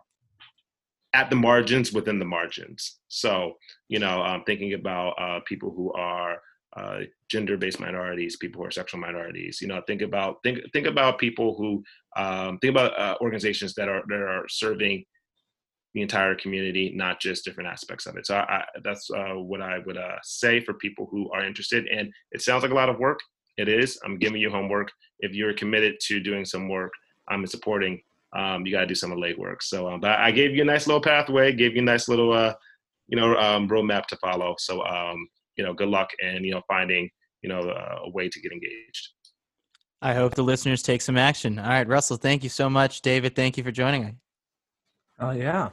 at 1.14 1.30
the 1.30 1.36
margins 1.36 1.92
within 1.92 2.20
the 2.20 2.26
margins. 2.26 3.00
So, 3.10 3.58
you 3.90 4.00
know, 4.00 4.22
um, 4.22 4.44
thinking 4.46 4.74
about 4.74 5.12
uh, 5.20 5.40
people 5.46 5.74
who 5.76 5.92
are 5.94 6.38
uh, 6.78 7.00
gender-based 7.30 7.80
minorities, 7.80 8.38
people 8.38 8.62
who 8.62 8.68
are 8.68 8.72
sexual 8.72 9.00
minorities. 9.00 9.60
You 9.62 9.68
know, 9.68 9.82
think 9.88 10.02
about 10.02 10.38
think 10.44 10.60
think 10.74 10.88
about 10.88 11.20
people 11.20 11.56
who 11.58 11.84
um, 12.16 12.58
think 12.60 12.72
about 12.72 12.98
uh, 12.98 13.16
organizations 13.22 13.74
that 13.76 13.90
are 13.90 14.04
that 14.08 14.22
are 14.22 14.46
serving 14.50 15.04
the 15.94 16.02
entire 16.02 16.36
community, 16.36 16.94
not 16.96 17.20
just 17.20 17.44
different 17.44 17.70
aspects 17.70 18.06
of 18.06 18.16
it. 18.16 18.26
So 18.26 18.36
I, 18.36 18.60
I, 18.60 18.64
that's 18.84 19.10
uh, 19.12 19.34
what 19.36 19.62
I 19.62 19.80
would 19.86 19.98
uh, 19.98 20.18
say 20.24 20.62
for 20.62 20.74
people 20.76 21.08
who 21.12 21.30
are 21.32 21.46
interested. 21.46 21.88
And 21.88 22.10
it 22.32 22.42
sounds 22.42 22.64
like 22.64 22.72
a 22.72 22.76
lot 22.76 22.88
of 22.88 22.98
work. 22.98 23.20
It 23.58 23.68
is. 23.68 24.00
I'm 24.06 24.18
giving 24.18 24.40
you 24.40 24.50
homework. 24.50 24.90
If 25.20 25.34
you're 25.34 25.54
committed 25.54 25.96
to 26.08 26.22
doing 26.22 26.46
some 26.46 26.70
work, 26.70 26.94
I'm 27.28 27.46
supporting 27.46 28.02
um, 28.34 28.66
you 28.66 28.72
got 28.72 28.82
to 28.82 28.88
do 28.88 28.96
some 28.96 29.12
of 29.12 29.20
the 29.20 29.26
legwork. 29.26 29.62
So, 29.62 29.90
um, 29.90 30.00
but 30.00 30.20
I 30.20 30.32
gave 30.32 30.56
you 30.56 30.62
a 30.62 30.66
nice 30.66 30.88
little 30.88 31.02
pathway, 31.02 31.52
gave 31.52 31.76
you 31.76 31.82
a 31.82 31.86
nice 31.86 32.08
little, 32.08 32.32
uh, 32.32 32.54
you 33.08 33.18
know, 33.18 33.36
um, 33.36 33.68
roadmap 33.68 34.06
to 34.08 34.16
follow. 34.18 34.56
So, 34.58 34.86
um, 34.86 35.28
you 35.58 35.64
know, 35.64 35.74
good 35.74 35.90
luck 35.90 36.10
and 36.24 36.46
you 36.46 36.52
know 36.52 36.62
finding 36.68 37.10
you 37.42 37.50
know 37.50 37.60
uh, 37.60 38.00
a 38.06 38.10
way 38.10 38.30
to 38.30 38.40
get 38.42 38.52
engaged. 38.52 39.10
I 40.02 40.14
hope 40.16 40.34
the 40.34 40.44
listeners 40.44 40.82
take 40.82 41.02
some 41.02 41.18
action. 41.18 41.60
All 41.60 41.70
right, 41.70 41.88
Russell, 41.88 42.18
thank 42.18 42.44
you 42.44 42.50
so 42.50 42.70
much. 42.70 43.02
David, 43.02 43.36
thank 43.36 43.58
you 43.58 43.64
for 43.64 43.72
joining 43.72 44.04
me. 44.04 44.16
Oh 45.20 45.32
yeah, 45.32 45.70